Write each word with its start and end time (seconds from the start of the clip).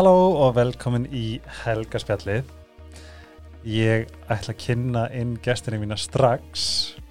Halló 0.00 0.30
og 0.46 0.54
velkomin 0.56 1.02
í 1.12 1.42
Helgaspjallið. 1.58 2.46
Ég 3.68 4.06
ætla 4.32 4.54
að 4.54 4.60
kynna 4.62 5.02
inn 5.12 5.34
gestinni 5.44 5.76
mína 5.82 5.98
strax. 6.00 6.62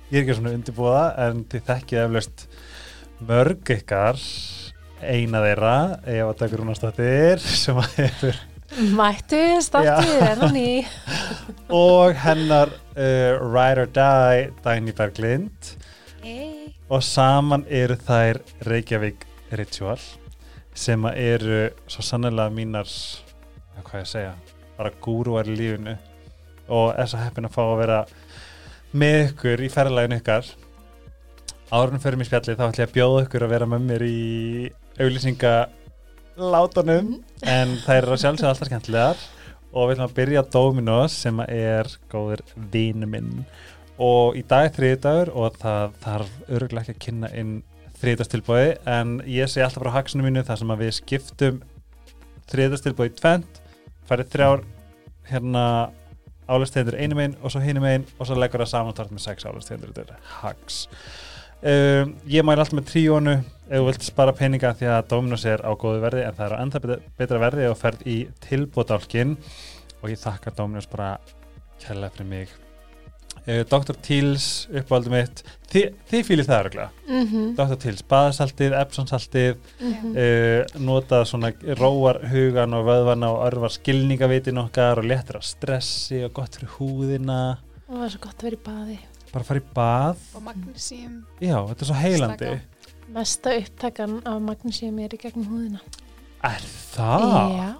Ég 0.09 0.15
er 0.15 0.23
ekki 0.23 0.37
svona 0.39 0.53
undirbúða 0.57 1.03
en 1.27 1.43
þið 1.51 1.67
þekkið 1.67 1.99
eflaust 2.01 2.45
mörg 3.29 3.69
ykkar, 3.75 4.17
eina 5.05 5.41
þeirra, 5.43 5.73
Eva 6.15 6.33
Dagur 6.39 6.63
Rúnastóttir 6.63 7.45
sem 7.45 7.77
að 7.77 7.93
hefur 7.99 8.39
Mættu, 8.97 9.43
startið, 9.67 10.15
er 10.25 10.41
hann 10.41 10.57
í 10.57 10.73
og 11.83 12.17
hennar 12.23 12.73
uh, 12.73 13.37
Ride 13.43 13.83
or 13.83 13.91
Die, 13.99 14.47
Dagný 14.65 14.97
Berglind 14.97 15.75
hey. 16.25 16.73
og 16.89 17.05
saman 17.05 17.69
eru 17.69 18.01
þær 18.09 18.41
Reykjavík 18.65 19.29
Ritual 19.53 20.01
sem 20.79 21.09
eru 21.11 21.65
svo 21.91 22.03
sannlega 22.05 22.53
mínar 22.55 22.87
hvað 23.83 24.03
ég 24.03 24.09
segja, 24.09 24.33
bara 24.77 24.91
gúruar 25.03 25.47
í 25.49 25.55
lífinu. 25.57 25.95
Og 26.69 26.93
er 26.93 27.09
svo 27.09 27.19
heppin 27.19 27.47
að 27.49 27.55
fá 27.55 27.61
að 27.65 27.79
vera 27.81 27.99
með 28.99 29.17
ykkur 29.23 29.63
í 29.65 29.71
ferðalæginu 29.73 30.19
ykkar. 30.21 30.51
Árunum 31.69 32.01
fyrir 32.01 32.19
mér 32.19 32.29
spjalli 32.29 32.55
þá 32.57 32.63
ætlum 32.67 32.83
ég 32.83 32.87
að 32.89 32.95
bjóða 32.95 33.25
ykkur 33.25 33.45
að 33.45 33.53
vera 33.55 33.67
með 33.69 33.87
mér 33.89 34.05
í 34.05 34.21
auglýsinga 34.99 35.55
látunum. 36.39 37.11
En 37.41 37.75
það 37.83 38.01
eru 38.01 38.15
að 38.15 38.23
sjálfsögða 38.23 38.53
alltaf 38.53 38.71
skemmtilegar. 38.71 39.25
Og 39.69 39.89
við 39.89 39.95
ætlum 39.95 40.07
að 40.07 40.15
byrja 40.21 40.45
Dominos 40.53 41.17
sem 41.25 41.43
er 41.47 41.91
góður 42.11 42.45
vinu 42.73 43.09
minn. 43.09 43.43
Og 43.99 44.37
í 44.39 44.45
dag 44.47 44.69
er 44.69 44.75
þriðdagur 44.77 45.33
og 45.35 45.59
það 45.59 45.97
þarf 46.05 46.37
öruglega 46.47 46.85
ekki 46.85 46.95
að 46.95 47.03
kynna 47.07 47.33
inn 47.35 47.57
þriðdagstilbóði 47.99 48.73
en 48.89 49.17
ég 49.27 49.49
sé 49.51 49.63
alltaf 49.63 49.83
frá 49.83 49.95
haksinu 49.97 50.25
mínu 50.25 50.43
þar 50.47 50.61
sem 50.61 50.73
að 50.73 50.83
við 50.85 50.91
skiptum 50.99 51.61
þriðdagstilbóði 52.51 53.11
í 53.11 53.17
tvent 53.19 53.63
farið 54.09 54.31
þrjár 54.33 54.63
hérna 55.29 55.63
álustegundur 56.49 56.97
einu 56.97 57.17
megin 57.17 57.35
og 57.43 57.53
svo 57.53 57.61
hinu 57.63 57.83
megin 57.83 58.07
og 58.17 58.29
svo 58.29 58.37
leggur 58.39 58.63
það 58.63 58.71
saman 58.71 58.95
tort 58.97 59.11
með 59.13 59.25
sex 59.27 59.45
álustegundur 59.45 59.93
þetta 59.93 60.15
er 60.17 60.31
haks 60.39 60.79
um, 61.61 62.15
ég 62.29 62.45
mæl 62.45 62.55
alltaf 62.55 62.77
með 62.79 62.87
tríónu 62.93 63.35
ef 63.37 63.75
þú 63.75 63.83
vilt 63.89 64.07
spara 64.07 64.35
peninga 64.37 64.73
því 64.79 64.89
að 64.95 65.11
Dominos 65.11 65.45
er 65.49 65.61
á 65.61 65.71
góðu 65.77 66.01
verði 66.05 66.23
en 66.25 66.39
það 66.39 66.47
er 66.47 66.55
á 66.57 66.61
enda 66.63 66.81
betra, 66.85 66.97
betra 67.19 67.43
verði 67.43 67.67
og 67.69 67.77
ferð 67.77 68.07
í 68.09 68.17
tilbóðálkin 68.47 69.35
og 69.99 70.09
ég 70.09 70.23
þakka 70.23 70.55
Dominos 70.57 70.89
bara 70.89 71.17
kærlega 71.83 72.15
fyrir 72.15 72.31
mig 72.31 72.57
Dr. 73.69 73.95
Teals 74.05 74.67
uppáldum 74.73 75.11
mitt 75.15 75.43
Þi, 75.69 75.81
þið 76.09 76.23
fýlir 76.25 76.47
það 76.47 76.59
öruglega 76.63 76.89
mm 77.07 77.25
-hmm. 77.27 77.49
Dr. 77.57 77.75
Teals, 77.83 78.01
baðsaltið, 78.09 78.73
Epsonsaltið 78.81 79.55
Mhm. 79.79 80.15
uh, 80.17 80.79
notað 80.85 81.25
svona 81.29 81.51
róar 81.77 82.19
hugan 82.31 82.73
og 82.73 82.85
vöðvana 82.85 83.27
og 83.33 83.45
örvar 83.51 83.69
skilningavitin 83.69 84.57
okkar 84.57 84.97
og 84.99 85.05
léttir 85.05 85.37
á 85.37 85.41
stressi 85.41 86.23
og 86.25 86.33
gott 86.33 86.55
fyrir 86.55 86.69
húðina 86.79 87.57
Og 87.89 87.95
það 87.97 88.05
er 88.05 88.09
svo 88.09 88.19
gott 88.21 88.39
að 88.39 88.43
vera 88.43 88.55
í 88.55 88.65
baði 88.65 88.99
bara 89.33 89.43
fara 89.43 89.59
í 89.59 89.63
bað 89.75 90.15
og 90.35 90.43
magnesium 90.43 91.25
já, 91.41 91.57
þetta 91.67 91.81
er 91.81 91.85
svo 91.85 91.95
heilandi 91.95 92.45
Slaka 92.45 92.59
Mesta 93.13 93.49
upptakan 93.57 94.21
af 94.25 94.41
magnísíum 94.41 94.99
er 94.99 95.09
í 95.13 95.17
gegnum 95.17 95.45
húðina 95.49 95.79
er 96.43 96.61
það? 96.95 97.51
Já, 97.57 97.75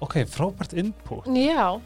ok, 0.00 0.14
frábært 0.28 0.74
input 0.76 1.26
já 1.26 1.80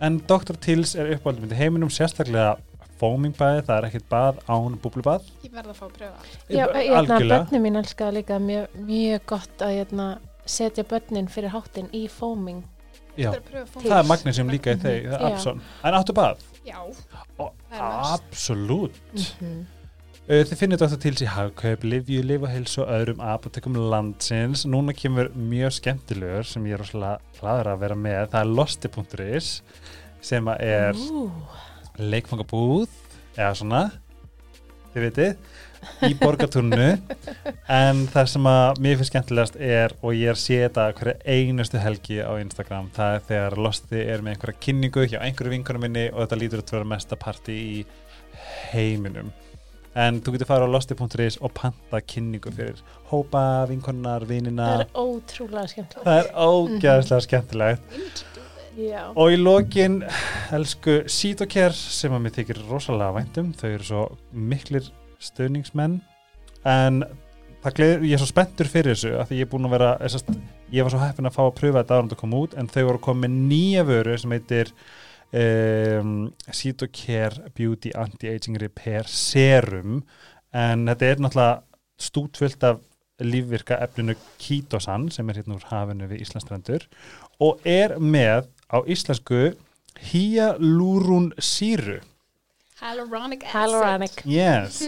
en 0.00 0.18
Dr. 0.28 0.56
Teals 0.60 0.94
er 0.98 1.12
uppáldum 1.16 1.50
í 1.50 1.58
heiminum 1.58 1.92
sérstaklega 1.92 2.56
foaming 3.00 3.34
baði, 3.36 3.64
það 3.66 3.76
er 3.76 3.88
ekkert 3.90 4.08
bað 4.12 4.38
án 4.48 4.78
búblubað. 4.80 5.26
Ég 5.44 5.52
verð 5.52 5.72
að 5.72 5.78
fá 5.80 5.84
að 5.86 5.92
pröfa. 5.98 6.30
Já, 6.48 6.62
hérna, 6.62 6.96
algjörlega. 7.00 7.42
börnin 7.44 7.64
mín 7.66 7.80
elskaði 7.82 8.16
líka 8.20 8.40
mjög, 8.40 8.80
mjög 8.88 9.28
gott 9.34 9.66
að 9.66 9.76
hérna, 9.76 10.08
setja 10.46 10.86
börnin 10.88 11.30
fyrir 11.32 11.52
háttin 11.52 11.92
í 11.96 12.06
foaming. 12.12 12.64
Já, 13.16 13.30
er 13.32 13.64
það 13.72 13.96
er 13.96 14.08
magnésium 14.10 14.50
líka 14.52 14.74
í 14.76 14.80
þeir, 14.80 15.06
það 15.08 15.14
er 15.14 15.22
Já. 15.22 15.28
Abson 15.30 15.62
en 15.88 15.96
áttu 15.96 16.16
bað? 16.16 16.44
já, 16.66 16.80
er 17.40 17.80
absolutt. 17.80 19.00
Mm 19.40 19.64
Uh, 19.66 19.75
Þið 20.26 20.56
finnir 20.58 20.80
Dr. 20.80 20.98
Teals 20.98 21.20
í 21.22 21.26
hagkaup, 21.30 21.84
livju, 21.86 22.18
liv 22.26 22.42
og 22.42 22.50
heilsu 22.50 22.80
og 22.82 22.88
öðrum 22.90 23.20
apotekum 23.22 23.76
landsins. 23.78 24.64
Núna 24.66 24.90
kemur 24.98 25.28
mjög 25.38 25.76
skemmtilegur 25.76 26.48
sem 26.50 26.66
ég 26.66 26.74
er 26.74 26.82
rosalega 26.82 27.36
hlaður 27.38 27.70
að 27.70 27.84
vera 27.84 27.98
með. 28.00 28.24
Það 28.32 28.40
er 28.40 28.50
losti.is 28.58 29.50
sem 30.26 30.50
er 30.56 30.98
leikfangabúð 32.02 32.90
eða 33.36 33.52
svona, 33.60 33.84
þið 34.96 35.06
vitið, 35.06 35.54
í 36.10 36.18
borgatúrnu. 36.24 36.90
en 37.78 38.04
það 38.10 38.34
sem 38.34 38.50
að 38.56 38.82
mér 38.82 38.98
finnst 38.98 39.14
skemmtilegast 39.14 39.62
er, 39.62 39.94
og 40.02 40.18
ég 40.18 40.34
er 40.34 40.42
sé 40.42 40.60
þetta 40.64 40.90
hverja 40.98 41.38
einustu 41.38 41.86
helgi 41.86 42.18
á 42.18 42.34
Instagram, 42.42 42.90
það 42.98 43.20
er 43.20 43.26
þegar 43.30 43.60
losti 43.70 44.02
er 44.02 44.26
með 44.26 44.40
einhverja 44.40 44.62
kynningu 44.66 45.06
hjá 45.06 45.20
einhverju 45.22 45.54
vinkunum 45.54 45.86
minni 45.86 46.08
og 46.10 46.24
þetta 46.24 46.42
lítur 46.42 46.66
að 46.66 46.78
vera 46.80 46.94
mesta 46.96 47.24
party 47.28 47.60
í 47.78 47.82
heiminum 48.74 49.30
en 49.96 50.20
þú 50.20 50.34
getur 50.34 50.50
fara 50.50 50.68
á 50.68 50.70
losti.is 50.70 51.38
og 51.40 51.52
panta 51.56 52.00
kynningu 52.04 52.52
fyrir 52.52 52.80
hópa, 53.10 53.66
vinkonnar, 53.70 54.24
það 54.26 54.32
vininar 54.32 54.84
er 54.84 54.90
ótrúlega 54.92 55.70
skemmtilegt. 55.72 56.06
Það 56.06 56.18
er 56.22 56.32
ógæðslega 56.46 57.26
skemmtilegt. 57.26 58.24
Já, 58.76 59.06
og 59.16 59.32
í 59.32 59.38
lokin 59.40 60.02
elsku 60.52 60.98
Sítokær 61.08 61.72
sem 61.72 62.12
að 62.12 62.26
mér 62.26 62.34
þykir 62.36 62.58
rosalega 62.68 63.14
væntum 63.16 63.54
þau 63.56 63.68
eru 63.70 63.86
svo 63.88 64.02
miklir 64.36 64.90
stöðningsmenn 65.24 66.02
en 66.68 67.06
það 67.64 67.78
gleður, 67.78 68.04
ég 68.04 68.18
er 68.18 68.20
svo 68.20 68.28
spenntur 68.28 68.68
fyrir 68.68 68.92
þessu 68.92 69.14
af 69.16 69.30
því 69.30 69.40
ég 69.40 69.48
er 69.48 69.50
búin 69.54 69.68
að 69.70 69.74
vera 69.78 69.94
þessast, 70.02 70.28
ég 70.76 70.84
var 70.84 70.92
svo 70.92 71.00
heppin 71.00 71.30
að 71.30 71.36
fá 71.38 71.42
að 71.46 71.56
pröfa 71.62 71.80
þetta 71.80 71.96
árum 71.96 72.12
að 72.12 72.20
koma 72.20 72.42
út 72.44 72.56
en 72.60 72.68
þau 72.68 72.82
voru 72.82 73.00
að 73.00 73.04
koma 73.08 73.24
með 73.24 73.38
nýja 73.48 73.86
vöru 73.88 74.18
sem 74.20 74.36
heitir 74.36 74.74
um, 75.36 76.16
Sítokær 76.48 77.38
Beauty 77.56 77.92
Anti-Aging 77.94 78.58
Repair 78.62 79.08
Serum. 79.10 80.02
En 80.56 80.86
þetta 80.88 81.10
er 81.10 81.22
náttúrulega 81.22 81.62
stútfullt 82.00 82.64
af 82.66 82.82
lífvirka 83.24 83.78
eflinu 83.84 84.16
Kitosan 84.40 85.08
sem 85.12 85.28
er 85.30 85.40
hérna 85.40 85.56
úr 85.56 85.68
hafinu 85.70 86.08
við 86.10 86.26
Íslandstrandur 86.26 86.84
og 87.40 87.64
er 87.64 87.96
með 88.00 88.50
á 88.68 88.84
íslensku 88.84 89.54
Hyalurun 90.10 91.30
síru 91.40 92.02
hyaluronic 92.80 93.44
acid. 93.44 93.52
Hyaluronic. 93.54 94.22
Yes. 94.26 94.82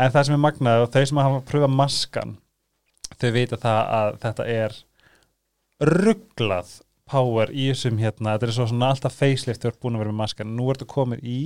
en 0.00 0.12
það 0.12 0.26
sem 0.26 0.36
er 0.36 0.42
magnað 0.42 0.84
og 0.84 0.92
þau 0.94 1.02
sem 1.06 1.20
hafa 1.20 1.42
pröfað 1.48 1.74
maskan 1.76 2.36
þau 3.20 3.30
vita 3.34 3.58
það 3.60 3.80
að 3.98 4.14
þetta 4.24 4.46
er 4.54 4.78
rugglað 5.90 6.72
power 7.10 7.50
í 7.50 7.68
þessum 7.72 7.98
hérna, 8.00 8.36
þetta 8.36 8.48
er 8.48 8.54
svo 8.56 8.66
svona 8.70 8.90
alltaf 8.94 9.18
facelift 9.18 9.64
þú 9.64 9.72
ert 9.72 9.80
búin 9.82 9.98
að 9.98 10.04
vera 10.04 10.12
með 10.14 10.20
maskan, 10.22 10.56
nú 10.56 10.70
ertu 10.72 10.88
komið 10.90 11.24
í 11.26 11.38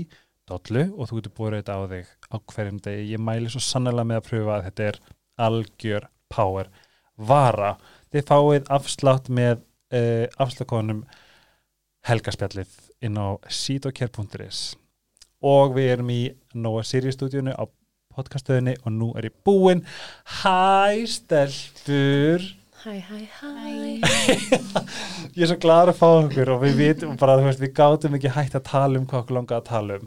dollu 0.48 0.86
og 0.92 1.08
þú 1.08 1.18
getur 1.18 1.34
búið 1.38 1.58
þetta 1.58 1.76
á 1.76 1.82
þig 1.92 2.14
á 2.28 2.36
hverjum 2.52 2.80
degi, 2.84 3.10
ég 3.14 3.22
mæli 3.22 3.52
svo 3.52 3.62
sannlega 3.64 4.08
með 4.10 4.20
að 4.20 4.26
pröfa 4.28 4.56
að 4.56 4.64
þetta 4.68 4.88
er 4.90 5.00
algjör 5.46 6.08
power 6.34 6.72
vara, 7.16 7.74
þið 8.12 8.26
fáið 8.30 8.72
afslátt 8.76 9.30
með 9.32 9.62
uh, 9.94 10.26
afslátkonum 10.42 11.04
helgaspjallið 12.04 12.74
inn 13.04 13.16
á 13.16 13.40
sítokjær.is 13.48 14.74
og 15.44 15.76
við 15.76 15.90
erum 15.94 16.12
í 16.12 16.20
Nóa 16.56 16.84
Sirius 16.86 17.18
stúdíunu 17.18 17.54
á 17.56 17.64
podcastöðinni 18.14 18.76
og 18.84 18.92
nú 18.94 19.10
er 19.18 19.28
ég 19.28 19.36
búinn. 19.46 19.82
Hæ 20.40 21.04
stelpur 21.10 22.44
Hæ, 22.84 22.92
hæ, 23.08 23.18
hæ 23.40 23.48
Ég 25.34 25.42
er 25.42 25.48
svo 25.48 25.56
gladur 25.62 25.92
að 25.94 25.98
fá 25.98 26.08
okkur 26.18 26.50
og 26.54 26.62
við 26.66 26.74
vitum 26.80 27.14
bara, 27.20 27.38
þú 27.40 27.46
veist, 27.48 27.62
við 27.62 27.72
gátum 27.78 28.16
ekki 28.18 28.32
hægt 28.34 28.56
að 28.58 28.64
tala 28.68 28.98
um 29.00 29.06
hvað 29.08 29.22
okkur 29.24 29.36
langar 29.38 29.60
að 29.62 29.68
tala 29.70 29.96
um 29.96 30.04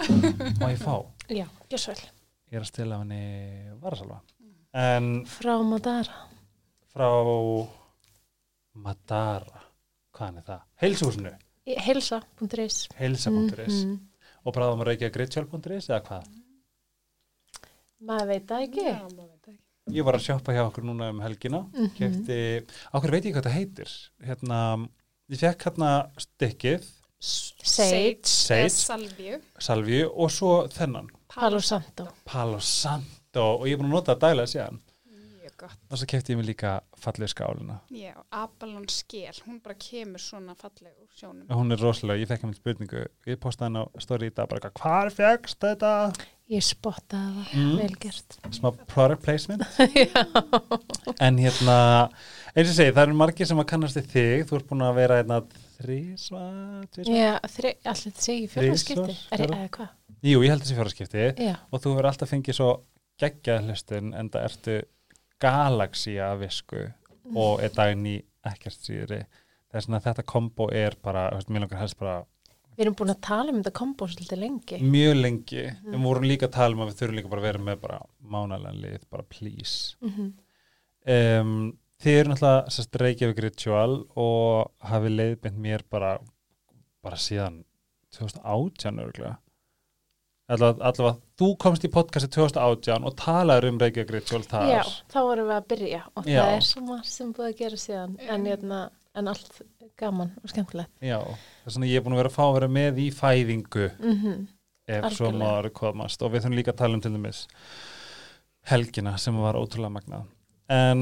Má 0.62 0.68
ég 0.74 0.82
fá? 0.84 0.96
Já, 1.34 1.46
gjör 1.72 1.82
svo 1.82 1.96
vel 1.96 2.04
Ég 2.52 2.60
er 2.60 2.64
að 2.64 2.70
stila 2.70 3.00
henni 3.02 3.22
varasalva 3.82 4.20
en 4.78 5.08
Frá 5.26 5.56
Madara 5.66 6.20
frá 6.94 7.08
Madara 8.78 9.64
hvaðan 10.18 10.38
er 10.42 10.46
það? 10.48 10.62
Heilsúsinu, 10.84 11.32
Heilsa.is 11.88 12.78
heilsa.is 13.00 13.80
Mhm. 13.86 13.98
og 14.46 14.54
bráðum 14.56 14.82
að 14.86 14.92
reykja 14.92 15.10
gritjál.is 15.14 15.90
eða 15.90 16.04
hvað? 16.08 16.30
Maður 18.08 18.28
veit 18.32 18.46
það 18.48 18.64
ekki 18.68 18.86
Já, 18.86 19.02
maður. 19.18 19.27
Ég 19.94 20.04
var 20.04 20.18
að 20.18 20.26
sjoppa 20.26 20.52
hjá 20.56 20.66
okkur 20.68 20.84
núna 20.84 21.10
um 21.14 21.20
helgina. 21.24 21.64
Mhm. 21.74 21.92
kefti, 21.96 22.40
okkur 22.94 23.12
veit 23.12 23.26
ég 23.26 23.36
hvað 23.36 23.48
það 23.48 23.58
heitir? 23.58 23.94
Hérna, 24.28 24.60
ég 25.32 25.40
fekk 25.40 25.68
hérna 25.70 25.92
stykkið, 26.20 26.88
Sage 27.20 28.70
salvju 28.70 29.40
salvju 29.58 30.04
og 30.14 30.30
svo 30.30 30.52
þennan, 30.70 31.08
Palo 31.28 31.60
Santo. 31.60 32.06
Palo 32.26 32.60
Santo. 32.60 33.58
Og 33.58 33.66
ég 33.66 33.74
er 33.74 33.82
búin 33.82 33.90
að 33.90 33.96
nota 33.96 34.14
það 34.16 34.22
dæla 34.28 34.46
gott. 35.58 35.80
Og 35.90 35.98
svo 35.98 36.06
kefti 36.06 36.34
ég 36.34 36.38
mig 36.38 36.46
líka 36.46 36.82
fallið 37.04 37.30
skálina 37.34 37.76
já, 37.94 38.14
Abalon 38.34 38.88
skél, 38.90 39.36
hún 39.46 39.60
bara 39.64 39.76
kemur 39.82 40.20
svona 40.24 40.56
falleg 40.58 40.94
úr 41.04 41.12
sjónum 41.18 41.46
hún 41.54 41.72
er 41.76 41.82
rosalega, 41.84 42.22
ég 42.24 42.32
fekk 42.32 42.48
hann 42.48 42.56
spurningu 42.58 43.04
ég 43.30 43.38
postaði 43.44 43.70
hann 43.70 43.82
á 43.82 43.84
story 44.02 44.32
í 44.32 44.34
dag 44.34 44.50
bara 44.50 44.62
eitthvað, 44.62 44.82
hvar 44.82 45.14
fegst 45.14 45.62
þetta? 45.64 45.94
Ég 46.48 46.64
spottaði 46.64 47.42
það, 47.44 47.48
Mm. 47.58 47.78
vel 47.82 47.96
gert 48.00 48.38
smá 48.56 48.70
product 48.88 49.24
placement 49.26 49.64
en 51.26 51.38
hérna 51.42 51.78
eins 52.56 52.70
og 52.72 52.76
segi, 52.78 52.94
það 52.96 53.02
eru 53.04 53.18
margir 53.20 53.50
sem 53.50 53.60
að 53.62 53.68
kannast 53.72 53.98
við 54.00 54.08
þig 54.14 54.46
þú 54.50 54.58
ert 54.60 54.70
búin 54.70 54.86
að 54.88 54.96
vera 55.02 55.18
einna 55.22 55.40
þrísva, 55.78 56.44
tvísva 56.96 57.18
Já, 57.18 57.34
þri, 57.54 57.74
allir 57.84 58.04
þetta 58.08 58.24
segi 58.28 58.48
fjóra 58.52 58.68
Þrisvar, 58.68 58.84
skipti. 58.84 59.18
Er, 59.36 59.44
fjóra. 59.44 59.58
eða 59.60 59.72
hvað? 59.78 59.90
jú, 60.32 60.40
ég 60.44 60.54
held 60.54 60.64
þessi 60.66 60.78
fjóra 60.80 60.94
skipti 60.96 61.26
Já, 61.48 61.56
og 61.72 61.84
þú 61.84 61.94
hefur 61.94 62.10
alltaf 62.12 62.32
fengið 62.34 62.58
svo 62.58 62.70
geggjað 63.22 63.68
hlustun 63.68 64.14
en 64.18 64.32
það 64.34 64.48
ertu 64.50 64.78
galaxía 65.44 66.32
af 66.32 66.42
visku 66.42 66.88
og 67.36 67.62
er 67.64 67.74
daginn 67.76 68.08
í 68.08 68.16
ekkert 68.48 68.80
síðri. 68.80 69.22
Þess 69.74 69.92
að 69.92 70.06
þetta 70.08 70.26
kombo 70.28 70.70
er 70.72 70.96
bara, 71.04 71.30
mér 71.50 71.66
langar 71.66 71.82
helst 71.84 72.00
bara 72.00 72.22
við 72.78 72.86
erum 72.86 72.96
búin 73.00 73.12
að 73.12 73.24
tala 73.26 73.52
um 73.52 73.58
þetta 73.58 73.74
kombo 73.74 74.06
svolítið 74.06 74.40
lengi. 74.44 74.78
mjög 74.86 75.16
lengi, 75.18 75.64
en 75.66 75.96
við 75.96 76.04
vorum 76.06 76.28
líka 76.30 76.46
að 76.46 76.58
tala 76.60 76.78
um 76.78 76.84
að 76.86 76.92
við 76.92 77.00
þurfum 77.00 77.18
líka 77.18 77.32
bara 77.32 77.42
að 77.42 77.48
vera 77.48 77.64
með 77.66 77.80
bara 77.82 77.98
mánalega 78.22 78.82
lið, 78.84 79.08
bara 79.10 79.26
please. 79.34 79.96
Mm 80.06 80.28
um, 81.08 81.54
þið 82.04 82.20
eru 82.20 82.32
náttúrulega 82.32 83.02
Reykjavík 83.02 83.42
Ritual 83.46 83.96
og 84.20 84.90
hafi 84.92 85.12
leiðbind 85.14 85.58
mér 85.62 85.84
bara 85.90 86.18
bara 87.02 87.18
síðan 87.22 87.64
2018 88.18 89.02
örgulega 89.02 89.38
allavega, 90.48 91.14
þú 91.40 91.50
komst 91.62 91.86
í 91.88 91.92
podcasti 91.92 92.30
2018 92.38 93.08
og 93.08 93.16
talaður 93.20 93.70
um 93.72 93.80
Reykjavík 93.82 94.14
Ritual 94.16 94.44
þar 94.48 94.70
Já, 94.72 94.84
þá 95.12 95.18
vorum 95.20 95.50
við 95.50 95.58
að 95.58 95.70
byrja 95.74 96.04
og 96.14 96.28
Já. 96.30 96.38
það 96.42 96.52
er 96.56 96.68
svo 96.70 96.84
margt 96.88 97.12
sem 97.12 97.34
búið 97.36 97.50
að 97.50 97.58
gera 97.64 97.82
síðan 97.84 98.14
en, 98.28 98.46
hérna, 98.48 98.84
en 99.18 99.32
allt 99.34 99.64
gaman 99.98 100.36
og 100.44 100.52
skemmtilegt. 100.52 100.94
Já, 101.04 101.18
þess 101.66 101.80
að 101.82 101.90
ég 101.90 102.00
er 102.00 102.06
búin 102.06 102.16
að 102.16 102.22
vera 102.24 102.32
að 102.32 102.38
fá 102.38 102.46
að 102.46 102.56
vera 102.60 102.72
með 102.78 103.02
í 103.04 103.10
fæðingu 103.16 103.90
Mm 103.98 104.46
ef 104.88 105.04
svo 105.12 105.28
Algjörlega. 105.28 105.42
maður 105.42 105.74
komast 105.76 106.22
og 106.24 106.32
við 106.32 106.46
þurfum 106.46 106.58
líka 106.58 106.72
að 106.72 106.80
tala 106.82 106.96
um 106.96 107.02
til 107.04 107.12
dæmis 107.12 107.42
helgina 108.72 109.18
sem 109.20 109.36
var 109.44 109.58
ótrúlega 109.60 109.92
magnað 109.92 110.30
en 110.72 111.02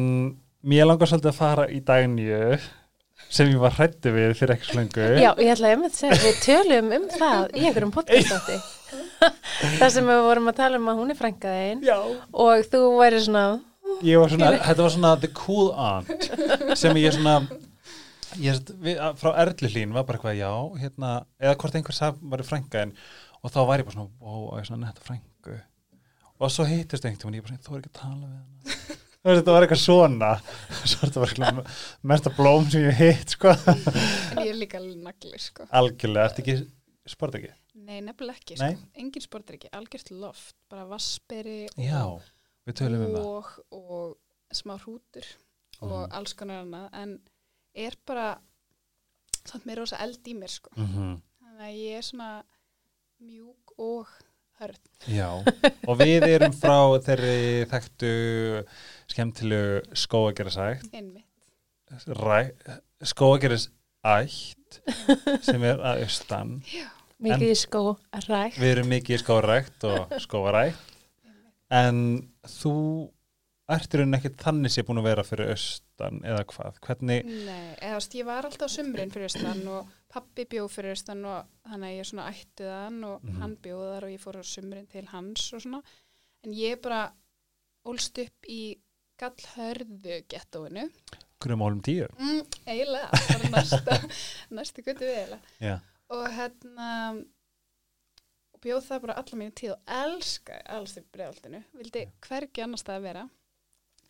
mér 0.65 0.89
langar 0.89 1.09
svolítið 1.11 1.31
að 1.31 1.37
fara 1.37 1.67
í 1.69 1.81
dagnju 1.85 2.39
sem 3.29 3.51
ég 3.51 3.61
var 3.61 3.77
hrættu 3.77 4.13
við 4.15 4.33
fyrir 4.39 4.55
ekki 4.57 4.71
slöngu 4.71 5.05
Já, 5.21 5.29
ég 5.37 5.53
ætla 5.53 5.75
að 5.77 5.85
segja, 5.93 6.17
við 6.23 6.41
tölum 6.47 6.89
um 6.97 7.05
það 7.13 7.53
í 7.53 7.67
einhverjum 7.67 7.93
podcastátti. 7.95 8.57
það 9.79 9.89
sem 9.95 10.09
við 10.09 10.21
vorum 10.27 10.49
að 10.51 10.57
tala 10.59 10.79
um 10.81 10.89
að 10.91 10.99
hún 11.01 11.13
er 11.13 11.19
frænkaðin 11.19 11.83
Já. 11.85 11.97
og 12.31 12.65
þú 12.71 12.81
væri 12.99 13.21
svona, 13.25 13.45
Ég 14.03 14.19
var 14.19 14.31
svona, 14.33 14.49
þetta 14.65 14.83
var 14.83 14.91
svona 14.97 15.11
the 15.21 15.29
cool 15.37 15.69
aunt 15.71 16.75
sem 16.81 16.97
ég 16.99 17.13
svona 17.15 17.35
ég, 18.41 18.57
við, 18.83 18.97
að- 18.99 19.21
frá 19.21 19.31
Erlu 19.45 19.69
hlín 19.71 19.93
var 19.95 20.03
bara 20.07 20.19
eitthvað 20.19 20.39
já, 20.41 20.51
hérna, 20.81 21.11
eða 21.39 21.55
hvort 21.61 21.77
einhver 21.79 21.95
sag 21.95 22.17
var 22.19 22.43
í 22.43 22.47
frængaðin 22.49 22.91
og 23.45 23.53
þá 23.53 23.59
var 23.69 23.79
ég 23.83 23.87
bara 23.87 23.95
svona, 23.95 24.11
ó, 24.19 24.33
ég 24.59 24.67
svona 24.67 24.87
netta 24.89 25.05
frængu 25.05 25.59
og 26.35 26.51
svo 26.51 26.65
hittist 26.67 27.05
einhvern 27.07 27.31
veginn, 27.31 27.39
ég 27.39 27.45
bara 27.45 27.55
svona, 27.55 27.65
þú 27.69 27.75
er 27.77 27.83
ekki 27.83 27.93
að 27.93 27.99
tala 28.01 28.27
við 28.27 28.35
hana. 28.35 29.01
Þetta 29.25 29.53
var 29.55 29.63
eitthvað 29.65 29.79
svona. 29.81 30.27
Svo 30.91 30.99
þetta 31.07 31.21
var 31.23 31.31
eitthvað 31.31 31.77
mesta 32.11 32.31
blóm 32.35 32.67
sem 32.69 32.83
ég 32.85 32.99
hitt, 32.99 33.31
sko. 33.33 33.55
En 33.65 34.41
ég 34.43 34.51
er 34.51 34.59
líka 34.59 34.77
nagli, 34.83 35.39
sko. 35.41 35.65
algjörlega, 35.73 36.27
ertu 36.29 36.43
ekki, 36.43 36.57
sport 37.09 37.39
ekki 37.39 37.49
Nei, 37.75 37.99
nefnilega 38.01 38.39
ekki, 38.39 38.55
Nei. 38.61 38.73
sko. 38.77 38.87
Engin 39.03 39.21
sportir 39.25 39.57
ekki, 39.57 39.69
algjört 39.75 40.11
loft, 40.15 40.55
bara 40.71 40.85
vassberi 40.87 41.65
já, 41.75 42.03
við 42.65 42.77
tölum 42.79 43.03
um 43.09 43.15
og, 43.19 43.49
og 43.75 44.15
smá 44.55 44.77
hrútur 44.79 45.25
og 45.81 46.05
Mhm. 46.07 46.11
alls 46.15 46.33
konar 46.33 46.61
annað, 46.63 46.89
en 46.93 47.19
er 47.75 47.97
bara, 48.07 48.37
samt 49.43 49.65
mér 49.67 49.81
rosa 49.83 49.97
eld 49.99 50.23
í 50.23 50.33
mér, 50.33 50.49
sko. 50.49 50.69
mm 50.77 51.17
Þannig 51.41 51.67
að 51.67 51.75
ég 51.81 51.97
er 51.97 52.01
svona 52.01 52.43
mjúk 53.21 53.73
og 53.77 54.07
hörð. 54.59 54.79
Já, 55.07 55.29
og 55.87 55.97
við 55.99 56.23
erum 56.27 56.51
frá 56.55 56.79
þeirri 57.03 57.65
þekktu 57.71 58.65
skemmtilegu 59.11 59.81
skóagerðasækt 59.95 60.93
Einmitt. 60.93 61.25
skóagerðis 63.03 63.67
ætt 64.05 64.79
sem 65.45 65.63
er 65.63 65.77
að 65.83 66.03
austan 66.05 66.61
mikið 67.25 67.51
í 67.51 67.57
skó 67.59 67.81
að 68.15 68.29
ræk. 68.31 68.59
við 68.61 68.71
erum 68.75 68.89
mikið 68.93 69.17
í 69.17 69.21
skóarækt 69.23 69.87
og 69.91 70.15
skóarækt 70.25 70.93
en 71.75 71.99
þú 72.45 72.73
ertur 73.75 74.03
en 74.05 74.13
ekkert 74.13 74.37
þannig 74.45 74.69
sé 74.75 74.83
búin 74.85 74.99
að 75.01 75.07
vera 75.09 75.23
fyrir 75.25 75.49
austan 75.55 76.19
eða 76.21 76.43
hvað, 76.51 76.75
hvernig 76.85 77.23
Nei, 77.25 77.73
eða 77.81 77.95
veist, 77.97 78.13
ég 78.19 78.27
var 78.27 78.45
alltaf 78.45 78.69
á 78.69 78.75
sumrin 78.75 79.09
fyrir 79.13 79.25
austan 79.31 79.63
og 79.73 79.87
pappi 80.13 80.45
bjóð 80.51 80.69
fyrir 80.75 80.93
austan 80.93 81.23
og 81.25 81.47
þannig 81.65 81.89
að 81.89 81.97
ég 81.97 82.09
svona 82.11 82.27
ættið 82.29 82.69
hann 82.75 82.99
og 83.09 83.23
Mhm. 83.25 83.39
hann 83.41 83.55
bjóð 83.65 83.85
þar 83.95 84.05
og 84.05 84.13
ég 84.13 84.21
fór 84.21 84.37
á 84.37 84.43
sumrin 84.45 84.85
til 84.91 85.05
hans 85.09 85.47
og 85.57 85.61
svona. 85.65 85.81
En 86.45 86.53
ég 86.53 86.77
bara 86.81 87.07
ólst 87.89 88.21
upp 88.21 88.45
í 88.47 88.77
gallhörðu 89.19 90.21
gettóinu. 90.29 90.85
grumólum 91.41 91.81
tíu 91.81 92.05
Mm, 92.19 92.41
eiginlega, 92.67 93.09
bara 93.11 93.49
næsta, 93.49 93.97
næstu 94.55 94.83
gutti 94.85 95.05
við 95.05 95.17
eiginlega. 95.17 95.41
Já, 95.59 95.79
Og 96.13 96.25
hérna, 96.35 96.89
og 98.53 98.61
bjóð 98.61 98.83
það 98.85 99.01
bara 99.07 99.17
alla 99.21 99.39
mínu 99.39 99.55
tíð 99.57 99.73
og 99.73 99.95
elska 100.03 100.59
alls 100.75 100.97
upp 101.01 101.07
bregaldinu. 101.15 101.63
Vildi 101.79 102.05
hvergi 102.27 102.65
annars 102.65 102.85
það 102.85 102.99
að 102.99 103.07
vera. 103.09 103.25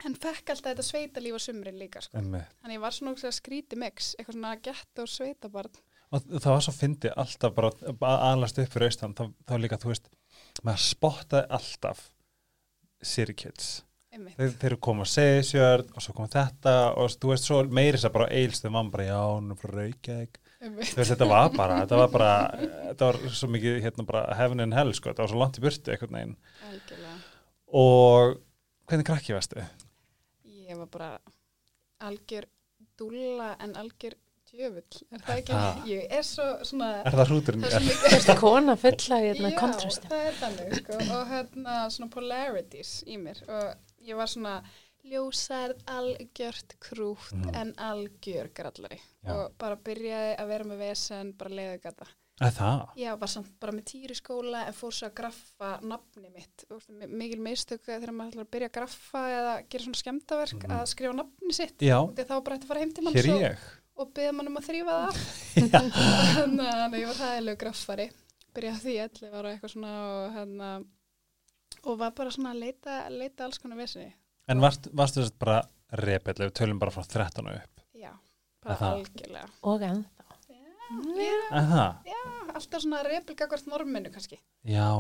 En 0.04 0.16
fekk 0.20 0.52
alltaf 0.52 0.74
þetta 0.74 0.84
sveitalíf 0.84 1.38
á 1.40 1.42
sumrin 1.46 1.78
líka, 1.80 2.02
sko. 2.04 2.20
Þannig 2.20 2.76
ég 2.76 2.82
var 2.84 2.96
svona 2.96 3.14
ógeðslega 3.14 3.38
skríti 3.38 3.78
mix, 3.80 4.10
eitthvað 4.18 4.36
svona 4.36 4.56
gett 4.66 5.00
og 5.00 5.08
sveitabarn. 5.08 5.78
og 6.12 6.28
það 6.36 6.52
var 6.52 6.66
svo 6.66 6.74
fyndi 6.76 7.12
alltaf 7.16 7.56
bara 7.56 7.72
að 7.72 8.04
aðlast 8.28 8.60
upp 8.62 8.74
fyrir 8.76 8.92
austan 8.92 9.16
þá, 9.16 9.24
þá 9.48 9.56
líka, 9.64 9.80
þú 9.82 9.90
veist, 9.94 10.12
maður 10.68 10.84
spottaði 10.84 11.48
alltaf 11.58 12.04
Einmitt. 14.16 14.38
þeir, 14.38 14.54
þeir 14.62 14.76
koma 14.88 15.04
að 15.04 15.12
segja 15.12 15.48
sjörn 15.50 15.90
og 15.96 16.04
svo 16.06 16.16
kom 16.16 16.30
þetta 16.32 16.76
og 17.00 17.16
þú 17.16 17.32
veist 17.34 17.48
svo 17.50 17.62
meiri 17.68 17.98
þess 17.98 18.10
að 18.10 18.16
bara 18.16 18.30
eilstum 18.38 18.76
mann 18.76 18.92
bara 18.94 19.08
já, 19.10 19.18
hún 19.20 19.52
er 19.52 19.60
frá 19.60 19.74
Reykjavík 19.74 20.40
Veist 20.80 21.12
þetta 21.14 21.28
var 21.30 21.54
bara, 21.56 21.80
þetta 21.84 22.00
var 22.02 22.12
bara 22.14 22.32
þetta 22.90 23.10
var 23.12 23.22
svo 23.38 23.50
mikið 23.54 23.80
hérna 23.86 24.06
bara 24.08 24.26
heaven 24.40 24.64
and 24.66 24.78
hell 24.78 24.94
sko, 24.98 25.12
þetta 25.12 25.26
var 25.26 25.34
svo 25.34 25.42
langt 25.44 25.60
í 25.60 25.64
burtu 25.66 25.94
einhvern 25.94 26.18
veginn 26.18 26.36
Algjörlega. 26.72 27.16
og 27.82 28.36
hvernig 28.90 29.08
krakki 29.12 29.36
varstu? 29.38 29.66
Ég 30.66 30.78
var 30.82 30.90
bara 30.92 31.12
algjör 32.06 32.48
dúlla 33.00 33.54
en 33.62 33.76
algjör 33.80 34.16
djöfull. 34.56 35.02
Er 35.12 35.22
það 35.26 35.40
ekki? 35.42 35.54
Það. 35.54 35.80
Ég 35.90 36.16
er 36.16 36.26
svo 36.26 36.46
svona... 36.68 36.90
Er 37.02 37.18
það 37.18 37.32
hrúturinn? 37.32 37.66
Það 37.66 38.30
er 38.34 38.40
kona 38.40 38.76
fulla 38.80 39.20
í 39.22 39.28
hérna 39.30 39.52
Já, 39.52 39.58
kontrastum. 39.60 40.12
það 40.12 40.28
er 40.30 40.38
þannig, 40.40 40.76
sko. 40.80 41.00
Og 41.18 41.32
hérna 41.32 41.78
svona 41.96 42.12
polarities 42.14 42.92
í 43.10 43.18
mér. 43.22 43.42
Og 43.50 44.06
ég 44.06 44.20
var 44.20 44.32
svona 44.32 44.56
ljósærð, 45.12 45.84
algjört 45.88 46.76
krútt 46.80 47.32
Mhm. 47.34 47.56
en 47.56 47.74
algjör 47.78 48.50
grallari. 48.54 49.00
Já. 49.24 49.32
Og 49.36 49.58
bara 49.58 49.76
byrjaði 49.76 50.38
að 50.40 50.48
vera 50.48 50.64
með 50.64 50.78
vesen, 50.78 51.34
bara 51.38 51.50
leiðu 51.50 51.82
gata. 51.82 52.08
er 52.42 52.52
það? 52.52 52.90
Já, 52.98 53.16
var 53.18 53.28
samt 53.28 53.60
bara 53.62 53.72
með 53.72 53.84
týri 53.86 54.14
skóla 54.16 54.66
en 54.68 54.74
fór 54.74 54.92
svo 54.92 55.08
að 55.08 55.14
graffa 55.16 55.80
nafni 55.82 56.30
mitt. 56.34 56.66
Þú 56.68 56.76
veist, 56.76 56.90
mi- 56.90 57.08
Mikil 57.08 57.40
mistök 57.40 57.80
þegar 57.86 58.12
maður 58.12 58.32
ætlar 58.34 58.44
að 58.46 58.52
byrja 58.52 58.68
að 58.70 58.74
graffa 58.74 59.22
eða 59.38 59.70
gera 59.70 59.84
svona 59.86 60.02
skemmtaverk 60.02 60.64
Mhm. 60.64 60.72
að 60.72 60.86
skrifa 60.88 61.14
nafni 61.16 61.54
sitt. 61.54 61.78
Já, 61.80 62.06
Því 62.14 62.26
þá 62.28 62.44
bara 62.44 62.56
hægt 62.58 62.64
að 62.64 62.68
fara 62.68 62.80
heim 62.80 62.92
til 62.94 63.04
manns 63.06 63.16
hér 63.26 63.58
og, 63.98 64.14
beða 64.14 64.34
mann 64.34 64.48
um 64.48 64.58
að 64.58 64.68
þrýfa 64.68 64.96
það. 65.00 65.16
Þannig 66.36 66.74
að 66.74 67.00
ég 67.00 67.08
var 67.08 67.16
hæðilegu 67.24 67.58
graffari. 67.58 68.12
Byrjaði 68.54 68.82
því 68.84 68.96
11 69.00 69.34
ára 69.34 69.52
eitthvað 69.56 69.72
svona 69.72 69.94
og, 70.04 70.34
hérna, 70.36 70.86
og 71.86 71.98
var 72.00 72.12
bara 72.12 72.30
svona 72.32 72.52
að 72.54 72.60
leita, 72.60 73.10
leita 73.10 73.44
alls 73.46 73.58
konar 73.60 73.78
vesinni. 73.78 74.14
En 74.52 74.62
varst, 74.62 74.88
varstu 74.94 75.24
þess 75.24 75.34
bara 75.42 75.62
repill, 76.02 76.36
ef 76.38 76.50
við 76.52 76.54
tölum 76.60 76.80
bara 76.82 76.94
frá 76.94 77.04
13 77.08 77.48
og 77.50 77.56
upp 77.58 77.82
Já, 77.98 78.12
bara 78.64 78.76
það? 78.82 79.00
algjörlega. 79.00 79.48
Og 79.72 79.86
ennþá. 79.88 80.12
Já, 80.46 81.32
Er 81.56 81.70
það? 81.72 81.96
alltaf 82.56 82.82
svona 82.84 83.00
repilgakvart 83.08 83.66
norminu 83.72 84.12
kannski. 84.14 84.38
Já, 84.70 84.92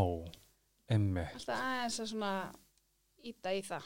emmi 0.89 1.27
Alltaf 1.27 1.59
aðeins 1.61 1.99
að 2.01 2.09
svona 2.13 2.31
íta 3.25 3.53
í 3.53 3.61
það. 3.65 3.85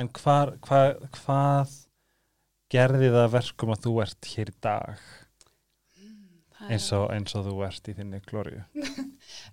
En 0.00 0.08
hvar, 0.16 0.54
hvar, 0.66 0.96
hvað 1.20 1.76
gerði 2.70 3.10
það 3.12 3.24
að 3.28 3.32
verkum 3.36 3.72
að 3.74 3.82
þú 3.86 3.92
ert 4.04 4.30
hér 4.34 4.50
í 4.50 4.56
dag 4.62 5.04
Það 6.60 6.66
er- 6.66 6.72
eins 6.74 6.86
og, 6.92 7.04
eins 7.14 7.34
og 7.38 7.46
þú 7.46 7.54
ert 7.66 7.88
í 7.88 7.94
þinni 7.96 8.20
glóriu? 8.26 8.64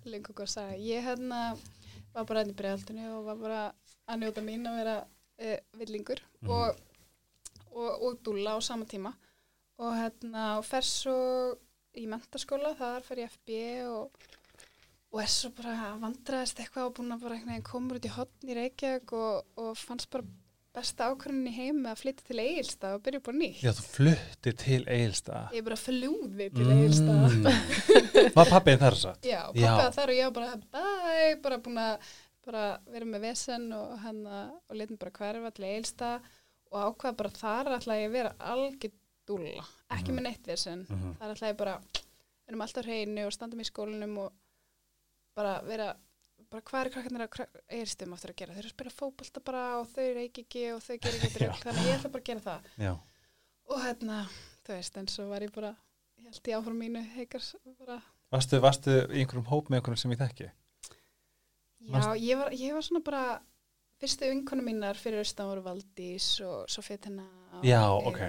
lengur 0.04 0.34
góð 0.38 0.44
að 0.48 0.52
sagja. 0.52 0.76
Ég 0.82 1.06
hérna 1.06 1.40
var 2.14 2.24
bara 2.28 2.42
enn 2.42 2.50
í 2.52 2.56
bregaldinu 2.58 3.06
og 3.18 3.24
var 3.30 3.38
bara 3.40 3.62
að 4.08 4.20
njóta 4.24 4.42
mín 4.44 4.66
að 4.68 4.76
vera 4.82 4.96
uh, 5.38 5.58
villingur 5.78 6.20
Mhm. 6.42 6.50
og, 6.50 6.76
og, 7.72 8.02
og 8.02 8.18
dúlla 8.24 8.56
á 8.56 8.58
sama 8.62 8.84
tíma 8.84 9.12
og 9.78 9.92
hérna 9.94 10.62
fer 10.66 10.82
svo 10.82 11.14
í 11.98 12.06
mentaskóla, 12.10 12.74
þar 12.78 13.02
fer 13.06 13.16
ég 13.24 13.30
FB 13.30 13.60
og, 13.90 14.10
og 15.12 15.20
er 15.22 15.30
svo 15.30 15.50
bara 15.56 15.94
vandraðist 15.98 16.58
eitthvað 16.62 16.90
og 16.90 16.94
búin 16.98 17.14
að 17.14 17.22
bara 17.26 17.60
komur 17.66 17.98
út 17.98 18.06
í 18.06 18.12
hotn 18.14 18.50
í 18.50 18.54
Reykjavík 18.58 19.12
og, 19.18 19.46
og 19.56 19.72
fannst 19.78 20.10
bara 20.10 20.26
besta 20.78 21.08
ákvörðin 21.10 21.48
í 21.48 21.54
heim 21.56 21.78
með 21.82 21.90
að 21.94 22.00
flytja 22.02 22.26
til 22.28 22.38
Egilstað 22.42 22.92
og 22.98 23.02
byrja 23.02 23.18
upp 23.18 23.28
á 23.30 23.34
nýtt. 23.34 23.62
Já, 23.64 23.70
þú 23.74 23.84
fluttir 23.96 24.56
til 24.60 24.82
Egilstað. 24.86 25.54
Ég 25.56 25.64
bara 25.66 25.78
flúði 25.80 26.46
til 26.54 26.66
Egilstað. 26.74 27.24
Mm. 27.34 28.28
Var 28.36 28.50
pappið 28.52 28.78
þar 28.84 28.98
satt? 29.00 29.26
Já, 29.26 29.40
pappaði 29.48 29.96
þar 29.96 30.12
og 30.12 30.18
ég 30.18 30.28
var 30.28 30.36
bara 30.36 30.60
bæ, 30.76 31.42
bara 31.42 31.58
búin 31.64 31.80
að 31.82 32.12
bara 32.48 32.64
vera 32.88 33.04
með 33.08 33.24
vesen 33.28 33.68
og 33.76 33.94
hann 34.02 34.22
og 34.28 34.74
letin 34.76 34.98
bara 35.00 35.14
hverfa 35.20 35.50
til 35.58 35.68
eilsta 35.68 36.10
og 36.72 36.80
ákvað 36.88 37.16
bara 37.22 37.30
þar 37.36 37.70
ætla 37.78 37.96
ég 38.00 38.08
að 38.10 38.16
vera 38.18 38.34
algjör 38.52 38.92
dúlla, 39.28 39.64
ekki 39.92 40.08
Mhm. 40.12 40.16
með 40.18 40.22
neitt 40.28 40.44
þessin 40.48 40.86
Mhm. 40.88 41.14
þar 41.20 41.34
ætla 41.34 41.48
ég 41.52 41.56
bara 41.60 41.74
erum 42.48 42.60
alltaf 42.64 42.84
hreinu 42.86 43.26
og 43.26 43.32
standa 43.32 43.56
mig 43.56 43.66
í 43.66 43.70
skólinum 43.72 44.18
og 44.24 44.32
bara 45.36 45.60
vera 45.66 45.94
bara 46.50 46.62
hvað 46.62 46.86
er 46.86 46.90
krakkarnir 46.94 47.26
að 47.28 47.46
eirstum 47.76 48.12
aftur 48.14 48.30
að 48.32 48.36
gera 48.40 48.52
þeir 48.54 48.58
eru 48.64 48.68
að 48.70 48.76
spila 48.76 48.90
fótbolta 48.96 49.40
bara 49.44 49.64
og 49.80 49.86
þau 49.92 50.06
reiki 50.16 50.44
ekki 50.46 50.62
og 50.74 50.80
þau 50.80 50.96
gerir 50.98 51.20
ekki 51.20 51.34
drögg 51.38 51.62
þannig 51.64 51.88
ég 51.90 51.98
ætla 51.98 52.12
bara 52.14 52.22
að 52.22 52.28
gera 52.30 52.40
það 52.46 52.60
Já. 52.84 52.92
og 53.68 53.82
hérna, 53.84 54.20
þú 54.64 54.72
veist, 54.78 54.96
en 54.96 55.06
svo 55.12 55.28
var 55.28 55.40
ég 55.44 55.52
bara 55.52 55.74
ég 56.18 56.24
held 56.24 56.48
ég 56.48 56.56
áfram 56.56 56.78
mínu 56.80 57.02
heikars 57.16 57.54
bara, 57.78 58.00
Varstu, 58.32 58.60
varstu 58.60 58.90
í 59.12 59.20
einhverjum 59.22 59.46
hóp 59.48 59.68
með 59.68 59.80
einhverjum 59.80 59.98
sem 59.98 60.10
ég 60.12 60.18
þekki? 60.24 60.50
Já, 61.80 62.14
ég 62.16 62.36
var, 62.38 62.50
ég 62.52 62.72
var 62.74 62.82
svona 62.82 63.00
bara 63.04 63.40
fyrstu 64.00 64.28
vinkonu 64.30 64.62
mínar 64.62 64.94
fyrir 64.96 65.18
austan 65.22 65.46
voru 65.48 65.62
Valdís 65.62 66.40
og 66.46 66.66
Sofítina 66.68 67.24
og 67.52 67.64
Já, 67.64 67.82
Eyrún 67.82 68.06
ok. 68.06 68.20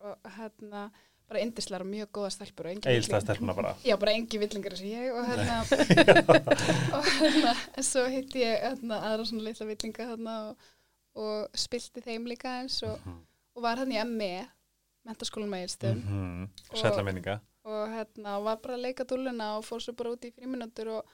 og, 0.00 0.16
og 0.24 0.30
hérna 0.38 0.90
bara 1.28 1.40
indislar 1.40 1.80
og 1.82 1.86
mjög 1.86 2.06
góða 2.12 2.30
stelpur 2.30 2.66
og 2.66 2.72
villing- 2.84 3.20
stelpuna 3.20 3.54
bara. 3.54 3.74
Já, 3.84 3.96
bara 3.98 4.12
engi 4.12 4.38
villingar 4.38 4.72
og 4.72 4.78
ég 4.78 5.12
og 5.12 5.26
hérna, 5.28 5.56
og 6.96 7.04
hérna 7.04 7.54
en 7.76 7.82
svo 7.84 8.06
hitti 8.08 8.40
ég 8.44 8.62
hérna, 8.64 9.00
aðra 9.10 9.26
svona 9.28 9.44
litla 9.44 9.66
villinga 9.68 10.06
hérna 10.12 10.36
og, 10.48 10.56
og 11.14 11.48
spilti 11.58 12.00
þeim 12.04 12.24
líka 12.30 12.54
eins 12.62 12.82
og, 12.82 12.98
Mhm. 13.04 13.18
og 13.56 13.62
var 13.62 13.76
hérna 13.76 13.98
í 14.00 14.06
ME 14.06 14.48
mentaskólan 15.08 15.50
með 15.52 15.62
eilstum 15.66 16.02
Mhm. 16.04 16.48
Og- 16.70 16.78
Sætla 16.78 17.02
minninga. 17.04 17.40
og 17.64 17.88
hérna 17.88 18.38
var 18.42 18.56
bara 18.56 18.74
að 18.76 18.82
leika 18.86 19.04
dúlluna 19.04 19.56
og 19.58 19.64
fór 19.64 19.80
svo 19.80 19.92
bara 19.96 20.10
út 20.10 20.24
í 20.24 20.32
fríminútur 20.32 20.88
og 20.98 21.04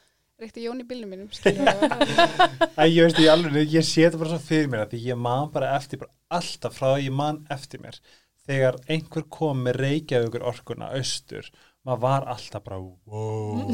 reykti 0.43 0.65
Jón 0.65 0.83
í 0.83 0.87
og, 0.89 1.31
hérna, 1.45 2.49
Æ, 2.75 2.85
ég 2.91 3.07
veist, 3.07 3.21
ég 3.23 3.31
alveg, 3.33 3.71
ég 3.71 3.87
sé 3.87 4.07
þetta 4.07 4.21
bara 4.21 4.33
svo 4.35 4.41
fyrir 4.43 4.71
mér 4.73 4.89
því 4.91 5.03
ég 5.07 5.21
man 5.27 5.51
bara 5.55 5.75
eftir, 5.79 6.03
bara 6.03 6.39
alltaf 6.41 6.79
frá 6.79 6.95
ég 6.99 7.15
man 7.15 7.45
eftir 7.55 7.83
mér. 7.85 8.01
Þegar 8.45 8.81
einhver 8.93 9.25
kom 9.33 9.63
með 9.65 9.79
Reykjavíkur 9.81 10.45
orkuna 10.51 10.91
austur, 10.99 11.47
maður 11.85 12.01
var 12.01 12.27
alltaf 12.33 12.65
bara, 12.65 12.79
wow. 12.81 13.65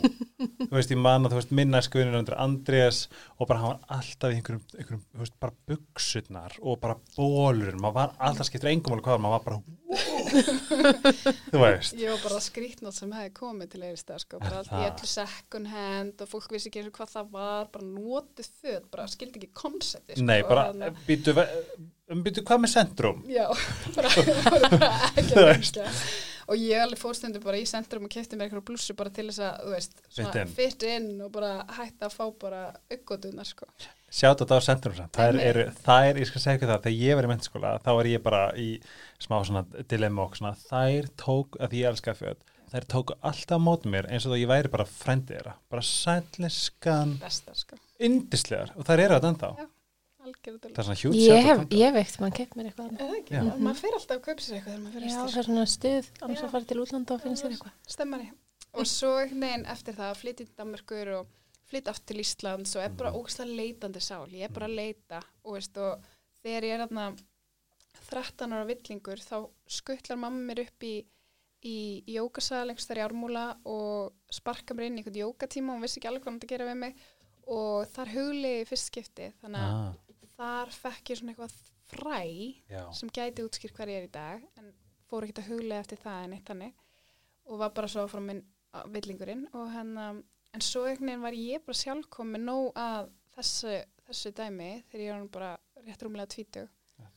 þú 0.66 0.74
veist, 0.76 0.92
ég 0.92 1.00
man 1.00 1.26
að 1.26 1.32
þú 1.32 1.38
veist, 1.40 1.54
minna 1.58 1.80
skuðinu 1.82 2.20
undir 2.20 2.36
Andrés 2.38 3.00
og 3.36 3.48
bara 3.48 3.62
hann 3.62 3.72
var 3.72 3.96
alltaf 3.98 4.30
í 4.30 4.38
einhverjum, 4.38 4.62
einhverjum 4.76 5.02
þú 5.02 5.22
veist, 5.24 5.36
bara 5.42 5.56
buksutnar 5.70 6.54
og 6.62 6.78
bara 6.82 6.98
bólur, 7.16 7.74
maður 7.82 7.96
var 7.98 8.14
alltaf 8.28 8.50
skiptur 8.50 8.70
engum 8.70 8.94
alveg 8.94 9.08
hvað, 9.08 9.24
maður 9.24 9.34
var 9.34 9.44
bara, 9.48 9.58
wow. 9.90 10.06
þú 11.50 11.64
veist. 11.64 11.98
ég 11.98 12.14
var 12.14 12.22
bara 12.28 12.40
skrítnótt 12.46 12.98
sem 13.00 13.16
hefði 13.18 13.34
komið 13.40 13.72
til 13.74 13.82
eilstað 13.90 14.22
sko, 14.22 14.40
bara 14.44 14.62
allt 14.62 14.70
í 14.70 14.84
öllu 14.86 15.10
second 15.10 15.72
hand 15.74 16.22
og 16.22 16.30
fólk 16.30 16.54
vissi 16.54 16.70
ekki 16.70 16.84
eins 16.84 16.92
og 16.92 17.00
hvað 17.00 17.12
það 17.16 17.34
var 17.34 17.68
bara 17.74 17.90
notið 17.90 18.52
föt, 18.62 18.88
bara 18.94 19.10
skildi 19.10 19.42
ekki 19.42 19.50
konsepti 19.58 20.14
sko, 20.14 20.28
Nei, 20.30 20.38
bara, 20.46 20.68
hérna- 20.70 20.94
býtu, 21.08 21.34
býtu, 22.22 22.46
hvað 22.46 22.62
með 22.62 22.74
centrum? 22.78 23.26
Já, 23.30 23.46
bara, 23.98 24.16
bara, 24.46 24.74
bara 24.78 24.94
ekki 25.18 25.42
að. 25.42 26.08
Og 26.46 26.60
ég 26.62 26.78
alveg 26.78 27.00
fórstundu 27.00 27.40
bara 27.42 27.58
í 27.58 27.66
centrum 27.66 28.06
og 28.06 28.12
kefti 28.12 28.38
mér 28.38 28.46
eitthvað 28.46 28.64
blússu 28.68 28.94
bara 28.98 29.10
til 29.14 29.26
þess 29.28 29.42
að, 29.42 29.62
þú 29.64 29.72
veist, 29.74 30.02
svona 30.14 30.42
in. 30.44 30.52
fit 30.58 30.84
in 30.86 31.08
og 31.26 31.32
bara 31.34 31.52
hætta 31.78 32.06
að 32.06 32.14
fá 32.14 32.24
bara 32.44 32.60
aukkotunar, 32.92 33.48
sko. 33.48 33.66
Sjátt 34.16 34.44
á 34.46 34.58
centrum 34.62 34.94
samt, 34.94 35.16
það 35.18 35.40
er, 35.42 35.58
það 35.82 36.10
er, 36.10 36.20
ég 36.22 36.30
skal 36.30 36.42
segja 36.44 36.60
ykkur 36.60 36.70
það, 36.70 36.84
þegar 36.86 37.02
ég 37.02 37.18
var 37.18 37.26
í 37.26 37.30
mennskóla, 37.32 37.72
þá 37.82 37.90
var 37.98 38.10
ég 38.12 38.22
bara 38.22 38.42
í 38.62 38.68
smá 39.18 39.40
svona 39.42 39.64
dilemma 39.90 40.28
og 40.28 40.38
svona, 40.38 40.54
þær 40.70 41.10
tók, 41.18 41.58
að 41.58 41.74
ég 41.80 41.90
elska 41.90 42.14
föt, 42.16 42.46
þær 42.70 42.86
tóku 42.94 43.16
alltaf 43.26 43.62
mót 43.66 43.88
mér 43.90 44.06
eins 44.06 44.28
og 44.28 44.36
þó 44.36 44.38
ég 44.38 44.52
væri 44.52 44.70
bara 44.72 44.86
frændið 44.86 45.40
þeirra, 45.40 45.56
bara 45.74 45.86
sætliskan, 45.90 47.16
Bestar, 47.22 47.58
sko. 47.58 47.80
indislegar, 47.98 48.70
og 48.78 48.86
þær 48.86 49.02
eru 49.08 49.18
þetta 49.18 49.34
ennþá. 49.34 49.50
Já. 49.58 49.72
Það 50.26 50.80
er 50.80 50.86
svona 50.86 50.98
hjút 51.00 51.14
Ég 51.16 51.44
hef, 51.46 51.60
ég 51.70 51.84
hef 51.86 51.96
ekkert 52.02 52.20
mann 52.24 52.34
keft 52.36 52.56
mér 52.58 52.68
eitthvað 52.70 52.88
annað. 52.90 53.02
Eða 53.06 53.18
ekki, 53.20 53.34
Já. 53.36 53.42
mm 53.46 53.62
maður 53.66 53.80
fer 53.82 53.96
alltaf 53.98 54.16
að 54.16 54.24
kaupa 54.26 54.42
sér 54.46 54.56
eitthvað 54.56 54.72
þegar 54.72 54.82
maður 54.82 54.96
fyrir 54.96 55.06
Já, 55.06 55.20
það 55.22 55.38
er 55.42 55.46
svona 55.48 55.66
stuð 55.66 56.10
annars 56.26 56.40
Já. 56.40 56.46
að 56.46 56.50
fara 56.56 56.64
til 56.72 56.80
útlanda 56.82 57.14
og 57.16 57.22
finna 57.22 57.40
sér 57.40 57.54
eitthvað 57.54 57.72
Stemmari. 57.96 58.28
Og 58.76 58.86
svo 58.90 59.12
veginn 59.22 59.66
eftir 59.66 59.94
það 59.96 60.16
flytti 60.20 60.44
til 60.46 60.56
Danmarkur 60.58 61.12
og 61.20 61.26
flytti 61.70 61.90
aftur 61.92 62.06
til 62.14 62.22
Íslands 62.24 62.76
og 62.76 62.82
er 62.82 62.90
bara 62.90 63.10
Mhm. 63.10 63.18
ógæslega 63.22 63.56
leitandi 63.56 64.00
sál. 64.00 64.26
Ég 64.34 64.44
er 64.44 64.52
bara 64.52 64.66
að 64.66 64.74
leita 64.76 65.22
og, 65.44 65.54
veist, 65.54 65.76
og 65.78 66.02
þegar 66.44 66.62
ég 66.62 66.74
er 66.80 66.86
þarna 66.86 67.16
13 68.10 68.52
ára 68.52 68.66
villingur 68.68 69.18
þá 69.22 69.48
skuttlar 69.68 70.18
mamma 70.20 70.52
mér 70.52 70.66
upp 70.66 70.82
í 70.86 71.04
í 71.66 72.04
jókasal 72.14 72.68
einhvers 72.70 72.86
þar 72.86 73.00
í 73.00 73.04
ármúla 73.08 73.44
og 73.66 74.12
sparka 74.30 74.74
mér 74.76 74.86
inn 74.90 74.98
í 74.98 75.02
einhvern 75.02 75.18
jókatíma 75.24 75.72
og 75.72 75.78
hún 75.78 75.82
vissi 75.86 75.98
ekki 75.98 76.08
alveg 76.10 76.22
hvað 76.22 76.30
hann 76.30 76.40
að 76.44 76.52
gera 76.52 76.66
við 76.68 76.76
mig 76.82 76.94
og 77.48 77.86
þar 77.90 78.12
huglegi 78.12 78.66
fyrst 78.68 78.90
skipti 78.92 79.32
þannig 79.40 79.64
að 79.64 79.72
Ah, 79.72 79.94
þar 80.36 80.72
fekk 80.74 81.12
ég 81.12 81.20
svona 81.20 81.34
eitthvað 81.34 81.56
fræ 81.86 82.20
já, 82.70 82.82
sem 82.98 83.12
gæti 83.14 83.44
útskýrt 83.46 83.76
hver 83.78 83.92
ég 83.92 84.02
er 84.02 84.08
í 84.08 84.12
dag 84.14 84.46
en 84.58 84.72
fór 85.06 85.26
ekkert 85.26 85.44
að 85.44 85.50
huglega 85.52 85.84
eftir 85.84 86.02
það 86.02 86.24
en 86.24 86.36
eitt 86.36 86.52
hannig 86.52 86.72
og 87.46 87.60
var 87.62 87.74
bara 87.76 87.90
svo 87.90 88.06
frá 88.10 88.22
minn 88.22 88.42
villingurinn 88.92 89.46
og 89.54 89.70
hann 89.72 89.92
en 90.56 90.64
svo 90.64 90.86
einhvern 90.86 91.10
veginn 91.10 91.24
var 91.24 91.36
ég 91.36 91.64
bara 91.66 91.78
sjálf 91.78 92.08
komið 92.12 92.44
nóg 92.48 92.80
að 92.80 93.12
þessu, 93.36 93.76
þessu 94.08 94.32
dæmi 94.36 94.70
þegar 94.90 95.04
ég 95.04 95.14
var 95.14 95.28
bara 95.36 95.52
rétt 95.86 96.04
rúmlega 96.04 96.32
tvítug. 96.32 96.70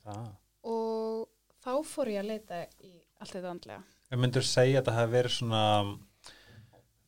Það. 0.04 0.26
og 0.68 1.30
þá 1.64 1.72
fór 1.88 2.12
ég 2.12 2.22
að 2.22 2.30
leita 2.34 2.60
í 2.84 2.92
allt 3.20 3.36
þetta 3.36 3.52
andlega. 3.54 3.82
En 4.10 4.22
myndur 4.22 4.46
segja 4.46 4.82
að 4.82 4.90
það 4.90 4.98
hafi 5.00 5.14
verið 5.14 5.36
svona, 5.36 5.64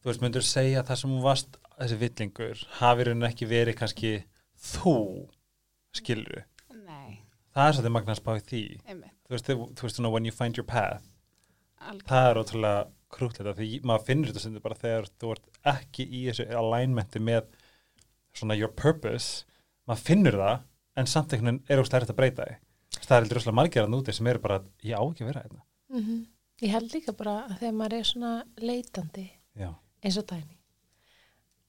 þú 0.01 0.12
veist, 0.12 0.24
myndur 0.24 0.46
segja 0.46 0.82
að 0.82 0.91
það 0.91 1.00
sem 1.01 1.15
varst, 1.25 1.60
þessi 1.80 2.00
villingur, 2.03 2.63
hafi 2.80 3.08
raun 3.08 3.27
ekki 3.27 3.48
verið 3.50 3.77
kannski 3.80 4.12
þú, 4.72 4.96
skilur 5.98 6.43
Nei, 6.86 7.19
Það 7.55 7.67
er 7.67 7.74
svolítið 7.75 7.91
magna 7.98 8.13
að 8.15 8.19
spá 8.21 8.31
í 8.38 8.43
því. 8.48 8.62
einmitt, 8.88 9.15
Þú 9.27 9.36
veist, 9.36 9.45
þú 9.51 9.81
veist, 9.86 9.95
svona, 9.98 10.12
when 10.13 10.25
you 10.25 10.31
find 10.31 10.57
your 10.57 10.65
path, 10.67 11.03
algjör 11.81 12.07
það 12.07 12.29
er 12.31 12.39
ótrúlega 12.41 12.81
krútlega 13.12 13.53
því 13.57 13.69
maður 13.83 14.05
finnur 14.07 14.29
þetta 14.31 14.39
sem 14.45 14.60
bara 14.63 14.75
þegar 14.79 15.07
þú 15.19 15.31
ert 15.36 15.48
ekki 15.74 16.05
í 16.07 16.21
þessu 16.29 16.45
alignmenti 16.55 17.19
með 17.19 17.50
svona 18.33 18.55
your 18.57 18.71
purpose. 18.71 19.43
Maður 19.88 20.05
finnur 20.07 20.38
það 20.39 20.62
en 21.01 21.10
samt 21.12 21.33
einhvern 21.36 21.60
veginn 21.60 21.75
er 21.75 21.83
hægt 21.83 22.13
að 22.13 22.15
breyta 22.21 22.45
því. 22.48 22.55
Það 23.07 23.17
er 23.17 23.38
óslega 23.41 23.55
margir 23.60 23.83
að 23.83 23.91
núti 23.91 24.13
sem 24.15 24.27
eru 24.31 24.39
bara 24.43 24.62
ég 24.83 24.95
á 24.95 25.03
ekki 25.03 25.24
að 25.25 25.31
vera 25.33 25.43
hérna. 25.43 25.62
Mhm. 25.91 26.21
Ég 26.62 26.69
held 26.71 26.91
líka 26.93 27.12
bara 27.17 27.36
að 27.50 27.57
þegar 27.60 27.75
maður 27.81 27.93
er 28.00 28.03
svona 28.03 28.31
leitandi 28.62 29.27
já, 29.57 29.69
eins 30.03 30.17
og 30.21 30.27
dæmi 30.29 30.57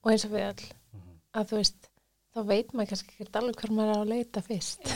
og 0.03 0.11
eins 0.11 0.25
og 0.25 0.31
við 0.31 0.47
all 0.47 0.63
Mhm. 0.93 1.19
að 1.33 1.47
þú 1.49 1.57
veist, 1.59 1.89
þá 2.33 2.39
veit 2.49 2.71
maður 2.73 2.89
kannski 2.93 3.13
ekki 3.13 3.27
alveg 3.39 3.59
hver 3.61 3.71
maður 3.77 3.91
er 3.93 3.99
að 4.03 4.11
leita 4.13 4.41
fyrst. 4.41 4.87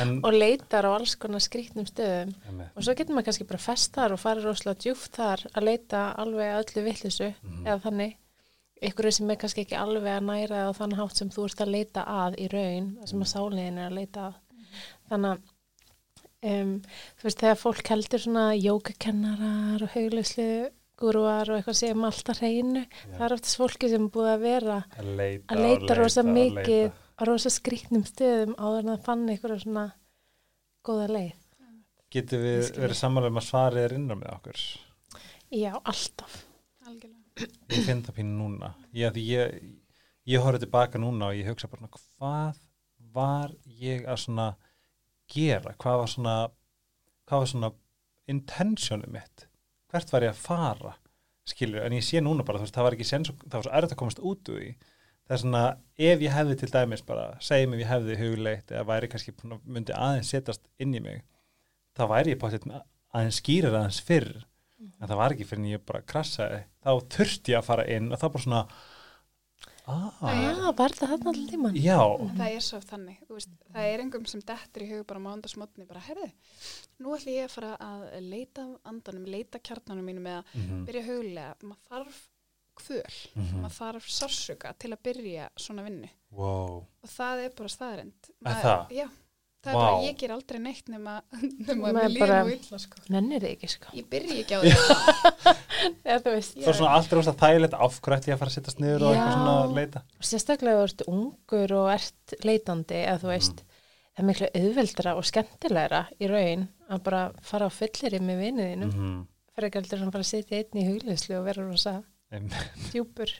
En 0.00 0.14
og 0.24 0.32
leitar 0.32 0.86
á 0.88 0.90
alls 0.96 1.14
konar 1.20 1.42
skrýtnum 1.44 1.84
stöðum. 1.88 2.30
Einmitt. 2.48 2.70
og 2.76 2.86
svo 2.86 2.94
getur 2.96 3.14
maður 3.16 3.26
kannski 3.28 3.46
bara 3.50 3.58
fest 3.66 3.92
þar 3.98 4.14
og 4.16 4.22
farið 4.22 4.46
rosalega 4.48 4.80
djúft 4.86 5.12
þar 5.18 5.44
að 5.52 5.66
leita 5.68 6.00
alveg 6.24 6.48
að 6.54 6.62
öllu 6.64 6.84
vittlisu 6.88 7.28
Mhm. 7.42 7.66
eða 7.66 7.82
þannig. 7.84 8.16
Ykkur 8.88 9.10
sem 9.12 9.30
er 9.30 9.36
kannski 9.36 9.64
ekki 9.66 9.74
alveg 9.76 10.12
að 10.16 10.26
næra 10.30 10.58
á 10.64 10.72
þann 10.72 10.92
hátt 10.96 11.16
sem 11.18 11.30
þú 11.34 11.44
ert 11.50 11.60
að 11.64 11.72
leita 11.74 12.04
að 12.06 12.36
í 12.38 12.48
raun, 12.52 12.90
sem 13.10 13.20
að 13.20 13.32
sáliðin 13.34 13.78
er 13.78 13.90
að 13.90 13.96
leita 13.98 14.20
að. 14.28 14.34
Þannig 15.10 15.30
að 15.32 15.40
um, 16.48 16.74
þú 17.18 17.24
veist, 17.26 17.38
þegar 17.42 17.58
fólk 17.58 17.88
heldur 17.90 18.22
svona 18.22 18.44
jókakennarar 18.54 19.82
og 19.82 19.90
hauglauslu 19.96 20.70
gúruar 20.98 21.50
og 21.52 21.58
eitthvað 21.60 21.76
sem 21.80 22.04
alltaf 22.08 22.40
reynu, 22.42 22.82
það 23.14 23.24
er 23.28 23.34
oftast 23.36 23.58
fólki 23.60 23.90
sem 23.92 24.06
er 24.08 24.12
búið 24.16 24.30
að 24.32 24.44
vera 24.46 24.78
að 24.98 25.10
leita, 25.20 25.54
að 25.54 25.62
leita 25.64 25.96
rosa 25.98 26.24
og 26.24 26.30
mikið 26.34 26.82
leita. 26.82 27.04
á 27.18 27.22
rosa 27.28 27.52
skrýtnum 27.54 28.04
stöðum 28.08 28.54
áður 28.58 28.80
en 28.84 28.92
það 28.94 29.04
fann 29.06 29.24
eitthvað 29.32 29.62
svona 29.62 29.86
góða 30.88 31.08
leið. 31.14 31.32
getur 32.10 32.40
við 32.42 32.62
skil. 32.68 32.82
verið 32.82 32.98
sammála 33.02 33.30
um 33.32 33.40
að 33.42 33.48
svarið 33.48 33.84
er 33.88 33.96
innan 33.98 34.20
með 34.22 34.34
okkur 34.36 34.62
Já, 35.48 35.72
alltaf. 35.80 36.38
algjörlega 36.86 37.48
ég 37.72 37.84
finn 37.86 38.02
það 38.04 38.16
pínu 38.18 38.36
núna 38.38 38.72
ég, 38.96 39.12
því 39.14 39.24
ég, 39.28 39.58
ég 40.28 40.42
horfði 40.42 40.64
tilbaka 40.66 40.98
núna 41.00 41.28
og 41.30 41.36
ég 41.38 41.46
hugsa 41.48 41.68
bara 41.70 41.88
hvað 41.92 42.58
var 43.14 43.52
ég 43.78 44.04
að 44.08 44.18
svona 44.24 44.48
gera, 45.28 45.74
hvað 45.78 46.00
var 46.02 46.10
svona 46.14 46.34
hvað 47.28 47.42
var 47.44 47.50
svona 47.52 47.70
intentionum 48.28 49.12
mitt, 49.12 49.47
hvert 49.92 50.12
var 50.12 50.26
ég 50.26 50.34
að 50.34 50.42
fara 50.42 50.94
skilur, 51.48 51.82
en 51.84 51.96
ég 51.96 52.04
sé 52.04 52.20
núna 52.22 52.44
bara 52.46 52.60
þú 52.60 52.66
veist, 52.66 52.76
það 52.76 52.86
var 52.86 52.96
ekki 52.96 53.08
sen, 53.08 53.24
það 53.24 53.56
var 53.56 53.66
svo 53.66 53.74
erfitt 53.78 53.94
að 53.94 54.00
komast 54.02 54.20
út 54.20 54.52
úr 54.52 54.60
því. 54.60 54.68
Það 55.28 55.34
er 55.36 55.40
svona, 55.42 55.62
ef 56.08 56.22
ég 56.24 56.34
hefði 56.34 56.58
til 56.60 56.68
dæmis 56.72 57.04
bara, 57.08 57.24
segjum 57.44 57.74
ef 57.76 57.82
ég 57.82 57.90
hefði 57.92 58.18
hugleitt 58.22 58.70
eða 58.72 58.84
væri 58.88 59.10
kannski, 59.12 59.34
myndi 59.64 59.96
aðeins 59.96 60.30
setjast 60.32 60.64
inn 60.80 60.94
í 60.96 61.02
mig, 61.04 61.24
þá 61.96 62.04
væri 62.12 62.34
ég 62.34 62.40
potið 62.40 62.68
aðeins 62.72 63.40
skýrir 63.42 63.76
aðeins 63.76 64.00
fyrr. 64.04 64.30
En 64.78 65.08
það 65.08 65.18
var 65.18 65.34
ekki 65.34 65.46
fyrir 65.48 65.62
en 65.64 65.72
ég 65.72 65.84
bara 65.88 66.04
krassaði. 66.06 66.60
Þá 66.84 66.90
þurfti 67.16 67.54
ég 67.54 67.60
að 67.60 67.66
fara 67.66 67.86
inn 67.90 68.12
og 68.12 68.20
það 68.20 68.32
bara 68.34 68.44
svona 68.44 68.62
ah, 69.88 70.08
Ah, 70.28 70.70
var 70.76 70.92
það 70.96 71.12
þarna 71.14 71.32
allir 71.32 71.50
tíman? 71.52 71.76
já 71.80 71.98
það 72.38 72.54
er 72.54 72.64
svo 72.68 72.80
þannig, 72.84 73.18
þú 73.28 73.36
veist, 73.38 73.52
það 73.72 73.90
er 73.92 74.02
engum 74.04 74.26
sem 74.30 74.42
dettur 74.50 74.84
í 74.84 74.88
hug 74.92 75.04
bara 75.08 75.22
mándagsmotni, 75.26 75.86
bara 75.88 76.02
herði 76.06 76.30
nú 77.00 77.14
ætlum 77.16 77.34
ég 77.38 77.46
að 77.48 77.54
fara 77.56 77.70
að 77.80 78.08
leita 78.28 78.64
af 78.66 78.90
andanum, 78.92 79.28
leita 79.34 79.58
kjarnanum 79.64 80.04
mínum 80.10 80.26
eða 80.32 80.42
Mhm, 80.54 80.82
byrja 80.88 81.04
huglega, 81.08 81.54
maður 81.62 81.88
þarf 81.92 82.18
kvöl, 82.78 83.16
mhm. 83.34 83.62
maður 83.64 83.76
þarf 83.78 84.10
sársöka 84.18 84.74
til 84.78 84.92
að 84.94 85.02
byrja 85.08 85.48
svona 85.58 85.82
vinnu 85.88 86.08
wow. 86.30 86.84
og 87.02 87.08
það 87.10 87.44
er 87.46 87.56
bara 87.58 87.68
staðrind 87.68 88.30
Er 88.46 88.60
það? 88.62 88.92
Já, 88.94 89.08
það 89.64 89.70
er 89.72 89.76
Vá. 89.76 89.80
bara, 89.82 90.02
ég 90.06 90.16
ger 90.20 90.32
aldrei 90.34 90.58
neitt 90.62 90.88
nema, 90.92 91.14
nema 91.68 91.90
að 91.92 92.12
líður 92.14 92.20
bara- 92.24 92.42
nú 92.46 92.52
illa 92.54 92.78
sko. 92.84 93.00
Nennir 93.14 93.40
þið 93.44 93.54
ekki, 93.56 93.70
sko. 93.74 93.94
ég 93.98 94.06
byrji 94.12 94.36
ekki 94.44 94.54
á 94.54 94.60
þú 96.24 96.34
veist. 96.34 96.58
Svo 96.62 96.74
svona 96.78 96.92
allt 96.96 97.12
er 97.12 97.20
ósað 97.22 97.40
þægilegt 97.42 97.74
afkvært 97.88 98.28
ég 98.28 98.36
að 98.36 98.42
fara 98.42 98.52
að 98.52 98.56
sittast 98.58 98.82
niður 98.82 99.06
og 99.08 99.14
eitthvað 99.16 99.34
svona 99.38 99.56
að 99.64 99.74
leita. 99.78 100.02
Sérstaklega 100.30 100.78
þú 100.78 100.86
ert 100.88 101.02
ungur 101.14 101.74
og 101.80 101.90
ert 101.96 102.36
leitandi, 102.46 103.00
eða 103.02 103.16
Mm. 103.18 103.22
þú 103.24 103.32
veist, 103.32 103.64
það 104.14 104.22
er 104.22 104.28
miklu 104.30 104.48
auðveldra 104.62 105.16
og 105.18 105.26
skemmtilegra 105.28 106.02
í 106.18 106.30
raun 106.30 106.68
að 106.88 107.02
bara 107.08 107.22
fara 107.42 107.66
á 107.68 107.70
fullir 107.70 108.20
með 108.22 108.40
vinuðinu. 108.44 108.86
Mm. 108.88 108.94
-hmm. 108.98 109.26
Fyrir 109.58 109.68
ekki 109.68 109.78
heldur 109.82 110.02
að 110.06 110.12
bara 110.14 110.24
sitja 110.24 110.56
einn 110.58 110.78
í 110.78 110.86
hugleyslu 110.86 111.38
og 111.38 111.44
vera 111.44 111.62
rosa 111.66 112.02
djúpur. 112.92 113.30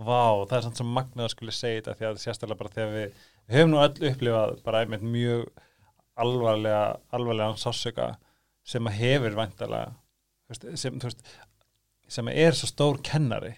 Vá, 0.00 0.46
það 0.48 0.56
er 0.56 0.62
svona 0.64 0.76
sem 0.80 0.86
magnað 0.96 1.26
að 1.26 1.32
skuli 1.34 1.52
segja 1.52 1.80
þetta 1.82 1.94
því 1.98 2.06
að 2.08 2.20
sérstaklega 2.22 2.58
bara 2.58 2.70
þegar 2.72 2.92
við, 2.94 3.12
við 3.50 3.58
höfum 3.58 3.72
nú 3.74 3.80
öll 3.82 4.10
upplifað 4.12 4.60
bara 4.66 4.84
einmitt 4.84 5.02
mjög 5.02 5.48
alvarlega, 6.20 6.84
alvarlega 7.14 7.56
sásöka 7.58 8.12
sem 8.66 8.86
að 8.86 9.00
hefur 9.00 9.38
væntalega 9.38 9.96
sem, 10.78 11.00
sem 12.10 12.30
er 12.30 12.56
svo 12.58 12.68
stór 12.70 13.00
kennari. 13.06 13.56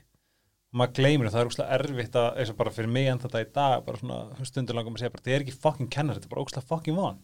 Og 0.72 0.80
maður 0.80 0.96
gleymir 1.00 1.28
það, 1.28 1.34
það 1.34 1.42
er 1.42 1.50
úkslega 1.50 1.76
erfitt 1.78 2.16
að 2.16 2.40
eins 2.40 2.52
og 2.52 2.58
bara 2.60 2.72
fyrir 2.72 2.92
mig 2.92 3.10
en 3.10 3.20
þetta 3.20 3.42
í 3.44 3.48
dag 3.52 3.84
bara 3.86 4.00
svona 4.00 4.48
stundur 4.48 4.78
langum 4.78 4.96
að 4.96 5.02
segja 5.02 5.12
bara, 5.12 5.24
þetta 5.24 5.36
er 5.36 5.44
ekki 5.44 5.60
fucking 5.66 5.92
kennari, 5.92 6.20
þetta 6.20 6.30
er 6.30 6.34
bara 6.34 6.44
úkslega 6.46 6.68
fucking 6.70 6.96
von. 6.96 7.20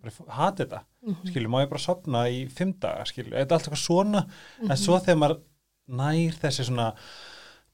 Bara 0.00 0.36
hati 0.36 0.64
þetta, 0.64 0.80
skilju, 1.28 1.52
má 1.52 1.58
ég 1.62 1.72
bara 1.72 1.84
sopna 1.84 2.24
í 2.32 2.42
fimm 2.52 2.74
daga, 2.80 3.06
skilju, 3.08 3.32
þetta 3.32 3.54
er 3.54 3.56
allt 3.56 3.68
eitthvað 3.68 3.82
svona? 3.84 4.24
En 4.66 4.80
svo 4.80 4.96
þegar 5.00 5.20
maður 5.20 5.40
nær 6.00 6.38
þessi 6.40 6.68
svona 6.68 6.90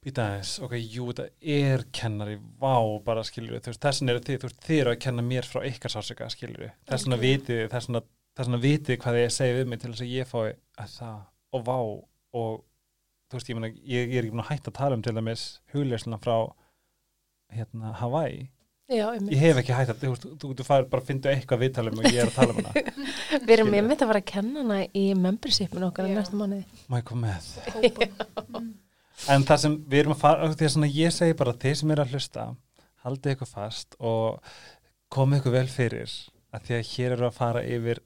býta 0.07 0.27
aðeins, 0.31 0.53
ok, 0.63 0.75
jú, 0.79 1.09
þetta 1.11 1.25
er 1.57 1.83
kennari, 1.99 2.37
vá, 2.63 2.77
bara 3.07 3.25
skilur 3.27 3.59
þú 3.59 3.73
veist, 3.73 3.83
þessan 3.83 4.13
er 4.13 4.21
þið, 4.23 4.39
þú 4.43 4.51
veist, 4.51 4.61
þið 4.69 4.83
eru 4.85 4.93
að 4.93 5.01
kenna 5.03 5.25
mér 5.27 5.49
frá 5.49 5.65
ykkar 5.67 5.93
sásöka, 5.97 6.29
skilur 6.31 6.69
þess 6.87 7.07
vegna 7.09 7.19
vitið, 7.23 7.63
þess 7.73 7.91
vegna, 7.91 8.03
þess 8.39 8.47
vegna 8.51 8.63
vitið 8.63 9.01
hvað 9.03 9.19
ég 9.23 9.35
segi 9.35 9.57
við 9.59 9.71
mig 9.73 9.83
til 9.83 9.91
þess 9.93 10.05
að 10.07 10.13
ég 10.15 10.31
fái 10.31 10.45
að 10.85 10.93
það, 10.95 11.19
og 11.59 11.67
vá, 11.67 11.79
og 12.39 12.53
þú 13.27 13.41
veist, 13.41 13.51
ég 13.51 13.59
meina, 13.59 13.73
ég, 13.83 14.13
ég 14.13 14.21
er 14.21 14.29
ekki 14.29 14.37
búin 14.37 14.45
að 14.47 14.53
hætta 14.53 14.73
að 14.73 14.79
tala 14.79 15.01
um 15.01 15.03
til 15.07 15.17
dæmis 15.19 15.47
hugleysuna 15.75 16.21
frá 16.23 16.37
hérna, 17.57 17.93
Hawaii. 17.99 18.47
Já, 18.87 19.03
ég 19.03 19.17
einmitt. 19.17 19.39
hef 19.43 19.59
ekki 19.65 19.75
hætt 19.75 19.91
að, 19.91 20.03
þú 20.05 20.13
veist, 20.13 20.27
þú, 20.39 20.53
þú 20.61 20.67
fær 20.69 20.85
bara 20.87 21.03
að 21.03 21.09
finna 21.11 21.33
eitthvað 21.35 21.63
viðtalum 21.65 21.99
og 21.99 22.07
ég 22.07 22.21
er 22.23 22.31
að 22.31 22.37
tala 22.39 22.55
um 22.55 22.61
hana. 22.63 23.07
Við 23.49 23.55
erum 23.57 23.75
einmitt 23.75 24.05
að 24.07 24.13
fara 24.13 24.23
að 24.23 24.29
kenna 24.31 24.63
hana 24.63 24.81
í 24.95 25.07
membershipin 25.19 25.87
okkar 25.89 26.07
næsta 26.15 26.39
mánuði. 26.39 26.63
má 26.87 27.01
ég 27.01 27.09
koma 27.11 27.33
með 27.35 28.77
En 29.33 29.45
það 29.49 29.63
sem 29.63 29.77
við 29.89 30.03
erum 30.03 30.15
að 30.15 30.23
fara, 30.23 30.49
því 30.53 30.67
að 30.67 30.73
svona 30.75 30.91
ég 30.93 31.15
segi 31.15 31.37
bara 31.39 31.57
þeir 31.63 31.79
sem 31.81 31.93
eru 31.95 32.05
að 32.05 32.17
hlusta, 32.17 32.47
haldið 33.07 33.37
ykkur 33.37 33.51
fast 33.51 33.97
og 33.99 34.51
komið 35.13 35.41
ykkur 35.41 35.55
vel 35.57 35.69
fyrir 35.73 36.13
að 36.55 36.67
því 36.67 36.77
að 36.77 36.91
hér 36.91 37.15
eru 37.17 37.29
að 37.29 37.39
fara 37.39 37.63
yfir 37.65 38.03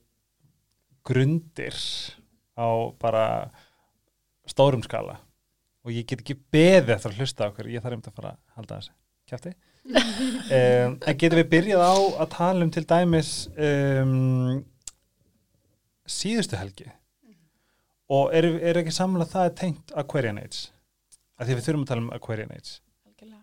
grundir 1.07 1.81
á 2.55 2.69
bara 3.01 3.25
stórum 4.49 4.85
skala 4.85 5.19
og 5.85 5.93
ég 5.95 6.07
get 6.07 6.23
ekki 6.23 6.39
beðið 6.53 6.95
eftir 6.95 7.15
að 7.15 7.21
hlusta 7.23 7.49
okkur, 7.51 7.71
ég 7.73 7.83
þarf 7.83 7.97
einmitt 7.97 8.11
að 8.11 8.17
fara 8.21 8.33
að 8.35 8.41
halda 8.59 8.79
þessu. 8.81 8.97
Kjátti? 9.31 9.53
um, 9.91 10.97
en 11.09 11.17
getum 11.17 11.41
við 11.41 11.51
byrjað 11.55 11.85
á 11.85 11.97
að 12.21 12.33
tala 12.35 12.67
um 12.67 12.73
til 12.75 12.85
dæmis 12.89 13.31
um, 13.57 14.59
síðustu 16.05 16.59
helgi 16.61 16.91
og 18.11 18.35
er, 18.35 18.49
er 18.61 18.81
ekki 18.81 18.93
samanlega 18.93 19.33
það 19.33 19.57
tengt 19.63 19.95
Aquarian 19.97 20.41
Age 20.43 20.69
að 21.41 21.49
því 21.51 21.57
við 21.59 21.67
þurfum 21.69 21.85
að 21.87 21.91
tala 21.93 22.05
um 22.05 22.11
Aquarian 22.17 22.53
Age 22.55 22.73
Algjörlega. 23.09 23.43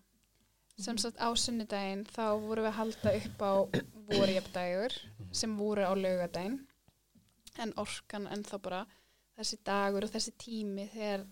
sem 0.88 0.98
sagt 1.02 1.18
á 1.18 1.28
sunnudaginn 1.34 2.06
þá 2.14 2.24
vorum 2.44 2.64
við 2.68 2.72
að 2.72 2.80
halda 2.82 3.16
upp 3.22 3.42
á 3.42 3.54
vorjafdægur 4.12 4.98
sem 5.42 5.56
voru 5.60 5.84
á 5.88 5.94
laugadaginn 5.98 6.60
en 7.64 7.74
orkan 7.82 8.28
en 8.32 8.44
þá 8.46 8.56
bara 8.62 8.84
þessi 9.38 9.58
dagur 9.66 10.06
og 10.08 10.14
þessi 10.14 10.34
tími 10.42 10.86
þegar 10.94 11.26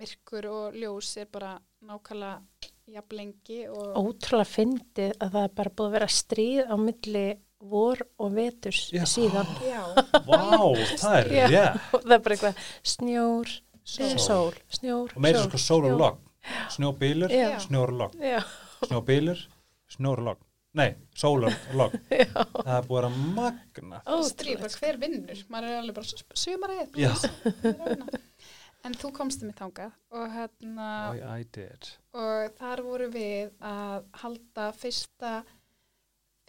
myrkur 0.00 0.46
og 0.50 0.76
ljós 0.78 1.14
er 1.18 1.26
bara 1.32 1.56
nákvæmlega 1.82 2.68
jafn 2.90 3.16
lengi 3.18 3.62
og 3.70 3.96
Ótrúlega 3.98 4.46
fyndið 4.50 5.14
að 5.22 5.32
það 5.36 5.44
er 5.48 5.54
bara 5.60 5.72
búið 5.78 5.88
að 5.88 5.96
vera 5.96 6.10
stríð 6.20 6.70
á 6.70 6.76
milli 6.80 7.24
vor 7.60 8.00
og 8.18 8.30
veturs 8.32 8.86
Já. 8.94 9.02
síðan. 9.04 9.50
já, 9.66 9.82
Vá, 10.24 10.38
það 10.96 11.16
er 11.18 11.26
Já. 11.34 11.44
rétt 11.52 11.94
Og 11.98 12.04
það 12.06 12.14
er 12.16 12.22
bara 12.24 12.36
eitthvað 12.36 12.62
snjór, 12.94 13.50
sól, 13.90 14.18
sól. 14.26 14.54
Snjór, 14.78 15.14
og 15.16 15.22
meira 15.24 15.42
sól, 15.42 15.48
sko 15.50 15.58
sól 15.64 15.84
og 15.84 15.90
snjór. 15.90 15.98
logg 16.04 16.18
snjóbílur, 16.76 17.30
Já. 17.34 17.48
snjór 17.66 17.92
og 17.92 17.98
logg 18.04 18.14
Já, 18.24 18.40
snjóbílur, 18.86 19.42
snjór 19.96 20.22
og 20.22 20.28
logg 20.30 20.46
nei, 20.78 20.90
sól 21.18 21.44
og 21.48 21.52
logg 21.74 21.96
já. 22.14 22.30
það 22.30 22.74
er 22.78 22.84
búið 22.86 23.06
að 23.08 23.16
magna. 23.36 23.98
Stríð, 24.28 24.60
bara 24.62 24.76
hver 24.80 24.98
vinnur? 25.02 25.40
Maður 25.50 25.68
er 25.72 25.78
alveg 25.80 25.96
bara 25.98 26.36
sumarið 26.44 27.00
Já. 27.02 27.10
en 28.86 28.94
þú 28.96 29.10
komst 29.12 29.42
um 29.44 29.50
í 29.50 29.56
þangað 29.58 29.96
og 30.16 30.28
hérna 30.32 30.86
I, 31.18 31.24
I 31.42 31.48
did. 31.52 31.90
og 32.16 32.54
þar 32.56 32.80
voru 32.86 33.08
við 33.12 33.50
að 33.60 34.06
halda 34.22 34.70
fyrsta 34.78 35.32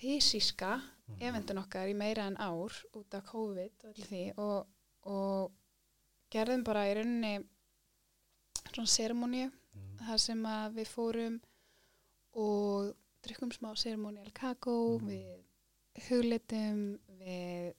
fysíska 0.02 0.78
Mhm. 1.12 1.18
eventun 1.28 1.58
okkar 1.60 1.90
í 1.92 1.96
meira 1.98 2.24
en 2.30 2.38
ár 2.40 2.72
út 2.96 3.14
af 3.18 3.26
COVID 3.28 3.84
og 3.84 3.90
allir 3.90 4.08
því 4.08 4.22
og, 4.38 4.68
og 5.04 5.52
gerðum 6.32 6.64
bara 6.68 6.86
í 6.90 6.96
rauninni 7.00 7.34
svona 8.72 8.88
seremóniu 8.88 9.52
Mm. 9.72 9.98
þar 10.04 10.20
sem 10.20 10.42
að 10.44 10.74
við 10.82 10.88
fórum 10.92 11.36
og 12.36 12.90
drukkum 13.24 13.52
smá 13.56 13.70
seremónial 13.80 14.32
kakó, 14.36 15.00
Mhm. 15.00 15.08
við 15.08 16.10
hugleitum, 16.10 17.00
við 17.22 17.74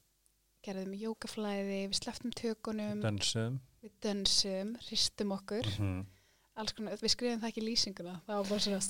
gerðum 0.64 0.94
jókaflæði, 0.96 1.88
við 1.90 1.98
sleftum 2.00 2.30
tökunum, 2.32 3.02
Dönsum 3.02 3.60
við 3.82 3.90
dönsum, 4.00 4.76
hristum 4.88 5.32
okkur 5.36 5.66
mm 5.78 6.06
alls 6.54 6.72
konar, 6.76 6.92
við 7.00 7.08
skrifum 7.08 7.40
það 7.40 7.48
ekki 7.48 7.62
í 7.62 7.66
lýsinguna 7.66 8.20
það 8.28 8.36
var 8.36 8.44
bara 8.44 8.60
svona 8.60 8.80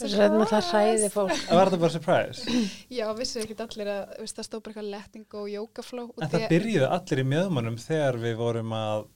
Það 0.51 0.73
hræði 0.73 1.11
fólk. 1.15 1.43
Var 1.49 1.69
þetta 1.71 1.79
bara 1.79 1.91
surprise? 1.95 2.45
já, 2.91 3.07
vissu 3.15 3.39
ekki 3.41 3.55
allir 3.63 3.87
að 3.87 4.17
það 4.27 4.47
stóð 4.49 4.63
bara 4.63 4.73
eitthvað 4.75 4.91
letting 4.91 5.35
og 5.35 5.47
jókafló 5.49 6.11
En 6.21 6.29
það 6.29 6.49
byrjuði 6.51 6.89
allir 6.91 7.23
í 7.23 7.27
mjöðmannum 7.31 7.79
þegar 7.79 8.19
við 8.19 8.37
vorum 8.37 8.71
að 8.75 9.07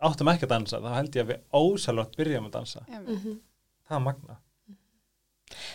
áttum 0.00 0.28
ekki 0.32 0.46
að 0.46 0.52
dansa, 0.54 0.80
þá 0.80 0.90
held 0.96 1.16
ég 1.16 1.24
að 1.26 1.30
við 1.32 1.40
ósalvátt 1.60 2.16
byrjum 2.16 2.46
að 2.48 2.54
dansa. 2.58 2.84
byrja 2.86 3.00
Mhm. 3.00 3.40
Það 3.90 3.96
er 3.96 4.04
magna. 4.06 4.36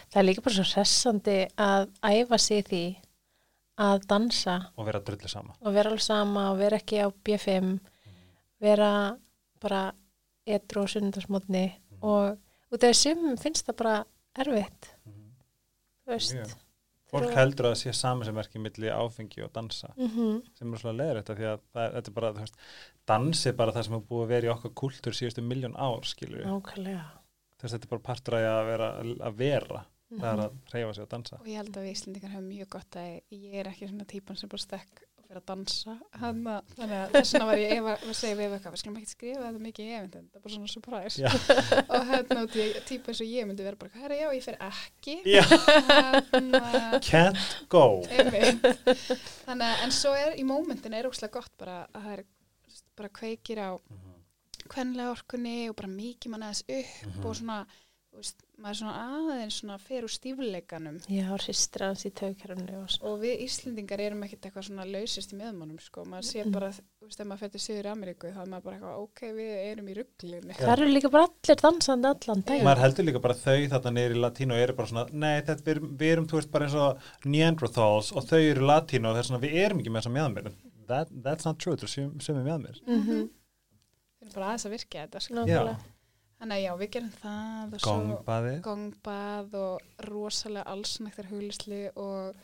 Það 0.10 0.20
er 0.22 0.24
líka 0.30 0.42
bara 0.46 0.56
svo 0.56 0.64
hressandi 0.72 1.38
að 1.58 1.90
æfa 2.02 2.40
sig 2.40 2.62
í 2.64 2.68
því 2.70 2.84
að 3.86 4.06
dansa 4.08 4.54
Og 4.78 4.86
vera 4.88 5.00
drullu 5.04 5.28
sama. 5.28 5.54
og 5.62 5.74
vera 5.74 5.90
alveg 5.90 6.02
sama 6.02 6.52
og 6.52 6.58
vera 6.58 6.78
ekki 6.80 7.02
á 7.04 7.12
B5 7.12 7.80
vera 8.62 9.18
bara 9.60 9.92
etru 10.48 10.82
og 10.86 10.90
sundarsmotni 10.90 11.66
og 12.02 12.38
út 12.72 12.84
af 12.84 12.94
þessum 12.94 13.36
finnst 13.42 13.66
það 13.68 13.76
bara 13.82 14.06
erfitt 14.38 14.88
þú 16.06 16.14
veist 16.14 16.34
Mjög. 16.36 16.56
Fólk 17.16 17.26
Þegar- 17.30 17.40
heldur 17.40 17.66
að 17.70 17.74
það 17.76 17.82
sé 17.82 17.94
samansemmerki 18.02 18.60
milli 18.60 18.90
áfengi 18.92 19.44
og 19.46 19.52
dansa 19.56 19.90
mm 19.96 20.42
sem 20.60 20.74
er 20.74 20.82
svona 20.84 20.98
leður 21.00 21.20
þetta 21.22 21.36
því 21.40 21.46
að 21.54 21.60
það, 21.74 21.94
þetta 21.96 22.12
er 22.12 22.16
bara, 22.20 22.32
þú 22.36 22.44
veist, 22.44 22.56
dans 23.08 23.46
er 23.46 23.54
bara 23.54 23.72
það 23.72 23.84
sem 23.88 23.94
er 23.98 24.06
búið 24.10 24.24
að 24.26 24.32
vera 24.36 24.48
í 24.48 24.54
okkar 24.56 24.74
kultúr 24.84 25.14
síðustu 25.16 25.42
miljón 25.46 25.76
ár, 25.80 26.04
skilur 26.04 26.42
við. 26.44 26.52
þetta 27.62 27.84
er 27.84 27.88
bara 27.96 28.02
partur 28.12 28.34
að 28.40 28.66
vera, 28.68 28.90
að 29.30 29.36
vera 29.40 29.86
það 30.16 30.28
er 30.30 30.38
Mhm. 30.38 30.44
að 30.46 30.52
reyfa 30.74 30.94
sig 30.96 31.04
og 31.04 31.10
dansa. 31.10 31.36
og 31.40 31.48
ég 31.48 31.56
held 31.58 31.72
að 31.78 31.84
við 31.84 31.92
Íslendingar 31.96 32.30
hefum 32.36 32.50
mjög 32.50 32.70
gott 32.70 32.92
að 32.96 33.22
ég 33.32 33.54
er 33.56 33.66
ekki 33.72 33.88
svona 33.90 34.06
típan 34.06 34.38
sem 34.38 34.50
bara 34.50 34.62
stekk 34.62 35.02
og 35.15 35.15
fyrir 35.28 35.40
að 35.42 35.46
dansa. 35.50 35.94
Hanna, 36.22 36.56
þannig 36.76 36.98
að 37.02 37.12
þess 37.16 37.34
vegna 37.36 37.46
var 37.50 37.62
ég 37.62 37.74
ef 37.76 37.88
að 37.92 38.14
segja 38.20 38.36
við 38.40 38.54
eitthvað, 38.56 38.76
við 38.76 38.82
skulum 38.82 38.98
ekki 39.02 39.12
skrifa 39.12 39.44
þetta 39.46 39.64
mikið 39.66 39.86
í 39.86 39.96
eventinn, 40.00 40.26
þetta 40.26 40.38
er 40.38 40.44
bara 40.46 40.56
svona 40.56 40.74
surprise. 40.74 41.16
Og 41.96 42.08
hérna 42.12 42.44
út 42.46 42.56
í 42.56 42.68
típa 42.90 43.12
eins 43.14 43.22
og 43.26 43.32
ég 43.34 43.50
myndi 43.50 43.66
vera 43.68 43.80
bara, 43.82 43.92
herra 44.02 44.16
já, 44.20 44.28
ég 44.36 44.44
fer 44.46 44.58
ekki. 44.70 45.18
Hanna, 46.32 46.64
Can't 47.06 47.46
go. 47.70 47.86
þannig 48.10 49.68
að, 49.70 49.84
en 49.86 49.92
svo 49.96 50.14
er, 50.18 50.36
í 50.40 50.44
mómentinu 50.48 50.98
er 51.00 51.10
óslega 51.10 51.34
gott 51.40 51.54
bara 51.60 51.82
að 51.92 52.02
það 52.06 52.12
er 52.18 52.24
bara 52.96 53.10
kveikir 53.22 53.60
á 53.62 53.70
kvenlega 54.72 55.12
orkunni 55.14 55.58
og 55.70 55.76
bara 55.78 55.90
mikið 55.92 56.32
mann 56.34 56.46
aðeins 56.48 56.64
upp 56.66 56.94
Mhm. 57.06 57.26
og 57.30 57.36
svona, 57.38 57.58
þú 57.66 57.85
veist, 58.18 58.44
maður 58.58 58.70
er 58.72 58.78
svona 58.80 58.96
aðeins 59.16 59.56
svona 59.60 59.76
fer 59.82 60.06
úr 60.08 60.12
stífleikanum 60.14 60.98
já, 61.12 61.26
hristir 61.42 61.84
hans 61.86 62.06
í 62.08 62.12
taukerunni 62.16 62.76
og 62.80 62.96
og 63.10 63.20
við 63.22 63.42
Íslendingar 63.46 64.00
erum 64.06 64.24
ekkert 64.28 64.46
eitthvað 64.50 64.68
svona 64.70 64.86
lausist 64.88 65.34
í 65.34 65.40
meðmannum 65.40 65.80
sko, 65.84 66.06
maður 66.06 66.28
sé 66.30 66.44
Mm. 66.46 66.52
bara, 66.56 66.70
þú 66.72 67.06
veist, 67.10 67.20
ef 67.20 67.28
maður 67.28 67.42
fyrir 67.46 67.64
Suður 67.66 67.90
Ameríku 67.92 68.32
þá 68.34 68.42
er 68.42 68.50
maður 68.54 68.64
bara 68.64 68.76
eitthvað, 68.78 69.00
ok, 69.04 69.22
við 69.40 69.52
erum 69.72 69.88
í 69.90 69.96
rugglunni 70.00 70.54
Já. 70.56 70.62
það 70.66 70.74
eru 70.78 70.88
líka 70.94 71.12
bara 71.12 71.28
allir 71.30 71.62
dansandi 71.66 72.08
allan 72.14 72.42
dag 72.46 72.64
Maður 72.70 72.84
heldur 72.86 73.06
líka 73.10 73.22
bara 73.22 73.34
þau 73.34 73.68
þarna 73.76 74.06
í 74.06 74.20
latínu 74.26 74.52
og 74.56 74.64
eru 74.68 74.74
bara 74.80 74.88
svona, 74.88 75.06
nei, 75.12 75.42
þetta, 75.42 75.64
við, 75.66 75.76
erum- 75.76 75.98
við 75.98 76.12
erum, 76.16 76.28
þú 76.28 76.40
veist, 76.40 76.52
bara 76.52 76.66
eins 76.66 76.76
og 76.76 76.98
Neanderthals 77.26 78.12
og 78.16 78.24
þau 78.30 78.40
eru 78.52 78.62
latínu 78.70 79.10
og 79.10 79.16
það 79.16 79.20
er 79.24 79.30
svona, 79.30 79.44
við 79.44 79.54
erum 79.66 79.80
ekki 79.84 79.92
með 79.92 80.02
þess 80.02 80.12
að 80.12 80.16
meðanmér. 80.20 80.52
That, 80.88 81.08
that's 81.24 81.46
not 81.46 81.58
true, 81.58 81.76
þú 81.76 81.88
sem, 81.90 82.20
sem 82.22 82.38
er 82.38 82.44
meðanmér. 82.46 82.80
Mhm. 82.86 83.30
við 84.16 84.28
erum 84.30 84.34
bara 84.36 84.46
aðeins 84.54 84.66
að 84.66 84.74
virka 84.76 85.08
þetta 85.08 85.22
sko. 85.22 85.46
Þannig 86.40 86.56
að 86.58 86.64
já, 86.66 86.72
við 86.82 86.90
gerum 86.96 87.12
það 87.22 87.76
og 87.78 87.84
svo 87.84 87.94
Gongbæði. 87.96 88.56
gongbað 88.66 89.54
og 89.62 90.08
rosalega 90.10 90.66
allsnæktar 90.76 91.30
huglisli 91.32 91.84
og, 91.96 92.42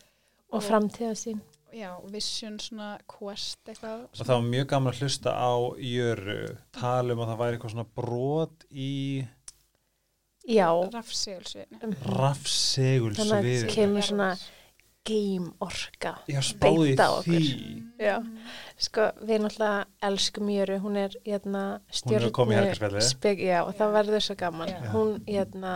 og 0.51 0.63
framtíða 0.65 1.17
sín 1.19 1.41
já, 1.71 1.91
vision, 2.11 2.57
svona 2.59 2.93
quest 3.07 3.59
eitthvað. 3.71 4.07
og 4.11 4.23
það 4.25 4.33
var 4.37 4.47
mjög 4.49 4.65
gaman 4.73 4.93
að 4.93 5.03
hlusta 5.05 5.35
á 5.35 5.53
Jöru 5.79 6.39
tala 6.75 7.13
um 7.15 7.21
að 7.23 7.29
það 7.31 7.41
væri 7.43 7.57
eitthvað 7.59 7.75
svona 7.75 7.87
brot 8.01 8.65
í 8.71 8.89
já, 10.51 10.67
Rafsegulsviðinu. 10.95 11.79
þannig 11.83 12.01
að 12.01 12.17
rafsegulsvið 12.23 13.67
kemur 13.75 14.07
svona 14.07 14.31
game 15.07 15.51
orka 15.63 16.13
ég 16.29 16.43
spáði 16.45 16.91
beint 16.91 17.01
á 17.01 17.09
því. 17.25 17.39
Já, 18.01 18.15
sko 18.77 19.07
við 19.21 19.45
náttúrulega 19.45 20.09
elskum 20.09 20.51
Jöru, 20.53 20.77
hún 20.83 20.99
er 21.01 21.15
hérna 21.25 21.63
er 21.89 23.07
spek, 23.07 23.41
já, 23.41 23.61
og 23.63 23.73
það 23.79 23.97
verður 23.97 24.27
svo 24.27 24.37
gaman. 24.37 24.69
Já. 24.69 24.91
hún, 24.93 25.15
hérna, 25.25 25.73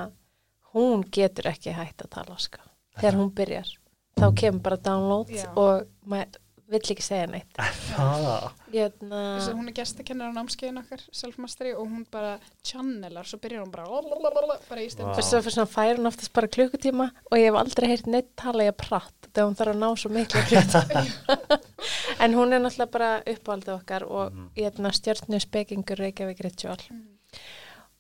hún 0.76 1.08
getur 1.10 1.50
ekki 1.50 1.74
hægt 1.74 2.06
að 2.06 2.14
tala 2.20 2.38
sko. 2.42 2.62
þegar 3.00 3.20
hún 3.20 3.34
byrjar 3.36 3.74
þá 4.16 4.28
kemur 4.40 4.64
bara 4.64 4.80
download 4.80 5.32
Já. 5.34 5.48
og 5.60 5.88
maður 6.08 6.42
vill 6.68 6.82
ekki 6.82 7.04
segja 7.06 7.28
neitt 7.30 7.58
það 7.58 8.52
hérna, 8.74 9.20
hún 9.54 9.68
er 9.70 9.76
gestakennur 9.78 10.32
á 10.34 10.38
námskeiðin 10.38 10.80
okkar, 10.82 11.04
self-mastery, 11.14 11.74
og 11.78 11.86
hún 11.88 12.06
bara 12.12 12.40
channelar, 12.66 13.26
svo 13.30 13.38
byrjar 13.44 13.62
hún 13.66 13.72
bara, 13.72 13.86
lalalala, 13.86 14.58
bara. 14.70 14.82
Vá. 14.82 15.12
og 15.14 15.22
svo 15.24 15.42
fyrir 15.46 15.54
svona 15.56 15.70
fær 15.70 15.98
hún 16.00 16.10
oftast 16.10 16.34
bara 16.34 16.48
klukkutíma 16.48 17.12
og 17.32 17.38
ég 17.38 17.46
hef 17.52 17.60
aldrei 17.62 17.88
heyrt 17.92 18.08
neitt 18.08 18.32
tala 18.36 18.64
ég 18.66 18.76
pratt 18.78 19.30
þegar 19.32 19.46
hún 19.50 19.56
þarf 19.60 19.76
að 19.76 19.82
ná 19.84 19.90
svo 20.00 20.10
miklu 20.16 20.42
en 22.24 22.34
hún 22.34 22.54
er 22.56 22.62
náttúrulega 22.64 22.92
bara 22.92 23.12
uppáldið 23.36 23.74
okkar 23.78 24.04
og 24.10 24.32
Mhm. 24.34 24.50
hérna, 24.58 24.92
stjörnu 24.92 25.40
spekingur 25.40 25.98
Reykjavík 25.98 26.40
Ritual 26.44 26.78
Mm. 26.90 27.08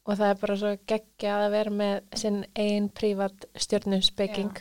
og 0.05 0.17
það 0.17 0.29
er 0.29 0.35
bara 0.41 0.55
svo 0.57 0.77
geggjað 0.87 1.45
að 1.45 1.51
vera 1.51 1.71
með 1.71 2.01
sinn 2.15 2.45
einn 2.55 2.89
prívat 2.89 3.45
stjörnu 3.55 4.01
speking 4.03 4.51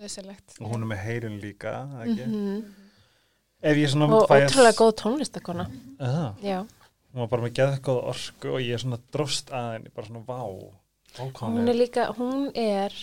Nöðsilegt. 0.00 0.60
og 0.60 0.70
hún 0.72 0.82
er 0.82 0.86
með 0.96 1.02
heyrun 1.06 1.40
líka 1.40 1.86
mm 1.86 2.02
Mhm. 2.02 2.04
ef 2.04 2.18
ég 2.18 2.24
svona 2.26 2.74
og 3.62 4.30
ótrúlega 4.30 4.76
góð 4.78 4.92
tónlistakona 5.02 5.68
já, 6.42 6.60
hún 7.12 7.24
var 7.24 7.32
bara 7.32 7.46
með 7.46 7.56
geðgóð 7.60 8.04
orku 8.12 8.54
og 8.56 8.62
ég 8.62 8.76
er 8.76 8.82
svona 8.82 9.00
dróst 9.14 9.52
að 9.54 9.72
henni 9.76 9.94
bara 9.94 10.10
svona 10.10 10.24
vá 10.26 10.40
hún 11.46 11.68
er 11.68 11.78
líka 11.78 12.10
hún 12.18 12.50
er 12.58 12.94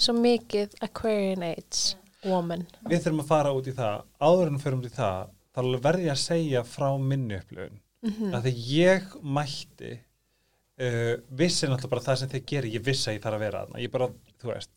svo 0.00 0.14
mikið 0.16 0.78
Aquarian 0.84 1.44
Age 1.44 2.00
woman. 2.26 2.66
Við 2.88 3.04
þurfum 3.04 3.22
að 3.24 3.30
fara 3.30 3.52
út 3.56 3.68
í 3.68 3.76
það. 3.76 4.02
Áður 4.20 4.50
en 4.50 4.58
við 4.58 4.64
förum 4.64 4.82
út 4.82 4.88
í 4.88 4.94
það 4.96 5.32
þá 5.50 5.60
verði 5.86 6.06
ég 6.06 6.14
að 6.14 6.22
segja 6.22 6.62
frá 6.68 6.88
minni 6.98 7.38
upplifun. 7.40 7.80
Mm 8.00 8.32
að 8.32 8.46
því 8.46 8.52
ég 8.72 9.08
mætti 9.22 9.90
uh, 9.92 11.14
vissi 11.36 11.68
náttúrulega 11.68 11.90
bara 11.92 12.06
það 12.06 12.20
sem 12.20 12.30
þið 12.32 12.46
gerir 12.52 12.74
ég 12.74 12.84
vissi 12.84 13.10
að 13.10 13.16
ég 13.18 13.24
þarf 13.24 13.36
að 13.36 13.44
vera 13.44 13.64
þarna. 13.64 13.82
Ég 13.82 13.92
bara, 13.92 14.08
þú 14.40 14.52
veist. 14.52 14.70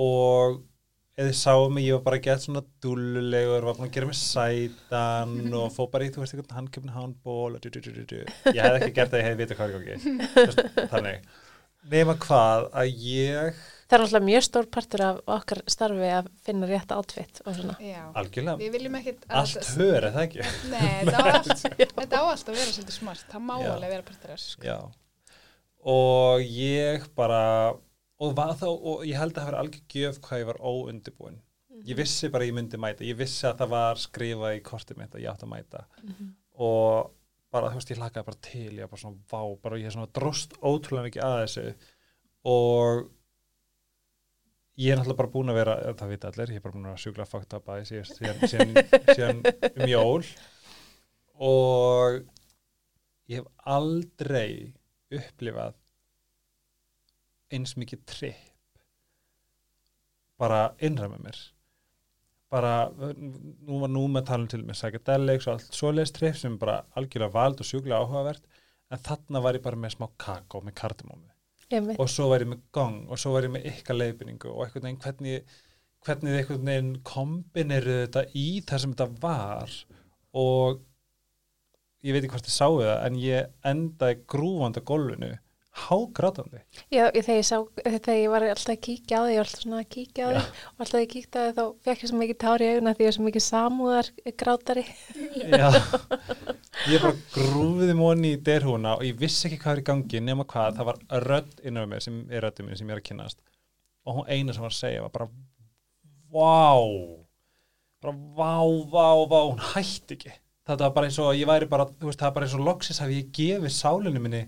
Og 0.00 0.60
eða 1.20 1.28
þið 1.28 1.36
sáum 1.36 1.74
mig, 1.76 1.86
ég 1.86 1.98
var 1.98 2.04
bara 2.06 2.20
gett 2.24 2.44
svona 2.46 2.62
dullulegur, 2.84 3.66
var 3.66 3.76
búin 3.76 3.88
að 3.90 3.96
gera 3.96 4.08
mig 4.08 4.18
sætan 4.20 5.34
og 5.60 5.74
fó 5.74 5.82
bara 5.92 6.06
í, 6.06 6.14
þú 6.14 6.24
veist, 6.24 6.36
einhvern 6.36 6.56
handkjöfn 6.56 6.94
handból 6.96 7.50
og 7.58 7.60
du, 7.60 7.68
du, 7.68 7.82
du, 7.84 7.92
du, 7.98 8.06
du. 8.08 8.22
ég 8.54 8.62
hef 8.64 8.78
ekki 8.78 8.94
gert 8.96 9.12
það, 9.12 9.20
ég 9.20 9.28
hef 9.28 9.42
vitað 9.42 9.60
hvað 9.60 9.68
er 9.68 9.76
í 9.76 9.90
gangi 9.90 10.88
þannig, 10.94 11.28
nema 11.92 12.16
hvað 12.24 12.70
að 12.82 13.04
ég 13.10 13.60
það 13.90 13.96
er 13.96 14.04
alltaf 14.04 14.24
mjög 14.24 14.46
stór 14.46 14.68
partur 14.70 15.02
af 15.02 15.20
okkar 15.36 15.60
starfi 15.70 16.10
að 16.14 16.30
finna 16.46 16.68
rétt 16.70 16.92
outfit 16.94 17.42
og 17.44 17.56
svona 17.58 17.76
Já. 17.82 18.02
algjörlega, 18.20 18.56
Við 18.60 18.74
viljum 18.76 18.98
ekkit... 19.00 19.26
að 19.26 19.40
allt 19.40 19.70
hör 19.74 19.98
er 19.98 20.08
það 20.14 20.26
ekki 20.26 20.44
Nei, 20.70 20.90
þetta 21.00 21.18
á 21.18 21.26
allt, 21.34 21.64
þetta 21.98 22.22
á 22.22 22.24
allt 22.30 22.52
að 22.52 22.58
vera 22.60 22.74
svolítið 22.76 22.96
smart. 22.96 23.24
Það 23.32 23.46
má 23.48 23.54
alveg 23.58 23.94
vera 23.96 24.06
partur 24.06 24.34
af 24.34 24.38
þessu, 24.38 24.52
sko. 24.54 24.68
Já. 24.68 24.78
Og 25.90 26.44
ég 26.54 27.08
bara, 27.18 27.42
og, 28.20 28.34
var 28.36 28.56
þá, 28.60 28.66
og 28.68 29.06
ég 29.08 29.18
held 29.18 29.32
að 29.32 29.38
það 29.38 29.48
hafa 29.48 29.62
algjör 29.64 29.94
gjöf 29.94 30.20
hvað 30.24 30.42
ég 30.42 30.50
var 30.50 30.60
óundibúin. 30.60 31.38
Ég 31.88 31.96
vissi 31.96 32.28
bara 32.28 32.44
að 32.44 32.50
ég 32.50 32.56
myndi 32.58 32.80
mæta. 32.80 33.06
Ég 33.08 33.16
vissi 33.16 33.46
að 33.48 33.62
það 33.62 33.72
var 33.72 34.00
skrifað 34.02 34.58
í 34.58 34.60
kortið 34.66 34.98
mitt 35.00 35.14
að 35.16 35.24
ég 35.24 35.32
átti 35.32 35.46
að 35.46 35.52
mæta. 35.54 35.86
Og 36.60 37.14
bara, 37.50 37.70
þú 37.72 37.80
veist, 37.80 37.92
ég 37.94 38.00
lakaði 38.00 38.26
bara 38.26 38.42
til, 38.44 38.66
ég 38.76 38.84
var 38.84 38.92
bara 38.92 39.00
svona 39.00 39.30
vá, 39.30 39.40
bara 39.64 39.78
ég 39.80 39.88
er 39.88 39.94
svona 39.94 40.12
dróst 40.18 40.52
ótrúlega 40.60 41.06
mikið 41.08 41.24
að 41.24 41.38
þessu. 41.40 41.64
Og 42.50 43.00
ég 44.80 44.92
er 44.92 45.00
náttúrulega 45.00 45.20
bara 45.22 45.32
búin 45.32 45.52
að 45.52 45.60
vera, 45.60 45.78
það 46.02 46.12
vita 46.14 46.30
allir, 46.30 46.52
ég 46.52 46.60
er 46.60 46.66
bara 46.66 46.76
búin 46.76 46.90
að 46.92 47.00
sjúkla 47.04 47.28
fakt 47.28 47.56
að 47.56 47.64
bæði 47.70 47.88
síðan, 47.88 48.10
síðan, 48.20 48.44
síðan, 48.52 48.76
síðan 49.14 49.42
um 49.70 49.90
jól. 49.90 50.30
Og 51.50 52.20
ég 53.30 53.40
hef 53.40 53.48
aldrei 53.78 54.74
upplifað 55.10 55.79
eins 57.54 57.76
mikið 57.78 58.04
tripp 58.08 58.46
bara 60.40 60.60
innra 60.80 61.08
með 61.10 61.24
mér. 61.26 61.40
Bara, 62.50 62.72
nú 62.90 63.82
var 63.82 63.92
nú 63.92 64.06
með 64.10 64.24
talum 64.30 64.48
til 64.50 64.62
með 64.64 64.78
psychedelics 64.78 65.46
og 65.46 65.56
allt 65.56 65.76
svoleiðis 65.76 66.14
tripp 66.16 66.38
sem 66.40 66.56
bara 66.58 66.80
algjörlega 66.98 67.34
vald 67.34 67.60
og 67.62 67.68
sjúklega 67.68 68.00
áhugavert. 68.00 68.46
En 68.90 69.02
þarna 69.06 69.42
var 69.44 69.58
ég 69.58 69.62
bara 69.62 69.78
með 69.78 69.94
smá 69.94 70.08
kakó 70.18 70.62
með 70.64 70.80
kardimómi 70.80 71.28
og 71.70 72.08
svo 72.10 72.24
var 72.32 72.42
ég 72.42 72.48
með 72.50 72.62
gong 72.74 73.04
og 73.06 73.18
svo 73.22 73.36
var 73.36 73.46
ég 73.46 73.52
með 73.54 73.66
ykkar 73.70 73.94
leiðbynningu 73.94 74.50
og 74.50 74.64
einhvern 74.64 74.88
veginn 74.88 75.02
hvernig 75.04 75.58
hvernig 76.02 76.32
þið 76.32 76.38
einhvern 76.40 76.66
veginn 76.66 76.92
kombineru 77.06 77.96
þetta 78.00 78.24
í 78.34 78.46
það 78.66 78.82
sem 78.82 78.94
þetta 78.96 79.20
var. 79.22 79.76
Og 80.40 80.80
ég 82.02 82.16
veit 82.16 82.24
ekki 82.24 82.32
hvort 82.34 82.48
þið 82.48 82.56
sáu 82.56 82.80
það 82.80 83.04
en 83.06 83.20
ég 83.22 83.70
endaði 83.70 84.18
grúfandi 84.34 84.82
á 84.82 84.88
gólfinu 84.90 85.30
hágrátandi. 85.70 86.60
Já, 86.90 87.04
ég- 87.14 87.22
þegar 87.24 87.38
ég 87.38 87.46
sá, 87.46 87.56
þegar 87.84 88.16
ég 88.18 88.30
var 88.32 88.42
alltaf 88.42 88.72
að 88.74 88.80
kíkja 88.86 89.18
á 89.18 89.22
því, 89.22 89.30
ég 89.30 89.38
var 89.38 89.46
alltaf 89.46 89.62
svona 89.62 89.78
að 89.80 89.88
kíkja 89.94 90.24
á 90.26 90.30
því 90.30 90.40
og 90.40 90.80
alltaf 90.82 90.96
að 90.98 91.04
ég 91.04 91.10
kíkta 91.12 91.38
á 91.38 91.42
því 91.46 91.52
þá 91.58 91.64
fekk 91.86 92.02
ég 92.02 92.10
svo 92.10 92.18
mikið 92.20 92.38
tár 92.42 92.64
í 92.64 92.70
auguna 92.70 92.94
því 92.98 93.04
ég 93.06 93.10
er 93.12 93.16
svo 93.16 93.26
mikið 93.28 93.44
samúðar 93.46 94.10
grátari. 94.42 94.84
Já, 95.40 95.68
ég 96.92 97.04
bara 97.04 97.14
grúfiði 97.36 97.94
móni 98.00 98.32
í 98.34 98.40
derhúna 98.50 98.96
og 98.98 99.06
ég 99.06 99.18
vissi 99.22 99.46
ekki 99.48 99.60
hvað 99.62 99.72
er 99.76 99.82
í 99.84 99.86
gangi 99.92 100.20
nema 100.26 100.44
hvað, 100.50 100.76
það 100.80 100.90
var 100.90 101.00
rödd 101.28 101.62
innan 101.62 101.86
með 101.86 101.92
mér 101.94 102.04
sem 102.08 102.20
er 102.30 102.44
röddum 102.48 102.66
minn 102.70 102.76
sem 102.80 102.90
ég 102.90 102.96
er 102.98 103.02
að 103.02 103.08
kynnast. 103.12 103.40
Og 104.08 104.16
hún 104.18 104.30
eina 104.32 104.52
sem 104.56 104.62
var 104.66 104.74
að 104.74 104.80
segja 104.82 105.02
var 105.06 105.14
bara 105.14 105.30
vá. 106.30 106.74
Bara 108.00 108.14
vá, 108.16 108.54
vá, 108.90 109.08
vá, 109.28 109.40
hún 109.50 109.60
hætti 109.74 110.16
ekki. 110.16 110.32
Þetta 110.66 110.86
var 110.86 110.92
bara 110.96 111.08
eins 111.10 111.18
og 111.20 111.34
ég 111.36 111.48
væri 111.48 111.66
bara, 111.68 111.84
þú 111.86 112.08
veist, 112.08 112.20
það 112.20 112.28
var 112.30 112.34
bara 112.38 112.46
eins 112.46 112.54
og 112.56 112.62
loksis 112.64 113.00
hafi 113.02 113.18
ég 113.22 113.30
gefið 113.36 113.74
sálinu 113.74 114.20
minni 114.22 114.42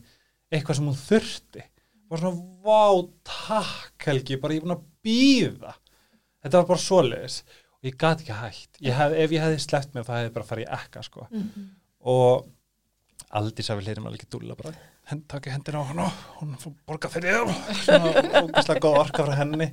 eitthvað 0.53 0.79
sem 0.79 0.89
hún 0.91 0.99
þurfti. 1.01 1.67
Bara 2.13 2.23
svona, 2.23 2.47
vá, 2.67 2.85
takk 3.25 4.09
Helgi, 4.11 4.37
bara 4.41 4.57
ég 4.57 4.63
er 4.63 4.67
búin 4.67 4.77
að 4.77 4.87
býða 5.07 5.77
þetta 6.43 6.59
var 6.59 6.71
bara 6.73 6.85
svoleiðis. 6.87 7.43
Og 7.83 7.89
ég 7.91 7.99
gat 7.99 8.21
ekki 8.23 8.39
hægt 8.39 8.83
ég 8.85 8.95
hef, 8.95 9.15
ef 9.25 9.33
ég 9.35 9.43
hefði 9.43 9.63
sleppt 9.65 9.95
mér 9.97 10.07
það 10.07 10.21
hefði 10.21 10.35
bara 10.37 10.49
farið 10.53 10.67
í 10.69 10.75
ekka 10.79 11.03
sko. 11.07 11.29
og 12.13 12.51
Aldís 13.33 13.71
að 13.73 13.79
við 13.81 13.87
hlirum 13.89 14.07
alveg 14.11 14.21
ekki 14.21 14.33
dúlla 14.35 14.55
bara 14.59 14.75
hend, 15.09 15.23
taka 15.31 15.51
hendina 15.55 15.81
á 15.81 15.89
hann 15.89 16.03
og 16.05 16.19
hún 16.41 16.53
fór 16.61 16.75
borga 16.87 17.09
fyrir 17.09 17.39
þér. 17.39 17.55
Svona 17.81 18.11
ógæslega 18.43 18.83
góð 18.85 18.99
orka 19.01 19.25
frá 19.25 19.39
henni. 19.41 19.71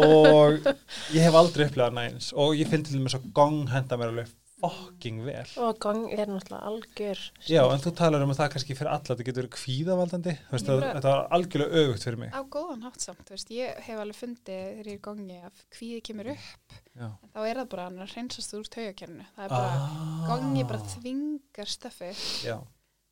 Og 0.00 0.64
ég 1.12 1.20
hef 1.26 1.36
aldrei 1.38 1.66
upplegað 1.68 1.98
næins 1.98 2.32
og 2.32 2.56
ég 2.56 2.70
finn 2.70 2.86
til 2.86 2.96
dæmis 2.96 3.18
að 3.18 3.28
gong 3.36 3.68
henda 3.68 4.00
mér 4.00 4.14
alveg 4.14 4.32
fucking 4.62 5.18
vel. 5.26 5.48
Og 5.60 5.78
gang 5.82 6.04
er 6.14 6.30
náttúrulega 6.30 6.68
algjör. 6.68 7.20
Já, 7.48 7.60
en 7.66 7.82
þú 7.82 7.92
talar 7.98 8.22
um 8.24 8.32
að 8.32 8.38
það 8.40 8.50
kannski 8.54 8.76
fyrir 8.78 8.90
alla 8.92 9.08
þetta 9.08 9.26
getur 9.26 9.42
verið 9.42 9.54
kvíðavaldandi. 9.56 10.34
Þú 10.46 10.54
veist, 10.56 10.70
að, 10.72 10.84
þetta 10.86 11.12
var 11.14 11.26
algjörlega 11.38 11.82
öfugt 11.82 12.06
fyrir 12.06 12.20
mig. 12.22 12.30
Á 12.32 12.40
góðan 12.54 12.86
hátt 12.86 13.04
samt, 13.04 13.24
þú 13.26 13.34
veist, 13.36 13.52
ég 13.56 13.82
hef 13.88 14.02
alveg 14.04 14.20
fundið 14.20 14.62
þegar 14.62 14.78
ég 14.78 14.86
er 14.86 14.92
í 14.92 14.96
gangi 15.08 15.40
að 15.48 15.64
hvíði 15.78 16.00
kemur 16.08 16.30
upp, 16.34 16.78
þá 16.94 17.40
er 17.44 17.60
það 17.60 17.68
bara 17.74 17.88
hann 17.88 18.00
að 18.06 18.14
hreinsast 18.14 18.56
úr 18.58 18.70
taugakernu. 18.76 19.28
Það 19.34 19.44
er 19.48 19.54
bara, 19.56 19.90
gangi 20.30 20.64
bara 20.70 20.88
þvingar 20.94 21.74
stöfi 21.74 22.12
Já, 22.46 22.56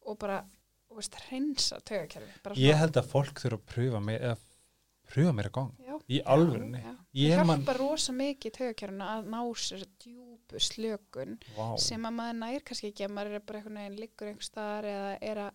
og 0.06 0.18
bara, 0.22 0.40
þú 0.88 1.00
veist, 1.02 1.20
hreinsa 1.28 1.82
taugakerfi. 1.82 2.40
Bara 2.46 2.58
ég 2.62 2.80
held 2.80 3.02
að 3.02 3.12
fólk 3.12 3.42
þurfa 3.44 3.60
að 3.60 3.68
pröfa 3.74 4.02
meira, 4.04 4.32
eða 4.32 4.40
pröfa 5.12 5.32
meira 5.36 5.50
gong 5.52 5.72
Já. 5.82 5.96
í 6.08 6.22
alvörunni. 6.24 6.80
Það 7.12 7.44
man- 7.44 7.60
hjálpar 7.60 7.82
rosa 7.82 8.12
mikið 8.16 8.54
taugakerfinu 8.56 9.04
að 9.04 9.26
ná 9.28 9.40
sér 9.60 9.82
djúpu 10.00 10.31
slökun 10.60 11.38
Vá. 11.56 11.76
sem 11.78 12.02
að 12.04 12.12
maður 12.18 12.38
nær 12.42 12.60
kannski 12.64 12.90
ekki 12.92 13.04
að 13.06 13.14
maður 13.16 13.32
er 13.38 13.40
bara 13.46 13.58
einhvern 13.58 13.78
veginn 13.80 14.00
liggur 14.00 14.28
einhver 14.28 14.44
staðar 14.44 14.84
eða 14.84 15.18
er 15.20 15.36
að 15.46 15.52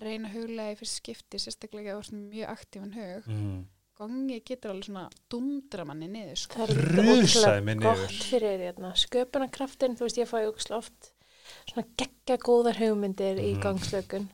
reyna 0.00 0.28
að 0.28 0.34
huglega 0.34 0.72
í 0.72 0.76
fyrst 0.80 0.96
skipti 1.02 1.38
sérstaklega 1.38 1.98
ert 1.98 2.12
með 2.12 2.26
mjög 2.34 2.48
aktífan 2.54 2.92
hug 2.96 3.26
mm. 3.28 3.64
gangi 4.00 4.40
getur 4.40 4.70
alveg 4.70 4.84
svona 4.84 5.08
dundra 5.28 5.84
manni 5.84 6.08
niður 6.08 6.36
sko. 6.40 6.66
Það 6.66 7.56
er 7.56 7.62
mig 7.62 7.82
gott 7.82 8.14
fyrir 8.30 8.58
hérna, 8.64 8.94
sköpunarkraftin, 8.96 9.96
þú 9.98 10.06
veist, 10.06 10.16
ég 10.22 10.30
fæ 10.30 10.38
ókslega 10.48 10.78
oft 10.78 11.12
svona 11.68 11.84
geggja 12.00 12.38
góðar 12.40 12.78
hugmyndir 12.80 13.36
í 13.42 13.54
Mhm. 13.54 13.60
gangslökun 13.62 14.28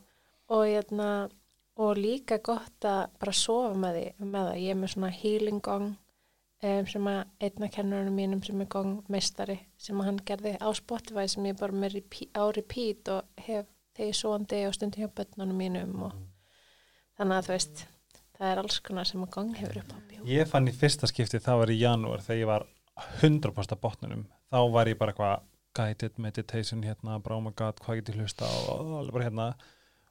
og 0.49 0.63
hérna, 0.65 1.29
og 1.77 1.97
líka 1.97 2.37
gott 2.41 2.79
að 2.87 3.09
bara 3.19 3.31
sofa 3.33 3.73
með 3.75 3.97
því, 3.97 4.13
með 4.23 4.47
það, 4.47 4.61
ég 4.63 4.69
er 4.69 4.75
með 4.75 4.93
svona 4.93 5.11
healing 5.11 5.61
gong 5.61 5.95
um, 6.63 6.87
sem 6.89 7.09
að 7.11 7.19
einna 7.43 7.69
kennurinn 7.73 8.15
mínum 8.15 8.43
sem 8.45 8.61
er 8.63 8.69
gongmeistari 8.71 9.57
sem 9.81 9.99
að 10.01 10.09
hann 10.09 10.21
gerði 10.29 10.55
á 10.57 10.69
Spotify 10.77 11.27
sem 11.31 11.49
ég 11.49 11.59
bara 11.59 11.75
með 11.75 11.99
repeat, 11.99 12.31
á 12.33 12.43
repeat 12.55 13.11
og 13.13 13.43
hef 13.47 13.67
þegar 13.97 14.17
svoandi 14.21 14.63
og 14.67 14.77
stundin 14.77 15.05
hjá 15.05 15.13
börnunum 15.19 15.61
mínum 15.61 16.07
og 16.07 16.17
þannig 17.17 17.37
að 17.37 17.47
þú 17.47 17.55
veist, 17.55 17.85
það 18.37 18.51
er 18.51 18.63
alls 18.63 18.79
konar 18.85 19.09
sem 19.09 19.23
að 19.25 19.31
gong 19.33 19.53
hefur 19.57 19.79
upp 19.81 19.93
á 19.93 19.97
bjú. 20.09 20.23
Ég 20.29 20.49
fann 20.49 20.69
í 20.69 20.73
fyrsta 20.75 21.09
skipti, 21.09 21.41
það 21.41 21.63
var 21.63 21.73
í 21.73 21.79
janúar 21.81 22.25
þegar 22.25 22.41
ég 22.43 22.51
var 22.51 22.67
100% 23.21 23.73
af 23.73 23.81
botnunum 23.81 24.25
þá 24.51 24.59
var 24.73 24.89
ég 24.89 24.99
bara 24.99 25.13
eitthvað 25.13 25.45
guided 25.77 26.21
meditation 26.21 26.83
hérna, 26.85 27.19
bara 27.21 27.37
oh 27.37 27.51
god, 27.53 27.81
hvað 27.83 27.99
get 27.99 28.13
ég 28.13 28.21
hlusta 28.21 28.47
og, 28.71 28.95
alveg 29.01 29.13
bara 29.13 29.27
hérna 29.27 29.47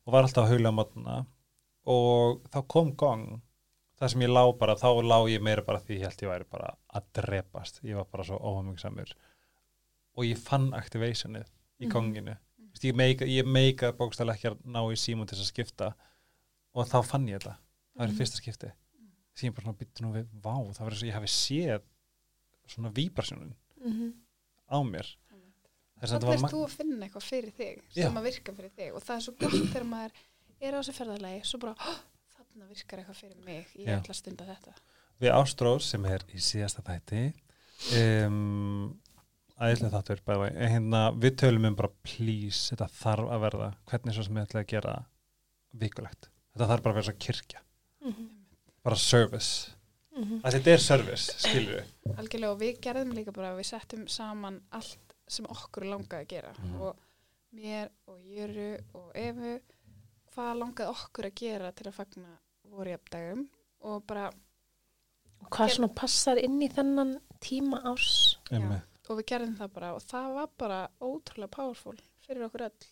og 0.06 0.14
var 0.14 0.26
alltaf 0.26 0.46
að 0.46 0.54
haula 0.54 0.70
á 0.70 0.78
mótna 0.78 1.16
og 1.90 2.42
þá 2.52 2.60
kom 2.70 2.92
gong 2.98 3.26
það 4.00 4.08
sem 4.12 4.20
ég 4.26 4.28
lá 4.32 4.42
bara, 4.58 4.74
þá 4.76 4.88
lá 5.02 5.18
ég 5.30 5.42
meira 5.42 5.62
bara 5.64 5.78
því 5.80 5.96
ég 5.98 6.02
held 6.06 6.22
ég 6.22 6.28
væri 6.32 6.44
bara 6.50 6.74
að 6.94 7.02
drepast 7.20 7.80
ég 7.82 7.96
var 7.96 8.04
bara 8.12 8.24
svo 8.24 8.36
óhamingsamur 8.38 9.12
og 10.16 10.24
ég 10.24 10.38
fann 10.38 10.70
activationið 10.76 11.46
í 11.80 11.86
Mhm. 11.86 11.92
gonginu 11.92 12.36
mm. 12.36 12.72
ég 12.82 12.94
meika, 12.94 13.24
meika 13.44 13.92
bókstæðlega 13.92 14.34
ekki 14.36 14.50
að 14.50 14.58
ná 14.64 14.80
í 14.92 14.96
símum 14.96 15.26
til 15.26 15.36
þess 15.38 15.46
að 15.48 15.52
skipta 15.54 15.94
og 16.74 16.86
þá 16.86 16.98
fann 17.04 17.26
ég 17.28 17.38
þetta 17.40 17.56
það 17.56 17.98
var 18.00 18.08
í 18.08 18.10
Mhm. 18.12 18.18
fyrsta 18.18 18.36
skipti 18.42 18.72
því 19.36 19.48
ég 19.50 19.54
bara 19.54 19.64
svona 19.64 19.78
bytti 19.78 20.02
nú 20.02 20.12
við, 20.12 20.26
vá, 20.42 20.54
það 20.72 20.80
var 20.84 20.92
eins 20.92 21.02
og 21.02 21.08
ég 21.08 21.14
hafi 21.14 21.32
séð 21.32 21.82
svona 22.66 22.92
víbarsjónun 22.92 23.54
Mhm. 23.84 24.12
á 24.72 24.78
mér 24.84 25.16
Þannig 25.96 26.40
mag- 26.42 26.50
þú 26.52 26.58
að 26.66 26.70
finna 26.76 27.06
eitthvað 27.06 27.24
fyrir 27.24 27.52
þig 27.56 27.78
Já. 27.96 28.02
sem 28.04 28.14
að 28.16 28.22
virka 28.28 28.52
fyrir 28.52 28.70
þig 28.76 28.94
og 28.94 29.02
það 29.02 29.16
er 29.16 29.20
svo 29.24 29.32
gott 29.38 29.52
þegar 29.72 29.86
maður 29.88 30.10
er 30.60 30.72
á 30.76 30.78
þessu 30.80 30.92
ferðalagi 30.92 31.40
svo 31.46 31.58
bara, 31.60 31.74
"Hó, 31.74 31.92
þarna 32.56 32.68
virkar 32.72 32.98
eitthvað 33.02 33.18
fyrir 33.20 33.44
mig 33.44 33.66
ég 33.76 33.86
Já. 33.90 33.98
ætla 34.00 34.14
að 34.14 34.20
stunda 34.22 34.44
þetta 34.48 34.72
við 35.20 35.32
Ástrós 35.36 35.90
sem 35.92 36.04
er 36.08 36.24
í 36.32 36.40
síðasta 36.40 36.82
þætti 36.86 37.20
um, 38.00 38.96
æðislega 39.56 39.92
þáttur 39.96 40.22
bæði, 40.26 40.48
hérna, 40.72 41.02
við 41.16 41.36
tölum 41.40 41.68
um 41.70 41.76
bara 41.78 41.92
please, 42.04 42.70
þetta 42.72 42.88
þarf 42.92 43.30
að 43.32 43.44
verða 43.46 43.68
hvernig 43.90 44.16
svo 44.16 44.24
sem 44.26 44.36
við 44.36 44.46
ætla 44.46 44.62
að 44.64 44.70
gera 44.72 44.96
vikulegt 45.80 46.28
þetta 46.56 46.68
þarf 46.72 46.84
bara 46.84 46.94
að 46.94 47.00
vera 47.00 47.08
svo 47.10 47.16
kirkja 47.26 47.62
Mhm. 48.06 48.26
bara 48.86 48.96
service, 48.96 49.72
Mhm. 50.16 50.40
að 50.44 50.52
þetta 50.52 50.70
er 50.72 50.78
service 50.78 51.32
við 51.48 52.16
algjörlega 52.16 52.52
og 52.52 52.60
við 52.60 52.80
gerðum 52.80 53.12
líka 53.16 53.32
bara 53.32 53.56
við 53.56 53.66
settum 53.66 54.06
saman 54.08 54.60
allt 54.72 55.14
sem 55.28 55.44
okkur 55.46 55.84
langaði 55.84 56.22
að 56.24 56.28
gera 56.28 56.52
Mhm. 56.58 56.80
og 56.80 56.96
mér 57.54 57.88
og 58.06 58.20
Jöru 58.20 58.80
og 58.94 59.12
Efu 59.14 59.60
hvað 60.34 60.58
langaði 60.60 60.90
okkur 60.92 61.24
að 61.24 61.34
gera 61.34 61.72
til 61.72 61.86
að 61.90 61.94
fagna 61.94 62.38
voru 62.72 62.90
jafndagum 62.94 63.46
og 63.86 64.02
bara 64.08 64.26
Og 65.44 65.50
hvað 65.52 65.72
svona 65.76 65.92
passar 65.94 66.38
inn 66.40 66.58
í 66.64 66.68
þennan 66.72 67.16
tíma 67.44 67.82
árs? 67.86 68.38
um, 68.56 68.70
og 69.06 69.18
við 69.20 69.26
gerðum 69.30 69.56
það 69.58 69.72
bara 69.76 69.94
og 69.94 70.02
það 70.02 70.28
var 70.34 70.52
bara 70.58 70.78
ótrúlega 71.04 71.52
powerful 71.52 71.96
fyrir 72.26 72.46
okkur 72.48 72.64
öll 72.66 72.86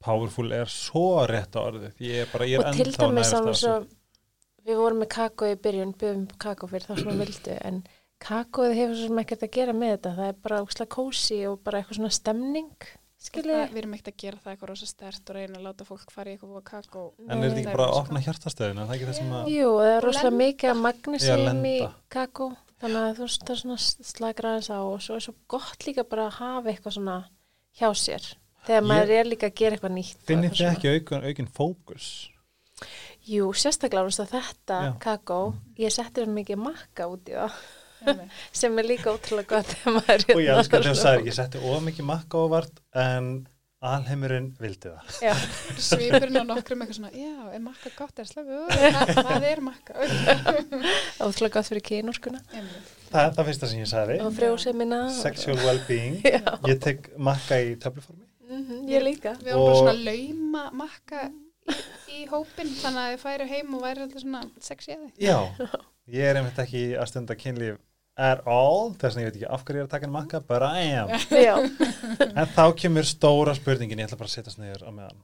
powerful 0.00 0.52
er 0.56 0.70
svo 0.72 1.06
rétt 1.28 1.56
á 1.58 1.60
orðið 1.66 2.04
ég 2.06 2.22
er 2.24 2.30
bara, 2.32 2.46
ég 2.48 2.60
er 2.62 2.70
og 2.70 2.78
til 2.78 2.92
dæmis 2.94 3.32
á 3.34 3.36
alveg 3.40 3.56
þessu. 3.58 3.66
svo 3.66 4.68
við 4.70 4.76
vorum 4.80 5.02
með 5.02 5.10
kakó 5.16 5.48
í 5.50 5.58
byrjun 5.66 5.92
byggum 6.00 6.24
kakó 6.40 6.68
fyrir 6.70 6.86
þá 6.88 6.94
sem 7.00 7.10
við 7.10 7.20
vildu 7.24 7.58
en 7.68 7.82
kakóið 8.20 8.74
hefur 8.78 8.96
svo 9.00 9.10
sem 9.10 9.20
ekkert 9.24 9.44
að 9.46 9.54
gera 9.58 9.74
með 9.76 9.92
þetta 9.96 10.14
það 10.16 10.30
er 10.32 10.40
bara 10.46 10.62
ókslega 10.64 10.94
kósi 10.96 11.38
og 11.50 11.60
bara 11.64 11.80
eitthvað 11.82 12.00
svona 12.00 12.16
stemning 12.16 12.88
Og 13.20 13.44
það, 13.44 13.72
við 13.74 13.78
erum 13.82 13.94
ekkert 13.98 14.08
að 14.10 14.16
gera 14.22 14.38
það 14.40 14.52
eitthvað 14.54 14.70
rosa 14.70 14.86
stert 14.88 15.30
og 15.30 15.36
reyna 15.36 15.58
að 15.60 15.64
láta 15.66 15.84
fólk 15.84 16.12
fara 16.14 16.30
í 16.30 16.34
eitthvað 16.36 16.52
búa 16.54 16.62
kakó 16.70 17.02
en 17.28 17.42
er 17.44 17.50
þetta 17.50 17.60
ekki 17.60 17.74
bara 17.76 17.88
að 17.90 17.98
opna 18.00 18.22
hjartastöðina 18.24 18.86
það 18.88 18.92
er 18.94 18.96
ekki 18.96 19.08
það 19.10 19.18
sem 19.18 19.34
að 19.36 19.50
Jú, 19.52 19.66
og 19.68 19.80
það 19.84 19.92
er 19.98 20.06
Og 20.08 20.14
lenda. 20.16 20.30
mikið 20.40 20.70
af 20.70 20.76
Já, 20.76 20.80
magnesium 20.86 21.42
í 21.44 21.74
lenda. 21.74 21.90
kakó 22.16 22.46
þannig 22.80 23.00
að 23.02 23.12
þú 23.20 23.26
veist 23.26 23.44
það 23.44 23.52
er 23.56 23.60
svona 23.60 23.78
slagra 24.12 24.52
aðeins 24.54 24.70
á 24.72 24.78
og 24.80 25.02
svo 25.04 25.18
er 25.20 25.24
svo 25.26 25.34
gott 25.52 25.84
líka 25.86 26.04
bara 26.14 26.26
að 26.30 26.38
hafa 26.40 26.72
eitthvað 26.72 26.96
svona 26.96 27.18
hjá 27.76 27.88
sér 28.00 28.30
þegar 28.66 28.88
maður 28.88 29.12
er 29.18 29.28
líka 29.34 29.50
að 29.50 29.58
gera 29.60 29.76
eitthvað 29.76 29.94
nýtt 29.98 30.16
og 30.16 30.26
finnir 30.32 30.56
svona. 30.56 30.72
ekki 30.78 30.94
aukin, 30.96 31.28
aukin 31.28 31.52
fókus 31.60 32.08
Jú, 33.28 33.50
sérstaklega 33.52 34.08
að 34.24 34.32
þetta 34.32 34.76
Já. 34.80 34.92
kakó, 34.98 35.40
ég 35.76 35.92
setti 35.92 36.22
það 36.24 36.32
mikið 36.38 36.56
makka 36.64 37.04
út 37.12 37.28
í 37.28 37.34
það. 37.36 37.58
sem 38.60 38.82
er 38.82 38.90
líka 38.90 39.14
ótrúlega 39.14 39.60
gott 39.60 40.04
er 40.10 40.26
og 40.34 40.42
ég 40.42 40.52
elskar 40.56 40.84
þú 40.86 40.94
sagðir 40.98 41.30
ég 41.30 41.38
setti 41.38 41.62
of 41.62 41.82
mikið 41.86 42.08
makka 42.10 42.44
ávart 42.44 42.84
en 42.96 43.32
alheimurinn 43.80 44.50
vildi 44.60 44.90
það. 44.92 45.12
Já, 45.24 45.32
svipurinn 45.88 46.36
á 46.36 46.44
nokkrum 46.44 46.82
eitthvað 46.84 46.98
svona 46.98 47.12
já, 47.16 47.34
er 47.56 47.62
makka 47.64 47.92
gott, 47.96 48.18
er 48.20 48.28
slöfu 48.28 48.58
hvað 49.16 49.46
er 49.48 49.62
makka. 49.64 49.94
Ótrúlega 51.24 51.54
gott 51.56 51.70
fyrir 51.70 51.84
kynúrskuna. 51.88 52.42
Einmitt. 52.52 52.90
það 53.08 53.22
er 53.22 53.36
það 53.38 53.48
fyrsta 53.50 53.70
sem 53.70 53.80
ég 53.80 53.90
sagði. 53.90 54.18
Sexual 55.16 55.62
well-being. 55.64 56.20
Ég 56.70 56.82
tek 56.84 57.08
makka 57.16 57.60
í 57.64 57.72
töfluformi. 57.80 58.26
Mhm, 58.50 58.82
ég 58.90 59.04
líka. 59.06 59.36
Við 59.40 59.54
varum 59.54 59.68
bara 59.68 59.78
svona 59.78 59.92
að 59.94 60.04
lauma 60.10 60.64
makka 60.74 61.28
í, 61.30 61.76
í 62.18 62.24
hópin 62.30 62.72
þannig 62.80 63.00
að 63.00 63.12
þið 63.14 63.22
færu 63.24 63.46
heim 63.50 63.76
og 63.76 63.84
væri 63.84 64.04
alltaf 64.04 64.24
svona 64.24 64.42
sexy 64.64 64.96
að 64.96 65.04
þið 65.06 65.28
já, 65.28 65.36
ég 66.10 66.30
er 66.30 66.40
einmitt 66.40 66.58
ekki 66.64 66.82
að 66.98 67.10
stunda 67.12 67.36
kynlíf 67.38 67.78
at 68.16 68.46
all. 68.46 68.94
Þess 69.00 69.16
að 69.16 69.22
ég 69.22 69.28
veit 69.28 69.38
ekki 69.40 69.50
af 69.50 69.66
hverju 69.66 69.80
ég 69.80 69.84
er 69.84 69.88
að 69.88 69.94
taka 69.94 70.08
en 70.08 70.14
makka 70.14 70.40
but 70.48 70.64
I 70.66 70.86
am. 71.02 71.12
Já, 71.30 71.54
en 72.30 72.50
þá 72.56 72.64
kemur 72.80 73.08
stóra 73.08 73.54
spurningin 73.58 74.02
ég 74.02 74.10
ætla 74.10 74.20
bara 74.20 74.30
að 74.30 74.36
setjast 74.38 74.62
niður 74.62 74.86
á 74.86 74.90
meðan. 74.90 75.22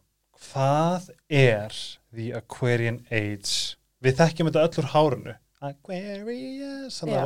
Hvað 0.51 1.11
er 1.33 1.81
the 2.15 2.31
Aquarian 2.37 3.03
age? 3.11 3.77
Við 4.05 4.21
þekkjum 4.21 4.51
þetta 4.51 4.65
öll 4.67 4.81
úr 4.83 4.91
hárunu 4.93 5.35
Aquarius 5.65 6.99
já, 7.01 7.23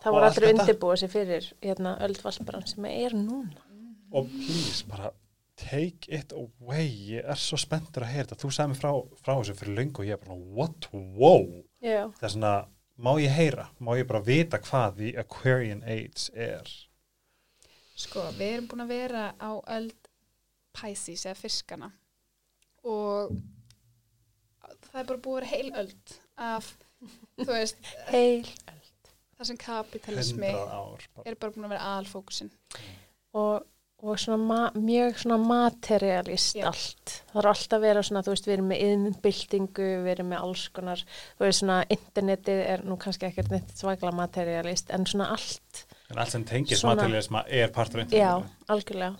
Það 0.00 0.14
voru 0.14 0.26
allir 0.28 0.48
undirbúið 0.52 1.00
sér 1.02 1.10
fyrir 1.12 1.46
hérna, 1.64 1.96
öldvalsbaran 2.06 2.66
sem 2.68 2.84
er 2.88 3.14
núna. 3.16 3.62
Og 4.14 4.28
please 4.30 4.86
bara 4.88 5.10
take 5.58 6.08
it 6.12 6.32
away. 6.36 6.86
Ég 7.16 7.26
er 7.26 7.40
svo 7.40 7.58
spenntur 7.60 8.06
að 8.06 8.12
heyra 8.14 8.28
þetta. 8.28 8.38
Þú 8.44 8.52
sagði 8.54 8.72
mér 8.72 8.80
frá, 8.80 8.92
frá 9.24 9.32
þessu 9.34 9.56
fyrir 9.58 9.78
löngu 9.80 10.02
og 10.02 10.08
ég 10.08 10.16
er 10.16 10.22
bara 10.22 10.38
what, 10.56 10.88
wow. 10.94 11.46
Já, 11.82 12.06
það 12.20 12.28
er 12.28 12.34
svona, 12.36 12.54
má 12.96 13.12
ég 13.20 13.32
heyra? 13.32 13.68
Má 13.80 13.94
ég 13.98 14.08
bara 14.08 14.22
vita 14.24 14.60
hvað 14.62 14.98
the 15.00 15.12
Aquarian 15.20 15.82
age 15.84 16.30
er? 16.32 16.66
Sko, 17.96 18.26
við 18.36 18.54
erum 18.54 18.70
búin 18.70 18.84
að 18.84 18.92
vera 18.92 19.26
á 19.40 19.50
öld 19.76 20.10
Pisces 20.76 21.24
eða 21.24 21.38
fiskana. 21.40 21.90
Og 22.84 23.32
það 24.90 25.00
er 25.00 25.08
bara 25.08 25.22
búið 25.24 25.36
að 25.36 25.40
vera 25.40 25.52
heil 25.52 25.70
öld 25.82 26.16
af, 26.36 26.72
þú 27.40 27.50
veist 27.52 27.92
heil 28.12 28.44
það 29.36 29.48
sem 29.50 29.58
kapitalismi 29.60 30.50
100 30.50 30.76
ár 30.76 31.08
bara. 31.14 31.24
er 31.28 31.38
bara 31.40 31.54
búin 31.54 31.68
að 31.68 31.74
vera 31.74 31.88
aðalfókusin 31.92 32.52
og, 33.36 33.66
og 34.06 34.20
svona 34.22 34.38
ma 34.38 34.58
mjög 34.78 35.18
svona 35.22 35.36
materialist 35.42 36.56
Já. 36.58 36.66
allt. 36.70 37.14
Það 37.32 37.40
er 37.42 37.48
alltaf 37.50 37.76
að 37.78 37.84
vera 37.86 38.02
svona, 38.06 38.22
þú 38.26 38.32
veist, 38.34 38.46
við 38.48 38.54
erum 38.56 38.70
með 38.70 38.82
innbyltingu, 38.86 39.88
við 40.06 40.10
erum 40.14 40.30
með 40.32 40.44
alls 40.46 40.64
konar, 40.76 41.02
þú 41.36 41.46
veist, 41.46 41.60
svona 41.62 41.78
internetið 41.96 42.62
er 42.74 42.84
nú 42.86 42.96
kannski 43.02 43.28
ekkert 43.30 43.50
neitt 43.54 43.74
svakla 43.80 44.12
materialist, 44.14 44.90
en 44.94 45.06
svona 45.10 45.30
allt, 45.34 45.84
en 46.10 46.20
allt 46.22 46.34
sem 46.36 46.44
tengist 46.46 46.84
Svona- 46.84 47.00
materialisma 47.02 47.44
er 47.48 47.72
partur 47.74 48.04
af 48.04 48.14
já, 48.14 48.32
algjörlega. 48.68 49.16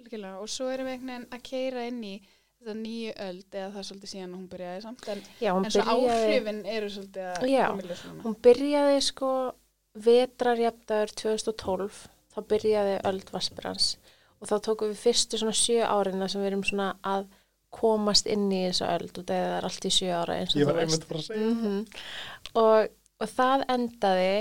Algjörlega, 0.00 0.40
og 0.40 0.48
svo 0.52 0.68
erum 0.70 0.86
við 0.86 0.98
einhvern 0.98 1.12
veginn 1.14 1.30
að 1.38 1.46
keira 1.50 1.86
inn 1.88 2.02
í 2.04 2.16
þetta 2.60 2.74
nýju 2.80 3.12
öld 3.26 3.54
eða 3.54 3.70
það 3.72 3.78
er 3.80 3.86
svolítið 3.88 4.10
síðan 4.12 4.34
hún 4.36 4.48
byrjaði 4.50 4.82
samt 4.82 5.08
en, 5.12 5.22
Já, 5.40 5.50
hún 5.54 5.64
en 5.66 5.70
svo 5.74 5.82
byrjaði, 5.86 6.26
áhrifin 6.26 6.60
eru 6.76 6.90
svolítið 6.90 7.26
að 7.32 7.48
Já, 7.52 7.66
hún 8.24 8.36
byrjaði 8.46 9.00
sko 9.06 9.30
vetrarjafdagur 10.06 11.12
2012, 11.22 12.00
þá 12.36 12.44
byrjaði 12.52 13.00
öld 13.08 13.32
Vassbrans 13.32 13.88
og 14.36 14.50
þá 14.50 14.56
tókum 14.68 14.92
við 14.92 15.00
fyrstu 15.00 15.40
svona 15.40 15.56
sjö 15.56 15.80
árina 15.88 16.28
sem 16.28 16.42
við 16.42 16.52
erum 16.52 16.64
svona 16.66 16.90
að 17.06 17.26
komast 17.76 18.28
inn 18.30 18.46
í 18.52 18.62
þessa 18.68 18.92
öld 18.96 19.18
og 19.20 19.26
það 19.28 19.56
er 19.56 19.66
allt 19.68 19.88
í 19.88 19.92
sjö 19.92 20.12
ára 20.12 20.36
eins 20.40 20.54
og 20.54 20.60
ég 20.60 20.68
þú 20.68 20.70
var 20.70 20.78
veist. 20.84 21.32
mm 21.32 21.82
og, 22.56 22.94
og 23.20 23.32
það 23.32 23.66
endaði 23.74 24.36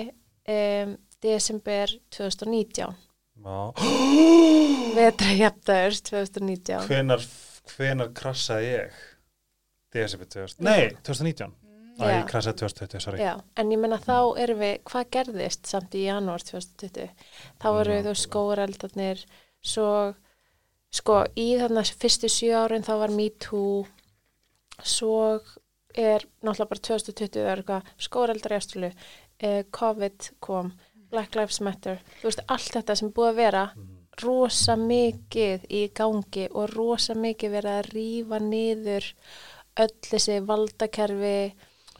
um, 0.55 0.93
desember 1.25 1.95
2019 2.15 2.95
Já. 3.45 3.58
vetrajafdagur 4.95 5.99
2019 6.12 6.88
hvenar, 6.88 7.27
hvenar 7.75 8.13
krassaði 8.15 8.71
ég? 8.71 9.03
Desember 9.95 10.27
2000 10.27 10.65
nei, 10.67 10.91
2019 11.08 11.64
Æ, 11.95 12.25
krassaði 12.27 12.58
2020, 12.60 12.99
sorry 13.03 13.21
Já, 13.23 13.34
en 13.58 13.71
ég 13.71 13.79
menna 13.79 13.97
þá 14.03 14.17
erum 14.43 14.60
við, 14.60 14.73
hvað 14.89 15.10
gerðist 15.15 15.69
samt 15.71 15.95
í 15.95 16.05
janúar 16.10 16.43
2020? 16.43 17.10
Þá 17.62 17.67
eru 17.81 17.99
þú 18.10 18.13
skóareldarnir, 18.19 19.21
svo, 19.63 19.89
sko, 20.91 21.21
í 21.39 21.47
þarna 21.62 21.86
fyrstu 21.88 22.27
sjö 22.31 22.51
árin 22.65 22.84
þá 22.86 22.93
var 23.05 23.13
Me 23.15 23.29
Too, 23.39 23.86
svo 24.84 25.39
er 25.95 26.25
náttúrulega 26.43 26.71
bara 26.73 26.84
2020 26.89 27.39
það 27.39 27.51
er 27.53 27.62
eitthvað 27.63 27.93
skóareldar 28.10 28.51
í 28.55 28.60
Ástralju, 28.60 28.91
eh, 29.39 29.62
COVID 29.71 30.29
kom, 30.43 30.73
Black 31.12 31.36
Lives 31.39 31.62
Matter, 31.63 32.01
þú 32.19 32.27
veist, 32.27 32.43
allt 32.51 32.73
þetta 32.75 32.95
sem 32.99 33.12
búið 33.15 33.29
að 33.31 33.36
vera 33.39 33.65
Mhm. 33.75 33.91
rosa 34.23 34.75
mikið 34.75 35.65
í 35.69 35.91
gangi 35.93 36.47
og 36.51 36.69
rosa 36.75 37.13
mikið 37.13 37.51
verið 37.51 37.73
að 37.79 37.89
rífa 37.93 38.39
niður 38.41 39.13
öll 39.77 39.95
þessi 40.01 40.38
valdakerfi, 40.45 41.53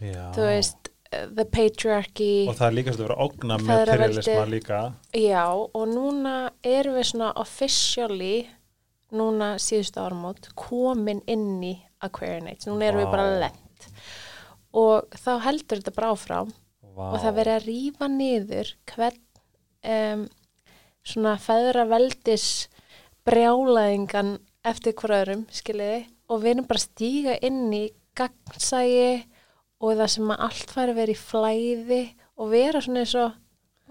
Já. 0.04 0.32
þú 0.36 0.50
veist, 0.50 0.92
the 1.12 1.46
patriarchy, 1.48 2.48
og 2.50 2.58
það 2.58 2.68
er 2.68 2.76
líka 2.76 2.94
að 2.96 3.14
ógna 3.14 3.58
Feðraveldi. 3.62 3.72
materialisma 3.72 4.46
líka 4.52 4.80
já, 5.16 5.46
og 5.54 5.86
núna 5.88 6.36
erum 6.66 6.98
við 6.98 7.10
svona 7.12 7.32
officially, 7.40 8.48
núna 9.16 9.56
síðustu 9.62 10.02
áramót, 10.02 10.50
komin 10.60 11.22
inn 11.32 11.64
í 11.64 11.76
Aquarian 12.04 12.50
Age, 12.52 12.68
núna 12.68 12.90
erum 12.90 13.04
við 13.04 13.10
Vá. 13.10 13.16
bara 13.16 13.40
lent 13.46 13.88
og 14.76 15.16
þá 15.16 15.32
heldur 15.46 15.80
þetta 15.80 15.96
bara 15.96 16.12
áfram 16.16 16.52
Vá. 16.96 17.06
og 17.14 17.20
það 17.24 17.38
verið 17.40 17.56
að 17.56 17.68
rífa 17.70 18.10
niður 18.12 18.74
hvern 18.92 19.22
um, 19.96 20.26
svona 21.06 21.38
feðra 21.40 21.86
veldis 21.88 22.50
brjálaðingan 23.26 24.36
eftir 24.66 24.96
hverjum, 25.00 25.46
skiljiði 25.54 26.04
og 26.28 26.42
við 26.42 26.56
erum 26.56 26.68
bara 26.68 26.82
að 26.82 26.88
stíga 26.90 27.38
inn 27.46 27.64
í 27.74 27.86
gagnsægi 28.18 29.24
og 29.82 29.98
það 30.00 30.14
sem 30.16 30.36
að 30.36 30.46
allt 30.48 30.76
færi 30.76 30.94
að 30.94 31.02
vera 31.02 31.16
í 31.16 31.20
flæði 31.20 32.04
og 32.36 32.54
vera 32.54 32.84
svona 32.84 33.04
eins 33.04 33.16
og 33.20 33.42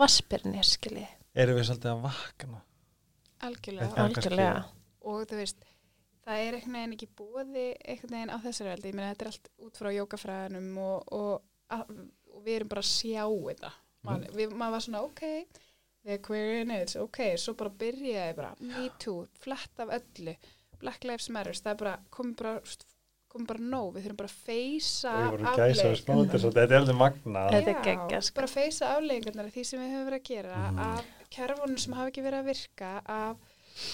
vaspirnir, 0.00 0.66
skiljiði 0.68 1.10
Erum 1.34 1.58
við 1.58 1.66
svolítið 1.66 1.90
að 1.90 2.02
vakna? 2.04 2.60
algjörlega. 3.44 4.04
Algjörlega. 4.04 4.64
Og 5.04 5.24
þú 5.28 5.38
veist 5.40 5.64
það 6.24 6.42
er 6.42 6.56
einhvern 6.56 6.78
veginn 6.78 6.96
ekki 6.96 7.08
búið 7.18 7.56
einhvern 7.60 8.16
veginn 8.16 8.32
á 8.32 8.38
þessari 8.44 8.72
veldi, 8.72 8.90
ég 8.90 8.96
meina 8.96 9.12
þetta 9.12 9.26
er 9.26 9.30
allt 9.32 9.50
út 9.66 9.80
frá 9.80 9.90
jókafræðanum 9.92 10.80
og, 10.80 11.14
og, 11.18 11.44
að, 11.74 11.92
og 12.32 12.46
við 12.46 12.58
erum 12.58 12.72
bara 12.72 12.84
að 12.84 12.90
sjá 12.92 13.24
þetta. 13.28 13.72
Man, 14.04 14.26
við, 14.36 14.52
maður 14.52 14.76
var 14.76 14.84
svona 14.84 15.04
ok 15.04 15.22
the 16.04 16.18
queer 16.20 16.60
in 16.60 16.72
it, 16.74 16.92
ok, 17.00 17.20
svo 17.40 17.54
bara 17.56 17.72
byrjaði 17.80 18.36
bara, 18.36 18.50
me 18.60 18.90
too, 19.00 19.24
flett 19.40 19.80
af 19.80 19.92
öllu. 19.96 20.34
Black 20.82 21.06
Lives 21.08 21.30
Matters, 21.32 21.62
það 21.64 21.70
er 21.72 21.78
bara 21.80 21.94
komið 22.12 22.34
bara, 22.42 22.58
komið 23.34 23.48
bara 23.50 23.64
nóg 23.74 23.88
við 23.96 24.04
þurfum 24.06 24.18
bara 24.22 24.30
að 24.30 24.38
feysa 24.46 25.12
svo 26.38 26.50
þetta 26.54 26.64
er 26.68 26.76
alveg 26.80 26.98
magna 27.00 27.44
Þetta 27.50 27.76
geggjað, 27.84 28.22
sko. 28.28 28.34
bara 28.38 28.48
að 28.50 28.56
feysa 28.56 28.90
afleggingarnar 28.96 29.48
af 29.50 29.54
því 29.56 29.64
sem 29.70 29.80
við 29.82 29.94
höfum 29.94 30.08
verið 30.10 30.20
að 30.20 30.28
gera 30.30 30.58
Mhm. 30.70 30.78
af 30.78 31.04
kerfunum 31.34 31.78
sem 31.78 31.92
hafa 31.98 32.10
ekki 32.12 32.22
verið 32.28 32.40
að 32.44 32.50
virka 32.52 32.90
af, 33.06 33.36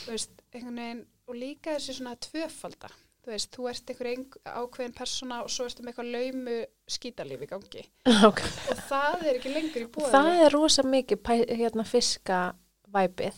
þú 0.05 0.11
veist, 0.13 0.31
einhvern 0.55 0.77
veginn 0.83 1.07
og 1.29 1.35
líka 1.41 1.77
þessi 1.77 1.95
svona 2.01 2.17
tvöfalda 2.21 2.91
þú 3.21 3.33
veist, 3.35 3.51
þú 3.53 3.69
ert 3.71 3.91
einhver 3.93 4.09
ein, 4.11 4.27
ákveðin 4.45 4.95
persóna 4.97 5.43
og 5.45 5.49
svo 5.53 5.65
ertu 5.69 5.83
með 5.85 5.93
eitthvað 5.93 6.13
laumu 6.15 6.59
skítalíf 6.89 7.43
í 7.45 7.49
gangi 7.51 7.83
Ok. 8.29 8.41
og 8.71 8.77
það 8.89 9.27
er 9.29 9.35
ekki 9.39 9.55
lengur 9.55 9.85
í 9.85 9.91
búið 9.93 10.13
það 10.15 10.45
er 10.47 10.51
rosa 10.57 10.83
mikið 10.83 11.49
hérna 11.61 11.85
fiskavæpið 11.89 13.37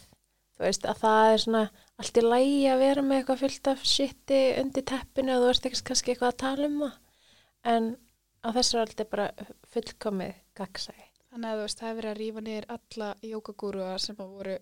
þú 0.57 0.67
veist 0.67 0.85
að 0.87 1.01
það 1.03 1.33
er 1.33 1.39
svona 1.47 1.63
allt 2.01 2.17
í 2.19 2.23
lægi 2.25 2.63
að 2.73 2.79
vera 2.83 3.03
með 3.03 3.19
eitthvað 3.21 3.43
fyllt 3.45 3.69
af 3.73 3.83
shiti 3.87 4.41
undir 4.63 4.83
teppinu 4.89 5.35
og 5.37 5.43
þú 5.45 5.51
ert 5.53 5.67
ekki 5.71 5.83
kannski 5.91 6.13
eitthvað 6.15 6.33
að 6.33 6.41
tala 6.43 6.67
um 6.71 6.79
það 6.83 6.99
en 7.75 7.91
á 8.43 8.49
þessu 8.57 8.75
er 8.79 8.83
alltaf 8.87 9.11
bara 9.13 9.27
fullkomið 9.73 10.35
gagsæði 10.59 11.05
þannig 11.33 11.49
að 11.53 11.59
þú 11.59 11.63
veist, 11.67 11.79
það 11.81 11.89
er 11.93 11.97
verið 12.01 12.11
að 12.13 12.21
rífa 12.23 12.41
niður 12.47 12.67
alla 12.77 13.11
jókagúruar 13.23 14.03
sem 14.03 14.17
að 14.21 14.33
voru 14.39 14.57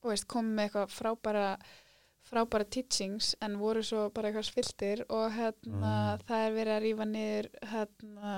þú 0.00 0.10
veist, 0.14 0.26
komið 0.32 0.56
með 0.56 0.64
eitthvað 0.68 0.96
frábæra 0.96 1.46
frábæra 2.30 2.66
teachings 2.70 3.30
en 3.42 3.54
voru 3.60 3.82
svo 3.86 4.08
bara 4.14 4.28
eitthvað 4.30 4.48
spiltir 4.50 5.04
og 5.08 5.30
hérna 5.36 5.92
Mm. 6.16 6.24
það 6.28 6.46
er 6.46 6.52
verið 6.58 6.74
að 6.76 6.82
rífa 6.84 7.06
niður 7.08 7.48
hérna 7.72 8.34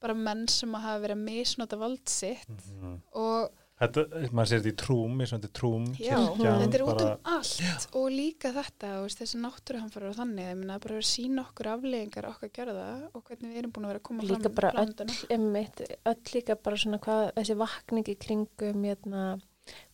bara 0.00 0.14
menn 0.14 0.46
sem 0.48 0.72
að 0.74 0.80
hafa 0.86 1.02
verið 1.04 1.16
að 1.18 1.24
misnota 1.28 1.76
vald 1.78 2.08
sitt 2.08 2.48
Mhm. 2.48 3.00
og 3.12 3.50
Þetta, 3.80 4.02
maður 4.36 4.48
sér 4.50 4.58
þetta 4.60 4.70
í 4.70 4.76
trúm, 4.82 5.12
í 5.24 5.26
svona 5.30 5.48
trúm 5.56 5.84
já, 5.96 6.16
kirkjan, 6.18 6.58
þetta 6.60 6.76
er 6.76 6.82
út 6.84 7.02
um 7.06 7.30
allt 7.32 7.86
og 7.96 8.08
líka 8.12 8.50
þetta, 8.52 8.90
þessi 9.16 9.38
náttúruhamfærar 9.40 10.10
og 10.10 10.18
þannig, 10.18 10.48
ég 10.50 10.58
minna 10.60 10.76
bara 10.84 10.98
að 11.00 11.06
sína 11.08 11.44
okkur 11.46 11.70
afleggingar 11.72 12.28
okkar 12.28 12.52
gjörða 12.58 12.84
og 13.16 13.24
hvernig 13.24 13.54
við 13.54 13.62
erum 13.62 13.72
búin 13.72 13.86
að 13.88 13.92
vera 13.94 14.02
að 14.02 14.06
koma 14.10 14.26
líka 14.28 14.42
fram 14.50 14.58
bara 14.60 14.84
öll, 14.84 15.16
einmitt, 15.32 15.80
öll 16.12 16.34
líka 16.34 16.58
bara 16.60 16.76
svona 16.84 17.00
hvað 17.06 17.24
þessi 17.40 17.56
vakning 17.62 18.12
í 18.12 18.18
kringum 18.26 18.84
hérna, 18.84 19.24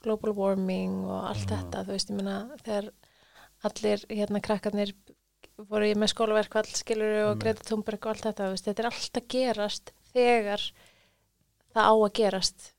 global 0.02 0.34
warming 0.34 0.98
og 1.06 1.22
allt 1.30 1.46
Mhm. 1.46 1.54
þetta, 1.54 1.84
þú 1.86 1.94
veist, 1.94 2.10
ég 2.10 2.16
meina 2.16 2.36
þegar 2.66 2.90
allir 3.70 4.06
hérna 4.10 4.42
krakkarnir 4.42 4.94
voru 5.70 5.94
með 5.94 6.10
skólaverkvall 6.12 6.66
skilur 6.74 7.30
og. 7.30 7.38
Greta 7.40 7.62
Thunberg 7.70 8.02
og 8.02 8.10
allt 8.16 8.26
þetta, 8.26 8.48
þú 8.50 8.56
veist, 8.56 8.66
þetta 8.66 8.82
er 8.82 8.90
allt 8.90 9.20
að 9.22 9.28
gerast 9.28 9.92
þegar 10.12 10.64
það 11.70 11.86
á 11.86 11.94
að 11.94 12.12
gerast 12.18 12.72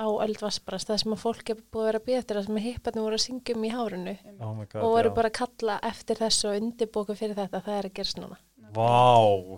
á 0.00 0.06
öldvassbarast, 0.24 0.88
það 0.88 1.00
sem 1.02 1.12
að 1.16 1.20
fólk 1.20 1.50
er 1.52 1.58
búið 1.60 1.82
að 1.82 1.88
vera 1.90 2.00
að 2.00 2.06
býða 2.08 2.20
eftir 2.22 2.36
það 2.40 2.46
sem 2.48 2.56
að 2.60 2.66
hipparnir 2.66 3.04
voru 3.04 3.18
að 3.18 3.24
syngja 3.26 3.56
um 3.56 3.64
í 3.68 3.70
hárinu 3.74 4.14
Oh 4.40 4.54
my 4.56 4.64
God, 4.66 4.80
og 4.82 4.94
voru 4.96 5.10
já. 5.10 5.14
bara 5.20 5.28
að 5.30 5.38
kalla 5.40 5.76
eftir 5.90 6.16
þessu 6.22 6.48
og 6.50 6.58
undirbóku 6.62 7.16
fyrir 7.20 7.36
þetta, 7.36 7.60
það 7.66 7.78
er 7.78 7.88
að 7.90 7.94
gerast 8.00 8.20
núna 8.20 8.38
Vá, 8.70 8.88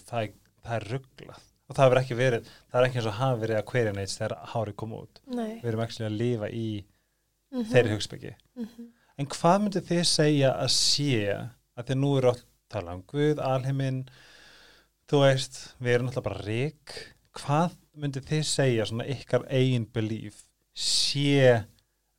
það 0.09 0.23
er, 0.23 0.33
það 0.67 0.77
er 0.81 0.89
rugglað 0.93 1.43
og 1.73 1.77
það 1.79 1.85
hefur 1.87 2.01
ekki 2.03 2.17
verið, 2.19 2.49
það 2.73 2.81
er 2.83 2.87
ekki 2.89 2.99
eins 3.01 3.07
og 3.13 3.19
hafa 3.23 3.41
verið 3.43 3.57
að 3.63 3.69
hverja 3.73 3.93
neitt 3.97 4.17
þegar 4.19 4.35
hárið 4.53 4.77
kom 4.83 4.93
út 4.99 5.21
Nei. 5.33 5.53
við 5.63 5.69
erum 5.73 5.85
ekki 5.87 6.05
að 6.09 6.19
lifa 6.19 6.51
í 6.53 6.67
Mhm. 7.53 7.65
þeirri 7.69 7.93
hugspeki 7.97 8.35
Mhm. 8.57 8.87
en 9.19 9.27
hvað 9.27 9.59
myndið 9.63 9.89
þið 9.91 10.05
segja 10.09 10.51
að 10.57 10.71
sé 10.73 11.49
að 11.77 11.85
þið 11.87 11.99
nú 12.01 12.17
eru 12.19 12.31
að 12.33 12.43
tala 12.73 12.95
um 12.97 13.03
Guð, 13.07 13.39
alheiminn 13.39 14.07
þú 15.09 15.21
veist, 15.21 15.59
við 15.81 15.95
erum 15.95 16.09
alltaf 16.09 16.25
bara 16.25 16.41
rík 16.47 16.95
hvað 17.39 17.77
myndið 18.03 18.29
þið 18.31 18.45
segja 18.49 18.87
svona 18.89 19.07
ykkar 19.13 19.47
eigin 19.53 19.87
belief 19.95 20.43
sé 20.75 21.65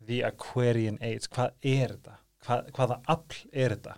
the 0.06 0.22
Aquarian 0.28 1.00
Age 1.02 1.30
hvað 1.34 1.54
er 1.64 1.96
þetta? 1.96 2.18
Hvað, 2.44 2.70
hvaða 2.76 3.00
afl 3.08 3.42
er 3.54 3.76
þetta? 3.78 3.98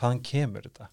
hvaðan 0.00 0.22
kemur 0.24 0.64
þetta? 0.68 0.86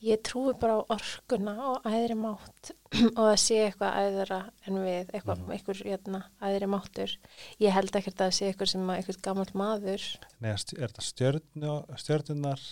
Ég 0.00 0.22
trúi 0.24 0.54
bara 0.58 0.78
á 0.80 0.88
orkuna 0.96 1.52
og 1.68 1.84
æðri 1.86 2.16
mátt 2.16 2.70
og 3.20 3.26
að 3.28 3.36
sé 3.42 3.58
eitthvað 3.66 3.98
æðra 4.00 4.38
en 4.66 4.78
við, 4.80 5.10
eitthvað, 5.12 5.42
Mhm. 5.42 5.50
einhver 5.54 5.82
hérna, 5.84 6.20
æðri 6.40 6.68
máttur. 6.72 7.12
Ég 7.60 7.74
held 7.76 7.92
ekkert 8.00 8.22
að 8.24 8.32
sé 8.38 8.48
eitthvað 8.48 8.70
sem 8.72 8.88
að 8.88 8.96
eitthvað 9.02 9.20
gammal 9.28 9.46
maður. 9.60 10.06
Nei, 10.40 10.50
er 10.54 10.64
þetta 10.88 11.04
stjörnu, 11.04 11.74
stjörnunar? 12.00 12.64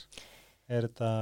Er 0.68 0.88
þetta... 0.88 1.12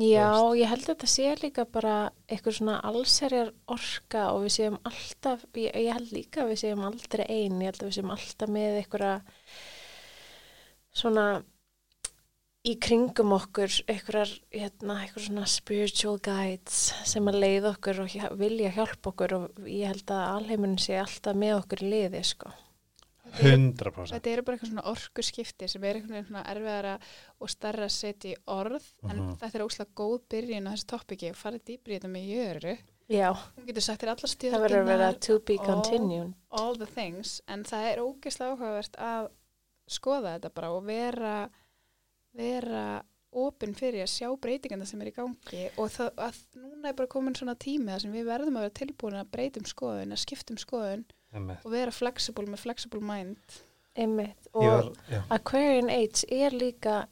Já, 0.00 0.32
ég 0.56 0.70
held 0.70 0.86
að 0.86 0.90
þetta 0.94 1.08
sé 1.12 1.30
líka 1.42 1.66
bara 1.68 1.94
eitthvað 2.30 2.56
svona 2.56 2.78
allserjar 2.88 3.50
orka 3.68 4.30
og 4.32 4.46
við 4.46 4.54
séum 4.54 4.78
alltaf, 4.88 5.42
ég, 5.52 5.74
ég 5.76 5.92
held 5.92 6.14
líka 6.14 6.44
að 6.44 6.52
við 6.54 6.60
séum 6.62 6.84
aldrei 6.88 7.24
ein, 7.26 7.58
ég 7.60 7.68
held 7.68 7.82
að 7.82 7.90
við 7.90 7.96
séum 7.98 8.12
alltaf 8.14 8.52
með 8.54 8.78
eitthvað 8.78 9.34
svona 11.02 11.26
í 12.64 12.74
kringum 12.80 13.34
okkur 13.36 13.76
einhverjar, 13.88 14.32
hérna, 14.52 14.96
svona 15.16 15.46
spiritual 15.48 16.16
guides 16.24 16.80
sem 17.08 17.28
að 17.28 17.40
leiða 17.44 17.74
okkur 17.74 18.02
og 18.04 18.16
vilja 18.40 18.72
hjálpa 18.76 19.12
okkur 19.12 19.36
og 19.36 19.62
ég 19.68 19.88
held 19.92 20.12
að 20.16 20.26
alheimurinn 20.38 20.80
sé 20.80 20.98
alltaf 21.00 21.36
með 21.36 21.58
okkur 21.60 21.84
í 21.84 21.92
liði, 21.94 22.24
sko. 22.32 22.52
100% 23.38 24.10
Þetta 24.14 24.30
eru 24.32 24.42
bara 24.42 24.56
eitthvað 24.56 24.70
svona 24.72 24.84
orku 24.90 25.22
skipti 25.22 25.68
sem 25.68 25.84
er 25.84 25.94
einhvern 26.00 26.16
veginn 26.16 26.28
svona 26.30 26.44
erfiðara 26.50 26.94
og 27.40 27.50
starra 27.52 27.84
að 27.86 27.94
setja 27.96 28.32
í 28.32 28.36
orð 28.46 28.86
en 29.08 29.16
Mhm. 29.16 29.36
þetta 29.40 29.54
er 29.60 29.66
óslega 29.66 29.94
góð 29.94 30.20
byrjun 30.34 30.66
á 30.68 30.72
þessu 30.74 30.86
toppiki 30.86 31.30
og 31.30 31.36
farið 31.36 31.64
dýpri 31.70 31.94
í 31.94 31.98
þetta 32.00 32.10
með 32.10 32.26
jöru. 32.34 32.78
Já, 33.10 33.32
Hún 33.56 33.66
getur 33.66 33.82
sagt 33.82 34.02
þér 34.02 34.08
alla 34.14 34.28
það 34.28 34.60
verður 34.64 34.80
að 34.82 34.86
vera 34.86 35.12
to 35.14 35.38
be 35.40 35.56
all- 35.58 35.66
continued. 35.66 36.34
all 36.50 36.74
the 36.76 36.86
things 36.86 37.40
en 37.48 37.64
það 37.64 37.92
er 37.92 37.98
ógeðslega 37.98 38.52
áhugavert 38.56 38.96
að 38.98 39.30
skoða 39.88 40.38
þetta 40.38 40.54
bara 40.54 40.70
og 40.70 40.84
vera 40.86 41.50
vera 42.36 43.02
opinn 43.32 43.74
fyrir 43.74 44.02
að 44.04 44.10
sjá 44.10 44.28
breytinganda 44.42 44.86
sem 44.86 45.00
er 45.02 45.10
í 45.10 45.14
gangi 45.14 45.70
og 45.78 45.90
það, 45.90 46.10
að 46.18 46.38
núna 46.56 46.88
er 46.90 46.92
bara 46.98 47.06
komin 47.08 47.34
svona 47.38 47.54
tími 47.58 47.86
þar 47.92 48.00
sem 48.00 48.12
við 48.12 48.24
verðum 48.30 48.56
að 48.58 48.64
vera 48.66 48.78
tilbúin 48.80 49.18
að 49.20 49.30
breytum 49.30 49.66
skoðun, 49.70 50.12
að 50.14 50.22
skiptum 50.24 50.56
skoðun 50.58 51.04
Einmitt. 51.34 51.64
og 51.64 51.74
vera 51.74 51.94
flexible 51.94 52.46
með 52.50 52.64
flexible 52.64 53.00
mind 53.04 53.60
Einmitt. 53.98 54.50
Og 54.54 54.66
var, 54.66 54.92
Aquarian 55.34 55.90
Age 55.90 56.22
er 56.30 56.54
líka 56.54 57.06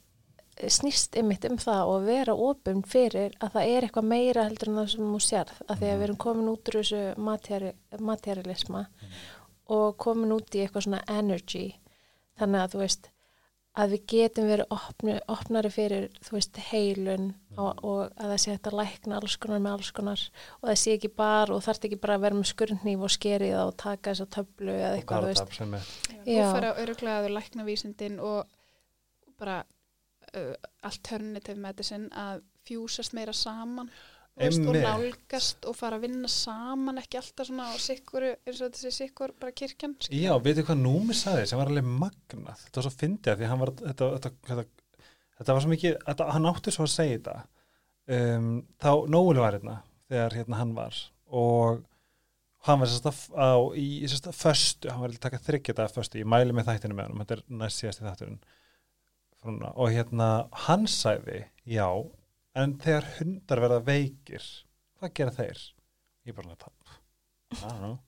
eh, 0.56 0.70
snýst 0.70 1.16
einmitt 1.18 1.44
um 1.48 1.58
það 1.58 1.90
og 1.90 2.06
vera 2.06 2.36
opum 2.38 2.84
fyrir 2.86 3.34
að 3.42 3.56
það 3.56 3.72
er 3.72 3.86
eitthvað 3.86 4.08
meira 4.12 4.46
heldur 4.46 4.70
en 4.70 4.78
það 4.78 4.90
sem 4.94 5.10
þú 5.10 5.20
sérð 5.26 5.60
að 5.66 5.80
því 5.80 5.90
að 5.90 5.96
við 5.96 6.06
erum 6.06 6.20
komin 6.26 6.52
út 6.52 6.70
úr 6.70 6.78
þessu 6.78 7.02
materi, 7.28 7.72
materialisma 7.98 8.84
og 9.74 9.96
komin 10.00 10.36
út 10.38 10.54
í 10.54 10.62
eitthvað 10.62 10.86
svona 10.86 11.02
energy 11.18 11.66
þannig 12.38 12.62
að 12.62 12.74
þú 12.74 12.82
veist 12.84 13.10
að 13.78 13.94
við 13.94 14.02
getum 14.10 14.48
verið 14.48 14.72
opnu, 14.74 15.14
opnari 15.30 15.70
fyrir 15.70 16.08
þú 16.24 16.34
veist 16.34 16.58
heilun 16.70 17.30
og, 17.54 17.80
og 17.86 18.00
að 18.18 18.32
það 18.32 18.40
sé 18.42 18.54
hægt 18.54 18.68
að 18.70 18.76
lækna 18.80 19.18
alls 19.20 19.36
konar 19.42 19.62
með 19.62 19.76
alls 19.76 19.90
konar 19.94 20.24
og 20.58 20.68
það 20.68 20.78
sé 20.82 20.94
ekki 20.96 21.10
bara 21.20 21.54
og 21.54 21.64
þarf 21.66 21.88
ekki 21.88 22.00
bara 22.02 22.18
að 22.18 22.26
vera 22.26 22.38
með 22.38 22.50
skurðnýf 22.52 23.06
og 23.06 23.14
skerið 23.14 23.56
og 23.62 23.72
taka 23.84 24.12
þess 24.14 24.24
að 24.24 24.30
töflu 24.38 24.74
eða 24.74 24.92
eitthvað 24.96 25.26
þú 25.26 25.32
veist. 25.32 25.58
er. 25.78 25.90
Og 26.34 26.52
fara 26.56 26.74
öruglega 26.82 27.16
að 27.20 27.28
þau 27.28 27.36
lækna 27.38 27.66
vísindin 27.68 28.20
og 28.24 28.54
bara 29.38 29.58
uh, 29.62 30.54
alternative 30.90 31.58
medicine 31.62 32.10
að 32.12 32.42
fjúsast 32.68 33.14
meira 33.16 33.34
saman 33.36 33.90
veist, 34.38 34.64
og 34.64 34.78
nálgast 34.78 35.68
og 35.68 35.76
fara 35.78 35.98
að 35.98 36.06
vinna 36.06 36.30
saman 36.32 37.00
ekki 37.02 37.20
alltaf 37.20 37.48
svona 37.48 37.68
á 37.70 37.76
sikkur 37.82 38.26
eins 38.30 38.62
og 38.62 38.72
þessi 38.76 38.92
sikkur 38.94 39.34
bara 39.40 39.54
kirkjan 39.56 39.96
Já, 40.14 40.32
veitu 40.44 40.64
hvað 40.68 40.80
Númi 40.84 41.16
sagði 41.18 41.46
sem 41.50 41.60
var 41.60 41.72
alveg 41.72 41.86
magnað. 41.88 42.64
Þetta 42.64 42.80
var 42.80 42.88
svo 42.88 42.94
fyndið 43.02 43.32
af 43.32 43.38
því 43.38 43.46
að 43.48 43.52
hann 43.52 43.62
var 43.64 43.74
þetta, 43.82 44.10
þetta, 44.16 44.32
þetta, 44.50 44.66
þetta 45.40 45.58
var 45.58 45.64
svo 45.64 45.74
mikið 45.74 46.00
þetta, 46.06 46.30
hann 46.36 46.50
átti 46.52 46.74
svo 46.74 46.88
að 46.88 46.94
segja 46.94 47.18
þetta. 47.18 47.36
Um, 48.08 48.50
þá 48.80 48.90
Nóli 49.12 49.44
var 49.44 49.58
hérna 49.58 49.78
þegar 50.08 50.38
hérna 50.40 50.62
hann 50.62 50.74
var. 50.78 51.00
Og 51.28 51.82
hann 52.66 52.80
var 52.82 52.90
sérst 52.90 53.08
að 53.08 53.18
á, 53.38 53.50
í 53.78 53.88
sérst 54.08 54.28
að 54.30 54.38
föstu, 54.38 54.90
hann 54.92 55.02
var 55.04 55.12
að 55.12 55.20
taka 55.22 55.40
þryggja 55.42 55.74
þetta 55.74 55.94
föstu, 55.94 56.22
ég 56.22 56.28
mæli 56.28 56.54
með 56.56 56.70
þættinu 56.72 56.96
með 56.98 57.10
hann 57.10 57.22
þetta 57.22 57.36
er 57.36 57.42
næst 57.60 57.82
síðast 57.82 58.02
í 58.02 58.06
þátturinn 58.06 58.40
Frúna. 59.38 59.70
og 59.78 59.92
hérna 59.94 60.28
hann 60.66 60.88
sagði 60.90 61.44
já, 61.62 61.86
en 62.58 62.74
þegar 62.82 63.06
hundar 63.18 63.62
verða 63.64 63.80
veikir 63.86 64.44
hvað 64.98 65.14
gera 65.20 65.34
þeir? 65.36 65.60
Ég 66.28 66.36
bara 66.36 66.54
know 67.78 67.98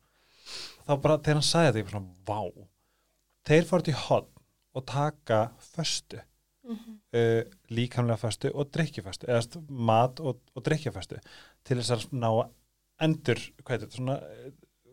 þá 0.87 0.93
bara 1.01 1.19
þegar 1.23 1.39
hann 1.39 1.47
sagði 1.47 1.69
þetta 1.71 1.81
ég 1.81 1.87
bara 1.89 2.01
svona, 2.01 2.17
vá 2.27 2.67
þeir 3.51 3.69
fóru 3.71 3.87
til 3.87 3.95
hotn 4.07 4.43
og 4.79 4.87
taka 4.91 5.41
föstu 5.75 6.21
Mhm. 6.71 6.99
uh, 7.17 7.43
líkamlega 7.73 8.21
föstu 8.21 8.51
og 8.55 8.69
drikkjaföstu 8.71 9.27
eða 9.27 9.63
mat 9.71 10.21
og, 10.21 10.37
og 10.55 10.63
drikkjaföstu 10.63 11.17
til 11.65 11.79
þess 11.81 11.91
að 11.97 12.05
ná 12.21 12.29
að 12.29 12.51
endur 13.01 13.41
hvað 13.65 13.73
er 13.75 13.81
þetta, 13.87 13.97
svona 13.97 14.17
uh, 14.21 14.51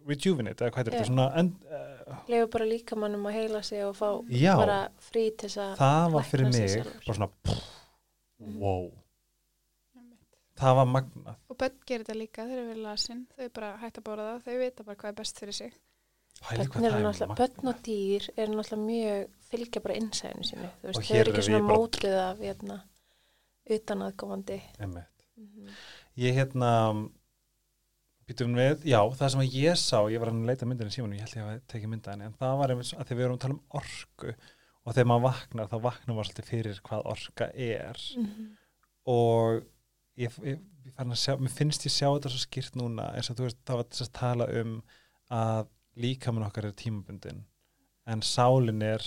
rejuvenate 0.07 0.63
eða 0.63 0.71
hvað 0.73 0.87
er 0.87 0.95
þetta, 0.95 1.09
svona 1.11 1.25
end, 1.37 1.57
uh, 1.67 2.21
Lefu 2.31 2.47
bara 2.55 2.65
líkamannum 2.71 3.27
að 3.29 3.35
heila 3.37 3.61
sig 3.67 3.83
og 3.85 3.93
fá 3.99 4.07
Já. 4.31 4.55
bara 4.57 4.79
frí 5.09 5.25
til 5.37 5.49
þess 5.49 5.59
að 5.65 5.75
það 5.83 6.11
var 6.15 6.23
fyrir 6.31 6.49
mig 6.55 6.77
bara 6.87 7.17
svona 7.19 7.29
pff, 7.43 7.67
Mhm. 8.39 8.57
wow, 8.63 8.83
Einmitt. 8.87 9.06
Það 10.57 10.79
var 10.79 10.89
magnað. 10.93 11.41
Og 11.49 11.59
börn 11.61 11.77
gerir 11.89 12.05
þetta 12.05 12.17
líka, 12.17 12.47
þeir 12.47 12.61
eru 12.61 12.69
verið 12.71 12.87
lasin, 12.87 13.25
þau 13.35 13.51
bara 13.59 13.73
hægt 13.83 13.99
að 14.01 14.07
bóra 14.09 14.29
það, 14.31 14.39
þau 14.47 14.57
vita 14.63 14.87
bara 14.87 14.99
hvað 15.01 15.13
er 15.13 15.19
best 15.21 15.43
fyrir 15.43 15.57
sig. 15.57 15.77
Er 16.53 16.69
börn 16.69 17.71
og 17.71 17.83
dýr 17.85 18.27
eru 18.37 18.57
náttúrulega 18.57 18.81
mjög, 18.85 19.29
fylgja 19.49 19.81
bara 19.81 19.95
innsæðinu 19.97 20.49
sínu, 20.51 20.71
þú 20.81 20.89
veist, 20.91 21.05
þau 21.07 21.21
eru 21.21 21.33
ekki 21.33 21.45
svona 21.47 21.61
bara- 21.65 21.77
mótuð 21.77 22.17
af, 22.21 22.43
hérna, 22.45 22.81
utanaðkomandi. 23.77 24.59
Mm 24.81 24.99
ég 26.17 26.33
hérna 26.33 26.71
býtum 28.27 28.55
við, 28.57 28.87
já, 28.89 28.99
það 29.15 29.33
sem 29.33 29.43
að 29.43 29.55
ég 29.55 29.79
sá 29.79 29.99
ég 30.11 30.21
var 30.21 30.31
að 30.31 30.47
leita 30.49 30.67
myndinu 30.67 30.93
símanum, 30.93 31.15
ég 31.15 31.27
held 31.27 31.37
ég 31.37 31.47
að 31.47 31.59
tekið 31.71 31.91
mynda 31.93 32.13
henni 32.13 32.27
en 32.27 32.37
það 32.39 32.55
var 32.61 32.73
einmitt 32.73 32.93
að 32.97 33.07
því 33.07 33.17
við 33.19 33.25
erum 33.27 33.37
að 33.37 33.43
tala 33.45 33.55
um 33.55 33.79
orku 33.79 34.33
og 34.87 34.95
þegar 34.95 35.09
maður 35.11 35.25
vaknar, 35.27 35.69
þá 35.71 35.77
vaknar 35.85 36.15
maður 36.17 36.29
svolítið 36.29 36.49
fyrir 36.49 36.81
hvað 36.87 37.09
orka 37.13 37.49
er. 37.53 38.01
-hmm. 38.17 38.49
og 39.13 39.61
ég, 40.17 40.31
ég, 40.43 40.59
ég 40.85 41.15
sjá, 41.15 41.35
finnst 41.49 41.85
ég 41.85 41.91
sjá 41.93 42.07
þetta 42.09 42.29
svo 42.33 42.41
skýrt 42.43 42.75
núna 42.79 43.11
eins 43.15 43.29
og 43.29 43.37
þú 43.37 43.47
veist, 43.47 43.59
það 43.65 43.75
var 43.81 43.89
þess 43.91 44.07
að 44.07 44.13
tala 44.19 44.47
um 44.61 44.83
að 45.31 45.67
líkamann 45.97 46.45
okkar 46.47 46.65
er 46.69 46.71
tímabundin 46.77 47.43
en 48.07 48.21
sálin 48.21 48.81
er 48.85 49.03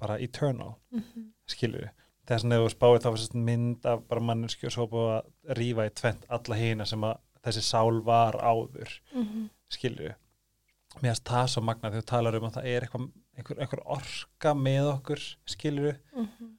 bara 0.00 0.18
eternal 0.20 0.74
Mhm. 0.92 1.30
skilur 1.48 1.88
þess 2.26 2.44
að 2.44 2.50
þú 2.66 2.70
spáir 2.74 3.00
þá 3.02 3.08
var 3.10 3.18
sérst 3.22 3.34
mynd 3.34 3.86
af 3.86 4.02
bara 4.08 4.20
manninski 4.20 4.66
og 4.66 4.72
svo 4.72 4.86
búið 4.90 5.12
að 5.16 5.56
rífa 5.58 5.86
í 5.86 5.94
tvent 5.94 6.24
alla 6.28 6.54
hina 6.56 6.84
sem 6.86 7.00
að 7.00 7.18
þessi 7.46 7.62
sál 7.62 8.02
var 8.04 8.32
áður 8.34 9.00
Mhm. 9.14 9.48
skilur 9.70 10.14
mér 11.02 11.12
finnst 11.14 11.24
það 11.24 11.48
svo 11.48 11.62
magna 11.62 11.90
þegar 11.90 12.02
þú 12.02 12.06
talar 12.06 12.34
um 12.36 12.44
að 12.50 12.54
það 12.56 12.64
er 12.66 12.80
einhver, 12.86 13.58
einhver 13.58 13.82
orka 13.86 14.54
með 14.54 14.92
okkur 14.96 15.36
skilur 15.46 15.98
Mhm. 16.14 16.56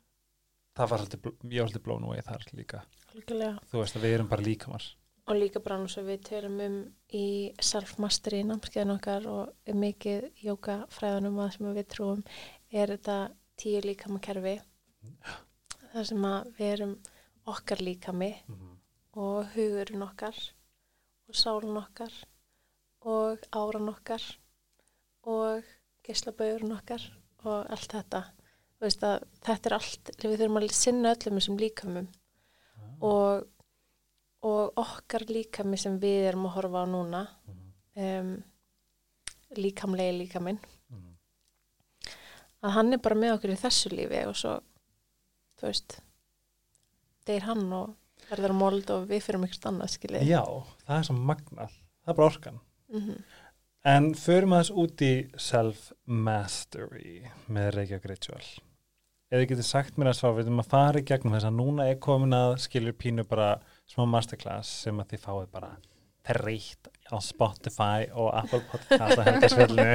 Það 0.77 0.93
var 0.93 1.03
alltaf 1.03 1.83
blown 1.83 2.05
away 2.07 2.23
þar 2.25 2.47
líka. 2.57 2.85
Algjörlega. 3.15 3.59
þú 3.71 3.81
veist 3.81 3.97
að 3.97 4.05
við 4.05 4.15
erum 4.17 4.31
bara 4.31 4.45
líkamar. 4.45 4.87
Og 5.27 5.35
líka 5.35 5.59
bara 5.59 5.81
og 5.83 6.07
við 6.07 6.21
tölum 6.23 6.61
um 6.63 6.77
í 7.11 7.51
self-mastery 7.59 8.43
námskeiðin 8.47 8.95
okkar 8.95 9.27
og 9.27 9.73
um 9.73 9.81
mikið 9.83 10.29
jókafræðanum 10.45 11.41
að 11.43 11.51
sem 11.57 11.73
við 11.75 11.87
trúum 11.91 12.23
er 12.71 12.93
þetta 12.95 13.17
tíu 13.59 13.81
líkamakerfi 13.83 14.55
þar 15.91 16.07
sem 16.11 16.27
að 16.29 16.49
við 16.59 16.71
erum 16.77 16.95
okkar 17.47 17.83
líkami 17.83 18.31
og 19.17 19.51
hugurinn 19.55 20.05
okkar 20.05 20.39
og 21.27 21.35
sálun 21.35 21.79
okkar 21.81 22.13
og 23.07 23.43
áran 23.51 23.91
okkar 23.91 24.23
og 25.27 25.67
geislabauðurinn 26.07 26.75
okkar 26.77 27.03
og 27.43 27.71
allt 27.73 27.91
þetta 27.97 28.23
þetta 28.81 29.69
er 29.69 29.75
allt, 29.77 30.11
við 30.21 30.37
þurfum 30.37 30.59
að 30.59 30.73
sinna 30.75 31.13
öllum 31.15 31.39
þessum 31.39 31.59
líkamum. 31.61 32.07
Og, 33.05 33.45
og 34.45 34.81
okkar 34.81 35.25
líkami 35.29 35.77
sem 35.81 35.97
við 36.01 36.31
erum 36.31 36.47
að 36.49 36.55
horfa 36.57 36.81
á 36.81 36.85
núna 36.89 37.21
um, 37.97 38.31
líkamlegi 39.57 40.15
líkaminn 40.17 40.57
að 42.65 42.73
hann 42.73 42.95
er 42.95 43.01
bara 43.05 43.17
með 43.19 43.35
okkur 43.35 43.53
í 43.53 43.59
þessu 43.61 43.91
lífi 43.93 44.23
og 44.25 44.37
svo 44.37 44.55
þú 45.59 45.67
veist 45.67 45.97
deyr 47.29 47.45
hann 47.45 47.67
og 47.77 47.93
verður 48.31 48.55
að 48.55 48.61
mold 48.63 48.93
og 48.95 49.05
við 49.11 49.25
fyrir 49.27 49.43
mikilvægt 49.43 49.69
annað 49.69 49.93
skilið 49.93 50.25
já, 50.25 50.41
það 50.87 50.95
er 50.97 51.07
svo 51.09 51.17
magnað. 51.17 51.75
Það 52.01 52.13
er 52.13 52.17
bara 52.17 52.31
orkan. 52.31 52.63
Mm 52.89 53.19
en 53.87 54.09
förum 54.17 54.55
aðeins 54.55 54.71
út 54.75 55.01
í 55.05 55.11
self-mastery 55.39 57.21
með 57.53 57.69
Reykjavík 57.75 58.07
Ritual 58.11 58.47
eða 59.31 59.41
þið 59.41 59.49
getur 59.51 59.67
sagt 59.67 59.97
mér 59.99 60.11
að 60.13 60.17
svá 60.21 60.29
við 60.37 60.45
erum 60.47 60.61
að 60.63 60.69
fara 60.71 60.99
í 61.01 61.05
gegnum 61.09 61.33
þess 61.35 61.49
að 61.49 61.57
núna 61.59 61.87
er 61.91 61.97
komin 62.03 62.33
að 62.37 62.53
skilur 62.63 62.95
pínu 62.95 63.25
bara 63.27 63.49
smá 63.91 64.05
masterclass 64.07 64.71
sem 64.85 64.99
að 65.03 65.09
þið 65.13 65.23
fáið 65.25 65.49
bara 65.51 65.71
þreytt 66.27 66.89
á 67.11 67.17
Spotify 67.23 68.07
og 68.13 68.31
Apple 68.35 68.61
Podcast 68.71 69.19
að 69.19 69.27
henda 69.29 69.49
svillinu 69.51 69.87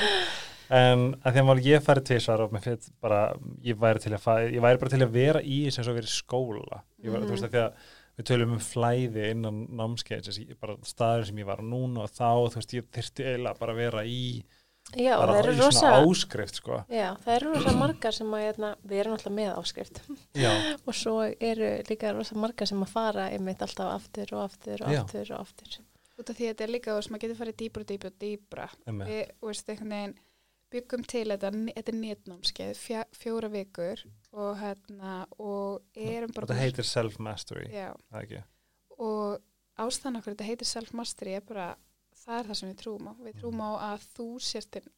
en 0.80 1.06
að 1.26 1.34
því 1.34 1.40
að 1.42 1.46
mál 1.48 1.62
ég 1.66 1.82
farið 1.84 2.06
tvisvar 2.12 2.44
og 2.44 2.52
mér 2.54 2.62
fyrir 2.64 2.92
bara 3.02 3.22
ég 3.66 3.80
væri, 3.80 4.02
til 4.04 4.12
að 4.14 4.22
fara, 4.24 4.44
ég 4.54 4.62
væri 4.64 4.80
bara 4.84 4.92
til 4.94 5.02
að 5.04 5.16
vera 5.16 5.42
í 5.42 5.58
þess 5.66 5.82
að 5.90 5.96
vera 5.98 6.10
í 6.10 6.14
skóla 6.14 6.82
ég 7.04 7.10
var, 7.10 7.20
Mhm. 7.20 7.26
þú 7.26 7.34
veist 7.34 7.48
að 7.48 7.56
því 7.56 7.62
að 7.64 7.88
við 8.20 8.28
tölum 8.30 8.52
um 8.54 8.62
flæði 8.62 9.26
innan 9.34 9.60
námskeið 9.80 10.56
bara 10.60 10.76
staður 10.84 11.26
sem 11.26 11.40
ég 11.42 11.48
var 11.48 11.62
núna 11.64 12.04
og 12.04 12.10
þá 12.12 12.28
þú 12.52 12.60
veist 12.60 12.74
ég 12.76 12.88
þyrfti 12.94 13.26
eiginlega 13.26 13.58
bara 13.58 13.72
að 13.72 13.80
vera 13.82 14.04
í 14.04 14.22
Já, 14.98 15.12
það 15.20 15.36
eru 15.40 15.52
rosa 15.58 15.92
áskrift 16.00 16.58
sko. 16.58 16.80
Já, 16.90 17.12
það 17.22 17.36
eru 17.36 17.52
rosa 17.54 17.74
margar 17.78 18.16
sem 18.16 18.32
að 18.34 18.46
hérna, 18.46 18.70
við 18.82 19.02
erum 19.02 19.14
alltaf 19.16 19.34
með 19.36 19.52
áskrift. 19.60 20.00
Já, 20.38 20.50
og 20.88 20.96
svo 20.98 21.18
eru 21.28 21.70
líka 21.90 22.14
rosa 22.16 22.38
margar 22.40 22.70
sem 22.70 22.82
að 22.82 22.94
fara 22.94 23.28
einmitt 23.34 23.62
alltaf 23.66 23.92
aftur 23.94 24.34
og 24.36 24.42
aftur 24.48 24.82
og 24.86 24.94
Já. 24.96 25.02
aftur 25.04 25.30
og 25.36 25.44
aftur. 25.44 25.78
Út 26.20 26.32
af 26.32 26.36
því 26.36 26.48
að 26.48 26.50
þetta 26.52 26.66
er 26.66 26.74
líka, 26.74 26.90
þú 26.90 26.98
veist, 26.98 27.12
maður 27.12 27.24
getur 27.26 27.38
farið 27.38 27.60
dýbra 27.62 27.84
og 27.84 27.90
dýbra 27.90 28.10
og 28.10 28.18
dýbra. 28.24 28.66
Við, 29.00 29.22
þú 29.40 29.52
veist, 29.52 29.70
einhvern 29.72 29.94
veginn 29.96 30.18
byggum 30.70 31.04
til 31.08 31.26
þetta, 31.32 31.50
þetta 31.50 31.92
er 31.92 31.98
netnámskeið, 31.98 32.72
fjá, 32.78 33.00
fjóra 33.16 33.50
vikur 33.50 34.02
og 34.30 34.50
hérna, 34.60 35.14
og 35.42 35.80
erum 35.98 36.34
bara... 36.34 36.50
þetta 36.50 36.60
heitir 36.60 36.86
self-mastery. 36.86 37.66
Já, 37.74 37.88
það 38.10 38.26
ekki? 38.26 38.42
Og 39.00 39.40
ástæðan 39.80 40.20
okkur 40.20 40.36
þetta 40.36 40.50
heitir 40.50 40.70
self-mastery 40.70 41.38
er 41.38 41.46
bara, 41.46 41.70
það 42.24 42.38
er 42.38 42.48
það 42.48 42.58
sem 42.60 42.70
við 42.70 42.80
trúum 42.82 43.10
á. 43.10 43.12
Við 43.26 43.36
trúum 43.40 43.62
á 43.64 43.70
að 43.90 44.08
þú 44.14 44.26
sérst 44.44 44.72
þinn 44.76 44.90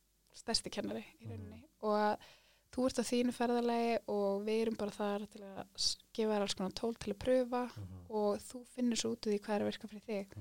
stærsti 0.42 0.72
kennari 0.72 1.02
í 1.20 1.28
rauninni 1.28 1.60
og 1.84 1.96
að 1.98 2.30
þú 2.72 2.86
ert 2.88 3.00
á 3.02 3.04
þínu 3.04 3.34
ferðalagi 3.36 3.96
og 4.14 4.44
við 4.46 4.60
erum 4.62 4.78
bara 4.80 4.94
þar 4.96 5.26
til 5.32 5.42
að 5.44 5.88
gefa 6.16 6.30
þér 6.32 6.44
alls 6.46 6.56
konar 6.56 6.76
tól 6.78 6.94
til 6.96 7.12
að 7.12 7.20
pröfa 7.26 7.62
og 8.08 8.46
þú 8.46 8.62
finnur 8.72 9.00
svo 9.00 9.12
út 9.12 9.28
úr 9.28 9.34
því 9.34 9.42
hvað 9.44 9.56
er 9.56 9.64
að 9.64 9.70
virka 9.70 9.90
fyrir 9.90 10.06
þig. 10.08 10.38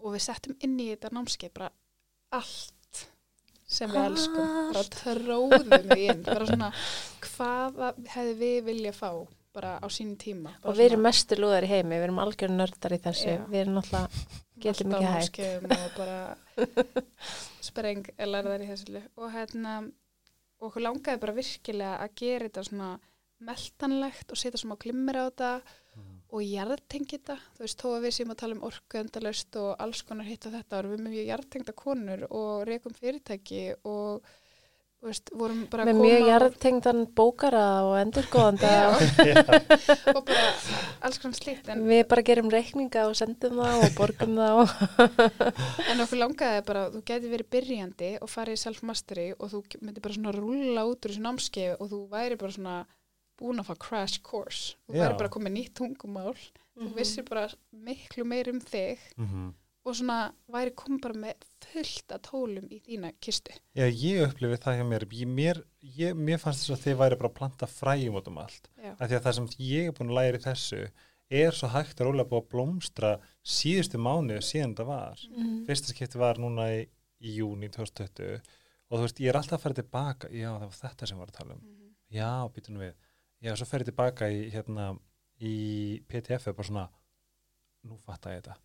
Og 0.00 0.14
við 0.16 0.26
settum 0.26 0.58
inn 0.66 0.76
í 0.80 0.90
þetta 0.92 1.12
námskeið 1.16 1.56
bara 1.56 1.72
allt 2.36 3.02
sem 3.70 3.90
við 3.92 4.04
elskum. 4.10 4.54
Bara 4.74 4.86
tróðum 4.96 5.74
við 5.74 6.04
inn. 6.04 6.22
Bara 6.26 6.48
svona 6.48 6.70
hvaða 7.24 7.92
hefði 8.12 8.38
við 8.44 8.62
vilja 8.68 8.94
fá 8.96 9.10
bara 9.54 9.78
á 9.82 9.86
sínum 9.90 10.14
tíma. 10.20 10.52
Og 10.62 10.76
við 10.78 10.92
erum 10.92 11.04
mestu 11.08 11.36
lúðar 11.38 11.66
í 11.66 11.70
heimi, 11.72 11.96
við 11.96 12.06
erum 12.06 12.20
algjör 12.22 12.52
nördar 12.54 12.94
í 12.94 13.00
þessu, 13.02 13.32
Já. 13.34 13.42
við 13.50 13.64
erum 13.64 13.80
náttúrulega 13.80 14.44
getum 14.64 14.96
ekki 14.98 15.46
hægt. 15.46 15.74
og 15.76 15.96
bara 15.96 16.18
spreng 17.68 18.10
lærðar 18.18 18.64
í 18.64 18.70
þessu 18.70 19.02
og 19.16 19.32
hérna 19.34 19.76
og 20.60 20.68
okkur 20.68 20.84
langaði 20.84 21.22
bara 21.22 21.36
virkilega 21.36 22.00
að 22.04 22.16
gera 22.20 22.48
þetta 22.48 22.66
svona 22.68 22.90
meltanlegt 23.40 24.32
og 24.32 24.40
setja 24.40 24.60
smá 24.60 24.76
glimmir 24.80 25.16
á 25.16 25.24
þetta 25.30 25.52
og 26.30 26.44
jarðtengi 26.46 27.16
þetta, 27.16 27.36
þú 27.56 27.64
veist, 27.64 27.80
þó 27.80 27.88
að 27.90 28.04
við 28.04 28.12
séum 28.14 28.32
að 28.34 28.40
tala 28.42 28.56
um 28.56 28.66
orku 28.68 28.98
endalaust 29.00 29.56
og 29.58 29.70
alls 29.82 30.02
konar 30.06 30.28
hitt 30.28 30.46
og 30.46 30.54
þetta 30.54 30.78
og 30.78 30.86
við 30.86 30.92
erum 30.94 31.08
mjög 31.08 31.30
jarðtengda 31.30 31.74
konur 31.80 32.22
og 32.28 32.52
rekum 32.68 32.94
fyrirtæki 32.94 33.62
og 33.90 34.30
veist, 35.04 35.30
vorum 35.32 35.62
bara 35.72 35.86
með 35.88 35.94
að 35.94 36.02
mjög 36.04 36.26
jarðtengdan 36.28 37.02
bókara 37.16 37.64
og 37.88 37.94
endurgóðanda 38.02 38.72
og 38.90 39.02
og 40.16 40.22
bara 40.28 40.44
alls 41.06 41.20
konar 41.22 41.38
slíkt 41.38 41.70
en, 41.72 41.84
við 41.88 42.02
bara 42.10 42.24
gerum 42.26 42.52
reikninga 42.52 43.06
og 43.08 43.16
sendum 43.18 43.60
það 43.62 43.84
og 43.86 43.96
borgum 43.96 44.36
það 44.36 44.60
og 44.62 45.90
en 45.90 46.04
okkur 46.04 46.20
langaði 46.20 46.62
bara, 46.68 46.86
þú 46.92 47.02
geti 47.12 47.32
verið 47.32 47.52
byrjandi 47.56 48.12
og 48.20 48.32
farið 48.32 48.58
í 48.58 48.62
self-mastery 48.66 49.28
og 49.38 49.52
þú 49.54 49.62
myndi 49.80 50.04
bara 50.04 50.18
svona 50.18 50.36
rúlla 50.36 50.86
út 50.90 51.00
úr 51.00 51.14
þessu 51.14 51.24
námskeið 51.26 51.76
og 51.78 51.92
þú 51.94 52.02
væri 52.12 52.40
bara 52.40 52.56
svona 52.58 52.78
búin 53.40 53.62
að 53.62 53.70
fá 53.70 53.76
crash 53.80 54.20
course. 54.20 54.76
Þú 54.84 54.98
Já. 54.98 55.06
væri 55.06 55.18
bara 55.22 55.32
komið 55.32 55.54
nýtt 55.56 55.74
tungumál. 55.80 56.36
Þú 56.80 56.90
vissir 56.96 57.24
bara 57.28 57.46
miklu 57.72 58.24
meir 58.28 58.50
um 58.52 58.60
þig. 58.60 59.00
Mhm. 59.16 59.48
Og 59.86 59.96
svona 59.96 60.16
væri 60.52 60.72
komið 60.76 61.02
bara 61.04 61.20
með 61.22 61.44
fullt 61.70 62.12
af 62.14 62.22
tólum 62.26 62.66
í 62.68 62.80
þína 62.84 63.12
kistu 63.22 63.54
Já, 63.76 63.86
ég 63.86 64.26
upplifi 64.26 64.58
það 64.60 64.80
hjá 64.80 64.86
mér. 64.90 65.06
Ég, 65.16 65.30
mér, 65.40 65.62
ég, 65.96 66.18
mér 66.18 66.42
fannst 66.42 66.66
þess 66.66 66.76
að 66.76 66.84
þið 66.84 66.98
væri 67.00 67.20
bara 67.20 67.30
að 67.30 67.38
planta 67.38 67.68
fræjum 67.70 68.18
út 68.20 68.28
um 68.28 68.40
allt. 68.42 68.68
Af 68.92 69.06
því 69.06 69.16
að 69.16 69.24
það 69.26 69.36
sem 69.38 69.48
ég 69.70 69.88
er 69.88 69.96
búin 69.96 70.12
að 70.12 70.18
læra 70.20 70.40
í 70.40 70.44
þessu 70.44 70.82
er 71.40 71.56
svo 71.56 71.70
hægt 71.70 72.00
að 72.00 72.10
rólega 72.10 72.28
búið 72.28 72.42
að 72.42 72.48
blómstra 72.52 73.10
síðustu 73.56 74.00
mánuðu 74.02 74.40
síðan 74.44 74.76
það 74.78 74.90
var. 74.90 75.26
Mhm. 75.30 75.60
Fyrsta 75.68 75.94
skipti 75.94 76.20
var 76.20 76.40
núna 76.42 76.66
í, 76.74 76.80
í 77.22 77.36
júni 77.38 77.70
2020 77.70 78.40
og 78.90 78.98
þú 78.98 79.04
veist, 79.06 79.20
ég 79.22 79.30
er 79.30 79.38
alltaf 79.38 79.60
að 79.60 79.62
fara 79.64 79.78
tilbaka. 79.78 80.30
Já, 80.34 80.50
það 80.58 80.66
var 80.66 80.80
þetta 80.80 81.06
sem 81.06 81.20
varum 81.20 81.30
að 81.30 81.38
tala 81.38 81.54
um. 81.54 81.68
Já, 82.10 82.32
býtum 82.50 82.80
við. 82.82 82.96
Já, 83.40 83.54
svo 83.56 83.66
fer 83.70 83.84
ég 83.84 83.88
tilbaka 83.92 84.28
í, 84.28 84.40
hérna, 84.50 84.88
í 85.40 85.54
PTF 86.10 86.50
er 86.50 86.56
bara 86.58 86.68
svona, 86.68 86.88
nú 87.86 87.96
fatta 88.02 88.34
ég 88.34 88.42
þetta. 88.42 88.58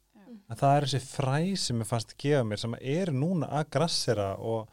Að 0.50 0.58
það 0.62 0.76
er 0.78 0.86
þessi 0.88 1.02
fræ 1.10 1.56
sem 1.58 1.82
er 1.82 1.86
fast 1.90 2.12
að 2.14 2.18
gefa 2.26 2.44
mér 2.44 2.62
sem 2.62 2.76
er 2.82 3.12
núna 3.12 3.48
að 3.50 3.70
grassera 3.76 4.36
og 4.38 4.70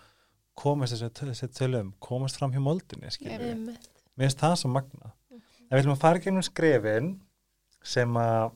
komast 0.54 0.92
þessi, 0.94 1.10
þessi 1.32 1.48
tölum, 1.56 1.92
komast 2.00 2.36
fram 2.38 2.52
hjá 2.52 2.60
moldinni 2.60 3.08
mér 3.08 3.78
finnst 4.18 4.38
það 4.42 4.56
svo 4.60 4.68
magna 4.72 5.12
en 5.32 5.72
við 5.72 5.78
viljum 5.82 5.94
að 5.96 6.02
fara 6.04 6.18
í 6.18 6.24
gegnum 6.26 6.42
skrefin 6.44 7.12
sem 7.82 8.16
að 8.20 8.50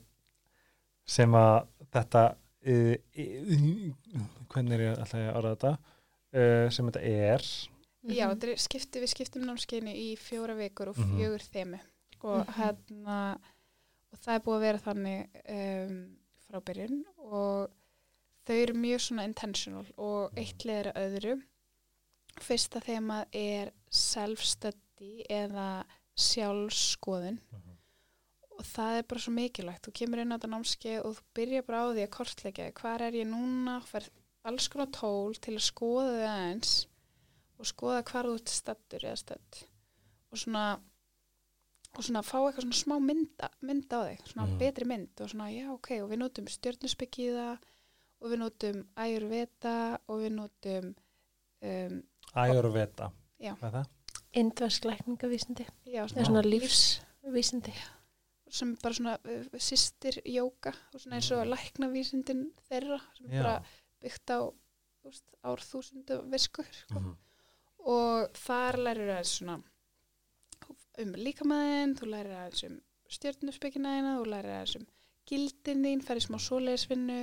sem 1.07 1.32
að 1.38 1.66
þetta 1.94 2.22
uh, 2.66 2.97
uh, 3.16 4.26
hvernig 4.53 4.74
er 4.76 4.82
ég 4.84 4.99
alltaf 4.99 5.14
að 5.20 5.36
orða 5.38 5.53
þetta? 5.55 5.72
Uh, 6.36 6.66
sem 6.74 6.88
þetta 6.90 7.03
er. 7.07 7.44
Já, 8.07 8.26
Mhm. 8.26 8.34
þetta 8.36 8.49
er 8.53 8.57
skipti, 8.62 9.01
við 9.03 9.11
skiptum 9.11 9.44
námskeinu 9.47 9.92
í 9.94 10.09
fjóra 10.20 10.55
vikur 10.59 10.88
og 10.92 10.99
Mhm. 10.99 11.16
fjögur 11.16 11.42
þemu. 11.55 11.78
Og 12.22 12.47
Mhm. 12.47 12.53
hérna 12.59 13.38
og 14.12 14.18
það 14.18 14.34
er 14.34 14.40
búið 14.40 14.57
að 14.57 14.61
vera 14.61 14.78
þannig 14.78 15.28
um, 15.49 16.16
frá 16.47 16.62
byrjun 16.62 17.03
og 17.26 17.68
þau 18.47 18.57
eru 18.57 18.78
mjög 18.78 19.05
svona 19.07 19.26
intentional 19.28 19.86
og 19.99 20.38
eitt 20.38 20.66
leður 20.66 20.92
að 20.92 21.07
öðru. 21.07 21.36
Fyrsta 22.47 22.82
þema 22.84 23.22
er 23.34 23.72
self-study 23.88 25.24
eða 25.32 25.70
sjálfskoðun 26.16 27.40
og 28.57 28.64
það 28.64 28.99
er 28.99 29.09
bara 29.09 29.22
svo 29.22 29.32
mikilvægt. 29.36 29.84
Þú 29.84 29.94
kemur 30.01 30.22
inn 30.22 30.32
á 30.32 30.36
þetta 30.36 30.53
námskeið 30.53 30.99
og 31.03 31.16
þú 31.16 31.24
byrja 31.36 31.64
bara 31.66 31.80
á 31.80 31.86
því 31.90 32.05
að 32.05 32.14
kortleggja 32.16 32.68
hvað 32.80 33.07
er 33.07 33.18
ég 33.20 33.28
núna? 33.30 33.78
Fær 33.84 34.09
alls 34.47 34.68
konar 34.72 34.92
tól 34.94 35.36
til 35.42 35.57
að 35.57 35.66
skoða 35.66 36.12
þið 36.14 36.28
aðeins 36.30 36.74
og 37.57 37.70
skoða 37.70 38.05
hvað 38.11 38.28
þú 38.28 38.36
ert 38.38 38.53
stattur 38.53 39.07
eða 39.07 39.20
stödd. 39.22 39.61
Og 40.32 40.40
svona 40.40 40.64
og 41.97 42.05
svona 42.05 42.22
fá 42.22 42.36
eitthvað 42.42 42.62
svona 42.66 42.78
smá 42.82 42.97
mynd, 43.01 43.44
mynd 43.62 43.92
á 43.92 44.01
þig, 44.09 44.20
svona 44.32 44.47
Mhm. 44.47 44.59
betri 44.59 44.84
mynd 44.84 45.20
og 45.20 45.28
svona 45.30 45.49
já 45.53 45.70
ok, 45.72 45.90
og 46.03 46.11
við 46.11 46.18
notum 46.18 46.47
það 47.36 47.59
og 48.20 48.30
við 48.30 48.38
notum 48.38 48.76
ayurveda 48.97 49.99
og 50.09 50.20
við 50.20 50.32
notum 50.36 50.94
um, 51.62 52.03
ægur 52.36 52.64
og 52.70 52.74
veta 52.74 53.11
Já. 53.40 53.53
Hvað 53.55 53.66
er 53.68 53.72
það? 53.72 53.86
Indversk 54.32 54.84
lækningavísindi. 54.84 55.66
já, 55.86 56.07
er 56.20 56.24
svona 56.24 56.42
lífsvísindi. 56.42 57.72
sem 58.51 58.76
bara 58.82 58.94
svona 58.94 59.18
uh, 59.24 59.44
sýstir 59.59 60.20
jóka 60.24 60.72
og 60.94 61.01
svona 61.01 61.16
eins 61.16 61.30
og 61.32 61.47
Mm. 61.47 61.53
læknavísindin 61.53 62.53
þeirra 62.70 63.01
sem 63.16 63.26
Já. 63.30 63.42
bara 63.42 63.62
byggt 64.01 64.30
á 64.30 64.53
árþúsundu 65.44 66.22
visku 66.30 66.62
sko. 66.72 66.94
Mhm. 67.01 67.16
og 67.86 68.30
þar 68.34 68.76
lærir 68.76 69.11
það 69.14 69.24
svona 69.24 69.62
um 71.03 71.12
líkamæðin, 71.12 71.97
þú 71.99 72.07
lærir 72.12 72.36
aðeins 72.36 72.62
um 72.68 72.76
stjörnuspekina 73.12 73.97
þína, 73.97 74.14
þú 74.20 74.26
lærir 74.32 74.55
aðeins 74.57 74.76
um 74.80 74.86
gildin 75.26 75.82
þín, 75.84 76.05
færi 76.07 76.22
smá 76.24 76.38
svoleiðisvinnu, 76.42 77.20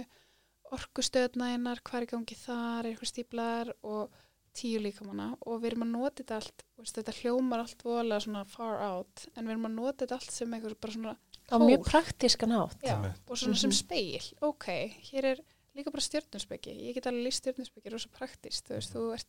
orkustöðna 0.73 1.51
þínar, 1.53 1.81
hvað 1.85 1.99
er 2.01 2.05
í 2.07 2.11
gangi 2.13 2.37
þar, 2.39 2.87
eitthvað 2.89 3.11
stíplar 3.11 3.71
og 3.85 4.15
tíu 4.53 4.79
líkamanna 4.83 5.31
og 5.49 5.61
við 5.63 5.71
erum 5.71 5.85
að 5.87 5.91
nota 5.95 6.21
þetta 6.21 6.35
allt, 6.39 6.63
veist, 6.77 6.97
þetta 6.99 7.15
hljómar 7.21 7.63
allt 7.63 7.83
voðalega 7.85 8.25
svona 8.27 8.43
far 8.49 8.81
out, 8.85 9.23
en 9.33 9.47
við 9.47 9.55
erum 9.55 9.69
að 9.69 9.75
nota 9.79 10.03
þetta 10.05 10.19
allt 10.19 10.35
sem 10.35 10.53
eitthvað 10.53 10.75
bara 10.85 10.93
svona 10.97 11.15
Á 11.51 11.55
mjög 11.59 11.81
tól. 11.81 11.89
praktískan 11.89 12.53
átt. 12.55 12.83
Já, 12.85 12.95
og 13.27 13.37
svona 13.37 13.57
sem 13.57 13.69
Mhm. 13.69 13.77
speil, 13.77 14.33
ok, 14.41 14.65
hér 15.11 15.25
er 15.25 15.39
líka 15.75 15.91
bara 15.91 16.01
stjörnusbyggi, 16.01 16.75
ég 16.89 16.93
get 16.93 17.05
alveg 17.07 17.25
líst 17.25 17.41
stjörnusbyggi 17.43 17.91
rosa 17.91 18.09
praktist, 18.09 18.65
þú 18.69 18.73
veist, 18.77 18.93
þú 18.93 19.13
ert 19.13 19.27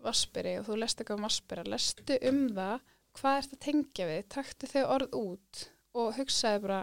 vasperi 0.00 0.58
og 0.60 0.66
þú 0.66 0.78
lest 0.78 0.98
eitthvað 1.00 1.16
um 1.16 1.22
vaspera, 1.24 1.64
lestu 1.64 2.18
um 2.28 2.48
það, 2.50 2.80
hvað 3.18 3.38
ert 3.40 3.52
að 3.56 3.60
tengja 3.66 4.06
við, 4.06 4.22
taktu 4.28 4.66
þau 4.70 4.82
orð 4.94 5.14
út 5.18 5.62
og 6.00 6.12
hugsaði 6.16 6.62
bara, 6.64 6.80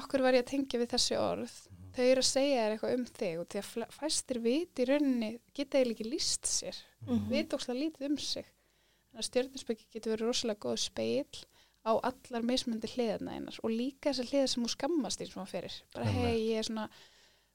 akkur 0.00 0.22
var 0.22 0.36
ég 0.36 0.44
að 0.44 0.50
tengja 0.52 0.80
við 0.82 0.90
þessi 0.94 1.16
orð, 1.18 1.54
þau 1.96 2.04
eru 2.06 2.22
að 2.22 2.28
segja 2.30 2.62
þér 2.64 2.74
eitthvað 2.76 2.94
um 2.98 3.04
þig 3.18 3.38
og 3.40 3.46
því 3.50 3.62
að 3.62 3.94
fæstir 3.96 4.40
vit 4.44 4.78
í 4.84 4.86
rauninni 4.90 5.30
geta 5.56 5.78
eiginlega 5.80 5.96
ekki 5.96 6.10
líst 6.12 6.46
sér, 6.46 6.76
Mhm. 7.06 7.28
vit 7.32 7.54
ókslega 7.56 7.80
lítið 7.80 8.06
um 8.10 8.18
sig, 8.18 8.46
stjörnusbyggi 9.20 9.86
getur 9.90 10.12
verið 10.16 10.28
rosalega 10.28 10.60
góð 10.60 10.78
speil 10.84 11.44
á 11.82 11.92
allar 12.04 12.42
mismundi 12.44 12.86
hliðarna 12.92 13.32
einar 13.38 13.56
og 13.64 13.70
líka 13.72 14.12
þessar 14.12 14.28
hliðar 14.30 14.48
sem 14.52 14.64
þú 14.64 14.70
skammast 14.76 15.20
í 15.20 15.26
sem 15.26 15.40
hann 15.40 15.48
fyrir 15.50 15.78
bara 15.94 16.04
hei 16.04 16.36
ég 16.52 16.58
er 16.60 16.62
svona 16.68 16.84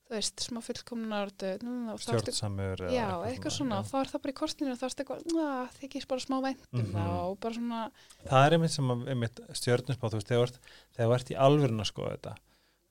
þú 0.05 0.13
veist, 0.19 0.43
smá 0.45 0.59
fullkomnar 0.61 1.31
stjórnsamur 1.33 2.83
já, 2.93 3.07
eitthvað 3.25 3.53
svona, 3.55 3.79
þá 3.87 3.95
er 4.03 4.09
það 4.11 4.21
bara 4.25 4.33
í 4.33 4.37
kortinu 4.37 4.75
þá 4.77 4.83
er 4.85 4.93
það 4.93 5.03
eitthvað, 5.03 5.37
"Ah, 5.41 5.69
þykist 5.79 6.07
bara 6.07 6.21
smá 6.21 6.35
vænt 6.43 6.65
um 6.73 6.79
Mhm. 6.81 6.91
það 6.93 7.13
og 7.25 7.39
bara 7.39 7.53
svona 7.55 7.91
það 8.29 8.45
er 8.47 8.51
einmitt 8.57 8.71
sem 8.71 8.87
að- 8.87 9.07
einmitt 9.09 9.39
stjörnusbá, 9.53 10.09
þú 10.09 10.17
veist, 10.19 10.27
þegar 10.27 10.41
þú 10.41 10.47
ert- 10.49 10.59
þegar 10.95 11.07
þú 11.09 11.15
ert 11.15 11.31
í 11.31 11.39
alvörun 11.47 11.81
að 11.81 11.91
skoða 11.91 12.11
þetta 12.17 12.35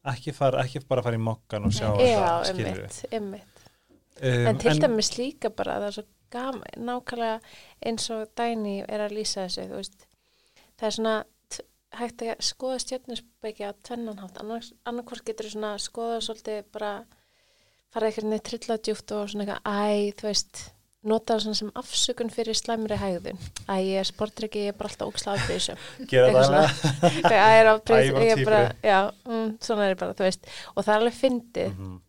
ekki, 0.05 0.35
fara, 0.35 0.63
ekki 0.65 0.87
bara 0.89 1.03
fara 1.03 1.17
í 1.17 1.21
mokkan 1.21 1.65
og 1.65 1.73
sjá 1.73 1.97
Nei. 1.97 2.11
Já, 2.13 2.43
einmitt, 2.51 3.05
einmitt. 3.13 3.61
um, 4.23 4.47
En 4.47 4.59
til 4.59 4.79
dæmis 4.81 5.11
líka 5.19 5.55
bara 5.55 5.79
það 5.81 5.87
er 5.87 5.91
svo 5.93 6.05
gaman, 6.31 6.63
nákvæmlega 6.77 7.41
eins 7.87 8.11
og 8.11 8.29
Dæni 8.35 8.85
er 8.89 8.99
að 9.09 9.13
lýsa 9.13 9.47
þessu, 9.47 9.69
þú 9.71 9.77
veist, 9.77 10.07
það 10.79 10.87
er 10.87 10.91
svona 10.91 11.25
hægt 11.99 12.23
að 12.25 12.33
skoða 12.45 12.79
stjörnusbyggja 12.83 13.71
á 13.71 13.73
tvennanhátt, 13.87 14.41
annarkvort 14.43 15.25
getur 15.27 15.51
svona 15.51 15.75
skoða 15.83 16.21
svolítið 16.25 16.65
bara 16.75 16.95
fara 17.95 18.09
eitthvað 18.09 18.31
niður 18.31 18.47
trilla 18.49 18.79
djúpt 18.83 19.15
og 19.15 19.29
svona 19.31 19.45
eitthvað, 19.45 19.69
æ, 19.71 20.15
þú 20.19 20.27
veist, 20.29 20.63
nota 21.05 21.35
það 21.35 21.43
svona 21.45 21.59
sem 21.61 21.73
afsökun 21.79 22.33
fyrir 22.33 22.59
slæmri 22.59 22.99
hægðun. 22.99 23.43
Æ, 23.69 23.75
ég 23.85 24.01
er 24.01 24.09
sportryggi, 24.09 24.65
ég 24.67 24.73
er 24.73 24.79
bara 24.79 24.91
alltaf 24.91 25.13
óksla 25.13 25.37
afbrýðisum. 25.37 25.85
gera 26.11 26.33
það 26.35 26.49
svona. 26.49 26.65
Æ, 27.31 27.35
ég 27.35 27.59
er 27.61 27.71
afbrýðis, 27.75 28.11
ég 28.11 28.27
ég 28.31 28.35
er 28.35 28.49
bara, 28.49 28.63
já, 28.83 28.99
mm, 29.29 29.53
svona 29.69 29.87
er 29.87 29.95
ég 29.95 30.01
bara, 30.03 30.17
þú 30.19 30.27
veist, 30.27 30.51
og 30.75 30.81
það 30.81 30.95
er 30.95 31.05
alveg 31.05 31.19
fyndið. 31.21 31.77
Mhm. 31.77 32.01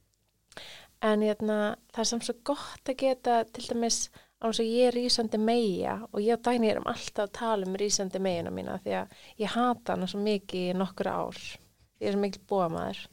En 1.06 1.22
hérna, 1.22 1.58
það 1.94 2.02
er 2.02 2.08
samt 2.10 2.26
svo 2.26 2.34
gott 2.48 2.90
að 2.90 2.96
geta 3.04 3.42
til 3.54 3.68
dæmis 3.68 3.98
á 4.46 4.50
þess 4.50 4.62
að 4.64 4.72
ég 4.72 4.90
er 4.90 4.98
rísandi 5.00 5.40
meia 5.42 5.96
og 6.12 6.22
ég 6.22 6.38
og 6.38 6.46
Dæni 6.46 6.70
erum 6.72 6.88
alltaf 6.92 7.26
að 7.26 7.34
tala 7.40 7.68
um 7.68 7.78
rísandi 7.82 8.22
meina 8.22 8.54
mína 8.54 8.78
því 8.84 8.96
að 9.02 9.18
ég 9.42 9.56
hata 9.56 9.96
hana 9.96 10.10
svo 10.12 10.22
mikið 10.22 10.70
í 10.70 10.78
nokkur 10.78 11.10
ár. 11.10 11.42
Ég 12.00 12.10
er 12.12 12.16
svo 12.16 12.22
mikil 12.22 12.44
búamaður. 12.50 13.06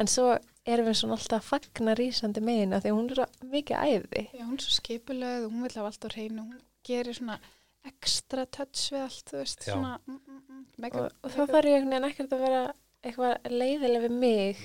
En 0.00 0.10
svo 0.10 0.32
erum 0.66 0.88
við 0.88 0.98
svona 0.98 1.18
alltaf 1.18 1.40
að 1.40 1.50
fagna 1.52 1.96
rísandi 1.98 2.42
meina 2.44 2.80
því 2.82 2.94
hún 2.96 3.10
er 3.12 3.20
svo 3.20 3.50
mikið 3.52 3.90
æði. 3.90 4.24
já, 4.32 4.44
hún 4.44 4.56
er 4.56 4.64
svo 4.64 4.78
skipulöð 4.78 5.46
og 5.46 5.52
hún 5.52 5.66
vil 5.66 5.76
hafa 5.76 5.90
allt 5.92 6.08
á 6.08 6.14
hreinu 6.14 6.46
hún 6.46 6.62
gerir 6.84 7.16
svona 7.16 7.38
ekstra 7.84 8.46
touch 8.48 8.88
við 8.94 9.04
allt, 9.04 9.26
þú 9.28 9.40
veist, 9.42 9.66
svona 9.66 9.98
mm, 10.06 10.16
mm, 10.16 10.40
mm, 10.48 10.64
mega, 10.80 11.04
Og, 11.04 11.16
og 11.20 11.34
þá 11.34 11.42
þarf 11.52 11.68
ég 11.68 11.90
ekkert 12.08 12.32
að 12.32 12.44
vera 12.46 12.62
eitthvað 13.04 13.50
leiðileg 13.52 14.06
við 14.06 14.14
mig 14.22 14.62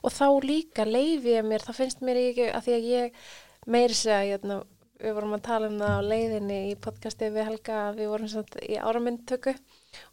og 0.00 0.14
þá 0.14 0.26
líka 0.46 0.86
leiði 0.86 1.34
ég 1.36 1.48
mér, 1.48 1.64
þá 1.66 1.72
finnst 1.76 2.04
mér 2.06 2.20
ekki 2.22 2.46
að 2.52 2.68
því 2.68 2.76
að 2.76 2.86
ég 2.92 3.18
meiri 3.66 3.98
segja, 3.98 4.22
hérna, 4.30 4.60
við 5.02 5.16
vorum 5.16 5.34
að 5.36 5.44
tala 5.48 5.68
um 5.70 5.80
það 5.80 5.98
á 5.98 6.08
leiðinni 6.12 6.58
í 6.70 6.78
podcasti 6.86 7.28
við 7.34 7.48
Helga, 7.48 7.80
við 7.96 8.10
vorum 8.12 8.30
samt 8.30 8.56
í 8.62 8.78
áramyndtöku 8.78 9.54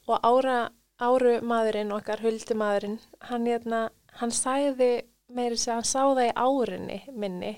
og 0.09 0.25
ára, 0.25 0.57
áru 0.97 1.37
maðurinn 1.45 1.93
okkar, 1.95 2.23
huldi 2.25 2.57
maðurinn, 2.57 2.99
hann, 3.29 3.47
hérna, 3.47 3.85
hann 4.19 4.33
sæði 4.33 4.91
meiri 5.29 5.59
segja, 5.59 5.77
hann 5.79 5.87
sá 5.87 6.01
það 6.01 6.25
í 6.25 6.35
árinni 6.43 6.99
minni, 7.13 7.55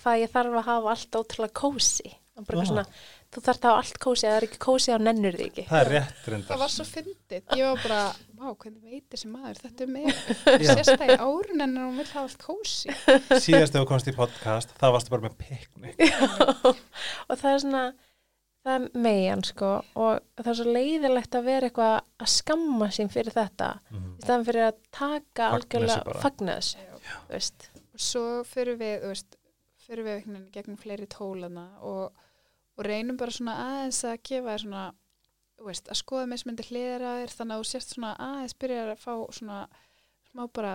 hvað 0.00 0.22
ég 0.24 0.32
þarf 0.34 0.60
að 0.60 0.70
hafa 0.70 0.94
allt 0.94 1.20
ótrúlega 1.20 1.60
kósi. 1.62 2.14
Hann 2.36 2.44
bara 2.44 2.58
eitthvað 2.58 2.72
svona, 2.72 2.86
þú 3.36 3.42
þarf 3.46 3.60
að 3.60 3.68
hafa 3.70 3.82
allt 3.82 4.00
kósi, 4.06 4.24
ef 4.24 4.30
það 4.32 4.38
er 4.40 4.46
ekki 4.48 4.60
kósi 4.66 4.94
á 4.96 4.98
nennur 5.02 5.36
því 5.38 5.46
ekki. 5.50 5.66
það 5.68 5.82
er 5.82 5.92
rétt 5.94 6.24
það 6.24 6.32
reyndar 6.34 6.62
var 6.64 6.72
svo 6.74 6.86
fyndið, 6.88 7.44
ég 7.60 7.68
var 7.68 7.84
bara 7.84 8.00
vá, 8.36 8.48
hvernig 8.64 8.82
veit 8.96 9.06
þessi 9.12 9.30
maður, 9.32 9.62
þetta 9.66 9.86
er 9.86 9.92
mig 9.94 10.10
Já. 10.64 10.72
sérst 10.72 10.92
það 10.96 11.14
í 11.14 11.18
árun 11.20 11.66
en 11.66 11.78
hún 11.82 12.00
vil 12.00 12.08
hafa 12.10 12.24
allt 12.26 12.42
kósi 12.42 12.96
síðast 12.96 13.76
þegar 13.76 13.84
þú 13.84 13.86
komst 13.92 14.10
í 14.10 14.16
podcast 14.16 14.74
það 14.80 14.96
varstu 14.96 15.14
bara 15.14 15.28
með 15.28 15.38
piknik. 15.44 16.04
Og 17.30 17.40
það 17.40 17.50
er 17.52 17.64
svona 17.66 17.86
það 18.66 18.74
er 18.76 19.00
megin 19.06 19.44
sko. 19.46 19.70
Og 19.94 20.20
það 20.40 20.50
er 20.52 20.58
svo 20.58 20.74
leiðilegt 20.74 21.38
að 21.38 21.48
vera 21.50 21.68
eitthvað 21.70 21.94
að 22.24 22.30
skamma 22.34 22.88
sín 22.94 23.10
fyrir 23.12 23.34
þetta. 23.36 23.70
Í 23.94 24.24
staðan 24.24 24.46
fyrir 24.48 24.66
að 24.66 24.78
taka 24.98 25.50
algjörlega 25.54 26.16
veist. 27.30 27.68
Og 27.94 28.02
svo 28.02 28.24
fyrir 28.48 28.78
við, 28.80 28.96
þú 29.04 29.12
veist, 29.12 29.36
fyrir 29.86 30.08
við 30.08 30.24
gegnum 30.54 30.80
fleiri 30.80 31.06
tólana 31.12 31.68
og, 31.86 32.10
og 32.76 32.84
reynum 32.84 33.16
bara 33.20 33.32
svona 33.32 33.54
aðeins 33.66 34.02
að 34.04 34.18
gefa 34.28 34.52
þér 34.54 34.64
svona, 34.66 34.84
veist, 35.66 35.88
að 35.88 36.00
skoða 36.02 36.26
mismyndi 36.32 36.66
hliðar 36.68 37.04
að 37.08 37.20
þér, 37.22 37.34
þannig 37.38 37.54
að 37.56 37.62
þú 37.62 37.70
sérst 37.70 37.94
svona 37.96 38.10
aðeins 38.26 38.56
byrjar 38.60 38.92
að 38.92 39.04
fá 39.06 39.14
svona 39.38 39.60
smá 40.30 40.42
bara 40.52 40.74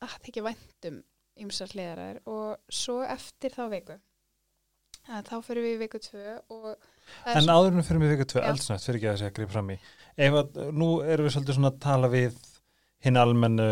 að 0.00 0.14
þykja 0.26 0.44
væntum 0.46 1.00
ymsar 1.40 1.72
hliðar 1.74 1.98
að 2.04 2.10
þér 2.12 2.22
og 2.36 2.76
svo 2.80 3.00
eftir 3.06 3.56
þá 3.56 3.64
viku 3.74 3.98
að 5.10 5.26
þá 5.30 5.36
fyrir 5.46 5.64
við 5.64 5.74
í 5.74 5.80
viku 5.80 5.98
tvö 6.04 6.24
og 6.52 6.66
það 7.24 7.32
er 7.32 7.40
En 7.40 7.50
áður 7.54 7.76
en 7.80 7.86
fyrir 7.88 8.02
mig 8.02 8.10
viku 8.12 8.26
tvö 8.30 8.42
Já. 8.44 8.48
eldsnætt 8.52 8.84
fyrir 8.86 8.98
ekki 9.00 9.10
að 9.10 9.20
segja 9.22 9.34
grip 9.38 9.50
fram 9.54 9.70
í 9.74 9.76
ef 10.20 10.36
að 10.42 10.58
nú 10.76 10.88
erum 11.02 11.26
við 11.26 11.34
svolítið 11.34 11.56
svona 11.56 11.70
að 11.72 11.78
tala 11.86 12.10
við 12.12 12.36
hinn 13.00 13.16
almennu 13.16 13.68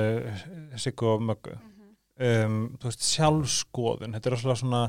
Siggu 0.81 1.11
og 1.13 1.21
Möggu 1.29 1.55
Mhm. 1.59 1.91
um, 2.49 2.57
þú 2.81 2.89
veist, 2.89 3.05
sjálfskoðun 3.13 4.17
þetta 4.17 4.31
er 4.33 4.37
svona 4.43 4.83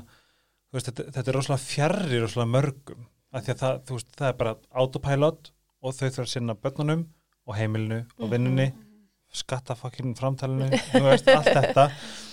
veist, 0.74 0.90
þetta, 0.90 1.08
þetta 1.16 1.32
er 1.32 1.38
rosalega 1.40 1.66
fjarrir 1.66 2.22
rosalega 2.26 2.54
mörgum 2.58 3.08
því 3.34 3.54
að 3.54 3.60
það, 3.64 3.80
veist, 3.94 4.12
það 4.18 4.28
er 4.32 4.38
bara 4.44 4.56
autopilot 4.84 5.52
og 5.82 5.96
þau 5.96 6.06
þurfa 6.10 6.26
að 6.26 6.32
sinna 6.34 6.56
börnunum 6.56 7.04
og 7.50 7.56
heimilinu 7.58 8.00
og 8.18 8.26
Mhm. 8.28 8.32
vinnunni 8.34 8.68
skattafokkin 9.34 10.16
framtalinu 10.18 10.70
veist, 10.72 11.28
allt 11.30 11.52
þetta. 11.54 11.84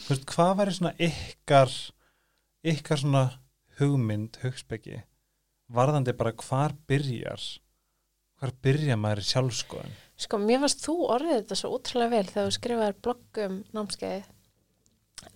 Veist, 0.09 0.24
hvað 0.30 0.55
væri 0.61 0.72
svona 0.78 0.95
ykkar 0.99 1.72
ykkar 2.66 3.01
svona 3.03 3.24
hugmynd 3.78 4.39
hugspeki 4.43 5.03
varðandi 5.76 6.14
bara 6.16 6.32
hvar 6.32 6.72
byrjar 6.89 7.43
hvar 8.41 8.53
byrja 8.64 8.97
maður 9.01 9.22
í 9.24 9.28
sjálfskoðun 9.32 9.95
Sko, 10.16 10.39
mér 10.41 10.62
varst 10.62 10.80
þú 10.80 10.95
orðið 11.12 11.34
þetta 11.43 11.57
svo 11.61 11.70
útrúlega 11.76 12.11
vel 12.14 12.24
þegar 12.30 12.47
þú 12.49 12.55
skrifaðir 12.57 12.95
blogg 13.05 13.41
um 13.45 13.57
námskeiði 13.76 14.22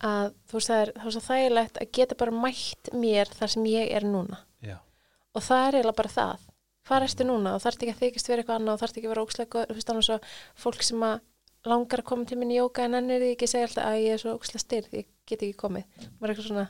að 0.00 0.34
þú 0.50 0.58
veist 0.58 0.70
það 0.70 0.82
er, 0.84 0.92
það 0.96 1.06
er 1.10 1.14
svo 1.16 1.22
þægilegt 1.26 1.80
að 1.82 1.90
geta 1.98 2.14
bara 2.20 2.36
mætt 2.44 2.90
mér 2.94 3.32
þar 3.38 3.52
sem 3.54 3.64
ég 3.70 3.90
er 3.96 4.06
núna. 4.08 4.38
Já, 4.64 4.76
og 5.34 5.42
það 5.42 5.66
er 5.68 5.78
eiginlega 5.80 5.98
bara 6.02 6.14
það. 6.16 6.46
Hvað 6.90 7.04
erstu 7.06 7.24
núna? 7.28 7.54
Og 7.54 7.60
þarf 7.62 7.76
ekki 7.80 7.92
að 7.94 8.00
þykist 8.04 8.28
vera 8.30 8.42
eitthvað 8.42 8.60
annað 8.60 8.74
og 8.74 8.80
þarf 8.80 8.96
ekki 8.96 9.06
að 9.06 9.12
vera 9.14 9.24
ókslega 9.26 9.64
þú 9.68 9.74
veist 9.76 9.90
annars 9.92 10.08
svo 10.10 10.18
fólk 10.64 10.82
sem 10.86 11.02
að 11.06 11.20
langar 11.68 12.00
að 12.00 12.08
koma 12.08 12.24
til 12.24 12.38
minni 12.40 12.54
í 12.56 12.60
jóka 12.62 12.86
en 12.88 12.94
ennir 12.96 13.20
því 13.20 13.32
ekki 13.34 13.46
segja 13.52 13.66
alltaf 13.68 13.84
að 13.90 13.98
ég 14.00 14.14
er 14.16 14.22
svo 14.22 14.32
ókslega 14.38 14.62
styrð 14.64 14.94
ég 14.96 15.06
get 15.28 15.42
ekki 15.44 15.58
komið, 15.60 15.84
maður 16.16 16.24
er 16.24 16.32
eitthvað 16.32 16.48
svona 16.48 16.64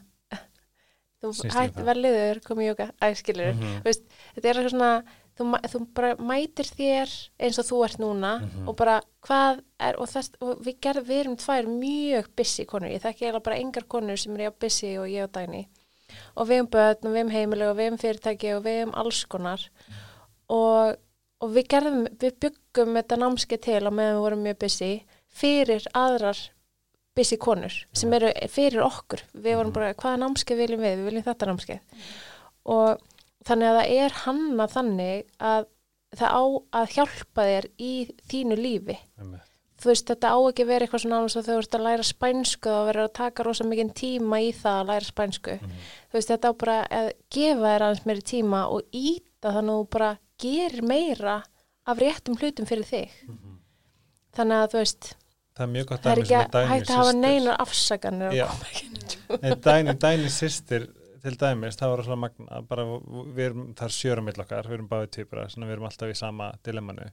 þú 1.20 1.30
ekki 1.30 1.52
hætti 1.54 1.76
það. 1.78 1.86
vel 1.90 1.96
liður 2.02 2.40
komið 2.48 2.64
í 2.64 2.70
jóka, 2.72 2.86
æ 2.98 3.06
skilur 3.20 3.52
Mhm. 3.54 3.76
þetta 3.86 4.48
er 4.50 4.58
eitthvað 4.60 4.70
svona 4.74 4.90
þú, 5.40 5.48
þú 5.72 5.80
bara 5.96 6.12
mætir 6.20 6.68
þér 6.76 7.10
eins 7.40 7.58
og 7.62 7.66
þú 7.70 7.80
ert 7.88 7.98
núna 8.02 8.32
Mhm. 8.44 8.68
og 8.68 8.76
bara 8.76 9.00
hvað 9.26 9.60
er 9.80 9.98
og, 9.98 10.08
þess, 10.12 10.30
og 10.40 10.60
við, 10.64 10.78
gerð, 10.84 11.04
við 11.08 11.20
erum 11.24 11.36
tvær 11.40 11.66
mjög 11.72 12.28
busy 12.36 12.64
konur, 12.68 12.90
ég 12.92 13.02
þekki 13.02 13.26
eiginlega 13.26 13.42
bara 13.48 13.58
engar 13.64 13.84
konur 13.88 14.16
sem 14.20 14.36
er 14.36 14.46
já 14.50 14.52
busy 14.60 14.96
og 14.98 15.08
ég 15.08 15.24
og 15.24 15.32
Dæni 15.32 15.66
og 16.36 16.48
við 16.48 16.60
um 16.60 16.66
börn 16.66 17.06
og 17.06 17.12
við 17.14 17.20
um 17.24 17.30
heimili 17.30 17.66
og 17.70 17.76
við 17.78 17.92
um 17.92 17.98
fyrirtæki 17.98 18.56
og 18.56 18.64
við 18.64 18.82
um 18.88 18.94
alls 18.98 19.24
konar. 19.30 19.62
Og, 20.50 20.96
og 21.40 21.52
við 21.54 21.68
gerðum 21.70 22.00
við 22.18 22.32
byggum 22.42 22.96
þetta 22.98 23.18
námskeið 23.20 23.60
til 23.62 23.82
á 23.86 23.90
meðan 23.94 24.16
við 24.16 24.24
vorum 24.24 24.42
mjög 24.44 24.58
busy 24.64 24.88
fyrir 25.30 25.86
aðrar 25.94 26.40
busy 27.14 27.36
konur 27.36 27.74
sem 27.94 28.12
eru 28.18 28.32
fyrir 28.50 28.82
okkur. 28.82 29.22
Við 29.34 29.56
vorum 29.60 29.72
bara, 29.76 29.94
hvaða 29.94 30.18
námskeið 30.24 30.58
viljum 30.64 30.80
við, 30.82 30.96
við 30.98 31.08
viljum 31.10 31.26
þetta 31.28 31.46
námskeið. 31.46 31.80
Og 32.74 32.98
þannig 33.48 33.68
að 33.70 33.78
það 33.80 33.92
er 34.04 34.16
hanna 34.24 34.66
þannig 34.68 35.24
að 35.40 35.66
það 36.18 36.34
á 36.34 36.42
að 36.80 36.90
hjálpa 36.96 37.46
þér 37.46 37.66
í 37.78 37.92
þínu 38.30 38.56
lífi 38.58 38.96
einmitt. 39.18 39.46
þú 39.80 39.88
veist, 39.92 40.06
þetta 40.10 40.32
á 40.34 40.38
ekki 40.50 40.64
vera 40.68 40.84
eitthvað 40.86 41.02
svona 41.04 41.18
annars 41.20 41.36
að 41.40 41.46
þau 41.48 41.58
ert 41.62 41.76
að 41.78 41.84
læra 41.86 42.04
spænsku 42.04 42.68
og 42.74 42.88
verður 42.90 43.06
að 43.06 43.12
taka 43.20 43.46
rosa 43.46 43.64
mikinn 43.64 43.92
tíma 43.96 44.40
í 44.44 44.50
það 44.52 44.80
að 44.82 44.88
læra 44.90 45.06
spænsku 45.08 45.54
Mhm. 45.60 45.70
þú 46.10 46.18
veist, 46.18 46.28
þetta 46.34 46.50
á 46.50 46.52
bara 46.64 46.76
að 46.90 47.12
gefa 47.30 47.70
þér 47.70 47.84
aðeins 47.86 48.06
meiri 48.06 48.22
tíma 48.32 48.60
og 48.68 48.82
íta 48.92 49.54
þannig 49.54 49.72
að 49.72 49.80
þú 49.80 49.88
bara 49.90 50.10
gerir 50.40 50.82
meira 50.82 51.42
af 51.86 51.98
réttum 51.98 52.36
hlutum 52.36 52.66
fyrir 52.66 52.84
þig 52.84 53.08
Mhm. 53.28 53.56
þannig 54.36 54.56
að 54.64 54.68
þú 54.74 54.78
veist, 54.82 55.14
það 55.56 55.62
er 55.64 55.72
mjög 55.72 55.86
gott 55.86 56.02
það 56.02 56.12
er 56.12 56.22
ekki 56.22 56.36
að 56.50 56.66
hægt 56.68 56.90
að 56.90 56.96
hafa 57.00 57.12
neinar 57.12 57.56
afsaganir 57.58 58.32
ekki 58.32 58.88
Nei, 59.42 59.54
Dæni, 59.54 59.94
Dæni 59.94 60.28
sýstir 60.28 60.88
til 61.22 61.36
dæmis, 61.40 61.76
það 61.80 61.90
var 61.92 62.02
svona 62.06 62.20
magna 62.24 62.60
bara, 62.70 62.84
við 63.36 63.44
erum, 63.46 63.66
það 63.74 63.86
er 63.86 63.94
sjörum 63.96 64.24
mill 64.30 64.40
okkar 64.44 64.68
við 64.68 64.76
erum 64.78 64.88
báðið 64.88 65.10
týpura, 65.16 65.48
svona 65.52 65.66
við 65.68 65.72
erum 65.76 65.88
alltaf 65.90 66.10
í 66.12 66.16
sama 66.16 66.50
dilemmanu. 66.66 67.06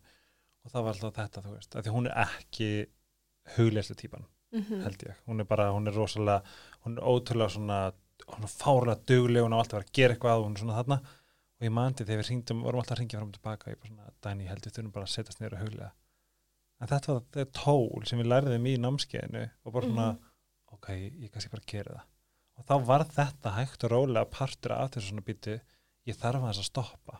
Og 0.65 0.71
það 0.73 0.83
var 0.87 0.93
alltaf 0.97 1.15
þetta 1.19 1.43
þú 1.45 1.53
veist, 1.55 1.75
af 1.75 1.85
því 1.85 1.93
hún 1.95 2.07
er 2.11 2.17
ekki 2.25 2.69
hugleyslu 3.57 3.95
típan, 3.95 4.25
Mhm. 4.53 4.81
held 4.83 4.97
ég. 5.03 5.15
Hún 5.27 5.39
er 5.39 5.45
bara, 5.45 5.71
hún 5.71 5.87
er 5.87 5.93
rosalega, 5.93 6.43
hún 6.85 6.97
er 6.97 7.03
ótrúlega 7.03 7.49
svona, 7.51 7.91
hún 8.27 8.43
er 8.43 8.47
fárlega 8.47 9.05
dugleg 9.05 9.43
hún 9.43 9.53
á 9.55 9.59
alltaf 9.59 9.79
að 9.81 9.85
að 9.85 9.91
gera 9.93 10.13
eitthvað, 10.15 10.43
hún 10.45 10.55
er 10.55 10.59
svona 10.63 10.77
þarna. 10.83 10.99
Og 11.59 11.65
ég 11.67 11.71
mandi 11.71 12.03
þegar 12.05 12.21
við 12.23 12.27
hringdum, 12.29 12.61
vorum 12.63 12.79
alltaf 12.81 12.97
að 12.97 12.99
ringja 13.01 13.17
fram 13.19 13.27
og 13.29 13.33
tilbaka, 13.33 13.71
ég 13.71 13.79
bara 13.79 13.89
svona, 13.89 14.11
Dæni, 14.21 14.43
ég 14.43 14.49
held 14.49 14.61
við 14.61 14.73
þurfum 14.77 14.91
bara 14.93 15.05
að 15.05 15.15
setjast 15.15 15.41
og 15.41 15.59
huglega 15.59 15.91
en 16.79 16.87
þetta 16.87 17.07
var 17.13 17.21
þetta 17.33 17.51
tól 17.53 18.05
sem 18.05 18.19
við 18.19 18.27
læriðum 18.29 18.67
í 18.69 18.77
námskeiðinu 18.77 19.49
og 19.65 19.73
bara 19.73 19.85
svona, 19.87 20.07
Mhm. 20.13 20.19
ok, 20.73 20.87
ég 21.23 21.31
kannski 21.31 21.49
bara 21.49 21.63
gera 21.65 21.91
það 21.95 22.03
og 22.57 22.65
þá 22.65 22.73
var 22.85 23.05
þetta 23.05 23.53
hægt 23.57 23.83
og 23.87 23.91
rólega 23.93 24.25
partur 24.29 24.71
af 24.77 24.91
þessu 24.95 25.11
svona 25.11 25.25
býtu 25.27 25.59
ég 26.07 26.15
þarf 26.17 26.41
aðeins 26.43 26.61
að 26.63 26.69
stoppa, 26.71 27.19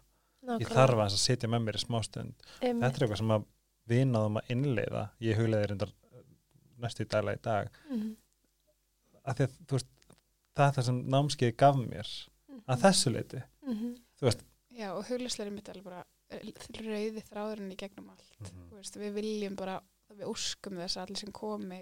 ég 0.61 0.67
þarf 0.71 0.95
aðeins 0.97 1.17
að 1.17 1.23
setja 1.25 1.49
með 1.51 1.63
mér 1.67 1.75
í 1.79 1.83
smástund, 1.83 2.33
Einmitt. 2.61 2.83
þetta 2.83 2.95
er 2.97 3.05
eitthvað 3.07 3.17
sem 3.21 3.35
að 3.37 3.45
við 3.87 4.03
náðum 4.11 4.39
að 4.41 4.51
innleiða, 4.55 5.03
ég 5.23 5.37
hugleiði 5.39 5.67
reyndar 5.71 5.93
næstu 6.77 7.03
í 7.05 7.09
daglega 7.11 7.37
í 7.39 7.41
dag 7.47 7.69
Mhm. 7.89 8.15
að 9.27 9.35
því 9.37 9.43
að 9.47 9.55
þú 9.67 9.77
veist 9.77 9.93
það 10.57 10.67
er 10.67 10.73
það 10.77 10.85
sem 10.89 10.99
námskeiði 11.13 11.57
gaf 11.57 11.75
mér 11.75 12.11
að 12.67 12.81
þessu 12.85 13.11
leiti, 13.13 13.43
Mhm. 13.67 13.95
Já, 14.77 14.91
og 14.93 15.05
huglisleiri 15.07 15.51
mitt 15.51 15.67
er 15.69 15.73
alveg 15.73 15.83
bara 15.89 16.03
eh, 16.29 16.39
rauði 16.83 17.21
þráðurinn 17.23 17.71
í 17.71 17.77
gegnum 17.79 18.09
allt. 18.11 18.41
Mhm. 18.41 18.69
Veist, 18.75 18.95
við 18.99 19.13
viljum 19.15 19.55
bara, 19.55 19.81
við 20.11 20.25
óskum 20.27 20.75
þess 20.77 20.97
að 20.97 21.05
allir 21.07 21.17
sem 21.17 21.31
komi 21.31 21.79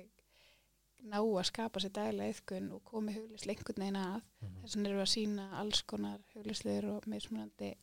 ná 1.05 1.17
að 1.21 1.43
skapa 1.49 1.79
sér 1.83 1.91
daglega 1.95 2.33
yfkun 2.35 2.71
og 2.75 2.83
komi 2.83 3.13
huglislega 3.15 3.59
einhvern 3.61 3.81
veginn 3.83 3.99
að. 4.01 4.21
Þess 4.61 4.75
vegna 4.75 4.89
við 4.95 5.03
að 5.05 5.11
sína 5.13 5.45
alls 5.61 5.81
konar 5.83 6.19
huglisleir 6.35 6.85
og 6.91 7.07
mismunandi. 7.11 7.73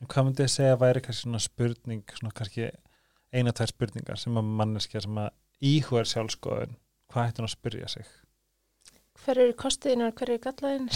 En 0.00 0.06
hvað 0.10 0.24
myndi 0.28 0.42
ég 0.46 0.50
segja 0.52 0.74
að 0.74 0.82
væri 0.84 1.00
kannski 1.06 1.22
svona 1.28 1.38
spurning, 1.44 2.02
svona 2.18 2.32
kannski 2.34 2.70
eina, 3.34 3.52
tvær 3.52 3.70
spurningar 3.72 4.18
sem 4.20 4.36
að 4.40 4.50
manneskja 4.60 5.00
sem 5.06 5.16
að 5.22 5.30
íhuga 5.64 6.04
sjálfskoðun, 6.10 6.74
hvað 7.12 7.38
hún 7.38 7.48
að 7.48 7.54
spyrja 7.56 7.88
sig? 7.88 8.06
hver 9.24 9.38
eru 9.38 9.52
kostiðinu 9.54 10.08
og 10.10 10.14
hver 10.18 10.30
eru 10.34 10.40
gallaðinu 10.42 10.90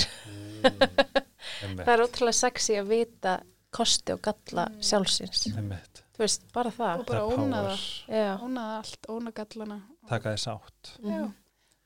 Einmitt, 1.62 1.84
það 1.86 1.92
er 1.94 2.02
ótrúlega 2.02 2.34
sexy 2.36 2.74
að 2.80 2.88
vita 2.90 3.34
kosti 3.74 4.12
og 4.16 4.20
galla 4.26 4.64
Mm. 4.68 4.80
sjálfsins 4.82 5.44
einmitt. 5.54 6.02
þú 6.16 6.24
veist, 6.24 6.44
bara 6.52 6.70
það 6.74 6.98
Og 6.98 7.06
bara 7.06 7.20
Það 7.20 7.30
er 7.30 7.38
óna 7.38 7.60
power. 7.62 7.78
það, 7.78 8.18
já, 8.18 8.32
óna 8.42 8.64
það 8.66 8.78
allt, 8.80 9.08
óna 9.14 9.32
gallana. 9.38 9.78
Taka 10.08 10.32
þess 10.34 10.48
átt. 10.52 10.90
Já, 10.98 11.20
Mhm. 11.22 11.34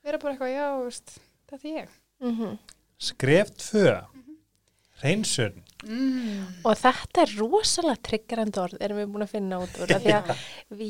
Vera 0.03 0.19
bara 0.21 0.33
eitthvað, 0.35 0.53
já, 0.55 0.67
veist, 0.83 1.17
þetta 1.49 1.59
er 1.59 1.77
ég. 1.83 1.93
Mhm. 2.23 2.57
Skref 3.03 3.53
tvö, 3.59 3.93
reynsun. 5.03 5.63
Mm. 5.83 6.45
og 6.63 6.77
þetta 6.79 7.25
er 7.25 7.31
rosalega 7.35 7.99
triggerandi 8.07 8.59
orð 8.61 8.77
erum 8.85 9.01
við 9.01 9.09
búin 9.11 9.25
að 9.25 9.31
finna 9.33 9.57
út 9.59 9.73
úr 9.83 9.91
af 9.91 10.05
því 10.05 10.13
að 10.15 10.29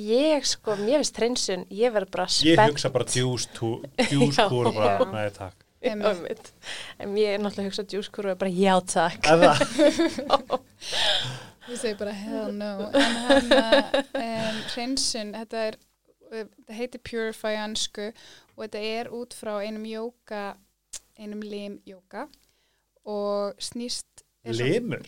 ég 0.05 0.45
sko, 0.45 0.75
mér 0.77 1.01
finnst 1.01 1.17
hreinsun 1.17 1.63
ég 1.73 1.95
verð 1.95 2.11
bara 2.13 2.27
Ég 2.29 2.53
spennt 2.53 2.75
hugsa 2.75 2.91
bara 2.93 3.07
djúskúr 3.09 4.69
og 4.69 4.75
bara, 4.77 5.07
nei 5.09 5.31
takk. 5.33 5.57
Einmitt. 5.81 6.51
en 7.01 7.17
ég 7.17 7.33
er 7.33 7.41
náttúrulega 7.41 7.65
að 7.65 7.71
hugsa 7.71 7.87
djúskúru 7.89 8.35
og 8.35 8.37
bara 8.43 8.53
já 8.53 8.75
takk 8.85 9.25
Þú 11.65 11.77
segir 11.81 11.97
bara 11.97 12.13
hell 12.13 12.53
no 12.53 12.71
en 12.93 13.17
hann 13.25 13.49
um, 14.13 14.61
hreinsun 14.75 15.33
þetta 15.39 15.65
er 15.71 15.79
þetta 16.33 16.77
heitir 16.77 17.03
purify 17.09 17.55
ansku 17.61 18.09
og 18.11 18.65
þetta 18.65 18.83
er 18.99 19.11
út 19.13 19.35
frá 19.37 19.57
einum 19.63 19.85
jóka 19.87 20.43
einum 21.19 21.43
lim 21.45 21.79
jóka 21.87 22.27
og 23.05 23.59
snýst 23.61 24.23
er 24.43 24.57
limur. 24.59 25.07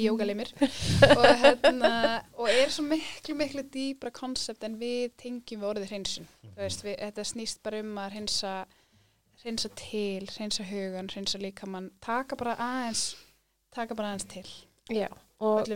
Jógalimur. 0.00 0.52
og, 1.18 1.24
hérna, 1.42 1.92
og 2.32 2.48
er 2.48 2.70
svo 2.72 2.84
miklu 2.88 3.36
miklu 3.36 3.64
dýbra 3.74 4.12
konsept 4.14 4.64
en 4.64 4.78
við 4.80 5.10
tengjum 5.20 5.60
við 5.60 5.70
orðið 5.72 5.92
hreinsun. 5.92 6.28
Þú 6.46 6.56
veist, 6.62 6.84
við, 6.86 6.96
þetta 7.00 7.26
snýst 7.28 7.62
bara 7.66 7.82
um 7.84 7.98
að 8.00 8.14
hreinsa 8.14 8.54
hreinsa 9.42 9.72
til, 9.76 10.28
hreinsa 10.36 10.64
hugan 10.68 11.10
hreinsa 11.12 11.40
líkamann, 11.40 11.90
taka 12.04 12.36
bara 12.40 12.56
aðeins 12.60 13.10
taka 13.74 13.94
bara 13.94 14.14
aðeins 14.14 14.28
til. 14.30 14.46
Já, 14.90 15.08
og, 15.38 15.68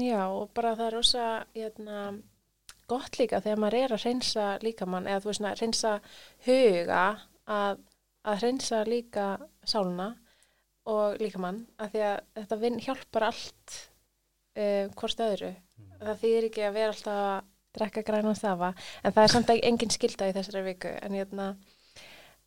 já, 0.00 0.22
og 0.26 0.50
bara 0.56 0.74
það 0.78 0.86
er 0.86 0.96
rosa 0.96 1.26
hérna, 1.54 1.98
gott 2.88 3.18
líka 3.20 3.42
þegar 3.44 3.60
maður 3.62 3.78
er 3.82 3.94
að 3.94 4.04
hreinsa 4.04 4.46
líkamann 4.64 5.08
eða 5.08 5.22
þú 5.22 5.30
veist, 5.30 5.40
svona, 5.40 5.54
hreinsa 5.58 5.92
huga 6.46 7.02
að, 7.58 7.84
að 8.24 8.42
hreinsa 8.42 8.80
líka 8.88 9.28
sáluna 9.68 10.08
og 10.88 11.20
líkamann 11.20 11.62
að 11.78 11.94
því 11.94 12.04
að 12.08 12.18
þetta 12.40 12.60
vin, 12.62 12.80
hjálpar 12.84 13.28
allt 13.28 13.78
uh, 14.58 14.84
hvort 14.96 15.24
öðru. 15.24 15.52
Það 15.98 16.20
þýðir 16.22 16.48
ekki 16.48 16.66
að 16.66 16.76
vera 16.78 16.94
alltaf 16.94 17.22
að 17.28 17.54
drekka 17.78 18.04
græna 18.06 18.34
stafa, 18.34 18.72
en 19.04 19.14
það 19.14 19.24
er 19.24 19.32
samt 19.34 19.50
ekki 19.52 19.68
engin 19.68 19.92
skilda 19.94 20.28
í 20.30 20.34
þessari 20.34 20.64
viku 20.66 20.90
en, 20.96 21.14
hérna, 21.14 21.48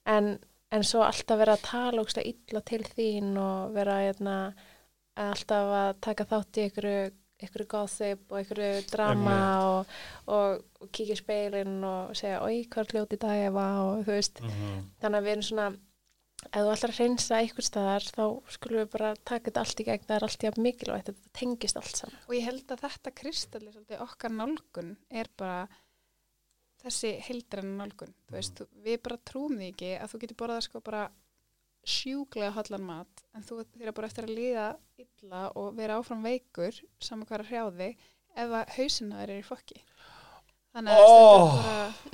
en, 0.10 0.34
en 0.74 0.86
svo 0.88 1.04
alltaf 1.06 1.40
vera 1.40 1.56
að 1.56 1.66
tala 1.68 2.04
ógsta 2.04 2.24
illa 2.26 2.64
til 2.68 2.82
þín 2.88 3.36
og 3.40 3.76
vera 3.76 4.00
hérna, 4.02 4.38
alltaf 5.22 5.74
að 5.78 5.92
taka 6.08 6.28
þátt 6.28 6.58
í 6.58 6.66
einhverju 6.66 7.12
einhverju 7.42 7.68
gossip 7.74 8.32
og 8.32 8.38
einhverju 8.40 8.82
drama 8.92 9.38
og, 9.68 9.96
og, 10.28 10.64
og 10.82 10.92
kíkja 10.92 11.16
í 11.18 11.22
speilin 11.22 11.84
og 11.84 12.16
segja, 12.16 12.42
oi, 12.46 12.66
hvað 12.70 12.88
er 12.88 13.00
ljóti 13.00 13.20
dag 13.20 13.38
ég 13.46 13.54
var 13.56 13.80
og 13.86 14.04
þú 14.06 14.12
veist, 14.16 14.42
Mhm. 14.42 14.84
þannig 15.02 15.18
að 15.20 15.26
við 15.28 15.32
erum 15.36 15.48
svona 15.50 15.68
ef 16.42 16.58
þú 16.58 16.72
ætlar 16.74 16.92
að 16.92 17.00
reynsa 17.00 17.36
einhver 17.38 17.66
staðar 17.68 18.06
þá 18.18 18.24
skulum 18.50 18.80
við 18.82 18.92
bara 18.92 19.14
taka 19.26 19.52
þetta 19.52 19.60
allt 19.62 19.80
í 19.80 19.86
gegn. 19.86 20.06
Það 20.08 20.16
er 20.16 20.24
allt 20.26 20.44
í 20.44 20.48
að 20.50 20.58
mikilvægt, 20.66 21.06
þetta 21.12 21.34
tengist 21.38 21.78
allt 21.78 21.96
saman. 22.00 22.18
Og 22.28 22.34
ég 22.36 22.44
held 22.48 22.66
að 22.74 22.82
þetta 22.88 23.12
kristallir 23.14 24.02
okkar 24.02 24.32
nálgun 24.34 24.96
er 25.12 25.28
bara 25.38 25.68
þessi 26.82 27.12
heildræna 27.28 27.76
nálgun. 27.84 28.14
Þú 28.28 28.34
veist, 28.40 28.56
þú- 28.58 28.68
við 28.86 29.02
bara 29.04 29.18
trúum 29.18 29.58
því 29.60 29.68
ekki 29.74 29.92
að 30.02 30.10
þú 30.16 30.20
getur 30.24 30.40
borðað 30.42 30.64
sko 30.66 30.82
bara 30.82 31.04
sjúklega 31.88 32.52
hollan 32.56 32.84
mat 32.86 33.24
en 33.36 33.44
þú 33.48 33.62
þurfa 33.64 33.94
bara 33.98 34.08
eftir 34.12 34.28
að 34.28 34.36
líða 34.38 34.66
illa 35.02 35.44
og 35.58 35.72
vera 35.78 35.98
áfram 36.00 36.22
veikur 36.26 36.76
saman 37.02 37.26
hvað 37.26 37.40
er 37.40 37.44
að 37.46 37.52
hrjáði 37.52 37.88
ef 38.36 38.54
að 38.62 38.76
hausina 38.78 39.22
þær 39.22 39.30
er 39.34 39.40
í 39.42 39.46
fokki 39.48 39.80
þannig 40.72 40.94
að 40.94 41.02
Oh. 41.02 41.58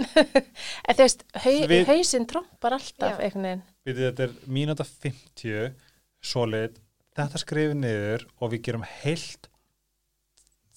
þetta 0.07 0.24
er 0.24 0.32
bara 0.32 0.45
En 0.88 0.95
þú 0.95 1.03
veist, 1.03 1.24
hau, 1.43 1.51
Við- 1.70 1.86
hausinn 1.91 2.26
trompar 2.26 2.74
alltaf 2.78 3.20
einhvern 3.20 3.43
veginn. 3.45 3.63
Við 3.86 3.99
þetta 4.01 4.24
er 4.24 4.32
mínúta 4.47 4.86
50 4.88 5.76
solid, 6.22 6.80
þetta 7.18 7.38
skrifið 7.43 7.76
niður 7.82 8.26
og 8.41 8.51
við 8.55 8.63
gerum 8.65 8.86
heilt 9.03 9.49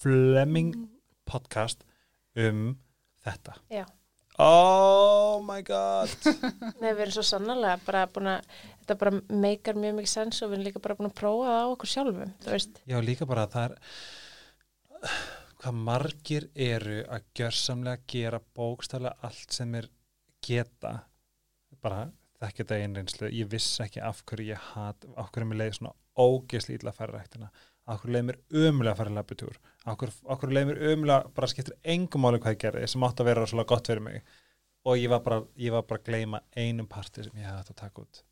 Fleming 0.01 0.73
podcast 1.29 1.83
um 2.35 2.75
þetta 3.25 3.55
Já. 3.71 3.85
Oh 4.39 5.41
my 5.43 5.59
god. 5.67 6.13
Nei, 6.81 6.93
við 6.93 7.03
erum 7.05 7.15
svo 7.17 7.25
sannlega 7.27 7.75
bara 7.85 8.05
búin 8.13 8.31
að, 8.31 8.47
þetta 8.79 8.97
bara 9.03 9.13
meikar 9.43 9.77
mjög 9.79 9.97
mikið 9.99 10.13
sens 10.13 10.41
og 10.41 10.51
við 10.51 10.59
erum 10.59 10.67
líka 10.69 10.83
bara 10.83 10.97
búin 10.99 11.11
að 11.11 11.19
prófa 11.19 11.51
það 11.51 11.61
á 11.61 11.71
okkur 11.73 11.91
sjálfum, 11.91 12.33
þú 12.45 12.55
veist. 12.55 12.81
Já, 12.87 12.97
líka 13.05 13.27
bara 13.29 13.45
að 13.45 13.55
það 13.57 13.67
er 13.67 13.77
hvað 15.61 15.77
margir 15.85 16.47
eru 16.57 17.01
að 17.05 17.27
gjörsamlega 17.37 18.07
gera 18.09 18.39
bókstaflega 18.57 19.27
allt 19.27 19.53
sem 19.53 19.75
er 19.77 19.89
geta 20.41 20.93
bara 21.81 22.07
þekki 22.41 22.63
þetta 22.63 22.79
einreynslu 22.81 23.29
ég 23.29 23.49
vissi 23.51 23.83
ekki 23.85 24.01
af 24.05 24.23
hverju 24.25 24.55
ég 24.55 24.69
hat 24.71 25.05
af 25.13 25.29
hverju 25.29 25.49
mér 25.51 25.61
leiði 25.61 25.77
svona 25.77 25.93
ógeðsli 26.17 26.79
illa 26.79 26.93
að 26.93 27.51
hverju 27.99 28.13
leiði 28.15 28.27
mér 28.29 28.39
ömulega 28.51 28.93
að 28.93 28.97
fara 28.97 29.09
labbitúr 29.17 29.55
af 29.85 29.97
hverju, 29.97 30.13
af 30.29 30.39
hverju 30.39 30.53
leiði 30.55 30.67
mér 30.71 30.81
ömulega 30.93 31.33
bara 31.35 31.47
skiptir 31.47 31.75
engum 31.83 32.21
máli 32.21 32.39
hvað 32.39 32.55
ég 32.55 32.59
gerði 32.65 32.87
sem 32.87 33.03
átti 33.03 33.21
að 33.23 33.25
vera 33.31 33.45
svona 33.51 33.65
gott 33.67 33.87
fyrir 33.87 34.01
mig. 34.01 34.21
Og 34.85 34.97
ég 34.97 35.09
var 35.09 35.19
bara, 35.21 35.43
ég 35.57 35.71
var 35.71 35.83
bara 35.83 35.99
að 35.99 36.05
gleyma 36.09 36.39
einum 36.57 36.87
parti 36.87 37.23
sem 37.23 37.31
ég 37.37 37.45
hefði 37.45 37.59
átt 37.59 37.69
að 37.69 37.75
taka 37.83 38.01
út. 38.01 38.23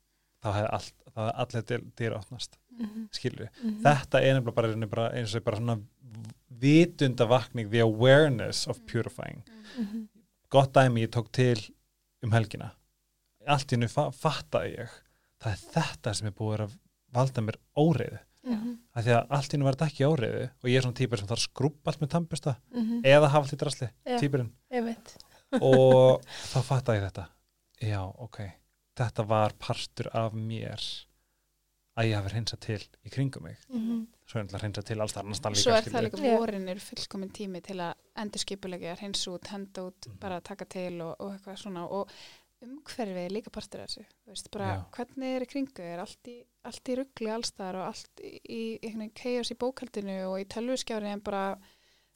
Þá 0.41 0.49
hefði 0.55 0.69
allt, 0.77 0.93
þá 1.13 1.19
hefði 1.19 1.33
allir 1.43 1.83
dyr 1.99 2.15
átnast 2.17 2.57
skilur 3.11 3.39
við 3.43 3.49
Mhm. 3.63 3.81
þetta 3.83 4.21
er 4.23 4.33
nefnilega 4.39 4.55
bara, 4.55 4.87
bara 4.87 5.09
eins 5.19 5.35
og 5.35 5.43
bara 5.43 5.57
svona 5.57 5.81
vitundavakning 6.59 7.69
the 7.71 7.79
awareness 7.79 8.67
of 8.67 8.79
purifying. 8.85 9.43
Mhm. 9.77 10.07
gott 10.49 10.73
dæmi 10.73 11.01
ég 11.05 11.09
tók 11.11 11.31
til 11.31 11.59
um 12.23 12.31
helgina. 12.31 12.71
Allt 13.47 13.71
í 13.71 13.87
fa 13.89 14.09
fattaði 14.11 14.79
ég 14.79 14.89
það 15.39 15.51
er 15.51 15.59
þetta 15.73 16.15
sem 16.15 16.27
er 16.27 16.31
búið 16.31 16.63
að 16.65 16.77
valda 17.13 17.41
mér 17.41 17.55
óreiðu. 17.77 18.19
Mhm. 18.19 18.28
Af 18.95 19.03
því 19.05 19.11
að 19.15 19.27
allt 19.29 19.49
í 19.49 19.55
hennu 19.57 19.65
var 19.67 19.75
þetta 19.75 19.87
ekki 19.91 20.05
óreiðu 20.07 20.43
og 20.63 20.69
ég 20.69 20.77
er 20.77 20.81
svona 20.85 20.95
típur 20.99 21.17
sem 21.19 21.27
þarf 21.27 21.39
að 21.41 21.47
skrúpa 21.49 21.91
allt 21.91 21.99
með 22.01 22.09
tannbusta 22.13 22.55
Mhm. 22.73 23.01
eða 23.03 23.27
hafa 23.29 23.43
allt 23.45 23.53
í 23.53 23.59
drasli, 23.59 23.89
Einmitt. 24.71 25.17
og 25.61 26.21
þá 26.53 26.59
fattaði 26.63 26.99
ég 27.01 27.11
þetta. 27.11 27.27
Já, 27.81 28.01
ok, 28.19 28.39
þetta 28.95 29.25
var 29.27 29.53
partur 29.59 30.09
af 30.13 30.33
mér 30.33 30.79
að 31.99 32.07
ég 32.07 32.15
hafi 32.15 32.29
hreinsað 32.31 32.59
til 32.63 32.79
í 33.05 33.09
kringum 33.11 33.43
mig. 33.43 33.57
Mhm. 33.69 34.07
svo 34.29 34.37
er 34.39 34.43
náttúrulega 34.45 34.61
hreinsað 34.61 34.85
til 34.85 34.99
alls 35.01 35.13
þar 35.15 35.23
annars 35.25 35.39
staðar 35.41 35.55
Svo 35.57 35.71
er 35.73 35.81
það 35.89 36.03
líka 36.05 36.37
vorin 36.39 36.67
er 36.69 36.75
fullkomin 36.77 37.31
tími 37.33 37.61
til 37.65 37.77
að 37.81 37.93
endur 38.15 38.37
skipulegja, 38.43 38.95
hreins 38.99 39.23
út, 39.27 39.47
henda 39.49 39.81
út, 39.89 40.05
Mhm. 40.07 40.19
bara 40.19 40.39
taka 40.39 40.65
til 40.65 41.01
og, 41.01 41.15
og 41.19 41.31
eitthvað 41.33 41.57
svona. 41.57 41.87
Og 41.89 42.07
umhverfið 42.65 43.21
er 43.21 43.33
líka 43.33 43.51
partur 43.53 43.83
af 43.83 43.91
þessu, 43.91 44.05
veist, 44.27 44.49
bara 44.53 44.69
hvernig 44.95 45.35
er 45.35 45.45
í 45.45 45.49
kringu, 45.49 45.83
er 45.85 46.01
allt 46.03 46.29
í, 46.31 46.37
allt 46.67 46.91
í 46.91 46.97
ruggli 46.99 47.31
allstaðar 47.31 47.79
og 47.79 47.85
allt 47.87 48.23
í, 48.23 48.63
í 48.75 48.91
veginn 48.91 49.13
chaos 49.15 49.53
í 49.53 49.59
bókaldinu 49.59 50.17
og 50.31 50.39
í 50.41 50.47
tölvuskjári 50.51 51.13
en 51.13 51.23
bara, 51.23 51.43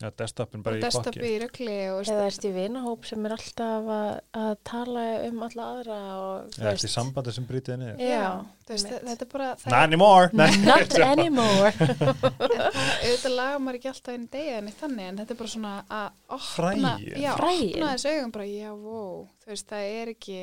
Já, 0.04 0.10
desktopin 0.20 0.64
bara 0.66 0.74
bara 0.76 0.80
í 0.80 0.84
desktopi 0.84 1.12
fokki. 1.16 1.30
í 1.32 1.38
ruggli 1.40 1.76
og 1.94 2.02
Eða 2.12 2.24
erst 2.28 2.44
í 2.44 2.52
vinahóp 2.52 3.06
sem 3.08 3.26
er 3.30 3.36
alltaf 3.38 3.86
að, 3.96 4.10
að 4.44 4.50
tala 4.68 5.04
um 5.30 5.44
alla 5.48 5.68
aðra 5.78 6.00
og 6.20 6.50
þú 6.52 6.60
Eða 6.66 6.74
eftir 6.76 6.92
sambandi 6.92 7.34
sem 7.38 7.46
brýtið 7.48 7.78
niður. 7.80 8.02
Já, 8.04 8.26
þú 8.68 8.74
veist, 8.76 8.92
þetta 9.08 9.26
er 9.28 9.32
bara 9.32 9.48
Not 9.64 9.78
anymore! 9.80 10.30
Not 10.34 10.98
anymore. 11.14 11.72
auðvitað 12.44 13.36
lagar 13.38 13.64
maður 13.64 13.80
ekki 13.80 13.92
alltaf 13.94 14.14
einn 14.18 14.28
degi 14.34 14.54
en 14.58 14.70
þannig, 14.82 15.08
en 15.14 15.22
þetta 15.22 15.36
er 15.36 15.40
bara 15.44 15.54
svona 15.54 15.74
að 15.88 16.10
opna, 16.38 16.44
Frægin. 16.52 17.24
já, 17.24 17.32
Frægin. 17.40 17.72
opna 17.78 17.94
þessu 17.94 18.14
augum 18.18 18.36
bara, 18.36 18.50
já, 18.52 18.70
wow, 18.76 19.16
þú 19.44 19.54
veist, 19.54 19.68
það 19.72 19.90
er 20.02 20.14
ekki 20.18 20.38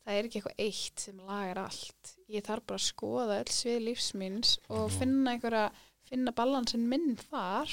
það 0.00 0.16
er 0.20 0.28
ekki 0.28 0.40
eitthvað 0.40 0.62
eitt 0.66 1.02
sem 1.06 1.18
lagar 1.28 1.58
allt 1.64 2.14
ég 2.32 2.44
þarf 2.46 2.64
bara 2.70 2.80
að 2.80 2.86
skoða 2.90 3.40
öll 3.40 3.52
svið 3.52 3.82
lífsmins 3.88 4.54
og 4.68 4.86
Mhm. 4.88 4.94
finna 4.98 5.34
einhverja 5.36 5.64
finna 6.10 6.32
balansin 6.34 6.88
minn 6.90 7.12
þar 7.30 7.68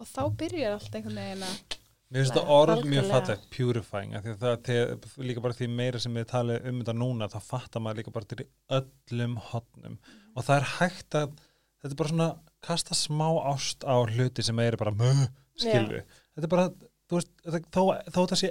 og 0.00 0.08
þá 0.08 0.22
byrjar 0.40 0.76
allt 0.78 0.94
einhvern 0.98 1.20
veginn 1.22 1.46
að 1.46 1.76
Mér 2.10 2.24
finnst 2.24 2.34
þetta 2.34 2.50
orð 2.56 2.80
mjög 2.90 3.04
fallegt, 3.06 3.44
purifying, 3.54 4.14
af 4.18 4.24
því 4.24 4.32
að 4.34 4.62
það, 4.66 5.04
líka 5.28 5.42
bara 5.44 5.54
því 5.54 5.66
meira 5.78 5.98
sem 6.02 6.16
við 6.18 6.24
talið 6.32 6.64
um 6.66 6.80
þetta 6.80 6.94
núna, 6.98 7.28
þá 7.30 7.36
fattar 7.46 7.84
maður 7.84 8.00
líka 8.00 8.14
bara 8.16 8.26
til 8.32 8.46
öllum 8.80 9.36
hotnum 9.52 9.98
og 10.34 10.42
það 10.48 10.56
er 10.56 10.66
hægt 10.72 11.18
að, 11.20 11.36
þetta 11.78 11.92
er 11.94 12.00
bara 12.00 12.10
svona 12.10 12.28
kasta 12.66 12.98
smá 12.98 13.28
ást 13.52 13.86
á 13.86 13.94
hluti 14.10 14.42
sem 14.42 14.58
eru 14.64 14.80
bara 14.80 14.90
mög, 14.90 15.22
skilju. 15.62 16.02
Þetta 16.34 16.48
er 16.48 16.52
bara, 16.56 16.66
þú 17.06 17.20
veist, 17.20 17.30
þó 17.70 18.18
þetta 18.18 18.40
sé 18.42 18.50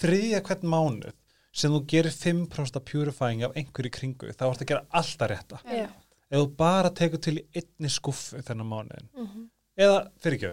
þriðja 0.00 0.40
hvern 0.48 0.70
mánuð 0.72 1.12
sem 1.54 1.70
þú 1.70 1.82
gerir 1.92 2.16
5% 2.16 2.80
af 2.80 2.86
purifying 2.88 3.44
af 3.46 3.54
einhverju 3.60 3.92
kringu, 3.94 4.32
þá 4.34 4.48
ertu 4.48 4.64
að 4.64 4.70
gera 4.72 4.86
alltaf 4.90 5.30
rétta. 5.30 5.60
Já. 5.68 5.84
Ef 6.32 6.40
þú 6.40 6.48
bara 6.58 6.90
tekur 6.96 7.20
til 7.22 7.36
í 7.38 7.44
einni 7.60 7.92
skuffu 7.92 8.40
þennan 8.42 8.72
mánuðin, 8.72 9.10
Mhm. 9.20 9.44
Eða 9.76 10.00
fyrir 10.22 10.38
ekki, 10.38 10.52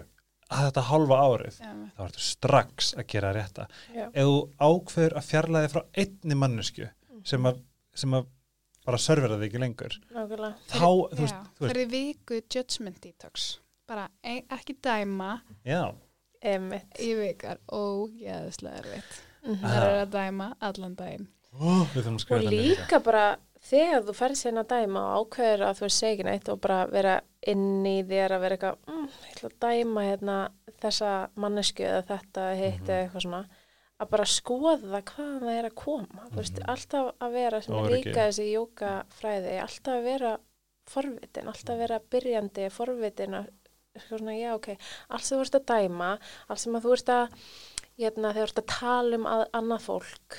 að 0.52 0.66
þetta 0.68 0.84
halva 0.90 1.18
árið, 1.28 1.58
já, 1.64 1.72
þá 1.96 2.04
ertu 2.08 2.24
strax 2.26 2.92
að 2.98 3.08
gera 3.14 3.32
rétta. 3.38 3.68
Já. 3.96 4.06
Ef 4.12 4.30
þú 4.30 4.38
ákveður 4.68 5.18
að 5.22 5.28
fjarlæði 5.30 5.72
frá 5.74 5.82
einni 6.04 6.38
mannesku 6.42 6.90
sem 7.32 7.50
að, 7.52 7.60
sem 7.96 8.16
að 8.18 8.30
bara 8.86 8.98
servera 8.98 9.38
þig 9.38 9.50
ekki 9.52 9.62
lengur, 9.62 9.98
Nákvæmlega. 10.12 10.54
þá, 10.72 10.88
þú 10.88 11.20
veist, 11.22 11.36
já, 11.36 11.44
þú 11.58 11.66
veist, 11.66 11.74
fyrir 11.76 11.92
viku 11.92 12.40
judgment 12.42 13.02
detox. 13.04 13.50
Bara 13.92 14.08
ein, 14.24 14.42
ekki 14.50 14.78
dæma. 14.82 15.36
Í 16.42 17.12
vikar. 17.20 17.60
Ógeðslega 17.70 18.82
erfitt. 18.82 19.20
Mhm. 19.42 19.62
það 19.62 19.86
er 19.86 19.96
að 20.06 20.12
dæma 20.16 20.48
allan 20.62 20.96
daginn. 20.96 21.28
Ó, 21.52 21.86
við 21.92 22.04
þurfum 22.06 22.18
að 22.18 22.32
Og 22.38 22.52
líka 22.54 23.00
bara 23.04 23.24
þegar 23.62 24.06
þú 24.08 24.14
ferð 24.18 24.40
sérna 24.40 24.64
dæma 24.68 25.02
og 25.16 25.26
ákveður 25.32 25.64
að 25.68 25.80
þú 25.80 25.88
er 25.88 25.94
segin 25.96 26.30
eitt 26.32 26.50
og 26.50 26.62
bara 26.64 26.80
vera 26.92 27.16
inn 27.48 27.86
í 27.86 27.98
þér 28.10 28.36
að 28.36 28.42
vera 28.46 28.58
eitthvað, 28.58 28.78
mm, 28.88 29.08
ég 29.28 29.36
ætla 29.36 29.50
að 29.52 29.60
dæma 29.66 30.06
hérna, 30.08 30.38
þessa 30.82 31.12
mannesku 31.36 31.84
eða 31.86 32.04
þetta 32.10 32.46
hitt 32.58 32.82
Mhm. 32.82 32.90
eða 32.90 33.02
eitthvað 33.06 33.22
svona 33.26 33.46
að 34.02 34.10
bara 34.10 34.24
skoða 34.26 35.02
hvað 35.06 35.40
það 35.42 35.58
er 35.60 35.66
að 35.70 35.76
koma 35.76 36.28
þú 36.32 36.36
veist, 36.42 36.58
Mhm. 36.60 36.70
alltaf 36.74 37.12
að 37.22 37.32
vera 37.34 37.62
sem 37.62 37.76
er 37.76 37.90
líka 37.92 38.28
þessi 38.28 38.48
jókafræði, 38.56 39.60
alltaf 39.62 39.94
að 39.94 40.04
vera 40.04 40.38
forvitin, 40.88 41.48
alltaf 41.48 41.76
að 41.76 41.78
vera 41.78 42.00
byrjandi 42.00 42.70
forvitin 42.72 43.34
að 43.38 43.50
svona, 44.10 44.32
já 44.40 44.54
ok, 44.56 44.78
allt 45.10 45.24
sem 45.24 45.38
þú 45.38 45.42
ert 45.42 45.56
að 45.60 45.66
dæma 45.66 46.20
allt 46.50 46.60
sem 46.60 46.74
að 46.74 46.82
þú 46.82 46.94
ert 46.94 47.10
að 47.10 47.30
hérna, 48.00 48.34
þegar 48.34 48.48
þú 48.48 48.50
ert 48.50 48.62
að 48.64 48.80
tala 48.80 49.16
um 49.16 49.26
að, 49.26 49.46
annað 49.54 49.82
fólk 49.82 50.38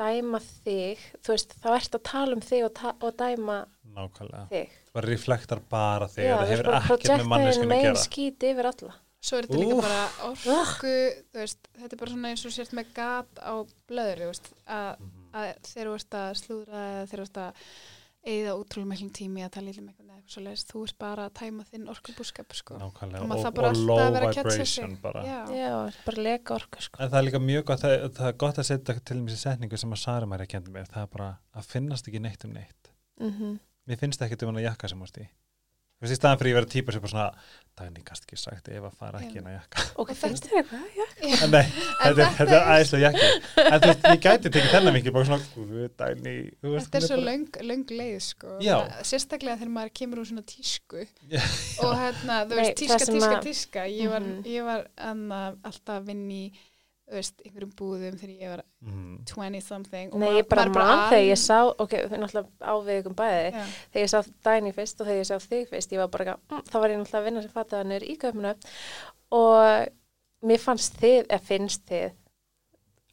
dæma 0.00 0.40
þig 0.64 0.98
þú 1.22 1.32
veist, 1.34 1.54
þá 1.62 1.68
ert 1.76 1.94
að 1.98 2.02
tala 2.10 2.34
um 2.38 2.42
þig 2.44 2.64
og, 2.66 2.82
og 3.04 3.16
dæma 3.20 3.58
Nákvæmlega. 3.94 4.46
þig 4.50 4.68
Það 4.94 5.06
reflektar 5.08 5.60
bara 5.70 6.06
þig, 6.10 6.24
Já, 6.28 6.36
það 6.38 6.50
hefur 6.52 6.68
bara 6.70 6.82
ekkert 6.84 7.08
með 7.18 7.28
manneskunni 7.32 7.74
að 7.78 7.82
gera. 7.88 8.02
skíti 8.04 8.52
yfir 8.54 8.70
alla 8.72 8.94
Svo 9.24 9.38
er 9.40 9.46
þetta 9.48 9.56
líka 9.62 9.74
Úff. 9.78 9.86
bara 9.86 10.58
orku, 10.60 10.94
þú 11.32 11.38
veist, 11.40 11.68
þetta 11.80 11.92
er 11.96 12.00
bara 12.02 12.10
svona 12.12 12.28
eins 12.34 12.42
og 12.44 12.52
sért 12.52 12.74
með 12.76 12.90
gat 12.94 13.38
á 13.40 13.54
blöðri, 13.88 14.20
þú 14.20 14.30
veist, 14.34 14.50
að, 14.68 14.90
Mhm. 15.00 15.22
að 15.32 15.46
þegar 15.64 15.88
þú 15.88 15.94
ert 15.94 16.16
að 16.20 16.34
slúðra 16.42 16.82
eða 16.90 17.06
þegar 17.08 17.22
þú 17.22 17.28
ert 17.30 17.40
að 17.44 17.52
eigða 18.24 18.56
útrúlega 18.58 18.90
miklum 18.94 19.12
tími 19.14 19.44
að 19.44 19.54
tala 19.58 19.70
eða 19.70 19.88
eitthvað 19.92 20.04
svo 20.30 20.42
leiðist, 20.44 20.70
þú 20.72 20.82
ert 20.86 20.96
bara 21.00 21.26
að 21.28 21.34
tæma 21.40 21.66
þinn 21.68 21.90
orkubúskap, 21.92 22.54
sko. 22.56 22.78
Nákvæmlega, 22.80 23.24
Og 23.24 23.58
og, 23.68 23.78
low 23.84 24.00
að 24.00 24.18
að 24.20 24.38
vibration 24.38 24.96
bara. 25.02 25.24
Já, 25.28 25.38
já, 25.52 25.74
bara 26.06 26.24
leka 26.28 26.56
orku 26.56 26.84
sko. 26.84 27.00
En 27.02 27.12
það 27.12 27.18
er 27.20 27.26
líka 27.28 27.40
mjög 27.44 27.66
gott, 27.68 27.84
það, 27.84 28.06
það 28.16 28.30
er 28.30 28.38
gott 28.44 28.60
að 28.62 28.68
setja 28.70 28.96
til 29.10 29.18
mér 29.20 29.38
setningu 29.42 29.80
sem 29.80 29.94
að 29.96 30.02
Sara 30.04 30.30
Marja 30.30 30.48
kendi 30.54 30.74
mér, 30.74 30.88
það 30.92 31.06
er 31.06 31.12
bara 31.12 31.30
að 31.52 31.70
finnast 31.74 32.08
ekki 32.08 32.24
neitt 32.24 32.48
um 32.48 32.56
neitt. 32.56 32.92
mm 33.20 33.54
Mér 33.84 33.98
finnst 34.00 34.22
ekkert 34.24 34.42
um 34.46 34.54
hana 34.54 34.64
jakka 34.64 34.88
sem 34.88 35.00
varst 35.00 35.18
í. 35.20 35.26
Þú 36.04 36.08
veist, 36.10 36.12
í 36.12 36.20
staðan 36.20 36.38
fyrir 36.40 36.52
ég 36.52 36.56
vera 36.58 36.68
típa 36.74 36.92
sem 36.92 37.00
bara 37.00 37.10
svona, 37.14 37.28
það 37.74 37.86
er 37.88 37.92
nýgast 37.94 38.26
ekki 38.26 38.36
sagt 38.38 38.68
ef 38.68 38.84
að 38.84 38.96
fara 39.00 39.20
ekki 39.24 39.38
inn 39.40 39.46
á 39.48 39.52
jakka. 39.56 39.84
ok, 40.04 40.10
finnst 40.20 40.44
þér 40.50 40.58
eitthvað? 40.60 40.82
En 41.46 41.50
nei, 41.54 41.62
þetta, 42.04 42.44
er- 42.44 42.68
æðislega 42.74 43.08
jakki. 43.08 43.30
En 43.64 43.78
þú 43.80 43.88
veist, 43.88 44.04
ég 44.10 44.20
gæti 44.26 44.52
tekið 44.54 44.68
þennan 44.74 44.94
mikið, 44.98 45.14
bara 45.16 45.28
svona, 45.30 45.48
guð, 45.54 45.86
dæni, 46.02 46.34
þú 46.60 46.74
veist. 46.74 46.90
Þetta 46.90 47.00
er 47.00 47.06
svo 47.08 47.18
löng, 47.24 47.46
löng 47.70 47.86
leið, 48.02 48.18
sko. 48.28 48.52
Já. 48.62 48.76
Það- 48.84 49.08
Sérstaklega 49.14 49.56
þegar 49.62 49.72
maður 49.78 49.94
kemur 50.02 50.20
úr 50.22 50.28
svona 50.30 50.44
tísku 50.52 51.06
Já. 51.32 51.40
og 51.80 51.96
hérna, 52.04 52.38
þú 52.52 52.60
veist, 52.60 52.76
tíska, 52.84 53.00
það 53.00 53.14
tíska, 53.16 53.32
að- 53.40 53.48
tíska. 53.48 53.88
Ég 53.96 54.12
var, 54.12 54.20
Mhm. 54.28 54.44
ég 54.54 54.68
var 54.68 54.86
anna, 55.10 55.42
alltaf 55.64 55.96
að 56.02 56.06
vinna 56.12 56.38
í, 56.44 56.44
veist, 57.12 57.34
einhverjum 57.44 57.72
búðum 57.76 58.16
þegar 58.18 58.34
ég 58.40 58.48
var 58.54 58.62
Mm. 58.84 59.18
20 59.24 59.60
something. 59.64 60.12
og 60.12 60.20
Nei, 60.20 60.28
ég 60.40 60.48
bara 60.48 60.64
maður 60.64 60.80
er 60.80 60.86
man 60.86 61.10
þegar 61.12 61.28
ég 61.30 61.38
sá 61.40 61.58
ok, 61.78 61.92
er 61.94 62.08
náttúrulega 62.20 62.48
á 62.64 62.74
við 62.84 62.98
ykkur 63.02 63.14
bæði 63.14 63.46
Já. 63.52 63.62
þegar 63.92 64.04
ég 64.04 64.10
sá 64.12 64.20
Dæni 64.44 64.72
fyrst 64.76 65.00
og 65.00 65.06
þegar 65.06 65.20
ég 65.22 65.28
sá 65.30 65.38
þig 65.40 65.68
fyrst 65.70 65.92
ég 65.92 65.98
var 66.02 66.08
bara, 66.08 66.36
mm, 66.50 66.62
þá 66.68 66.74
var 66.80 66.88
ég 66.90 66.98
náttúrulega 67.00 67.20
að 67.20 67.24
vinna 67.30 67.42
sem 67.42 67.54
fattaðanir 67.54 68.04
í 68.08 68.16
köpunu 68.20 68.54
og 69.32 69.88
mér 70.44 70.60
fannst 70.60 70.96
þið, 71.00 71.26
eða 71.28 71.40
finnst 71.40 71.86
þið 71.88 72.12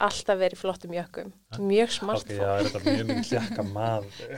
alltaf 0.02 0.38
verið 0.42 0.58
flottum 0.58 0.94
jökkum 0.98 1.32
mjög 1.62 1.92
smart 1.94 2.24
Ok, 2.26 2.32
já, 2.34 2.52
er 2.58 2.70
þetta 2.72 2.80
mjög 2.88 3.08
mikið 3.12 3.28
hljaka 3.32 3.64
maður. 3.70 4.30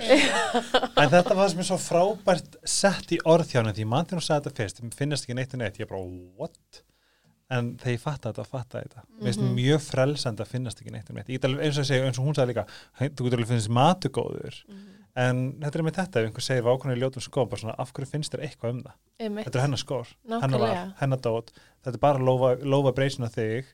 en 1.00 1.10
þetta 1.14 1.36
var 1.40 1.50
sem 1.54 1.60
er 1.64 1.70
svo 1.70 1.78
frábært 1.80 2.58
sett 2.68 3.14
í 3.16 3.20
orðhjána 3.26 3.72
því 3.74 3.86
mann 3.88 4.06
þegar 4.06 4.20
hún 4.20 4.28
sagði 4.28 4.44
þetta 4.50 4.58
fyrst, 4.60 4.82
mér 4.84 4.98
finnast 5.00 5.24
ekki 5.26 5.38
neitt 5.40 5.54
og 5.56 5.62
neitt, 5.64 5.80
ég 5.80 5.88
bara, 5.88 6.04
what? 6.38 6.84
En 7.52 7.78
þegar 7.78 7.94
ég 7.94 8.00
fatta 8.00 8.32
þetta, 8.32 8.46
fatta 8.48 8.82
þetta. 8.82 9.04
Mér 9.20 9.24
finnst 9.34 9.40
Mhm. 9.42 9.56
mjög 9.56 9.82
frelsandi 9.82 10.42
að 10.42 10.48
finnast 10.48 10.82
ekki 10.82 10.92
neitt 10.92 11.10
um 11.10 11.16
neitt. 11.16 11.28
Ég 11.28 11.40
get 11.42 11.50
alveg- 11.50 11.64
eins 11.66 11.78
og, 11.78 11.84
ég 11.84 11.88
segi, 11.88 12.02
eins 12.08 12.20
og 12.20 12.26
hún 12.26 12.34
sagði 12.36 12.54
líka 12.54 12.68
þú 13.00 13.24
getur 13.26 13.38
alveg 13.38 13.48
finnst 13.48 13.70
matu 13.70 14.10
góður. 14.10 14.64
Mhm. 14.68 14.90
en 15.16 15.54
þetta 15.62 15.76
er 15.76 15.84
með 15.84 15.94
þetta, 15.94 16.16
ef 16.24 16.26
einhver 16.26 16.42
segir 16.42 16.64
vákunni 16.64 16.96
ljótum 16.98 17.22
skóm, 17.22 17.48
bara 17.48 17.62
svona, 17.62 17.76
af 17.78 17.94
hverju 17.94 18.08
finnst 18.10 18.32
þér 18.34 18.42
eitthvað 18.50 18.70
um 18.72 18.82
það? 18.84 18.94
Einmitt. 19.20 19.46
þetta 19.46 19.56
er 19.56 19.62
hennar 19.62 19.78
skór, 19.78 20.08
hennar 20.28 20.60
val, 20.60 20.94
hennar 21.00 21.20
dót. 21.22 21.52
Þetta 21.86 21.94
er 21.94 21.98
bara 22.00 22.18
low, 22.18 22.56
low 22.66 22.82
vibration 22.84 23.24
af 23.24 23.36
þig. 23.36 23.66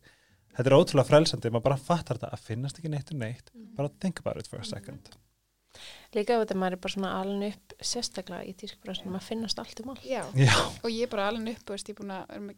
Þetta 0.57 0.65
er 0.67 0.75
ótrúlega 0.75 1.05
frelsandi, 1.07 1.49
maður 1.49 1.63
bara 1.63 1.77
fattar 1.77 2.17
þetta 2.17 2.33
að 2.33 2.39
finnast 2.39 2.77
ekki 2.79 2.89
neitt 2.89 3.11
um 3.13 3.19
neitt. 3.19 3.51
Mhm. 3.55 3.75
bara 3.77 3.87
think 4.01 4.19
about 4.19 4.35
it 4.37 4.47
for 4.47 4.59
a 4.59 4.65
second. 4.65 4.99
Líka 6.13 6.31
ef 6.41 6.47
þetta 6.47 6.57
maður 6.57 6.73
er 6.73 6.75
bara 6.75 6.93
svona 6.93 7.13
alin 7.21 7.43
upp 7.53 7.73
sérstaklega 7.79 8.43
í 8.45 8.53
tískbröðsum 8.57 9.15
að 9.15 9.21
finnast 9.23 9.59
allt 9.59 9.79
um 9.79 9.91
allt. 9.91 10.03
Já, 10.03 10.25
já, 10.35 10.51
og 10.83 10.89
ég 10.91 11.03
er 11.03 11.07
bara 11.07 11.29
alveg 11.31 11.55
upp 11.55 11.69
og 11.69 11.77
veist, 11.77 11.87
ég 11.87 11.95
er 11.95 12.03
búin 12.03 12.11
að 12.11 12.55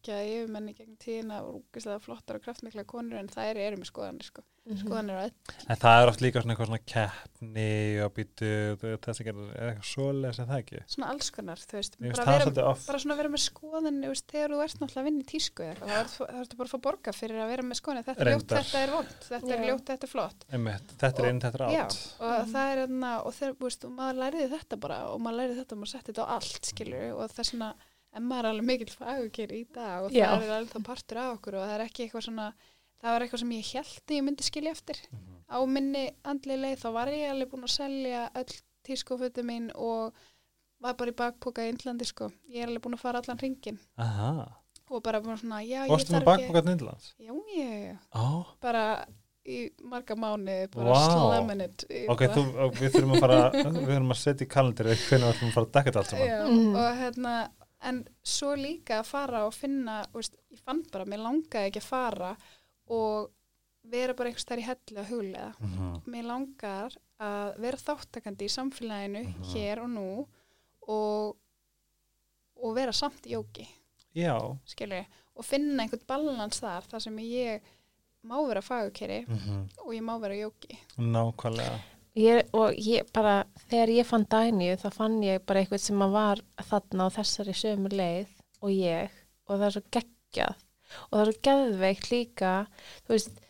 geggja 0.00 0.20
yfirmenni 0.24 0.74
gegn 0.76 0.96
tíðina 1.00 1.42
og 1.44 1.60
rúkislega 1.60 2.00
flottar 2.00 2.36
og 2.40 2.42
kraftmikla 2.46 2.84
konur 2.88 3.18
en 3.20 3.28
þær 3.28 3.56
eru 3.60 3.76
með 3.76 3.90
skoðanir 3.92 4.24
sko. 4.30 4.42
Mhm. 4.70 4.76
skoðanir 4.84 5.16
á 5.16 5.24
öll. 5.24 5.32
En 5.72 5.76
það 5.80 6.02
er 6.02 6.08
oft 6.10 6.20
líka 6.20 6.40
svona 6.42 6.52
eitthvað 6.54 6.68
svona 6.68 6.84
keppni 6.92 7.70
og 8.04 8.10
býtu 8.14 8.48
þess 8.78 9.20
að 9.20 9.24
gera, 9.24 9.44
er 9.56 9.70
eitthvað 9.70 9.88
svoleiðis 9.90 10.38
en 10.42 10.48
það 10.50 10.58
ekki? 10.60 10.80
Svona 10.94 11.08
alls 11.14 11.30
konar, 11.34 11.56
þú 11.64 11.74
veist, 11.78 11.96
bara, 11.98 12.24
vera, 12.44 12.74
bara 12.86 12.98
svona 13.00 13.16
vera 13.16 13.30
með 13.32 13.42
skoðanir 13.46 14.08
veist, 14.12 14.26
þegar 14.30 14.50
þú 14.54 14.58
ert 14.66 14.76
náttúrulega 14.82 15.00
að 15.00 15.08
vinna 15.08 15.24
í 15.24 15.28
tísku 15.32 15.60
eða 15.64 15.72
eitthvað, 15.72 16.12
þá 16.12 16.22
ertu- 16.44 16.56
bara 16.60 16.68
að 16.68 16.74
fá 16.74 16.80
borga 16.86 17.10
fyrir 17.16 17.38
að 17.40 17.48
vera 17.54 17.62
með 17.70 17.76
skoðanir. 17.80 18.04
Þetta 18.10 18.20
er 18.20 18.30
ljótt, 18.30 18.50
þetta 18.60 18.78
er 18.84 18.90
vond, 18.94 19.12
þetta 19.30 19.50
er 19.50 19.58
Já. 19.60 19.66
ljótt, 19.70 19.86
þetta 19.90 20.04
er 20.04 20.12
flott. 20.12 20.40
Einmitt, 20.52 20.88
þetta 21.00 21.16
er 21.18 21.24
Og- 21.24 21.30
inn, 21.32 21.40
þetta 21.40 21.56
er 21.56 21.64
Já, 21.72 21.84
átt 21.88 21.96
og 22.20 22.46
það 22.52 22.66
er 22.70 22.78
þarna 22.84 23.12
og 23.24 23.32
þegar, 23.40 23.54
er 28.12 28.16
en 28.20 28.26
maður 28.28 28.44
er 28.44 28.50
alveg 28.50 28.66
mikill 28.66 28.94
fagukir 28.96 29.52
í 29.52 29.62
dag 29.74 30.04
og 30.04 30.10
Já. 30.12 30.26
það 30.34 30.42
er 30.46 30.54
alveg 30.58 30.72
það 30.74 30.84
partur 30.90 31.18
af 31.18 31.34
okkur 31.38 31.54
og 31.60 31.64
það 31.66 31.74
er 31.78 31.84
ekki 31.86 32.04
eitthvað 32.06 32.26
svona 32.26 32.48
það 33.00 33.12
var 33.14 33.20
eitthvað 33.26 33.42
sem 33.44 33.50
ég 33.56 33.70
held 33.74 34.02
að 34.10 34.16
ég 34.16 34.24
myndi 34.26 34.42
skilja 34.48 34.70
eftir 34.76 34.96
Mhm. 35.12 35.36
á 35.50 35.58
minni 35.66 36.04
andli 36.24 36.56
leið 36.56 36.78
þá 36.84 36.88
var 36.92 37.08
ég 37.08 37.30
alveg 37.30 37.50
búin 37.50 37.64
að 37.64 37.76
selja 37.76 38.30
öll 38.34 38.60
tískofötu 38.86 39.42
mín 39.44 39.70
og 39.74 40.12
var 40.80 40.94
bara 40.94 41.10
í 41.10 41.14
bakpoka 41.16 41.62
í 41.62 41.68
Indlandi 41.72 42.04
sko 42.08 42.30
ég 42.48 42.62
er 42.62 42.68
alveg 42.68 42.82
búin 42.82 42.94
að 42.96 43.00
fara 43.04 43.18
allan 43.22 43.38
ringin 43.38 43.78
Aha, 43.98 44.48
og 44.90 45.02
bara 45.02 45.20
búin 45.20 45.36
svona, 45.38 45.60
já, 45.62 45.84
ég 45.86 45.90
varstu 45.90 46.12
með 46.16 46.24
bakbókat 46.24 46.64
Nýndlands? 46.64 47.14
já, 47.20 47.32
já, 47.56 47.68
já, 47.92 47.98
Ó, 48.14 48.44
bara 48.60 49.06
í 49.46 49.70
marga 49.82 50.14
mánu, 50.16 50.68
bara 50.74 50.90
Vá. 50.90 51.04
slamming 51.12 51.60
it 51.64 51.84
Ég 51.90 52.08
ok, 52.10 52.18
bara- 52.26 52.34
þú, 52.34 52.42
og 52.64 52.74
við 52.74 52.90
þurfum 52.92 53.12
að 53.14 53.20
fara 53.20 53.50
við 53.52 53.86
þurfum 53.86 54.10
að 54.10 54.20
setja 54.20 54.44
í 54.46 54.48
kalendir 54.48 54.84
hvernig 54.86 55.24
við 55.24 55.32
ætlum 55.34 55.48
að 55.50 55.54
fara 55.54 55.66
að 55.66 55.72
dekka 55.72 55.90
þetta 55.90 55.98
allt 56.00 56.10
saman 56.10 56.26
Já, 56.28 56.48
Mhm. 56.48 56.76
og 56.76 56.96
hérna 57.00 57.50
en 57.82 58.04
svo 58.22 58.54
líka 58.56 59.00
að 59.00 59.06
fara 59.06 59.46
og 59.46 59.54
finna 59.54 60.02
veist, 60.12 60.34
ég 60.52 60.58
fann 60.64 60.82
bara, 60.92 61.04
mér 61.08 61.18
langaði 61.24 61.70
ekki 61.70 61.80
að 61.80 61.88
fara 61.88 62.36
og 62.88 63.30
vera 63.90 64.14
bara 64.14 64.28
einhvers 64.28 64.44
þar 64.44 64.58
í 64.60 64.66
hellu 64.68 64.98
að 65.00 65.08
huglega 65.10 65.54
Mhm. 65.60 66.02
mér 66.06 66.24
langar 66.28 66.96
að 67.20 67.58
vera 67.60 67.76
þáttakandi 67.76 68.44
í 68.44 68.54
samfélaginu 68.56 69.22
Mhm. 69.24 69.44
hér 69.54 69.78
og 69.82 69.90
nú 69.90 70.26
og, 70.88 71.36
og 72.62 72.74
vera 72.74 72.92
samt 72.92 73.26
í 73.26 73.36
skilur 74.66 75.06
og 75.36 75.44
finna 75.44 75.82
einhvern 75.84 76.06
balans 76.06 76.60
þar 76.60 76.82
þar 76.90 77.00
sem 77.00 77.16
ég 77.18 77.60
má 78.26 78.36
vera 78.48 78.60
fagukeri 78.60 79.24
mhm, 79.26 79.68
og 79.86 79.92
ég 79.94 80.02
má 80.02 80.20
vera 80.20 80.34
jóki. 80.34 80.76
Nákvæmlega 80.98 81.80
Ég, 82.18 82.48
og 82.56 82.74
ég 82.74 83.06
bara, 83.14 83.44
þegar 83.70 83.92
ég 83.94 84.08
fann 84.08 84.26
Dænju 84.30 84.78
þá 84.82 84.88
fann 84.94 85.20
ég 85.22 85.44
bara 85.46 85.62
eitthvað 85.62 85.84
sem 85.84 86.02
að 86.02 86.16
var 86.16 86.42
þarna 86.70 87.06
á 87.06 87.14
þessari 87.14 87.54
sömu 87.54 87.92
leið 87.92 88.32
og 88.64 88.72
ég. 88.74 89.20
Og 89.46 89.54
það 89.54 89.68
er 89.68 89.76
svo 89.76 89.84
geggjað. 89.94 90.66
Og 91.06 91.12
það 91.14 91.22
er 91.22 91.30
svo 91.30 91.44
geðveikt 91.46 92.10
líka 92.10 92.56
þú 93.06 93.14
veist 93.14 93.40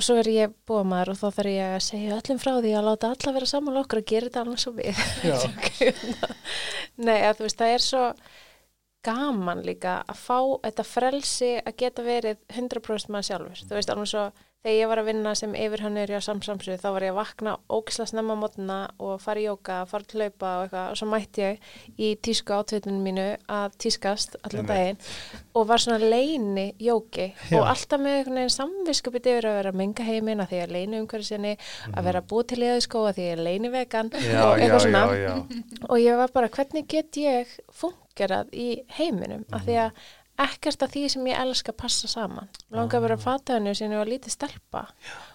og 0.00 0.04
svo 0.06 0.16
er 0.20 0.28
ég 0.32 0.52
búa 0.68 0.82
maður 0.86 1.12
og 1.12 1.18
þá 1.20 1.26
þarf 1.36 1.52
ég 1.52 1.72
að 1.76 1.82
segja 1.84 2.18
öllum 2.18 2.38
frá 2.40 2.52
því 2.56 2.74
að 2.78 2.86
láta 2.86 3.10
alla 3.14 3.32
vera 3.36 3.48
saman 3.50 3.80
okkur 3.82 4.00
og 4.00 4.06
gera 4.08 4.28
þetta 4.28 4.44
alveg 4.44 4.62
svo 4.62 4.72
við. 4.78 5.00
Nei, 7.06 7.18
að 7.26 7.42
veist, 7.44 7.58
það 7.58 7.74
er 7.74 7.84
svo 7.84 8.04
gaman 9.04 9.64
líka 9.66 9.98
að 10.08 10.22
fá 10.22 10.38
þetta 10.66 10.86
frelsi 10.86 11.50
að 11.58 11.76
geta 11.82 12.04
verið 12.06 12.40
100% 12.52 13.12
maður 13.12 13.28
sjálfur. 13.28 13.64
Þú 13.66 13.78
veist, 13.78 13.92
alveg 13.92 14.10
svo 14.12 14.24
þegar 14.60 14.76
ég 14.76 14.88
var 14.90 15.00
að 15.00 15.06
vinna 15.08 15.32
sem 15.38 15.54
yfir 15.56 15.82
hann 15.86 15.96
er 15.96 16.10
á 16.12 16.20
samsamsu 16.20 16.74
þá 16.80 16.88
var 16.92 17.04
ég 17.06 17.14
að 17.14 17.18
vakna 17.20 17.54
ógislega 17.72 18.10
snemma 18.10 18.36
mótna 18.36 18.78
og 19.00 19.20
fara 19.22 19.40
í 19.40 19.46
jóka, 19.46 19.78
fara 19.88 20.04
til 20.04 20.20
hlaupa 20.20 20.50
og 20.58 20.66
eitthvað. 20.66 20.90
Og 20.92 20.98
svo 21.00 21.08
mætti 21.08 21.44
ég 21.46 21.70
í 21.96 22.10
tísku 22.20 22.56
átvitunum 22.56 23.00
mínu 23.06 23.26
að 23.48 23.78
tískast 23.80 24.36
Einmitt. 24.42 24.68
daginn 24.68 25.00
og 25.56 25.66
var 25.70 25.80
svona 25.80 25.98
leini 26.02 26.66
jóki 26.76 27.30
Já. 27.48 27.56
og 27.60 27.70
alltaf 27.72 28.04
með 28.04 28.18
einhvern 28.18 28.40
veginn 28.42 28.54
samviskupið 28.58 29.30
yfir 29.32 29.48
að 29.48 29.58
vera 29.60 29.72
að 29.72 29.80
menga 29.80 30.08
heiminn 30.10 30.44
að 30.44 30.52
því 30.52 30.62
að 30.66 30.76
leini 30.76 31.00
umhverju 31.00 31.30
sinni 31.30 31.56
að 31.94 32.04
vera 32.10 32.20
að 32.20 32.30
búa 32.30 32.48
til 32.52 32.60
í 32.60 32.70
skóa 32.84 33.14
því 33.16 33.30
að 33.32 33.44
leini 33.48 33.72
vegan 33.72 34.12
já, 34.12 34.44
og 34.44 34.60
eitthvað 34.60 34.84
svona. 34.86 35.04
já, 35.16 35.34
og 35.88 35.96
ég 36.00 36.20
var 36.20 36.32
bara, 36.36 36.52
hvernig 36.52 36.88
get 36.90 37.16
ég 37.16 37.58
fungerað 37.72 38.52
í 38.52 38.70
heiminum? 38.98 39.46
Af 39.52 39.64
því 39.64 39.78
að 39.86 40.06
ekkert 40.40 40.82
af 40.84 40.92
því 40.94 41.04
sem 41.12 41.28
ég 41.30 41.38
elska 41.42 41.74
passa 41.76 42.08
saman. 42.10 42.48
Mér 42.68 42.82
langaði 42.82 43.06
bara 43.06 43.18
að 43.18 43.26
fata 43.26 43.58
henni 43.58 43.74
sem 43.76 43.92
ég 43.92 44.00
var 44.00 44.10
lítið 44.10 44.34
stelpa 44.34 44.86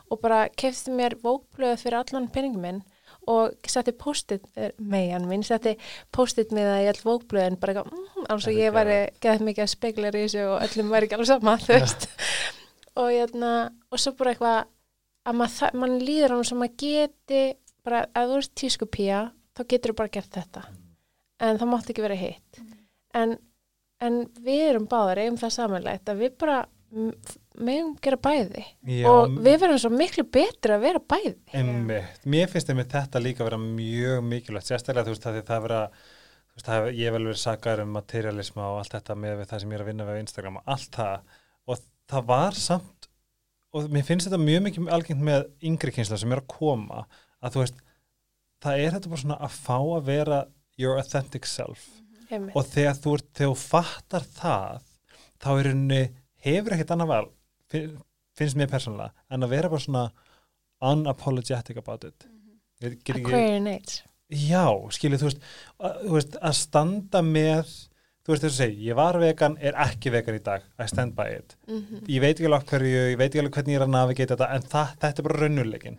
og 0.10 0.22
bara 0.22 0.46
kefti 0.58 0.94
mér 0.94 1.18
vókblöðu 1.24 1.80
fyrir 1.82 2.00
allan 2.02 2.30
peningum 2.34 2.66
minn 2.66 2.84
og 3.32 3.56
setti 3.70 3.94
post-it, 3.98 4.46
megan 4.78 5.26
minn, 5.30 5.44
setti 5.46 5.76
post-it 6.14 6.52
með 6.54 6.70
það 6.70 6.84
í 6.84 6.90
all 6.92 7.02
vókblöðin 7.08 7.58
bara 7.62 7.74
eitthvað, 7.74 7.96
mm, 7.96 8.28
alveg 8.28 8.46
svo 8.46 8.54
ég 8.54 8.76
væri 8.76 8.98
geðið 9.24 9.46
mikið 9.48 9.66
að 9.66 9.72
spegla 9.72 10.12
í 10.12 10.16
þessu 10.16 10.44
og 10.46 10.66
öllum 10.68 10.94
væri 10.94 11.08
ekki 11.08 11.18
alveg 11.18 11.32
sama, 11.32 11.56
þú 11.64 11.80
veist. 11.80 12.08
Og, 12.96 13.10
hérna, 13.12 13.52
og 13.92 14.02
svo 14.02 14.14
bara 14.20 14.36
eitthvað 14.36 14.60
að 15.26 15.40
maður, 15.42 15.80
mann 15.82 15.98
líður 16.00 16.36
hann 16.36 16.48
sem 16.48 16.66
að 16.66 16.78
geti 16.84 17.42
bara, 17.86 18.06
að 18.14 18.32
þú 18.32 18.40
ert 18.42 18.54
tískupía 18.62 19.22
þá 19.56 19.64
getur 19.74 19.94
þú 19.94 19.98
bara 20.04 20.14
gert 20.14 20.38
þetta. 20.38 20.66
En 21.44 21.60
það 21.60 21.72
mátti 21.72 21.94
ekki 21.94 22.06
vera 22.06 22.20
hitt. 22.20 22.62
En, 23.16 23.36
en 24.04 24.22
við 24.44 24.64
erum 24.72 24.88
báðar 24.92 25.22
eigum 25.24 25.38
það 25.40 25.54
samanlegt 25.56 26.10
að 26.12 26.20
við 26.26 26.34
bara 26.42 26.58
m- 26.96 27.14
megum 27.56 27.94
gera 28.04 28.18
bæði. 28.20 28.66
Já, 28.92 29.08
og 29.12 29.38
við 29.46 29.58
verðum 29.64 29.82
svo 29.86 29.92
miklu 29.94 30.26
betri 30.36 30.76
að 30.76 30.84
vera 30.86 31.00
bæði. 31.14 31.36
Einmitt. 31.56 32.26
Mér 32.28 32.52
finnst 32.52 32.72
þetta 32.74 33.22
líka 33.24 33.44
að 33.44 33.50
vera 33.52 33.62
mjög 33.64 34.22
mikilvægt, 34.28 34.70
sérstaklega 34.70 35.08
þú 35.08 35.16
veist 35.16 35.28
að 35.32 35.40
það 35.48 35.64
vera, 35.68 35.82
þú 36.50 36.58
veist, 36.60 36.70
það 36.70 36.90
ég 37.00 37.16
vel 37.16 37.24
verið 37.30 37.42
sakar 37.46 37.84
um 37.86 37.96
materialisma 37.96 38.68
og 38.74 38.82
allt 38.84 38.98
þetta 38.98 39.16
með 39.24 39.46
það 39.46 39.64
sem 39.64 39.72
ég 39.74 39.80
er 39.80 39.86
að 39.86 39.92
vinna 39.92 40.10
við 40.10 40.22
Instagram 40.26 40.60
og 40.62 40.74
allt 40.76 40.92
það. 41.00 41.40
Og 41.66 41.84
það 42.12 42.28
var 42.32 42.60
samt 42.60 43.10
og 43.76 43.90
mér 43.92 44.06
finnst 44.08 44.30
þetta 44.30 44.40
mjög 44.40 44.62
mikið 44.70 44.92
algengt 44.96 45.24
með 45.28 45.48
yngri 45.68 45.92
kynsla 45.96 46.20
sem 46.22 46.32
er 46.32 46.40
að 46.44 46.52
koma 46.54 47.02
að 47.44 47.56
þú 47.56 47.64
veist, 47.64 47.82
það 48.64 48.84
er 48.84 48.94
þetta 48.96 49.12
bara 49.12 49.24
svona 49.26 49.40
að 49.44 49.58
fá 49.66 49.76
að 49.80 50.06
vera 50.08 50.38
your 50.80 51.00
authentic 51.00 51.48
self 51.50 51.84
Einmitt. 52.36 52.56
og 52.56 52.66
þegar 52.74 53.00
þú, 53.04 53.14
ert, 53.20 53.30
þegar 53.40 53.54
þú 53.54 53.58
fattar 53.64 54.28
það 54.40 54.82
þá 55.42 55.50
er 55.60 55.70
henni 55.72 56.02
hefur 56.46 56.76
ekkert 56.76 56.94
annað 56.96 57.12
val 57.14 57.26
fin- 57.72 57.98
finnst 58.38 58.58
mér 58.60 58.68
persónulega 58.72 59.12
en 59.32 59.46
að 59.48 59.54
vera 59.56 59.70
bara 59.72 59.86
svona 59.86 60.06
unapologetic 60.82 61.78
about 61.78 62.04
it. 62.04 62.26
Get 62.82 62.98
ekki- 63.00 63.22
Aquarian 63.26 63.68
Age 63.68 64.02
já, 64.30 64.66
skilur 64.92 65.20
þú 65.22 65.30
þú 65.80 66.12
veist 66.18 66.36
að 66.42 66.56
standa 66.58 67.22
með 67.22 67.70
þú 68.26 68.34
veist 68.34 68.44
þess 68.44 68.56
að 68.56 68.62
segja, 68.64 68.84
ég 68.90 68.96
var 68.98 69.20
vegan, 69.22 69.58
er 69.62 69.74
ekki 69.86 70.12
vegan 70.12 70.36
í 70.40 70.44
dag 70.44 70.64
I 70.82 70.88
stand 70.90 71.16
by 71.16 71.28
it. 71.38 71.56
Mm 71.70 72.02
ég 72.10 72.22
veit 72.22 72.36
ekki 72.40 72.48
alveg 72.50 72.66
hverju, 72.66 73.02
ég 73.14 73.18
veit 73.18 73.30
ekki 73.32 73.40
alveg 73.44 73.54
hvernig 73.54 73.76
ég 73.76 73.82
er 73.82 73.86
að 73.88 73.94
navigata 73.96 74.36
þetta 74.36 74.50
en 74.56 74.62
það, 74.62 74.96
þetta 75.00 75.20
er 75.20 75.28
bara 75.30 75.40
raunurleikin 75.46 75.98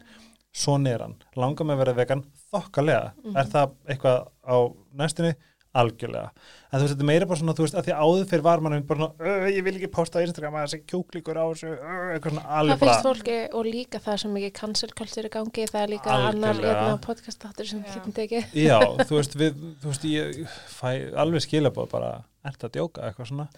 svona 0.57 0.89
er 0.91 0.99
hann, 1.05 1.17
langar 1.37 1.67
mig 1.67 1.77
að 1.77 1.83
vera 1.85 1.93
vegan? 1.95 2.25
Þokkalega, 2.53 3.13
Mhm. 3.25 3.37
er 3.37 3.45
það 3.45 3.75
eitthvað 3.89 4.29
á 4.49 4.57
næstunni, 4.97 5.35
algjörlega 5.81 6.31
en 6.67 6.81
þú 6.81 6.83
veist, 6.83 6.93
þetta 6.97 7.05
er 7.05 7.09
meira 7.11 7.27
bara 7.31 7.39
svona, 7.41 7.55
þú 7.57 7.65
veist, 7.67 7.77
að 7.79 7.87
því 7.87 7.95
áður 8.05 8.25
fyrir 8.31 8.45
var 8.47 8.61
mann 8.65 8.83
bara 8.89 8.99
svona, 8.99 9.15
"Ö, 9.21 9.51
ég 9.55 9.65
vil 9.65 9.75
ekki 9.79 9.91
posta 9.93 10.19
á 10.19 10.25
Instagram 10.27 10.55
að 10.59 10.65
þessi 10.67 10.81
kjúklíkur 10.91 11.37
á 11.39 11.45
þessu, 11.53 11.71
ö, 11.73 11.95
eitthvað 12.17 12.33
svona 12.33 12.45
Það 12.47 12.59
alveg 12.61 12.79
finnst 12.81 13.03
bara, 13.03 13.15
fólki 13.15 13.39
og 13.55 13.65
líka 13.67 13.99
það 14.03 14.19
sem 14.21 14.37
ekki 14.37 14.53
cancel 14.61 14.91
culture 14.99 15.29
í 15.29 15.33
gangi, 15.37 15.67
það 15.71 15.83
er 15.83 15.91
líka 15.95 16.11
annar 16.11 16.55
Algjörlega. 16.55 16.77
einna 16.83 16.99
podcast 17.07 17.45
áttur 17.47 17.67
sem 17.67 17.83
Já. 17.85 17.95
getum 17.95 18.13
tekið. 18.13 18.45
já, 18.53 18.81
þú 19.09 19.15
veist, 19.17 19.35
við 19.37 19.53
þú 19.81 19.87
veist, 19.93 20.05
ég 20.05 20.49
fæ 20.69 21.13
alveg 21.15 21.41
skilabóð 21.47 21.89
bara, 21.91 22.25
ert 22.45 22.59
að 22.65 22.71
djóka 22.73 23.03
eitthvað 23.07 23.27
svona 23.31 23.49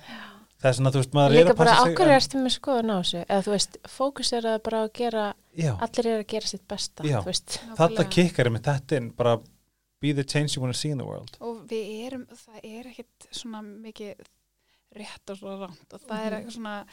það 0.59 0.69
er 0.69 0.75
svona, 0.75 0.91
þú 0.91 0.99
veist, 0.99 1.13
maður 1.15 1.31
er 1.31 1.39
Líka 1.45 1.53
að 1.53 1.57
bara 1.57 1.71
passa 1.71 1.87
ákveður 1.87 2.17
ertu 2.19 2.39
með 2.43 2.53
skoðun 2.59 2.91
á 2.91 2.97
þessu, 2.99 3.21
eða 3.29 3.43
þú 3.47 3.51
veist, 3.55 3.77
fókus 3.87 4.33
er 4.33 4.43
að 4.43 4.63
bara 4.63 4.79
að 4.85 4.93
gera, 4.93 5.35
já, 5.57 5.73
allir 5.79 6.07
er 6.07 6.19
að 6.23 6.27
gera 6.27 6.47
sitt 6.47 6.65
besta, 6.69 7.05
Já. 7.07 7.21
þú 7.23 7.25
veist. 7.31 7.61
þetta 7.77 7.89
Nákvæmlega. 7.89 8.11
kikkar 8.11 8.51
með 8.51 8.63
þetta 8.67 8.97
inn, 8.99 9.11
bara 9.17 9.39
be 10.01 10.13
the 10.15 10.25
change 10.25 10.57
you 10.57 10.63
want 10.63 10.75
to 10.75 10.79
see 10.79 10.91
in 10.91 10.99
the 10.99 11.05
world 11.07 11.37
og 11.41 11.67
við 11.69 12.07
erum, 12.07 12.27
það 12.27 12.61
er 12.65 12.91
ekkit 12.93 13.29
svona 13.33 13.63
mikið 13.63 14.15
rétt 14.97 15.31
og 15.31 15.37
svo 15.41 15.59
ránt 15.67 15.93
og 15.95 16.01
það 16.01 16.19
er 16.27 16.31
Mhm. 16.31 16.39
eitthvað 16.39 16.57
svona 16.59 16.87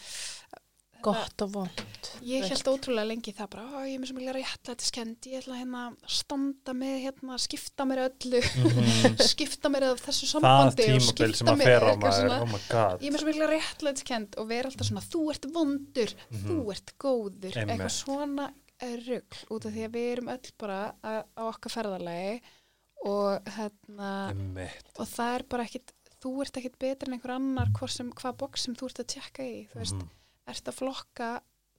gott 1.05 1.41
og 1.43 1.51
vond. 1.53 1.81
Ég 2.25 2.47
held 2.49 2.65
ótrúlega 2.71 3.05
lengi 3.05 3.31
það 3.35 3.49
bara, 3.51 3.63
"Ó, 3.77 3.85
ég 3.85 3.93
er 3.93 3.99
með 3.99 4.07
sem 4.07 4.15
vilja 4.17 4.33
réttlætiskend, 4.33 5.17
ég 5.27 5.37
ætla 5.43 5.57
hérna 5.59 5.81
að 5.91 6.09
standa 6.09 6.73
með 6.73 6.95
hérna, 7.03 7.37
skipta 7.37 7.85
mér 7.85 8.09
öllu, 8.09 8.41
Mhm. 8.41 9.15
skipta 9.31 9.69
mér 9.69 9.83
af 9.91 10.01
þessu 10.01 10.25
það 10.25 10.41
sambandi 10.41 10.81
og 10.81 10.89
tímabil 10.89 11.13
skipta 11.13 11.35
sem 11.37 11.47
að 11.47 11.57
mér 11.57 11.63
fer 11.65 11.81
á 11.83 11.95
maður 11.95 12.21
svona. 12.21 12.41
oh 12.41 12.97
Ég 13.01 13.07
er 13.07 13.11
með 13.11 13.19
sem 13.19 13.27
vilja 13.27 13.47
réttlætiskend 13.53 14.35
og 14.37 14.47
vera 14.47 14.69
alltaf 14.69 14.87
svona, 14.87 15.01
þú 15.05 15.29
ert 15.29 15.45
vondur, 15.53 16.15
þú 16.33 16.71
ert 16.71 16.93
góður, 16.97 17.53
Mhm. 17.53 17.57
Einmitt. 17.57 17.77
eitthvað 17.77 17.91
svona 17.91 18.53
rugl 18.81 19.37
út 19.51 19.65
af 19.65 19.71
því 19.73 19.85
að 19.85 19.91
við 19.91 20.11
erum 20.17 20.27
öll 20.29 20.51
bara 20.57 20.95
á 21.03 21.23
á 21.37 21.41
okkar 21.53 21.71
ferðalagi 21.71 22.41
og 23.05 23.49
hérna, 23.57 24.11
og 24.97 25.07
það 25.11 25.33
er 25.37 25.43
bara 25.51 25.65
ekkit, 25.67 25.91
þú 26.23 26.31
ert 26.45 26.57
ekkit 26.61 26.77
betur 26.81 27.09
en 27.11 27.17
einhver 27.19 27.35
annar 27.35 27.69
sem, 27.93 28.11
hvað 28.11 28.37
box 28.41 28.65
sem 28.65 28.75
þú 28.75 28.89
ert 28.89 29.01
að 29.03 29.11
tjekka 29.13 29.43
í, 29.45 29.67
þú 29.71 29.81
veist, 29.81 29.99
Mhm. 29.99 30.09
ertu 30.49 30.71
að 30.71 30.79
flokka 30.79 31.29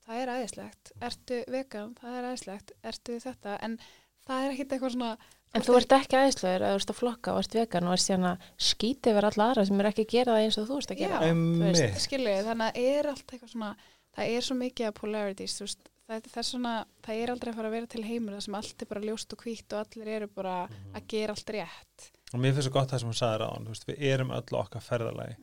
það 0.07 0.21
er 0.23 0.29
æðislegt, 0.37 0.91
ertu 1.01 1.43
vegan 1.51 1.95
það 1.99 2.13
er 2.19 2.27
æðislegt, 2.31 2.71
ertu 2.83 3.19
þetta 3.19 3.57
en 3.61 3.79
það 4.27 4.45
er 4.45 4.51
ekkit 4.53 4.69
eitthvað 4.77 4.95
svona 4.95 5.17
En 5.55 5.61
þú 5.63 5.77
ert 5.77 5.93
ekki 5.95 6.15
aðeinslegur 6.19 6.63
að 6.67 6.73
þú 6.73 6.79
ert 6.81 6.89
að 6.91 6.97
flokka 6.99 7.31
og 7.33 7.37
ert 7.39 7.53
vegan 7.55 7.85
og 7.87 7.93
ert 7.95 8.03
síðan 8.03 8.25
að 8.27 8.41
skýti 8.59 9.11
yfir 9.13 9.25
alla 9.29 9.45
aðra 9.47 9.63
sem 9.65 9.79
er 9.79 9.87
ekki 9.87 10.03
að 10.03 10.09
gera 10.11 10.33
það 10.35 10.41
eins 10.43 10.57
og 10.59 10.65
þú 10.67 10.77
ert 10.77 10.91
að 10.91 10.97
gera. 10.99 11.19
Já. 11.23 11.31
Þú 11.33 11.61
veist. 11.63 12.01
Skilju, 12.03 12.33
þannig 12.43 12.67
að 12.67 12.81
er 12.83 13.07
allt 13.07 13.27
eitthvað 13.31 13.53
svona 13.53 13.69
það 14.17 14.33
er 14.35 14.41
svo 14.41 14.55
mikið 14.59 14.87
af 14.89 14.93
polarities 14.99 15.55
þú 15.57 15.63
veist, 15.63 15.89
það, 16.07 16.27
það, 16.31 16.37
er 16.41 16.47
svona, 16.49 16.73
það 17.05 17.21
er 17.23 17.31
aldrei 17.33 17.51
að 17.51 17.57
fara 17.59 17.69
að 17.71 17.75
vera 17.77 17.89
til 17.93 18.03
heimur 18.07 18.35
það 18.37 18.45
sem 18.47 18.55
allt 18.59 18.81
er 18.85 18.89
bara 18.93 19.01
ljóst 19.07 19.33
og 19.35 19.43
hvítt 19.43 19.73
og 19.75 19.81
allir 19.83 20.07
eru 20.17 20.27
bara 20.27 20.55
Mhm. 20.67 20.93
að 20.95 21.07
gera 21.13 21.35
allt 21.35 21.51
rétt. 21.57 22.07
Og 22.33 22.39
mér 22.39 22.53
finnst 22.53 22.67
svo 22.69 22.73
gott 22.73 22.89
það 22.91 22.99
sem 22.99 23.09
hún 23.09 23.19
sagði 23.21 23.41
ráðan 23.43 23.67
veist, 23.67 23.85
við 23.87 24.01
erum 24.11 24.31
öll 24.35 24.57
okkar 24.61 24.81
ferðalagi. 24.83 25.35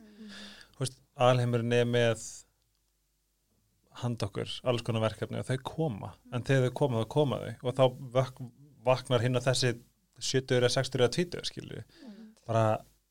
Þú 0.75 0.81
veist, 0.85 0.99
alheimurinn 1.17 1.73
er 1.73 1.85
með 1.87 2.25
hand 4.03 4.19
okkur, 4.27 4.51
alls 4.67 4.83
konar 4.83 5.05
verkefni 5.05 5.39
og 5.39 5.47
þau 5.47 5.59
koma, 5.62 6.12
en 6.35 6.43
þegar 6.43 6.69
þau 6.69 6.75
koma 6.81 7.03
þá 7.05 7.09
koma 7.15 7.39
þau. 7.39 7.53
Og 7.62 7.75
þá 7.79 7.85
vak 8.17 8.41
vaknar 8.85 9.23
hinn 9.25 9.39
á 9.39 9.43
þessi 9.45 9.71
70 10.19 10.59
eða 10.59 10.71
60 10.75 10.99
eða 11.01 11.12
20 11.15 11.47
skilju, 11.49 11.85
bara 12.47 12.65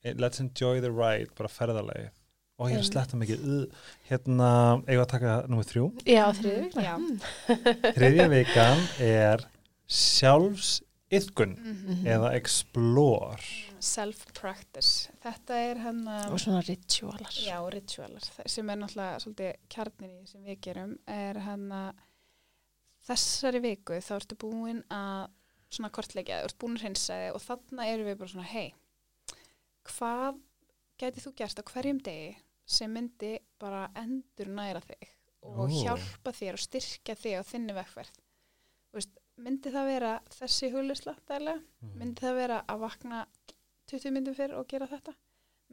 eh, 0.04 0.14
let's 0.20 0.40
enjoy 0.44 0.82
the 0.82 0.92
ride, 0.92 1.32
bara 1.36 1.50
ferðalagi 1.50 2.10
og 2.60 2.70
ég 2.70 2.78
er 2.78 2.84
að 2.84 2.90
sletta 2.92 3.18
mikið 3.18 3.44
hérna, 4.10 4.50
við 4.86 5.02
að 5.02 5.10
taka 5.16 5.34
nummið 5.50 5.70
þrjú 5.72 5.86
Já, 6.06 6.26
vikna. 6.38 6.84
Já. 6.86 6.96
þriðja 7.98 8.28
vikan 8.34 8.84
er 9.08 9.46
sjálfsiðgun 9.90 11.56
Mhm. 11.60 12.06
eða 12.08 12.32
explore 12.38 13.42
self-practice 13.84 15.10
þetta 15.24 15.58
er 15.72 15.82
hann 15.84 16.08
Og 16.08 16.40
svona 16.40 16.62
ritualar. 16.64 17.34
Já, 17.36 17.58
ritualar, 17.74 18.24
sem 18.48 18.70
er 18.70 18.78
náttúrulega 18.80 19.20
svolítið 19.20 19.54
kjarnin 19.70 20.14
í 20.24 20.28
sem 20.30 20.44
við 20.48 20.62
gerum 20.64 20.94
er 21.08 21.40
hann 21.44 21.66
að 21.72 21.94
þessari 23.10 23.60
viku 23.66 23.98
þá 24.00 24.14
ertu 24.22 24.38
búin 24.40 24.84
að 24.94 25.28
svona 25.74 25.90
kortleikja, 25.92 26.38
þú 26.44 26.48
ert 26.48 26.60
búin 26.62 26.78
að 26.78 26.84
hreinsa 26.86 27.14
þig 27.20 27.36
og 27.36 27.42
þarna 27.44 27.88
erum 27.92 28.08
við 28.08 28.18
bara 28.22 28.30
svona, 28.32 28.48
hei 28.54 28.74
hvað 29.90 30.40
gæti 31.04 31.24
þú 31.24 31.36
gert 31.40 31.60
á 31.60 31.64
hverjum 31.70 32.02
degi 32.04 32.34
sem 32.66 32.92
myndi 32.96 33.36
bara 33.60 33.86
endur 34.00 34.50
næra 34.50 34.82
þig 34.88 35.10
og 35.44 35.66
Ó. 35.68 35.72
hjálpa 35.72 36.32
þér 36.32 36.56
og 36.56 36.64
styrkja 36.64 37.16
þig 37.20 37.40
á 37.40 37.44
þinni 37.44 37.76
vekkverð 37.76 38.24
myndi 39.42 39.72
það 39.74 39.90
vera 39.90 40.14
þessi 40.38 40.70
huglisla 40.74 41.16
dælega, 41.30 41.60
myndi 41.98 42.22
það 42.22 42.40
vera 42.42 42.64
að 42.70 42.82
vakna 42.86 43.26
20 43.92 44.16
myndum 44.16 44.36
fyrr 44.38 44.58
og 44.60 44.68
gera 44.70 44.90
þetta 44.90 45.14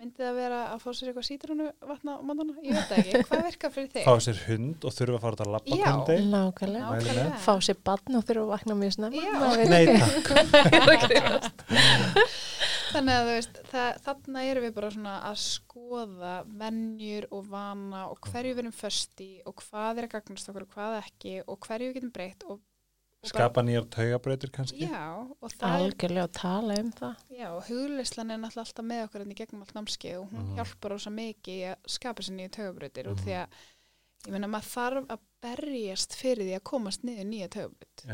myndi 0.01 0.23
það 0.25 0.37
vera 0.39 0.59
að 0.73 0.79
fá 0.81 0.91
sér 0.97 1.11
eitthvað 1.11 1.27
sítrunu 1.27 1.67
vatna 1.85 2.15
á 2.17 2.21
mótana, 2.25 2.55
ég 2.65 2.73
veit 2.73 2.93
ekki, 2.97 3.21
hvað 3.29 3.43
virkar 3.51 3.73
fyrir 3.75 3.91
þig? 3.93 4.05
fá 4.07 4.15
sér 4.25 4.39
hund 4.47 4.87
og 4.89 4.95
þurfa 4.97 5.19
að 5.19 5.25
fara 5.27 5.35
út 5.37 5.43
að 5.45 5.53
labba 5.55 5.77
Já. 5.77 5.85
hvernig 5.85 6.07
deg 6.09 6.21
Nákvæmlega. 6.31 7.35
Fá 7.45 7.55
sér 7.67 7.79
badn 7.91 8.17
og 8.17 8.25
þurfa 8.31 8.45
að 8.47 8.53
vakna 8.55 8.73
mjög. 8.81 8.93
Já. 9.21 9.33
Veit 9.61 9.69
Nei, 9.75 9.85
takk. 10.01 10.25
Þannig 13.01 13.17
að 13.17 13.29
veist, 13.31 13.59
það, 13.73 14.01
þarna 14.05 14.41
erum 14.45 14.65
við 14.67 14.73
bara 14.77 14.91
svona 14.93 15.15
að 15.31 15.37
skoða 15.41 16.33
vennjur 16.61 17.27
og 17.33 17.47
vana 17.49 18.03
og 18.13 18.19
hverju 18.29 18.53
við 18.55 18.59
erum 18.65 18.75
föst 18.77 19.23
í 19.25 19.31
og 19.49 19.55
hvað 19.65 19.99
er 20.03 20.09
að 20.09 20.13
gagnast 20.19 20.51
okkur 20.53 20.67
og 20.67 20.75
hvað 20.75 20.99
ekki 21.01 21.33
og 21.47 21.59
hverju 21.65 21.89
við 21.89 21.97
getum 21.97 22.13
breytt 22.13 22.45
og, 22.45 22.61
og 23.25 23.29
skapa 23.33 23.65
nýjar 23.65 23.89
taugabrautir 23.97 24.53
kannski 24.53 24.85
Já, 24.85 25.07
og 25.41 25.51
það 25.57 25.77
Algjörlega 25.81 26.29
að 26.29 26.37
tala 26.39 26.79
um 26.85 26.93
það. 27.01 27.25
já, 27.41 27.49
og 27.57 27.63
hugleislan 27.71 28.31
er 28.37 28.39
náttúrulega 28.45 28.67
alltaf 28.69 28.85
með 28.93 29.03
okkur 29.09 29.25
enn 29.25 29.33
í 29.35 29.39
gegnum 29.41 29.65
allt 29.65 29.75
námskeið 29.81 30.19
og 30.21 30.29
hún 30.31 30.45
Mhm. 30.45 30.55
hjálpar 30.61 30.97
ósa 30.97 31.11
mikið 31.17 31.55
í 31.57 31.67
að 31.73 31.77
skapa 31.97 32.23
sér 32.23 32.37
nýju 32.37 32.51
tögubrautir 32.61 33.07
Mhm. 33.09 33.13
og 33.13 33.19
því 33.25 33.33
að 33.41 33.47
ég 34.27 34.33
meina 34.35 34.49
maður 34.53 34.69
þarf 34.75 35.07
að 35.15 35.21
berjast 35.41 36.13
fyrir 36.21 36.45
því 36.45 36.55
að 36.59 36.63
komast 36.69 37.05
niður 37.09 37.25
nýja 37.31 37.47
þú 37.55 37.63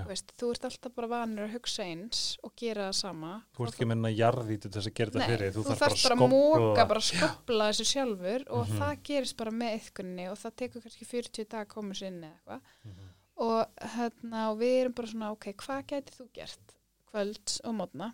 veist, 0.07 0.29
þú 0.39 0.51
ert 0.55 0.67
alltaf 0.69 0.93
bara 0.95 1.09
vanur 1.11 1.47
að 1.49 1.55
hugsa 1.57 1.83
eins 1.83 2.21
og 2.47 2.53
gera 2.61 2.85
það 2.87 2.95
sama. 3.01 3.33
Þú 3.57 3.65
ert 3.67 3.75
ekki 3.75 3.89
hennar 3.91 4.15
jarðvítu 4.15 4.71
þess 4.77 4.87
að 4.91 4.95
gera 5.01 5.19
Nei, 5.19 5.27
fyrir 5.33 5.55
þú, 5.57 5.65
þarf 5.67 5.83
þarfst 5.83 6.07
bara 6.07 6.17
að 6.17 6.31
móka, 6.37 6.87
bara 6.93 7.03
að 7.03 7.09
skopla 7.11 7.69
þessu 7.73 7.89
sjálfur 7.91 8.45
og 8.51 8.69
Mhm. 8.69 8.79
það 8.79 9.03
gerist 9.11 9.37
bara 9.37 9.51
með 9.51 9.75
yfkunni 9.81 10.29
og 10.31 10.39
það 10.39 10.57
tekur 10.63 10.83
kannski 10.87 11.05
40 11.11 11.45
dag 11.51 11.67
að 11.67 11.75
koma 11.75 11.95
sér 11.95 12.07
inn 12.13 12.23
eða 12.23 12.37
eitthvað. 12.37 12.61
Mhm. 12.85 13.09
og, 13.37 13.67
hérna, 13.97 14.51
og 14.51 14.59
við 14.59 14.81
erum 14.81 14.93
bara 14.95 15.07
svona, 15.09 15.31
ok, 15.33 15.53
hvað 15.53 15.83
gæti 15.87 16.15
þú 16.17 16.29
gert 16.33 16.77
kvöld 17.13 17.61
og 17.65 17.75
mótna 17.75 18.13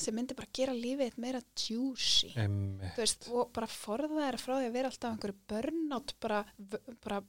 sem 0.00 0.14
myndi 0.14 0.34
bara 0.38 0.48
gera 0.54 0.72
lífið 0.76 1.16
meira 1.18 1.40
juicy. 1.56 2.32
Veist, 2.96 3.28
og 3.32 3.52
bara 3.52 3.66
forða 3.66 4.26
þér 4.28 4.38
frá 4.42 4.54
því 4.58 4.68
að 4.70 4.76
vera 4.78 4.92
alltaf 4.92 5.12
einhverju 5.12 5.38
burnout 5.52 6.14
bara, 6.20 6.42
bara 7.04 7.22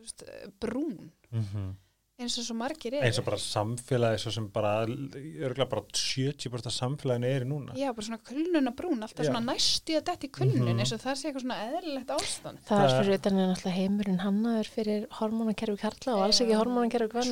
veist, 0.00 0.24
brún. 0.60 1.10
Mhm. 1.30 1.72
Eins 2.20 2.34
og 2.38 2.44
svo 2.46 2.54
margir 2.54 2.92
eru 2.94 3.06
eins 3.06 3.18
og 3.18 3.24
bara 3.26 3.38
samfélagi 3.40 4.18
svo 4.22 4.30
sem 4.34 4.44
bara, 4.52 4.72
örgulega 4.86 5.66
bara 5.70 5.82
70% 5.96 6.68
af 6.68 6.74
samfélaginu 6.76 7.26
er 7.26 7.44
í 7.46 7.48
núna 7.48 7.74
Já, 7.78 7.88
bara 7.96 8.04
svona 8.06 8.20
kulnuna 8.28 8.72
brún, 8.76 9.00
alltaf 9.02 9.24
Já. 9.24 9.30
svona 9.30 9.40
næstu 9.48 9.96
að 9.96 10.04
detti 10.10 10.28
kulnun 10.30 10.68
Mhm. 10.68 10.78
eins 10.84 10.92
og 10.92 11.00
það 11.00 11.16
sé 11.18 11.30
eitthvað 11.30 11.44
svona 11.46 11.58
eðlilegt 11.72 12.12
ástand 12.14 12.58
Það 12.68 12.84
er 12.84 12.88
Það- 12.92 12.98
fyrir 13.00 13.18
utan 13.18 13.38
en 13.38 13.50
alltaf 13.54 13.72
heimurinn 13.78 14.20
hannaður 14.22 14.68
fyrir 14.76 15.06
hormónakerfi 15.18 15.78
karla 15.82 16.14
og 16.16 16.22
alls 16.26 16.40
ekki 16.40 16.58
hormónakerfi. 16.60 17.24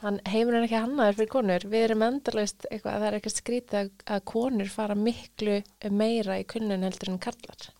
Hann 0.00 0.20
heimurinn 0.24 0.62
er 0.62 0.68
ekki 0.68 0.80
hannaður 0.86 1.14
fyrir 1.20 1.32
konur. 1.34 1.60
Við 1.66 1.84
erum 1.90 2.02
endalaust 2.06 2.66
eitthvað, 2.70 2.96
það 3.00 3.06
er 3.10 3.18
eitthvað 3.20 3.36
skrítið 3.40 3.78
að, 3.82 3.90
að 4.06 4.24
konur 4.24 4.68
fara 4.68 4.94
miklu 4.94 5.62
meira 5.90 6.38
í 6.40 6.44
kunnun 6.46 6.82
heldur 6.86 7.08
en 7.12 7.18
karlar. 7.18 7.70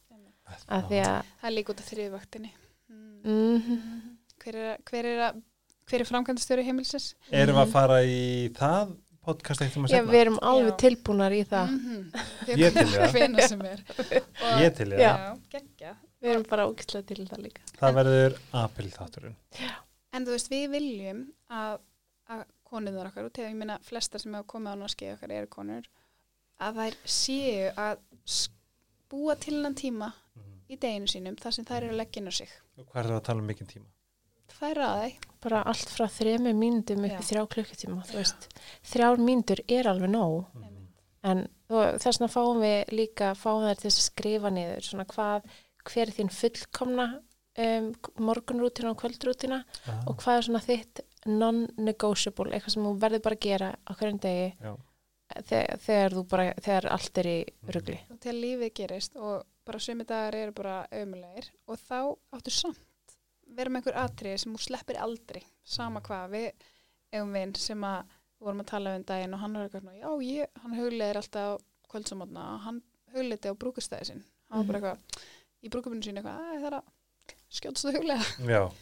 Af 0.68 0.88
því 0.90 1.00
að, 1.02 1.22
Það 1.40 1.48
er 1.50 1.54
líka 1.56 1.72
út 1.72 1.80
af 1.80 1.90
þriðvaktinni 1.90 2.50
mm. 2.90 3.24
mm, 3.24 4.16
hver, 4.42 4.54
er, 4.56 4.76
hver 4.86 5.04
er 5.04 5.18
að 5.30 5.42
hver 5.86 6.02
er 6.02 6.08
framkvæmdastjóri 6.10 6.64
heimilsins? 6.66 7.10
erum 7.30 7.56
við 7.58 7.62
að 7.64 7.74
fara 7.74 7.98
í 8.04 8.48
það 8.56 8.94
podcast 9.26 9.62
eitt 9.64 9.76
um 9.78 9.86
að 9.86 9.90
já, 9.90 9.98
segna 9.98 10.12
við 10.14 10.20
erum 10.22 10.38
alveg 10.50 10.72
Já. 10.72 10.76
tilbúnar 10.84 11.34
í 11.34 11.42
það. 11.50 11.72
Mm 11.76 12.04
Ég 12.46 12.76
til 12.76 12.86
það. 12.86 13.00
Er 13.02 14.60
ég 14.62 14.74
til 14.76 14.90
það, 14.92 15.96
Við 16.22 16.30
erum 16.32 16.44
bara 16.48 16.66
ógæslega 16.70 17.06
til 17.10 17.26
það 17.28 17.42
líka. 17.44 17.62
það 17.80 17.96
verður 18.00 18.36
apil 18.62 18.86
þátturinn 18.94 19.36
En 20.16 20.24
þú 20.24 20.32
veist, 20.32 20.48
við 20.50 20.70
viljum 20.72 21.18
að, 21.52 21.80
að 22.32 22.44
konunar 22.66 23.10
okkar, 23.10 23.26
og 23.28 23.34
þegar 23.36 23.50
ég 23.50 23.58
minna 23.60 23.76
flestar 23.84 24.22
sem 24.22 24.32
hafa 24.34 24.46
komið 24.48 24.72
á 24.72 24.76
náskið 24.80 25.10
okkar 25.16 25.34
eru 25.36 25.50
konur, 25.52 25.90
að 26.62 26.78
þær 26.80 26.96
séu 27.04 27.66
að 27.76 27.98
búa 29.12 29.36
til 29.38 29.58
hennan 29.58 29.76
tíma 29.76 30.08
í 30.72 30.78
deginu 30.80 31.06
sínum 31.10 31.36
þar 31.38 31.54
sem 31.58 31.66
þær 31.68 31.82
eru 31.84 31.94
að 31.94 32.00
leggja 32.00 32.22
inn 32.22 32.30
á 32.32 32.34
sig. 32.34 32.48
og 32.78 32.86
hvað 32.88 33.02
er 33.02 33.10
það 33.10 33.18
að 33.20 33.26
tala 33.28 33.44
um 33.44 33.46
mikinn 33.52 33.70
tíma 33.70 33.86
Það 34.56 34.70
er 34.70 34.80
að 34.86 35.00
þeim. 35.02 35.26
Bara 35.46 35.62
allt 35.70 35.90
frá 35.92 36.06
þremi 36.10 36.52
mínútum 36.56 37.04
upp 37.06 37.20
í 37.20 37.26
þrjá 37.28 37.42
klukkutíma. 37.52 38.04
Þú 38.08 38.16
veist, 38.18 38.48
þrjár 38.92 39.20
mínútur 39.22 39.60
er 39.68 39.88
alveg 39.90 40.10
nóg. 40.10 40.46
Mhm. 40.54 40.72
En 41.26 41.48
þess 41.68 42.20
vegna 42.20 42.28
fáum 42.30 42.60
við 42.62 42.92
líka, 42.94 43.32
fáum 43.34 43.64
þær 43.66 43.80
til 43.80 43.90
að 43.90 43.96
skrifa 43.98 44.50
niður, 44.54 44.82
svona 44.86 45.06
hvað, 45.10 45.42
hver 45.86 46.06
er 46.06 46.14
þín 46.14 46.30
fullkomna 46.30 47.06
um, 47.58 47.88
morgunrútina 48.18 48.90
og 48.92 49.00
kvöldrútina 49.00 49.64
Ah, 49.86 50.02
og 50.06 50.16
hvað 50.22 50.36
er 50.38 50.46
svona 50.46 50.62
þitt 50.62 51.00
non-negotiable, 51.26 52.52
eitthvað 52.52 52.74
sem 52.76 52.86
þú 52.86 52.92
verður 53.02 53.22
bara 53.26 53.38
að 53.38 53.44
gera 53.46 53.70
á 53.82 53.90
hverjum 53.98 54.20
degi 54.22 54.48
þegar, 55.48 55.80
þegar, 55.82 56.14
þú 56.16 56.24
bara, 56.30 56.46
þegar 56.62 56.88
allt 56.94 57.18
er 57.22 57.26
í 57.32 57.36
rugli. 57.74 57.98
og 58.10 58.20
til 58.22 58.30
að 58.32 58.40
lífið 58.44 58.72
gerist 58.78 59.16
og 59.18 59.42
bara 59.66 59.82
sumi 59.82 60.04
dagar 60.06 60.34
eru 60.38 60.52
bara 60.54 60.76
ömulegir 60.94 61.50
og 61.66 61.80
þá 61.82 61.98
áttu 62.38 62.54
samt 62.54 62.85
vera 63.56 63.70
með 63.72 63.80
einhver 63.82 63.98
atriði 64.04 64.38
sem 64.42 64.54
þú 64.56 64.62
sleppir 64.66 64.98
aldrei 65.02 65.42
sama 65.64 66.00
hvað, 66.04 66.30
við 66.30 66.48
eigum 67.12 67.32
vinn 67.36 67.54
sem 67.60 67.84
að 67.88 68.02
við 68.36 68.46
vorum 68.46 68.60
að 68.64 68.70
tala 68.70 68.94
um 68.98 69.04
daginn 69.08 69.34
og 69.34 69.40
hann 69.40 69.56
var 69.56 69.66
eitthvað 69.66 69.82
svona, 69.86 69.96
já, 69.96 70.10
ég, 70.28 70.62
hann 70.62 70.76
hugleðir 70.76 71.20
alltaf 71.22 71.60
kvöldsamotna 71.90 72.46
og 72.54 72.60
hann 72.66 72.80
hugleiti 73.14 73.48
á 73.48 73.54
brúkustæði 73.56 74.08
sinn. 74.10 74.24
Hann 74.50 74.60
var 74.60 74.66
bara 74.68 74.80
eitthvað, 74.80 75.28
í 75.64 75.70
brúkupinu 75.72 76.04
sín 76.04 76.18
eitthvað, 76.20 76.40
að 76.42 76.58
það 76.60 76.66
er 76.70 76.76
að 76.80 76.90
skjótstu 77.56 77.92
huglega 77.94 78.26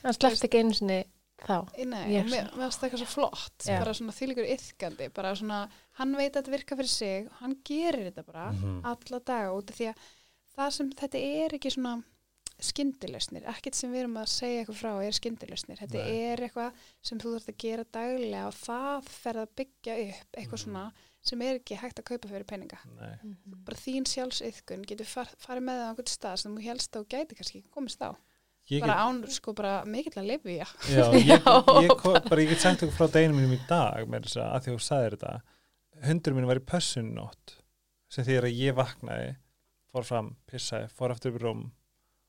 Það 0.02 0.16
sleppst 0.18 0.46
ekki 0.48 0.60
einu 0.64 0.74
sinni 0.76 0.98
þá. 1.44 1.56
Nei, 1.84 2.02
mér 2.32 2.50
fannst 2.54 2.80
það 2.80 2.88
eitthvað 2.88 3.02
svo 3.04 3.10
flott. 3.12 3.54
Já. 3.68 3.78
bara 3.82 3.94
svona 3.98 4.14
þýlikur 4.16 4.50
yfkandi 4.54 5.08
bara 5.14 5.32
svona, 5.38 5.60
hann 6.00 6.16
veit 6.18 6.32
að 6.32 6.40
þetta 6.42 6.54
virka 6.56 6.76
fyrir 6.80 6.92
sig 6.92 7.26
og 7.30 7.38
hann 7.42 7.56
gerir 7.68 8.08
þetta 8.10 8.24
bara 8.26 8.44
Mhm. 8.52 8.80
alla 8.84 9.20
daga 9.20 9.52
út 9.54 9.70
af 9.70 9.76
því 9.78 9.88
að 9.92 10.04
það 10.56 10.70
sem 10.76 10.90
þetta 10.92 11.22
er 11.44 11.56
ekki 11.58 11.70
svona 11.74 11.94
skyndilausnir, 12.60 13.42
ekkert 13.50 13.74
sem 13.74 13.90
við 13.92 14.04
erum 14.04 14.18
að 14.20 14.28
segja 14.30 14.60
eitthvað 14.62 14.78
frá 14.78 14.92
er 15.06 15.16
skyndilausnir, 15.16 15.78
þetta 15.80 16.02
Nei. 16.04 16.18
er 16.30 16.42
eitthvað 16.46 16.84
sem 17.02 17.18
þú 17.18 17.32
þarfst 17.34 17.50
að 17.52 17.58
gera 17.64 17.84
daglega 17.96 18.46
og 18.46 18.54
það 18.60 19.08
fer 19.10 19.40
að 19.42 19.48
byggja 19.60 19.96
upp 20.04 20.38
eitthvað 20.38 20.58
Mhm. 20.58 20.64
svona 20.64 20.84
sem 21.24 21.40
er 21.42 21.58
ekki 21.58 21.76
hægt 21.80 21.98
að 21.98 22.04
kaupa 22.04 22.28
fyrir 22.28 22.44
peninga 22.44 22.78
Nei. 23.00 23.16
Mhm. 23.22 23.64
bara 23.64 23.76
þín 23.76 24.04
sjálfsiðkun 24.06 24.86
getur 24.86 25.06
far, 25.06 25.26
farið 25.38 25.62
með 25.64 25.80
það 25.80 25.84
á 25.84 25.90
einhvern 25.94 26.12
stað 26.14 26.38
sem 26.38 26.54
þú 26.56 26.62
helst 26.62 26.92
að 26.92 27.04
þú 27.04 27.08
gæti 27.08 27.34
kannski 27.40 27.64
komist 27.70 28.00
á 28.02 28.10
Ég 28.70 28.80
bara 28.80 28.94
get, 28.94 29.02
án, 29.04 29.30
sko, 29.30 29.52
bara 29.52 29.84
mikill 29.84 30.12
að 30.22 30.26
lifi 30.26 30.56
já. 30.56 30.64
já, 30.88 31.04
ég, 31.12 31.84
ég, 31.84 31.96
ko- 32.00 32.12
bara, 32.20 32.40
ég 32.40 32.48
get 32.48 32.60
sagt 32.60 32.80
okkur 32.82 32.96
frá 32.96 33.10
deginum 33.12 33.36
mínum 33.42 33.52
í 33.58 33.66
dag 33.68 34.06
með 34.08 34.24
þess 34.24 34.36
að 34.40 34.62
því 34.64 34.70
að 34.70 34.78
þú 34.78 34.84
sagðir 34.86 35.16
þetta 35.18 35.42
hundur 36.06 36.32
mín 36.34 36.46
var 36.46 36.56
í 36.56 36.64
pössunnótt 36.64 37.56
sem 38.08 38.24
því 38.24 38.38
að 38.40 38.56
ég 38.56 38.74
vaknaði 38.74 39.36
fór 39.92 40.04
fram, 40.04 40.36
pissaði, 40.48 40.88
fór 40.96 41.10
aftur 41.12 41.34
upp 41.34 41.40
í 41.40 41.44
rúm 41.44 41.72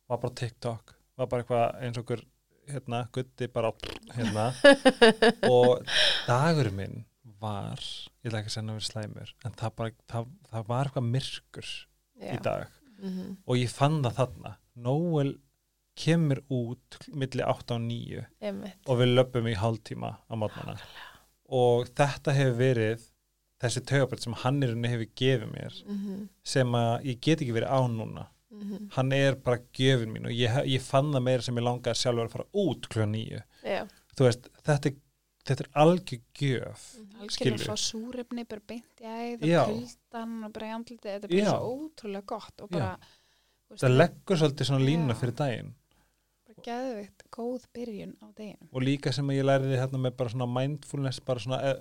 var 0.09 0.17
bara 0.21 0.33
á 0.33 0.37
TikTok 0.41 0.95
var 1.17 1.27
bara 1.31 1.43
eitthvað 1.43 1.81
eins 1.85 1.97
og 1.97 2.03
okkur 2.05 2.23
hérna, 2.69 3.03
gutti 3.13 3.47
bara 3.47 3.69
á 3.71 3.73
hérna. 4.17 4.45
Og 5.55 5.85
dagurinn 6.27 6.75
minn 6.79 6.97
var 7.41 7.77
ég 7.79 8.29
ætla 8.29 8.39
ekki 8.41 8.49
að 8.51 8.55
segja 8.55 8.65
að 8.65 8.77
vera 8.79 8.87
slæmur 8.89 9.33
en 9.45 9.55
það, 9.59 9.73
bara, 9.77 9.91
það, 10.11 10.29
það 10.51 10.67
var 10.71 10.89
eitthvað 10.89 11.09
myrkur 11.15 11.71
í 12.25 12.37
dag. 12.45 12.67
Mhm. 12.95 13.33
og 13.45 13.57
ég 13.59 13.69
fann 13.75 13.97
það 14.05 14.13
þarna. 14.21 14.51
Nóel 14.79 15.33
kemur 15.99 16.39
út 16.51 16.95
milli 17.11 17.43
8 17.43 17.75
og 17.75 17.81
9 17.83 18.21
Einmitt. 18.41 18.77
og 18.87 18.97
við 19.01 19.11
löpum 19.17 19.49
í 19.51 19.55
hálftíma 19.59 20.13
á 20.27 20.33
mótnana 20.35 20.77
og 21.51 21.87
þetta 21.95 22.33
hefur 22.35 22.55
verið 22.59 23.03
þessi 23.63 23.83
tögabröð 23.87 24.23
sem 24.25 24.33
hann 24.41 24.63
er 24.63 24.73
henni 24.73 24.89
hefur 24.91 25.11
gefið 25.21 25.51
mér 25.53 25.77
Mhm. 25.87 26.29
sem 26.43 26.67
að 26.71 27.03
ég 27.11 27.19
get 27.21 27.39
ekki 27.41 27.53
verið 27.55 27.71
á 27.71 27.79
núna 27.87 28.25
Mhm. 28.55 28.89
hann 28.95 29.11
er 29.13 29.35
bara 29.35 29.57
gjöfin 29.73 30.11
mín 30.15 30.25
og 30.25 30.31
ég, 30.31 30.49
ég 30.65 30.81
fann 30.81 31.11
það 31.13 31.23
meira 31.27 31.41
sem 31.41 31.55
ég 31.59 31.65
langaði 31.67 31.99
sjálfur 32.01 32.25
að 32.29 32.35
fara 32.35 32.45
út 32.53 32.87
kljóða 32.89 33.09
nýju 33.11 33.41
Já. 33.65 33.81
þú 34.15 34.27
veist, 34.29 34.47
þetta, 34.63 34.89
er- 34.91 35.01
þetta 35.45 35.65
er 35.65 35.69
algjör 35.83 36.21
gjöf 36.39 36.83
algjörlega 36.95 37.35
Skilurðu? 37.35 37.67
fá 37.69 37.75
súrefni 37.77 38.45
bara 38.47 38.61
beint 38.67 39.01
í 39.01 39.05
æð 39.05 39.43
og 39.43 39.71
kuldan 39.71 40.43
og 40.47 40.53
bara 40.53 40.67
í 40.67 40.75
andliti 40.77 41.09
þetta 41.09 41.23
er 41.23 41.27
bara 41.27 41.41
Já. 41.41 41.51
svo 41.51 41.73
ótrúlega 41.89 42.25
gott 42.25 42.61
og 42.61 42.69
bara, 42.71 42.97
veist, 43.69 43.83
það 43.83 43.97
leggur 43.97 44.37
svolítið 44.37 44.69
svona 44.71 44.85
línuna 44.85 45.13
Já. 45.13 45.19
fyrir 45.19 45.35
daginn 45.41 45.73
bara 46.45 46.63
geðvikt 46.69 47.23
góð 47.35 47.65
byrjun 47.75 48.15
á 48.23 48.27
deginum 48.37 48.69
og 48.71 48.81
líka 48.81 49.11
sem 49.13 49.27
ég 49.35 49.43
læriði 49.43 49.77
hérna 49.81 49.99
með 50.05 50.15
bara 50.17 50.29
svona 50.29 50.47
mindfulness 50.47 51.19
bara 51.19 51.39
svona, 51.39 51.59
e, 51.61 51.73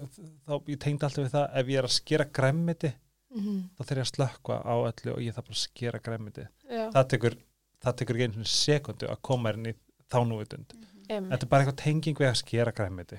þá 0.48 0.54
ég 0.66 0.78
tengdi 0.80 1.04
alltaf 1.06 1.24
við 1.24 1.30
það 1.36 1.56
ef 1.60 1.66
ég 1.68 1.78
er 1.78 1.84
að 1.88 1.94
skera 2.00 2.24
græmmiti 2.24 2.92
Mhm. 3.34 3.58
þá 3.74 3.82
þarf 3.82 3.98
ég 3.98 4.04
að 4.04 4.12
slökka 4.12 4.56
á 4.62 4.74
öllu 4.78 5.14
og 5.14 5.20
ég 5.24 5.34
þarf 5.34 5.48
bara 5.48 5.58
að 5.58 5.64
skera 5.64 5.98
græmmiti 5.98 6.46
Já. 6.70 6.84
það 6.94 7.08
tekur, 7.12 7.36
það 7.82 7.96
tekur 7.98 8.18
ekki 8.18 8.28
einu 8.30 8.48
sekundu 8.54 9.10
að 9.10 9.22
koma 9.22 9.52
inn 9.54 9.70
í 9.72 9.74
þá 10.06 10.18
núvitund 10.28 10.74
Einmitt. 11.08 11.30
þetta 11.32 11.42
er 11.42 11.50
bara 11.50 11.64
eitthvað 11.64 11.82
tenging 11.82 12.20
við 12.20 12.30
að 12.30 12.40
skera 12.40 12.72
græmmiti 12.72 13.18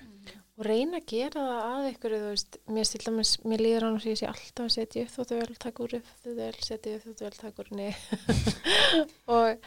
og 0.56 0.64
reyna 0.64 1.02
að 1.02 1.10
gera 1.12 1.44
það 1.44 1.66
að 1.68 1.88
ykkur 1.90 2.16
þú 2.16 2.30
veist, 2.30 2.58
mér 2.72 2.88
stil 2.88 3.02
dæmis, 3.04 3.32
mér 3.44 3.64
líður 3.66 3.86
hann 3.86 3.98
og 3.98 4.08
ég 4.08 4.20
sé 4.20 4.28
alltaf 4.30 4.64
að 4.64 4.74
setja 4.78 5.04
upp 5.04 5.12
þóttu 5.12 5.40
vel, 5.42 5.58
taka 5.60 5.84
úr 5.84 5.96
upp 5.98 6.12
þóttu 6.14 6.36
vel, 6.38 6.56
setja 6.64 6.96
upp 6.96 7.08
þóttu 7.10 7.26
vel, 7.26 7.36
taka 7.42 7.66
úr 7.66 7.72
og 9.36 9.66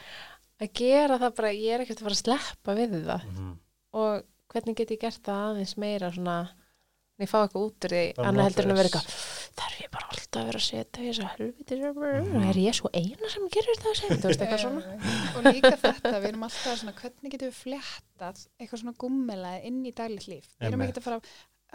að 0.58 0.72
gera 0.80 1.18
það 1.20 1.34
bara, 1.40 1.52
ég 1.52 1.74
er 1.74 1.84
ekkert 1.84 2.00
að 2.00 2.08
fara 2.08 2.16
að 2.16 2.22
sleppa 2.22 2.76
við 2.78 2.96
það 2.96 3.26
mm. 3.28 3.52
og 4.00 4.24
hvernig 4.48 4.78
get 4.78 4.94
ég 4.94 5.02
gert 5.02 5.20
það 5.28 5.44
aðeins 5.50 5.76
meira 5.78 6.10
svona, 6.14 6.38
en 7.18 7.26
ég 7.26 7.30
fá 7.30 7.38
eitthvað 7.42 7.66
út 7.68 7.88
úr 7.88 7.94
því 7.94 8.06
annað 8.24 8.48
heldur 8.48 8.68
en 8.68 8.72
að 8.72 8.80
vera 8.80 8.90
eitthvað 8.90 9.37
þarf 9.58 9.80
ég 9.82 9.90
bara 9.94 10.08
alltaf 10.12 10.40
að 10.40 10.48
vera 10.48 10.60
að 10.60 10.66
setja 10.68 11.02
í 11.02 11.08
þess 11.08 11.20
að 11.24 11.30
helviti 11.34 11.78
Mhm. 11.78 12.48
er 12.50 12.58
ég 12.62 12.74
svo 12.78 12.90
eina 12.94 13.28
sem 13.32 13.48
gerir 13.54 13.78
það 13.82 13.90
að 13.92 13.98
segja, 14.00 14.16
þú 14.22 14.28
veist 14.30 14.42
eitthvað 14.46 14.64
svona? 14.64 14.82
Og 15.36 15.46
líka 15.48 15.74
þetta, 15.82 16.14
við 16.18 16.28
erum 16.30 16.46
alltaf 16.48 16.78
svona 16.80 16.94
hvernig 17.00 17.32
getum 17.34 17.48
við 17.50 17.60
flettað 17.62 18.42
eitthvað 18.60 18.82
svona 18.82 18.96
gummilaði 19.04 19.62
inn 19.70 19.80
í 19.86 19.92
daglegt 19.94 20.28
líf? 20.30 20.50
Við 20.60 20.68
erum 20.70 20.84
ekkert 20.86 21.00
að 21.02 21.06
fara 21.08 21.20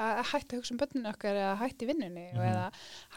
að 0.04 0.24
hætta 0.32 0.56
að 0.56 0.60
hugsa 0.60 0.74
um 0.74 0.80
börninu 0.82 1.10
okkar 1.12 1.36
eða 1.38 1.56
hætta 1.60 1.86
í 1.86 1.90
vinnunni 1.92 2.24
og 2.34 2.46
eða 2.48 2.64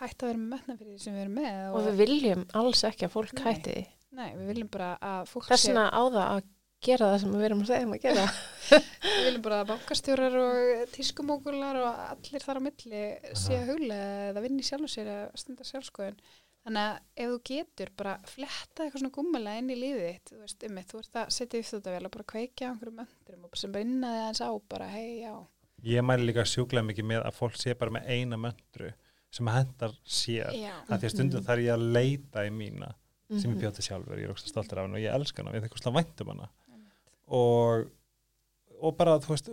hætta 0.00 0.26
að 0.26 0.28
vera 0.28 0.40
með 0.42 0.50
metna 0.56 0.76
fyrir 0.76 0.92
því 0.92 1.00
sem 1.06 1.14
við 1.16 1.22
erum 1.22 1.38
með 1.40 1.60
og 1.72 1.86
við 1.86 2.00
viljum 2.02 2.42
alls 2.60 2.82
ekki 2.90 3.06
að 3.06 3.14
fólk 3.16 3.32
Nei. 3.38 3.44
hætti 3.46 3.76
því. 3.76 3.86
Nei, 4.16 4.28
við 4.36 4.46
viljum 4.52 4.68
bara 4.76 4.90
að 5.00 5.30
fólk 5.30 5.48
þess 5.48 5.66
vegna 5.70 5.86
á 5.88 6.02
það 6.04 6.26
að 6.26 6.42
gera 6.84 7.08
það 7.12 7.20
sem 7.22 7.32
við 7.36 7.44
erum 7.48 7.60
að 7.64 7.70
segja 7.70 7.86
um 7.86 7.94
að 7.96 8.02
gera. 8.06 8.24
Við 9.06 9.22
viljum 9.26 9.42
bara 9.46 9.60
að 9.62 9.68
bankastjórar 9.70 10.34
og 10.40 10.88
tískumókular 10.94 11.76
og 11.80 12.00
allir 12.10 12.42
þar 12.44 12.58
á 12.58 12.66
milli 12.66 13.02
sé 13.38 13.54
að 13.60 13.68
huglega 13.70 14.26
eða 14.32 14.42
vinni 14.44 14.64
sjálf 14.66 14.90
sér 14.92 15.10
að 15.12 15.24
stunda 15.40 15.64
sjálfskoðun 15.66 16.18
þannig 16.66 16.82
að 16.82 16.96
ef 17.22 17.30
þú 17.30 17.38
getur 17.46 17.90
bara 17.96 18.14
fletta 18.26 18.82
eitthvað 18.84 19.02
svona 19.04 19.14
gummilega 19.14 19.60
inn 19.62 19.70
í 19.70 19.76
lífið 19.78 20.06
þitt 20.10 20.32
þú 20.32 20.38
veist, 20.42 20.64
um 20.66 20.80
þú 20.90 21.00
ert 21.02 21.18
að 21.22 21.30
setja 21.36 21.60
upp 21.62 21.68
þetta 21.70 21.94
vel 21.94 22.08
og 22.08 22.14
bara 22.16 22.28
kveikja 22.32 22.66
á 22.66 22.70
einhverjum 22.74 22.98
möndrum 23.00 23.44
og 23.46 23.60
sem 23.60 23.72
bara 23.76 23.86
innaði 23.86 24.22
aðeins 24.24 24.42
á 24.42 24.50
bara, 24.74 24.88
hei, 24.90 25.10
já. 25.22 25.34
Ég 25.86 26.02
mæli 26.08 26.26
líka 26.26 26.44
sjúklega 26.50 26.88
mikið 26.90 27.06
með 27.12 27.22
að 27.28 27.36
fólk 27.38 27.58
sé 27.62 27.76
bara 27.78 27.94
með 27.94 28.10
eina 28.10 28.40
möndru 28.42 28.90
sem 29.36 29.50
hendar 29.52 29.94
sér. 30.02 30.50
Að 30.88 30.98
því 31.02 31.06
að 31.06 31.14
stundum 31.14 31.46
þarf 31.46 31.62
ég 31.68 31.74
að 31.76 31.86
leita 31.94 32.46
í 32.48 32.50
mína 32.54 32.90
sem 33.30 33.50
ég 33.50 33.56
Mhm. 33.56 33.60
bjóti 33.62 33.82
sjálfur, 33.86 34.18
ég 34.18 34.26
er 34.28 34.34
ógst 34.34 34.48
stoltur 34.50 34.78
af 34.78 34.86
hann 34.86 34.94
og 34.98 35.02
ég 35.02 35.14
elska 35.14 35.42
hann 35.42 35.48
og 35.50 35.54
ég 35.54 35.62
er 35.62 35.68
eitthvað 35.68 35.82
svona 35.82 35.98
væntum 36.00 36.28
hana 36.34 36.48
og, 37.26 37.88
og 38.80 38.94
bara 38.98 39.16
þú 39.22 39.32
veist, 39.34 39.50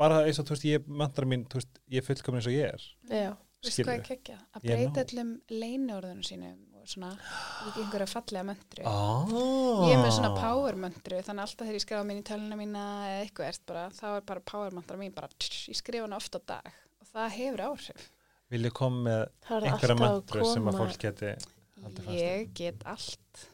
bara 0.00 0.24
eins 0.26 0.40
og 0.42 0.48
þú 0.48 0.56
veist 0.56 0.68
ég 0.68 0.90
möndar 0.90 1.28
mín, 1.28 1.46
þú 1.50 1.60
veist, 1.60 1.80
ég 1.92 2.02
er 2.02 2.06
fullkomin 2.08 2.42
eins 2.42 2.50
og 2.50 2.56
ég 2.56 2.68
er 2.74 2.86
Já, 3.12 3.32
Veistu 3.62 3.86
hvað 3.86 3.98
ég 4.00 4.06
kekja? 4.10 4.36
Að 4.56 4.64
breyta 4.66 4.92
má. 4.92 5.02
öllum 5.04 5.32
leiniorðunum 5.54 6.22
sínum 6.26 6.60
og 6.82 6.88
svona 6.90 7.12
líka 7.14 7.82
einhverja 7.84 8.08
fallega 8.10 8.46
möndru. 8.48 8.82
oh. 8.90 9.84
Ég 9.86 9.94
er 9.94 10.02
með 10.02 10.16
svona 10.16 10.32
power 10.34 10.78
möndru, 10.82 11.20
þannig 11.22 11.44
að 11.44 11.46
alltaf 11.46 11.68
þegar 11.68 11.78
ég 11.78 11.84
skrifa 11.84 12.06
mín 12.08 12.18
í 12.18 12.24
töluna 12.26 12.58
mína 12.58 12.86
eða 13.06 13.20
eitthvað 13.22 13.52
ert 13.52 13.64
bara, 13.70 13.84
þá 13.94 14.06
er 14.16 14.26
bara 14.32 14.44
power 14.52 14.74
möndra 14.74 14.98
mín 14.98 15.14
bara, 15.14 15.30
tss, 15.38 15.68
ég 15.70 15.78
skrifa 15.78 16.08
hana 16.08 16.18
oft 16.18 16.34
á 16.34 16.40
dag 16.42 16.72
og 16.72 17.06
það 17.12 17.36
hefur 17.38 17.64
áhrif. 17.68 18.08
vil 18.50 18.66
ég 18.66 18.74
koma 18.76 19.04
með 19.06 19.22
er 19.22 19.68
einhverja 19.70 19.98
möndru 20.02 20.48
sem 20.50 20.72
að 20.72 20.80
fólk 20.82 20.98
geti 21.06 21.34
Haldið 21.82 22.04
fast 22.06 22.14
í. 22.14 22.20
Ég 22.22 22.50
get 22.58 22.84
allt. 22.86 23.44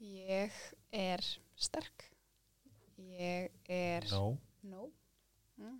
Ég 0.00 0.56
er 0.92 1.26
sterk. 1.60 2.09
Ég 3.20 3.50
er 3.68 4.06
no. 4.10 4.38
no. 4.64 4.86
Mm. 5.60 5.78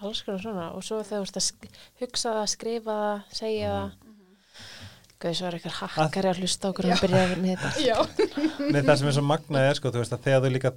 alls 0.00 0.22
konar 0.24 0.40
svona 0.40 0.66
og 0.76 0.84
svo 0.86 1.02
þegar 1.04 1.24
þú 1.24 1.28
ert 1.28 1.40
að 1.40 1.78
hugsa 2.02 2.32
það, 2.38 2.46
skrifa 2.54 2.96
það, 3.02 3.24
segja 3.40 3.72
Mhm. 3.76 3.96
það 3.96 4.12
Gauð, 5.16 5.32
svo 5.38 5.46
er 5.48 5.54
eitthvað 5.56 5.76
hakkari 5.96 6.28
að 6.28 6.40
hlusta 6.42 6.68
okkur 6.70 6.86
og 6.92 6.98
byrja 7.00 7.20
með 7.40 7.54
þetta 7.56 7.70
Já. 7.88 7.96
Nei, 8.72 8.82
það 8.84 8.96
sem 9.00 9.08
er 9.08 9.14
svo 9.16 9.22
magnað 9.24 9.68
er 9.70 9.78
sko, 9.78 9.88
þú 9.94 10.02
veist 10.02 10.12
að 10.16 10.24
þegar 10.26 10.42
þú 10.44 10.50
líka 10.52 10.72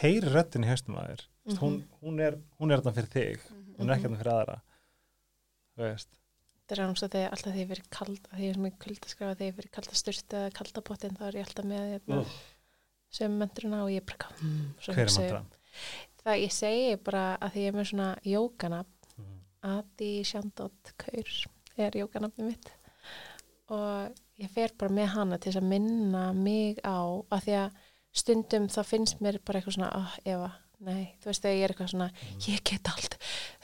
heyri 0.00 0.30
röddin 0.32 0.64
í 0.64 0.70
haustum 0.70 0.96
að 1.00 1.10
þér 1.10 1.24
mm 1.26 1.52
Mhm. 1.52 1.58
hún, 1.62 1.74
hún 2.02 2.20
er, 2.26 2.34
hún 2.58 2.72
er 2.72 2.80
þarna 2.80 2.94
fyrir 2.96 3.12
þig 3.12 3.42
hún 3.78 3.88
er 3.90 3.94
ekki 3.96 4.08
Mhm. 4.08 4.16
þarna 4.16 4.20
fyrir 4.22 4.32
aðra 4.36 4.56
þú 5.76 5.82
veist 5.84 6.08
þetta 6.66 6.72
er 6.74 6.80
náttúrulega 6.82 7.12
þegar 7.14 7.30
alltaf 7.36 7.52
þegar 7.52 7.60
ég 7.62 7.68
verið 7.70 7.90
kald 7.90 8.22
að 8.26 8.36
því 8.36 8.42
ég 8.42 8.48
er 8.50 8.56
svona 8.56 8.72
kuldaskrafa 8.84 9.36
þegar 9.36 9.50
ég 9.52 9.56
verið 9.60 9.72
kalda 9.76 9.94
styrstu 10.00 10.36
eða 10.40 10.54
kaldapottin 10.58 11.16
þá 11.20 11.22
er 11.28 11.36
ég 11.38 11.46
alltaf 11.46 11.64
með 11.70 11.84
hérna, 11.92 12.24
Sem 13.16 13.36
möndruna 13.40 13.84
og 13.86 13.92
ég 13.94 14.04
bara 14.06 14.18
eitthvað, 14.18 14.42
mm, 14.42 14.66
hver 14.84 15.04
er 15.06 15.12
mandran 15.16 15.52
það 16.26 16.40
ég 16.42 16.52
segi 16.56 16.96
bara 17.06 17.24
að 17.38 17.52
því 17.54 17.62
ég 17.64 17.72
er 17.72 17.76
með 17.80 17.88
svona 17.92 18.08
jókanafn 18.26 18.92
Mhm. 19.16 19.36
Adi 19.62 20.10
Shandot 20.24 20.92
Kaur 21.00 21.30
er 21.78 21.96
jókanafni 21.96 22.44
mitt. 22.50 22.70
Og 23.72 24.12
ég 24.38 24.50
fer 24.52 24.70
bara 24.78 24.92
með 24.92 25.06
hana 25.14 25.38
til 25.38 25.52
að 25.56 25.64
minna 25.70 26.32
mig 26.36 26.78
á 26.84 27.00
að 27.32 27.42
því 27.46 27.54
að 27.62 27.70
stundum 28.16 28.68
þá 28.68 28.80
finnst 28.86 29.20
mér 29.24 29.38
bara 29.44 29.60
eitthvað 29.60 29.76
svona 29.78 29.90
oh, 29.96 30.12
Eva, 30.24 30.50
nei, 30.86 31.16
þú 31.22 31.30
veist 31.30 31.42
þegar 31.46 31.56
ég 31.56 31.64
er 31.64 31.74
eitthvað 31.74 31.90
svona 31.94 32.10
ég 32.46 32.62
get 32.64 32.90
allt. 32.92 33.16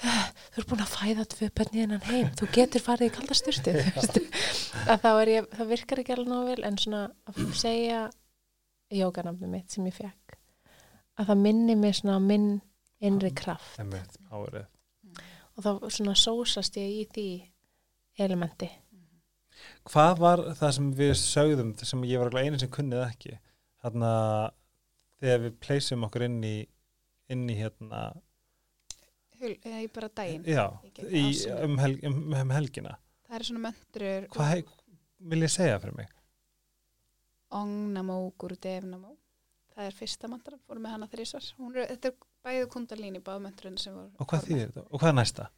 Þú 0.03 0.62
er 0.62 0.69
búin 0.73 0.83
að 0.87 0.95
fæða 0.97 1.29
tvö 1.35 1.51
bönni 1.61 1.85
innan 1.85 2.07
heim. 2.09 2.33
Þú 2.41 2.49
getur 2.57 2.85
farið 2.85 3.11
í 3.11 3.15
kalda 3.19 3.35
styrstu 3.39 3.77
að 4.93 5.05
þá 5.05 5.11
er 5.12 5.33
ég, 5.37 5.49
það 5.55 5.73
virkar 5.77 6.03
ekki 6.03 6.16
alveg 6.16 6.33
nóg 6.33 6.51
vel 6.51 6.66
en 6.69 6.79
svona 6.83 7.05
að 7.29 7.43
segja 7.66 8.03
jókanafni 9.01 9.48
mitt 9.48 9.70
sem 9.70 9.86
ég 9.89 9.94
fekk 9.97 10.36
að 11.20 11.28
það 11.32 11.43
minni 11.47 11.74
mig 11.77 11.94
svona 11.98 12.19
á 12.19 12.20
minn 12.24 12.48
innri 13.02 13.31
kraft 13.36 13.78
powerið. 14.31 14.66
og 15.56 15.64
þá 15.64 15.70
svona 15.90 16.14
sósast 16.16 16.77
ég 16.81 16.89
í 17.02 17.05
því 17.12 17.27
elementi 18.24 18.70
hvað 19.90 20.19
var 20.23 20.43
það 20.59 20.74
sem 20.77 20.90
við 20.98 21.12
sögðum 21.20 21.73
sem 21.82 22.05
ég 22.09 22.19
var 22.23 22.31
alveg 22.32 22.47
einu 22.51 22.59
sem 22.62 22.70
kunnið 22.73 23.05
ekki 23.06 23.36
þarna 23.82 24.10
þegar 25.23 25.43
við 25.47 25.56
pleysum 25.62 26.06
okkur 26.09 26.27
inn 26.28 26.39
í 26.44 26.56
inn 27.32 27.48
í 27.51 27.56
hérna 27.60 28.12
Hul, 29.43 29.56
eða 29.66 29.78
í 29.82 29.89
bara 29.90 30.09
daginn. 30.14 30.44
já, 30.47 30.64
Í 31.02 31.23
um, 31.64 31.73
helg, 31.82 32.02
um, 32.06 32.19
um 32.39 32.51
helgina 32.55 32.93
Það 33.27 33.36
eru 33.39 33.47
svona 33.48 33.62
möndrur. 33.64 34.27
hvað 34.35 34.51
hei, 34.52 34.60
vil 35.32 35.43
ég 35.43 35.51
segja 35.51 35.78
fyrir 35.82 35.97
mig 35.98 36.10
Ong 37.59 37.93
Namo 37.95 38.19
Guru 38.39 38.57
Dev 38.61 38.87
Namo. 38.89 39.16
Það 39.73 39.89
er 39.89 39.97
fyrsta 39.97 40.29
mantra, 40.29 40.59
fórum 40.69 40.85
með 40.85 40.95
hana 40.97 41.09
þrísvar. 41.09 41.47
Hún 41.57 41.77
er, 41.77 41.87
þetta 41.95 42.11
er 42.11 42.16
bæðu 42.43 42.69
kundalín 42.73 43.19
í 43.19 43.23
voru. 43.95 44.11
og 44.19 44.29
hvað 44.29 44.47
þýðir 44.49 44.70
þetta 44.70 44.85
og 44.89 45.01
hvað 45.01 45.11
er 45.11 45.19
næsta 45.19 45.49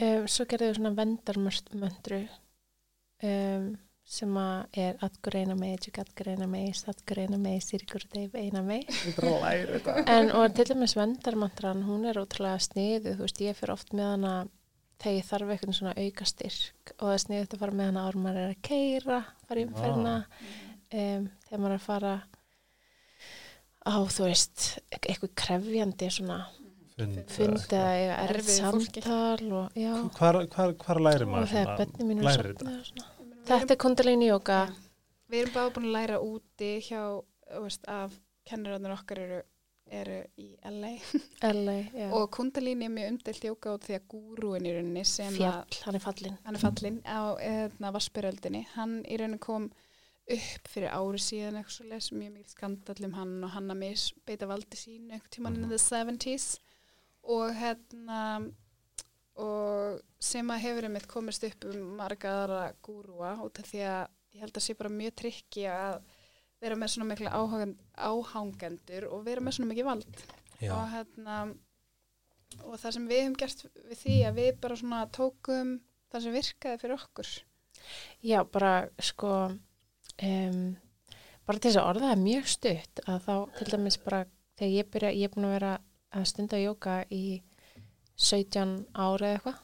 um, 0.00 0.28
svo 0.34 0.46
gerðu 0.48 0.68
við 0.68 0.78
svona 0.78 0.92
vendarmöndru 0.98 2.20
um, 3.28 3.66
sem 4.12 4.38
að 4.40 4.78
er 4.82 5.04
atgreina 5.06 5.54
mig, 5.54 5.86
atgreina 6.02 6.48
mig, 6.50 6.72
atgreina 6.90 7.38
mig, 7.38 7.60
styrkur 7.62 8.06
þeim 8.10 8.32
eina 8.34 8.64
Þetta 9.04 9.22
er 9.22 9.28
að 9.28 9.44
læra 9.44 9.76
þetta. 9.76 10.16
en 10.16 10.32
og 10.40 10.56
til 10.56 10.68
dæmis 10.72 10.96
vendarmantran 10.98 11.84
hún 11.86 12.08
er 12.08 12.20
ótrúlega 12.20 12.64
sniðu, 12.66 13.14
þú 13.14 13.28
veist 13.28 13.44
ég 13.44 13.60
fyrir 13.60 13.76
oft 13.76 13.94
með 13.94 14.10
hana 14.16 14.34
þegar 15.02 15.16
ég 15.18 15.28
þarf 15.28 15.52
eitthvað 15.54 15.78
svona 15.78 15.94
auka 15.98 16.26
styrk 16.30 16.92
og 16.96 17.06
það 17.06 17.14
er 17.14 17.24
sniðut 17.26 17.54
að 17.54 17.64
fara 17.64 17.78
með 17.78 17.88
hana 17.92 18.04
en 18.08 18.24
maður 18.24 18.42
er 18.42 18.52
að 18.52 18.60
keira, 18.68 19.22
fara 19.48 19.62
í 19.62 19.68
umferðina 19.68 20.16
um, 20.94 21.28
þegar 21.48 21.62
maður 21.62 21.74
er 21.74 21.80
að 21.80 21.86
fara 21.86 22.14
á 23.82 23.94
þú 24.14 24.26
veist 24.28 24.66
eitthvað 25.00 25.32
krefjandi 25.42 26.10
svona 26.14 26.40
Fund. 26.92 27.22
fundi 27.32 27.78
eða 27.78 28.16
erfið 28.28 28.50
samtal 28.60 29.46
og 29.56 29.78
Hvar, 30.18 30.38
hvar, 30.52 30.74
hvar 30.84 31.00
lærir 31.02 31.24
og 31.26 31.32
maður 31.32 31.54
er 31.62 31.70
lærir 32.28 32.52
sofnað 32.52 32.76
og 32.76 32.90
svona. 32.90 33.06
Þetta 33.48 33.74
er 33.74 33.80
kundalíni 33.80 34.28
jóka 34.28 34.58
Við 35.32 35.40
erum 35.40 35.54
báð 35.56 35.70
búin 35.74 35.88
að 35.88 35.94
læra 35.96 36.18
úti 36.20 36.68
hjá, 36.84 37.00
veist, 37.56 37.88
af 37.88 38.12
kennararnir 38.46 38.92
okkar 38.92 39.22
eru, 39.22 39.38
eru 39.88 40.18
í 40.36 40.50
LA 40.68 40.92
LA, 41.48 41.78
og 42.12 42.28
kundalíni 42.36 42.86
er 42.86 42.92
mjög 42.92 43.14
umdelt 43.14 43.46
jóka 43.48 43.72
út 43.78 43.88
því 43.88 43.96
að 43.96 44.06
gúrúin 44.12 44.68
í 44.68 44.74
rauninni 44.76 45.06
sem 45.08 45.32
fjall, 45.38 45.64
að 45.64 45.80
hann 45.86 45.98
er 45.98 46.04
fallin 46.04 46.36
hann 46.44 46.58
er 46.58 46.64
fallinn 46.66 47.00
á 47.08 47.20
eðna, 47.40 47.94
vassbyröldinni, 47.96 48.66
hann 48.76 49.00
í 49.08 49.18
rauninni 49.18 49.40
kom 49.42 49.70
upp 50.22 50.68
fyrir 50.70 50.94
ári 50.94 51.20
síðan 51.20 51.58
eitthvað 51.58 51.76
svo 51.76 51.86
les 51.90 52.10
mjög 52.14 52.34
mikið 52.36 52.54
skandall 52.54 53.06
um 53.08 53.16
hann 53.18 53.32
og 53.42 53.54
hann 53.56 53.74
að 53.74 53.80
misbeita 53.82 54.48
valdi 54.50 54.78
sínu 54.78 55.10
einhvern 55.10 55.34
tímann 55.34 55.58
in 55.58 55.68
the 55.72 55.80
70s 55.82 56.60
og 57.22 57.54
hérna 57.58 58.20
og 59.42 60.00
sem 60.22 60.50
að 60.52 60.64
hefur 60.66 60.86
einmitt 60.86 61.08
komist 61.10 61.44
upp 61.48 61.66
um 61.70 61.94
marga 61.98 62.32
aðra 62.42 62.64
gúrúa 62.84 63.34
út 63.42 63.58
af 63.58 63.70
því 63.70 63.82
að 63.88 64.02
ég 64.36 64.44
held 64.44 64.56
að 64.56 64.66
sé 64.66 64.76
bara 64.78 64.92
mjög 64.92 65.16
trikki 65.22 65.66
að 65.70 65.98
vera 66.62 66.78
með 66.78 66.92
svona 66.92 67.08
mikla 67.10 67.34
áhangen, 67.34 67.74
áhangendur 67.98 69.08
og 69.10 69.24
vera 69.26 69.42
með 69.42 69.56
svona 69.56 69.72
mikið 69.72 69.88
vald. 69.88 70.24
Já, 70.62 70.72
og 70.76 70.84
hérna 70.92 71.38
og 72.68 72.76
það 72.78 72.94
sem 72.94 73.08
við 73.08 73.22
hefum 73.22 73.38
gert 73.40 73.64
við 73.88 73.98
því 74.04 74.18
að 74.28 74.38
við 74.38 74.52
bara 74.62 74.78
svona 74.78 75.00
tókum 75.16 75.72
það 76.12 76.24
sem 76.24 76.36
virkaði 76.36 76.80
fyrir 76.82 76.96
okkur. 77.00 77.32
Já, 78.22 78.38
bara 78.44 78.72
sko 79.02 79.32
um, 80.28 80.76
bara 81.46 81.58
til 81.58 81.70
þess 81.70 81.80
að 81.80 81.88
orða 81.90 82.06
það 82.06 82.14
er 82.16 82.22
mjög 82.22 82.50
stutt 82.52 83.02
að 83.06 83.18
þá 83.26 83.34
til 83.58 83.68
dæmis 83.72 83.98
bara 84.04 84.20
þegar 84.58 84.74
ég 84.76 84.90
byrja, 84.92 85.14
ég 85.16 85.28
er 85.28 85.34
búin 85.34 85.48
að 85.48 85.56
vera 85.56 85.72
að 86.12 86.28
stunda 86.28 86.60
jóka 86.60 86.98
í 87.10 87.24
17 88.20 88.74
ára 88.92 89.30
eða 89.30 89.38
eitthvað 89.38 89.58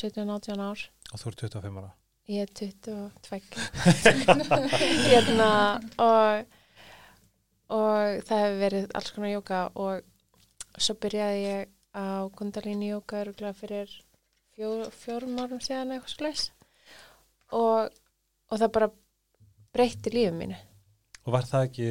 17-18 0.00 0.62
ár. 0.62 0.86
Og 1.10 1.18
þú 1.18 1.30
er 1.30 1.36
25 1.42 1.80
ára. 1.82 1.90
ég 2.30 2.46
er 2.46 2.50
22 2.54 3.10
hérna 5.10 5.50
og 5.98 6.46
og 7.70 8.22
það 8.26 8.40
hefur 8.42 8.56
verið 8.64 8.94
alls 8.98 9.12
konar 9.14 9.32
jóka 9.34 9.58
og 9.78 10.06
svo 10.78 10.96
byrjaði 11.02 11.42
ég 11.44 11.68
á 11.94 12.26
kundalíni 12.34 12.90
jóka 12.90 13.20
öruglega 13.24 13.54
fyrir 13.58 13.90
fjó, 14.54 14.86
fjórum 14.94 15.38
árum 15.42 15.62
síðan 15.62 15.94
eitthvað 15.94 16.14
slags 16.14 16.48
og, 17.50 17.90
og 18.50 18.56
það 18.56 18.72
bara 18.76 18.90
breytti 19.74 20.12
lífið 20.14 20.38
mínu. 20.38 20.56
Og 21.26 21.34
var 21.34 21.46
það 21.48 21.66
ekki, 21.68 21.90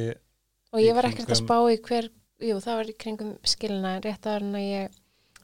og 0.74 0.82
ég 0.82 0.96
var 0.96 1.08
ekkert 1.08 1.32
að 1.32 1.40
spá 1.40 1.56
í 1.70 1.78
hver 1.86 2.10
jú, 2.40 2.58
það 2.62 2.80
var 2.80 2.90
í 2.90 2.96
kringum 3.04 3.32
skilina 3.46 3.94
rétt 4.04 4.26
að 4.26 4.36
hann 4.38 4.58
að 4.58 4.66
ég 4.66 4.98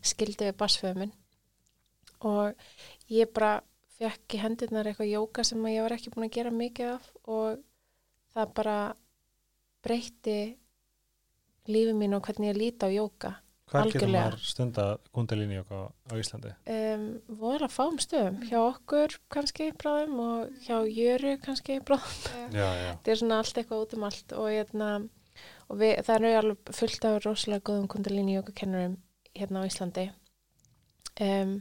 skildi 0.06 0.48
við 0.48 0.58
basföðu 0.60 1.00
minn. 1.02 1.14
Og 2.26 2.68
ég 3.12 3.32
bara 3.36 3.58
fekk 3.96 4.36
í 4.36 4.42
hendurnar 4.42 4.88
eitthvað 4.90 5.12
jóka 5.12 5.44
sem 5.46 5.66
ég 5.70 5.84
var 5.84 5.96
ekki 5.96 6.12
búin 6.12 6.28
að 6.28 6.36
gera 6.36 6.52
mikið 6.52 6.92
af 6.92 7.10
og 7.24 7.60
það 8.36 8.54
bara 8.58 8.78
breytti 9.86 10.38
lífið 11.70 11.98
mín 11.98 12.16
og 12.16 12.26
hvernig 12.26 12.52
ég 12.52 12.60
líti 12.60 12.88
á 12.88 12.90
jóka 12.92 13.32
hvað 13.70 13.88
getur 13.92 14.10
maður 14.12 14.36
stunda 14.46 14.84
kundalíni 15.14 15.58
á 15.60 16.14
Íslandi? 16.14 16.52
um, 16.70 17.06
voru 17.40 17.66
að 17.66 17.74
fáum 17.74 17.98
stöðum 18.02 18.36
hjá 18.46 18.58
okkur 18.62 19.16
kannski 19.34 19.70
bráðum 19.80 20.20
og 20.22 20.52
hjá 20.66 20.76
Jöru 20.86 21.32
kannski 21.42 21.80
bráðum 21.80 22.54
Já, 22.54 22.68
já. 22.78 22.92
þetta 22.94 23.10
er 23.14 23.20
svona 23.22 23.40
allt 23.42 23.58
eitthvað 23.62 23.82
út 23.86 23.96
um 23.98 24.06
allt 24.10 24.32
og, 24.38 24.46
hérna, 24.54 24.90
og 25.68 25.80
við, 25.82 25.96
það 26.06 26.14
eru 26.20 26.32
alveg 26.42 26.72
fullt 26.78 27.08
af 27.10 27.18
rosalega 27.26 27.66
góðum 27.70 27.90
kundalíni 27.96 28.38
jóka 28.38 28.54
kennurum 28.62 28.96
hérna 29.36 29.64
á 29.64 29.68
Íslandi 29.68 30.06
um, 31.20 31.56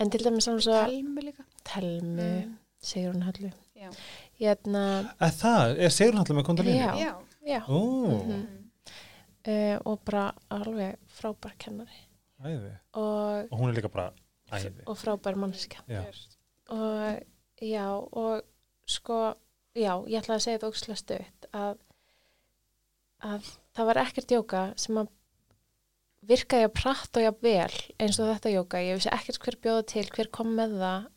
en 0.00 0.10
til 0.12 0.24
dæmis 0.26 0.44
saman 0.48 0.60
svo 0.66 0.80
Helmu 0.84 1.20
líka 1.30 1.46
Telmu, 1.66 2.30
Mm. 2.46 2.56
Sigrun 2.86 3.22
Hallu 3.26 3.48
Já, 3.76 3.88
hérna, 4.40 4.82
Að 5.20 5.32
það, 5.40 5.78
er 5.86 5.90
Sigrun 5.94 6.20
Hallur 6.20 6.36
með 6.38 6.44
kundalíni? 6.50 6.78
Já. 6.78 6.92
já. 7.00 7.14
já 7.46 7.60
Ó, 7.66 7.80
Mhm. 8.20 8.55
Uh, 9.48 9.76
og 9.84 10.00
bara 10.06 10.26
alveg 10.50 10.96
frábær 11.18 11.56
kennari. 11.58 12.02
Og, 12.42 13.48
Og 13.50 13.58
hún 13.58 13.70
er 13.70 13.78
líka 13.78 13.88
bara 13.92 14.10
æði. 14.52 14.82
og 14.86 14.96
frábær 15.00 15.36
mannskja 15.40 15.80
Já. 15.88 16.02
og 16.68 17.22
já, 17.62 17.86
og 18.12 18.42
sko 18.86 19.34
já, 19.74 19.92
ég 20.06 20.20
ætla 20.20 20.36
að 20.36 20.42
segja 20.44 20.58
þetta 20.58 20.68
ókslega 20.70 20.96
stutt 21.00 21.46
að, 21.56 21.78
að 23.24 23.48
það 23.76 23.88
var 23.90 24.00
ekkert 24.04 24.34
jóka 24.36 24.62
sem 24.76 24.98
að 25.00 25.08
virkaði 26.26 26.66
að 26.68 26.74
pratt 26.76 27.16
og 27.20 27.22
jafn 27.24 27.42
vel 27.46 27.76
eins 28.02 28.18
og 28.20 28.28
þetta 28.32 28.52
jóka, 28.52 28.82
ég 28.82 28.98
vissi 28.98 29.12
ekkert 29.14 29.40
hver 29.44 29.56
bjóða 29.62 29.86
til 29.92 30.06
hver 30.16 30.30
kom 30.34 30.52
með 30.58 30.76
það 30.80 31.08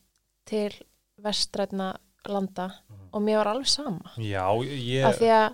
til 0.49 0.72
vestrætna 1.19 1.89
landa. 2.30 2.69
Og 3.11 3.23
mér 3.26 3.39
var 3.41 3.47
alveg 3.56 3.68
sama. 3.72 4.11
Já, 4.22 4.43
ég, 4.61 5.03
af 5.07 5.18
því 5.18 5.30
að 5.34 5.47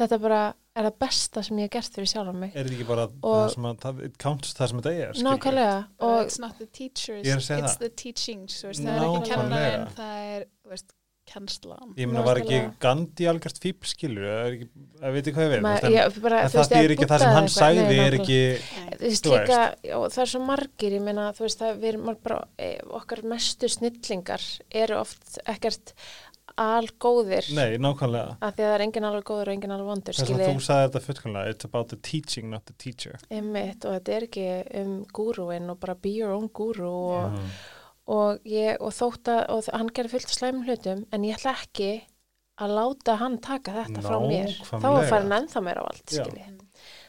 þetta 0.00 0.18
bara 0.22 0.40
er 0.76 0.88
það 0.88 0.98
besta 1.06 1.42
sem 1.46 1.60
ég 1.62 1.68
hef 1.68 1.74
gert 1.76 1.96
fyrir 1.96 2.10
sjálf 2.12 2.36
mig. 2.36 2.52
Er 2.54 2.66
þetta 2.66 2.76
ekki 2.76 2.88
bara 2.90 3.06
Og- 3.08 3.38
það 3.38 3.48
sem 3.54 3.70
að, 3.70 3.78
það, 3.84 4.04
it 4.10 4.18
counts 4.22 4.52
það 4.58 4.72
sem 4.72 4.82
þetta 4.82 5.06
er, 5.06 5.22
nákvæmlega 5.26 5.78
og 6.08 6.18
it's 6.26 6.38
not 6.42 6.58
the 6.60 6.66
teachers, 6.66 7.24
er 7.24 7.40
it's 7.40 7.48
það. 7.48 7.78
the 7.78 7.90
teachings 8.04 8.60
þú 8.60 8.70
veist, 8.72 8.84
það 8.84 9.00
er 9.00 9.08
ekki 9.08 9.32
kennarinn, 9.32 9.90
það 9.96 10.22
er 10.36 10.46
þú 10.46 10.74
veist, 10.74 10.96
kennslan. 11.26 11.94
Ég 11.98 12.06
meina, 12.06 12.22
var 12.22 12.38
ekki. 12.38 12.58
Gandhi 12.82 13.26
algjört 13.26 13.58
fíp, 13.58 13.86
skilur, 13.88 14.26
er 14.30 14.52
að 15.02 15.16
veit 15.16 15.30
hvað 15.34 15.48
ég 15.48 15.64
veist, 15.66 16.70
það 16.70 16.76
er 16.78 16.94
ekki 16.94 17.08
það 17.10 17.24
sem 17.24 17.34
hann 17.34 17.48
sagði, 17.50 17.96
er 18.04 18.16
ekki, 18.20 18.38
það 19.02 20.20
er 20.22 20.30
svo 20.30 20.42
margir 20.46 20.96
ég 21.00 21.02
meina, 21.02 21.32
þú 21.34 21.46
veist, 21.48 21.58
það 21.64 21.82
við 21.82 21.90
erum 21.90 22.12
bara 22.22 22.38
e, 22.54 22.70
okkar 23.00 23.24
mestu 23.26 23.70
snillingar 23.72 24.46
eru 24.70 25.00
oft 25.00 25.40
ekkert 25.50 25.96
algóðir 26.56 27.46
nei, 27.56 27.76
nákvæmlega. 27.82 28.36
af 28.40 28.54
því 28.56 28.62
að 28.64 28.68
það 28.70 28.74
er 28.76 28.84
engin 28.86 29.06
alveg 29.10 29.24
góður 29.28 29.50
og 29.50 29.54
engin 29.56 29.74
alveg 29.76 29.88
vondur 29.90 30.16
Þess 30.16 30.30
að 30.32 30.42
þú 30.46 30.64
sagði 30.66 30.86
þetta 30.88 31.02
fullkomlega, 31.06 31.52
it's 31.54 31.68
about 31.68 31.88
the 31.92 31.96
teaching, 31.96 32.50
not 32.50 32.64
the 32.66 32.74
teacher. 32.78 33.18
einmitt 33.30 33.84
og 33.84 33.96
þetta 33.98 34.16
er 34.16 34.26
ekki 34.28 34.46
um 34.82 34.92
gúrúin 35.12 35.70
og 35.70 35.80
bara 35.80 35.94
be 35.94 36.08
your 36.16 36.32
own 36.36 36.48
gúrú 36.48 36.90
og, 36.90 37.32
Mhm. 37.32 37.50
og, 38.08 38.38
ég, 38.44 38.76
og 38.80 38.92
þótt 38.92 39.28
að 39.32 39.46
og 39.50 39.64
hann 39.72 39.88
gerði 39.90 40.10
fullt 40.16 40.28
slæmum 40.36 40.64
hlutum 40.66 41.06
en 41.12 41.22
ég 41.22 41.34
ætla 41.36 41.54
ekki 41.56 42.02
að 42.58 42.70
láta 42.72 43.16
hann 43.18 43.38
taka 43.38 43.72
þetta 43.72 44.00
frá 44.02 44.16
mér 44.26 44.52
þá 44.64 44.80
fara 44.80 45.20
hann 45.20 45.32
ennþá 45.44 45.62
meira 45.62 45.82
á 45.82 45.86
allt 45.92 46.14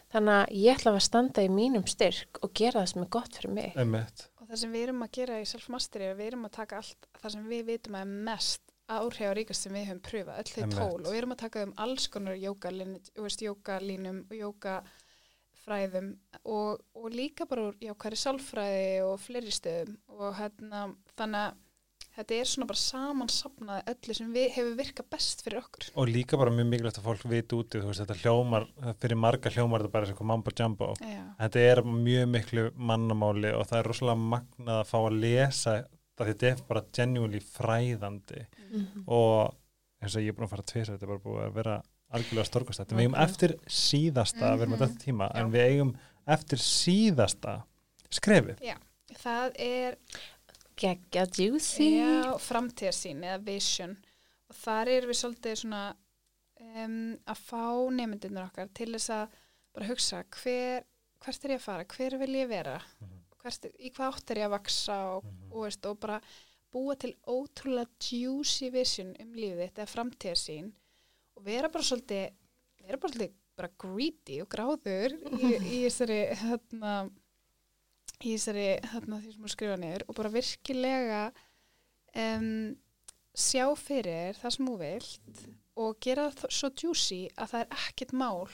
þannig 0.08 0.34
að 0.34 0.52
ég 0.56 0.76
ætla 0.78 0.92
að 0.96 1.02
standa 1.04 1.44
í 1.44 1.50
mínum 1.52 1.86
styrk 1.88 2.40
og 2.44 2.54
gera 2.54 2.82
það 2.82 2.88
sem 2.94 3.02
er 3.04 3.10
gott 3.12 3.34
fyrir 3.36 3.54
mig 3.54 3.74
Einmitt. 3.76 4.28
og 4.42 4.48
það 4.50 4.58
sem 4.62 4.72
við 4.74 4.84
erum 4.88 5.04
að 5.04 5.12
gera 5.12 5.40
í 5.42 5.46
self-mastery 5.48 6.04
er 6.08 6.14
að 6.16 6.20
við 6.22 6.28
erum 6.32 6.46
að 6.48 6.52
taka 6.58 6.78
allt 6.82 7.08
það 7.22 7.32
sem 7.32 7.48
við 7.52 7.66
vitum 7.72 7.96
að 8.00 8.02
er 8.02 8.14
mest 8.28 8.62
áhrifaríkast 8.88 9.68
sem 9.68 9.76
við 9.76 9.90
höfum 9.90 10.02
pröfað, 10.06 10.40
öll 10.42 10.54
þau 10.54 10.72
tól. 10.78 11.02
Og 11.04 11.12
við 11.12 11.20
erum 11.20 11.36
að 11.36 11.44
taka 11.44 11.66
um 11.68 11.76
alls 11.84 12.08
konar 12.12 12.40
jókalínum 12.40 14.24
og 14.30 14.36
jókafræðum 14.40 16.10
og, 16.46 16.84
og 16.96 17.08
líka 17.14 17.48
bara 17.50 17.70
úr 17.70 17.80
jákværi 17.84 18.20
sálfræði 18.24 18.92
og 19.08 19.18
fleiri 19.24 19.54
stöðum. 19.54 19.98
Og 20.18 20.36
hérna, 20.40 20.86
þannig 21.20 21.50
að 21.50 21.64
þetta 22.18 22.38
er 22.38 22.50
svona 22.50 22.68
bara 22.72 22.82
samansapnað 22.82 23.92
öllu 23.92 24.16
sem 24.18 24.32
við 24.34 24.48
hefur 24.56 24.80
virkað 24.80 25.10
best 25.14 25.44
fyrir 25.46 25.60
okkur. 25.62 25.90
Og 26.00 26.10
líka 26.10 26.40
bara 26.40 26.54
mjög 26.54 26.72
mikilvægt 26.72 27.02
að 27.02 27.10
fólk 27.12 27.28
viti 27.30 27.60
úti, 27.60 27.82
þú 27.84 27.92
veist, 27.92 28.02
þetta 28.06 28.18
hljómar, 28.24 28.66
fyrir 29.04 29.22
marga 29.22 29.52
hljómar 29.54 29.84
þetta 29.84 29.94
bara 29.98 30.08
sem 30.08 30.16
eitthvað 30.16 30.32
mambo 30.32 30.56
jumbo. 30.58 30.90
Já, 31.04 31.22
Þetta 31.44 31.68
er 31.68 31.84
mjög 31.92 32.26
miklu 32.34 32.66
mannamáli 32.90 33.54
og 33.54 33.68
það 33.70 33.84
er 33.84 33.92
rosalega 33.92 34.26
magnað 34.34 34.80
að 34.80 34.90
fá 34.90 34.98
að 35.04 35.20
lesa 35.28 35.78
það 36.18 36.32
þetta 36.32 36.50
er 36.52 36.64
bara 36.68 36.84
genuinely 36.94 37.40
fræðandi 37.40 38.46
Mhm. 38.72 39.04
og 39.08 39.56
eins 40.02 40.16
og 40.16 40.22
ég 40.22 40.30
er 40.30 40.34
búin 40.34 40.48
að 40.48 40.50
fara 40.56 40.64
tvis 40.64 40.90
þetta 40.90 41.04
er 41.04 41.08
bara 41.08 41.20
búið 41.26 41.46
að 41.48 41.54
vera 41.54 41.84
algjörlega 42.14 42.46
storkast 42.46 42.80
þetta. 42.80 42.96
Við 42.96 43.02
eigum 43.08 43.16
eftir 43.22 43.54
síðasta, 43.68 44.52
við 44.58 44.62
erum 44.62 44.74
að 44.74 44.80
Mhm. 44.80 44.88
þetta 44.88 45.04
tíma, 45.06 45.32
en 45.36 45.52
Já. 45.52 45.54
við 45.58 45.66
eigum 45.72 45.98
eftir 46.28 46.58
síðasta 46.58 47.64
skrefið. 48.12 48.58
það 49.18 49.52
er 49.60 49.98
geggja 50.78 51.26
juicy 51.34 51.90
Já, 52.00 52.38
framtíðarsýn 52.38 53.24
eða 53.24 53.44
vision 53.44 53.98
og 54.50 54.56
þar 54.56 54.88
erum 54.88 55.10
við 55.10 55.18
svolítið 55.24 55.56
svona 55.64 55.96
um, 56.60 57.18
að 57.28 57.38
fá 57.38 57.90
nefndinur 57.92 58.46
okkar 58.52 58.70
til 58.74 58.94
þess 58.94 59.10
að 59.10 59.30
bara 59.74 59.86
hugsa 59.88 60.24
hver, 60.44 60.84
hvert 61.24 61.46
er 61.46 61.50
ég 61.50 61.60
að 61.60 61.62
fara, 61.62 61.84
hver 61.86 62.18
vil 62.20 62.34
ég 62.36 62.48
vera 62.50 62.82
Mhm. 63.02 63.17
Hvert, 63.44 63.68
í 63.80 63.92
hvað 63.94 64.14
átt 64.18 64.32
er 64.34 64.42
ég 64.44 64.48
að 64.50 64.56
vaksa 64.58 64.98
og, 65.18 65.24
Mhm. 65.26 65.52
og, 65.52 65.64
veist, 65.68 65.86
og 65.86 66.00
bara 66.00 66.22
búa 66.74 66.96
til 67.00 67.14
ótrúlega 67.28 67.88
juicy 68.12 68.70
vision 68.74 69.16
um 69.20 69.34
lífið 69.34 69.62
þitt 69.66 69.82
eða 69.84 69.94
framtíðar 69.96 70.42
sín 70.42 70.72
og 71.38 71.44
vera 71.46 71.70
bara 71.70 71.84
svolítið 71.84 72.34
vera 72.84 72.98
bara 72.98 73.14
svolítið 73.14 73.34
bara 73.58 73.70
greedy 73.82 74.42
og 74.44 74.50
gráður 74.50 75.16
í, 75.34 75.54
í 75.58 75.78
þessari 75.88 76.20
hérna 76.42 76.92
í 78.24 78.34
þessari 78.36 78.68
hérna 78.92 79.22
því 79.22 79.32
sem 79.34 79.44
þú 79.48 79.50
skrifa 79.54 79.78
niður 79.82 80.04
og 80.10 80.16
bara 80.20 80.30
virkilega 80.34 81.22
um, 82.18 82.76
sjá 83.38 83.66
fyrir 83.78 84.38
það 84.42 84.56
sem 84.58 84.70
þú 84.72 84.78
vilt 84.82 85.42
og 85.78 86.00
gera 86.02 86.30
það 86.34 86.54
svo 86.58 86.70
juicy 86.84 87.20
að 87.38 87.52
það 87.54 87.60
er 87.66 87.82
ekkert 87.88 88.14
mál 88.18 88.48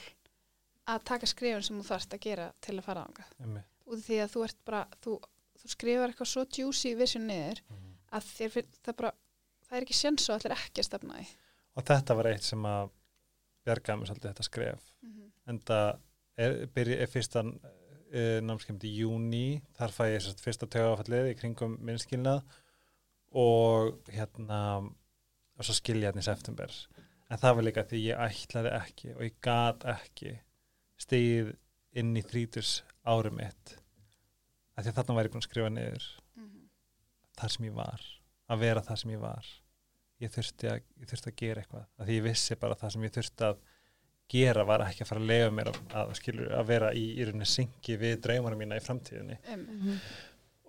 að 0.92 1.04
taka 1.08 1.26
skrifin 1.30 1.62
sem 1.64 1.78
þú 1.80 1.86
þarfst 1.88 2.16
að 2.18 2.24
gera 2.26 2.48
til 2.60 2.74
að 2.78 2.84
fara 2.84 3.04
ánga 3.08 3.24
einmitt. 3.40 3.70
Út 3.86 3.98
af 3.98 4.04
því 4.08 4.18
að 4.24 4.32
þú 4.34 4.44
ert 4.48 4.58
bara 4.64 4.82
þú, 5.04 5.18
þú 5.60 5.70
skrifar 5.74 6.12
eitthvað 6.12 6.30
svo 6.32 6.44
juicy 6.58 6.94
vision 6.98 7.26
niður 7.28 7.60
Mhm. 7.68 7.92
að 8.14 8.28
þér 8.38 8.50
finn 8.56 8.72
það 8.84 8.96
bara 9.00 9.12
það 9.68 9.76
er 9.78 9.86
ekki 9.86 9.96
séns 9.98 10.28
og 10.30 10.36
allir 10.38 10.56
ekki 10.56 10.80
að 10.82 10.88
stefna 10.88 11.14
því. 11.18 11.26
Og 11.76 11.84
þetta 11.84 12.14
var 12.16 12.26
eitt 12.30 12.42
sem 12.46 12.62
að 12.70 12.90
bjargaði 13.66 13.98
mér 14.00 14.10
svolítið 14.10 14.30
þetta 14.30 14.44
skref. 14.46 14.82
En 15.46 15.58
það 15.58 15.98
er, 16.38 16.52
er 17.00 17.06
fyrstan 17.10 17.48
uh, 18.14 18.40
námskeimt 18.44 18.84
í 18.86 18.92
júni 19.00 19.62
þar 19.76 19.90
fæ 19.96 20.04
ég 20.14 20.28
fyrsta 20.40 20.66
tögafallið 20.70 21.32
í 21.32 21.38
kringum 21.40 21.78
minnskilnað. 21.84 22.44
Og 23.34 23.96
hérna 24.14 24.60
og 25.58 25.64
svo 25.66 25.74
skilja 25.74 26.10
hérna 26.12 26.22
í 26.22 26.26
september. 26.28 26.70
En 27.30 27.38
það 27.40 27.56
var 27.56 27.66
líka 27.66 27.84
því 27.88 28.02
ég 28.12 28.20
ætlaði 28.28 28.72
ekki 28.78 29.14
og 29.16 29.22
ég 29.26 29.34
gat 29.42 29.84
ekki 29.90 30.36
stegið 31.02 31.54
inn 31.98 32.14
í 32.16 32.22
þríturs 32.22 32.82
árum 33.04 33.36
mitt. 33.38 33.74
Að 34.74 34.86
því 34.86 34.90
að 34.90 34.96
þarna 34.98 35.16
var 35.18 35.28
ég 35.28 35.34
búin 35.34 35.42
að 35.44 35.48
skrifa 35.48 35.70
niður 35.74 36.08
þar 37.38 37.54
sem 37.54 37.68
ég 37.68 37.76
var 37.76 38.02
að 38.54 38.64
vera 38.64 38.82
þar 38.86 39.00
sem 39.00 39.14
ég 39.14 39.22
var. 39.22 39.46
Ég 40.22 40.30
þurfti 40.34 40.68
að, 40.70 40.82
ég 41.00 41.08
þurfti 41.10 41.30
að 41.30 41.38
gera 41.40 41.62
eitthvað. 41.62 41.86
Að 41.98 42.10
því 42.10 42.18
ég 42.18 42.26
vissi 42.28 42.56
bara 42.60 42.76
það 42.78 42.92
sem 42.94 43.06
ég 43.06 43.14
þurfti 43.14 43.48
að 43.48 43.62
gera 44.34 44.64
var 44.64 44.84
ekki 44.86 45.04
að 45.04 45.10
fara 45.10 45.20
að 45.20 45.30
lega 45.30 45.48
mér 45.52 45.70
að, 45.70 45.80
að, 46.00 46.12
skilur, 46.18 46.52
að 46.56 46.68
vera 46.70 46.92
í, 46.96 47.02
í 47.18 47.26
rauninni 47.26 47.48
syngi 47.48 47.96
við 48.00 48.14
draumarum 48.24 48.62
mína 48.62 48.78
í 48.78 48.84
framtíðinni. 48.84 49.36
Um, 49.52 49.98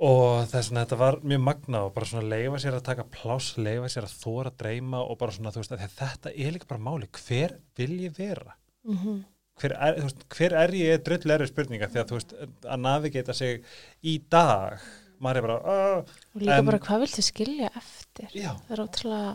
og 0.05 0.49
þess 0.51 0.71
vegna 0.71 0.83
þetta 0.83 0.97
var 0.99 1.19
mjög 1.23 1.43
magna 1.45 1.83
og 1.87 1.93
bara 1.95 2.09
svona 2.09 2.27
leifa 2.33 2.59
sér 2.59 2.75
að 2.79 2.87
taka 2.89 3.05
pláss, 3.15 3.53
leifa 3.55 3.91
sér 3.93 4.09
að 4.09 4.17
þóra 4.25 4.51
að 4.51 4.57
dreyma 4.63 5.03
og 5.05 5.19
bara 5.21 5.35
svona 5.37 5.53
þú 5.55 5.63
veist 5.63 5.75
að 5.77 5.85
þetta 5.95 6.33
er 6.35 6.55
líka 6.55 6.67
bara 6.67 6.83
máli, 6.89 7.07
hver 7.15 7.55
vil 7.79 7.93
ég 8.03 8.17
vera? 8.17 8.57
Mhm. 8.83 9.23
Hver 9.55 9.71
er, 9.71 9.97
veist, 10.03 10.25
hver 10.35 10.53
er 10.59 10.73
ég? 10.75 11.01
Drull 11.05 11.31
erfið 11.37 11.51
spurninga 11.53 11.87
því 11.91 12.01
að 12.01 12.09
þú 12.09 12.17
veist 12.19 12.33
að 12.67 12.81
navigata 12.83 13.35
sig 13.37 13.61
í 14.03 14.17
dag. 14.31 14.83
Maður 15.23 15.39
er 15.39 15.45
bara 15.47 15.57
uh, 15.63 16.15
og 16.35 16.41
líka 16.43 16.57
En- 16.59 16.67
bara 16.67 16.81
hvað 16.83 17.03
viltu 17.05 17.23
skilja 17.23 17.69
eftir? 17.79 18.27
Já, 18.35 18.51
það 18.67 18.73
er 18.75 18.81
ótrúlega 18.83 19.33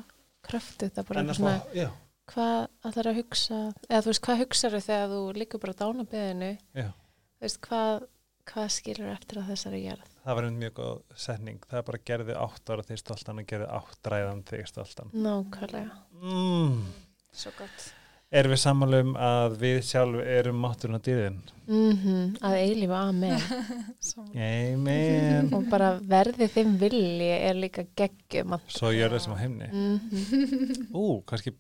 kröftið 0.51 0.91
það 0.97 1.07
bara 1.09 1.23
að 1.25 1.31
svona 1.39 1.55
já, 1.77 1.87
hvað 2.35 2.99
er 3.01 3.09
að 3.11 3.21
hugsa? 3.23 3.61
Eða 3.89 4.03
þú 4.05 4.11
veist 4.13 4.25
hvað 4.27 4.43
hugsaðu 4.45 4.81
þegar 4.87 5.13
þú 5.15 5.21
líka 5.41 5.61
bara 5.63 5.73
á 5.73 5.81
dánabeðinu 5.81 6.51
já. 6.53 6.89
Þú 6.91 7.47
veist 7.47 7.61
hvað, 7.65 8.05
hvað 8.53 8.69
skilur 8.77 9.13
eftir 9.15 9.41
á 9.41 9.45
þessari 9.49 9.81
jörð? 9.87 10.11
Það 10.21 10.37
var 10.37 10.47
einmitt 10.51 10.61
mjög 10.61 10.75
góð 10.77 10.99
setning. 11.25 11.63
Það 11.71 11.79
er 11.81 11.87
bara 11.89 12.03
gerði 12.11 12.37
átt 12.45 12.75
ára 12.75 12.85
þig 12.91 13.01
stoltan 13.01 13.41
og 13.41 13.49
gerði 13.49 13.71
átt 13.79 14.11
ræðan 14.13 14.45
þig 14.51 14.69
stoltan. 14.69 15.15
Nákvæmlega. 15.17 15.97
Mm. 16.21 16.85
svo 17.33 17.55
gott 17.57 17.89
erum 18.31 18.53
við 18.55 18.61
sammálum 18.63 19.15
að 19.19 19.57
við 19.61 19.79
sjálf 19.89 20.21
erum 20.23 20.61
mátturinn 20.63 20.99
á 20.99 21.03
dýðin 21.03 21.39
mm 21.71 22.37
að 22.47 22.57
eilífa 22.59 23.01
amen. 23.09 23.43
Amen. 24.51 25.51
Og 25.55 25.67
bara 25.71 25.93
verði 25.99 26.49
þeim 26.51 26.77
vilji 26.81 27.31
er 27.37 27.59
líka 27.59 27.87
geggjum 27.99 28.57
svo 28.71 28.93
gjör 28.95 29.17
það 29.17 29.25
sem 29.25 29.35
á 29.35 29.43
heimni 29.43 29.71
mm 29.71 30.95
ú, 30.95 31.21
kannski 31.27 31.55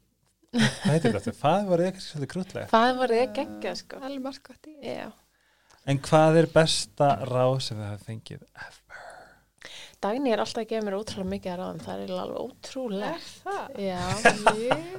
hvað 0.54 0.94
heitir 0.94 1.14
þetta? 1.14 1.34
það 1.40 1.72
var 1.72 1.84
eitthvað 1.86 2.06
svolítið 2.06 2.32
krútlega 2.34 2.70
hvað 2.72 3.02
var 3.02 3.16
þið 3.16 3.34
geggja 3.40 3.74
sko. 3.78 4.00
Alveg 4.02 4.24
margt 4.24 4.46
gott 4.46 4.70
í 4.70 4.76
Já. 4.82 5.10
en 5.90 6.02
hvað 6.06 6.40
er 6.42 6.50
besta 6.54 7.10
ráð 7.30 7.56
sem 7.66 7.82
það 7.82 8.06
fengið 8.06 8.46
Dagný 10.00 10.32
er 10.32 10.40
alltaf 10.40 10.62
að 10.62 10.68
gefa 10.70 10.84
mér 10.86 10.94
ótrúlega 10.96 11.30
mikið 11.30 11.52
að 11.52 11.58
ráðum 11.60 11.80
það 11.84 12.02
er 12.04 12.12
alveg 12.22 12.44
ótrúlega 12.46 13.16
það? 13.44 13.80
Já, 13.84 13.98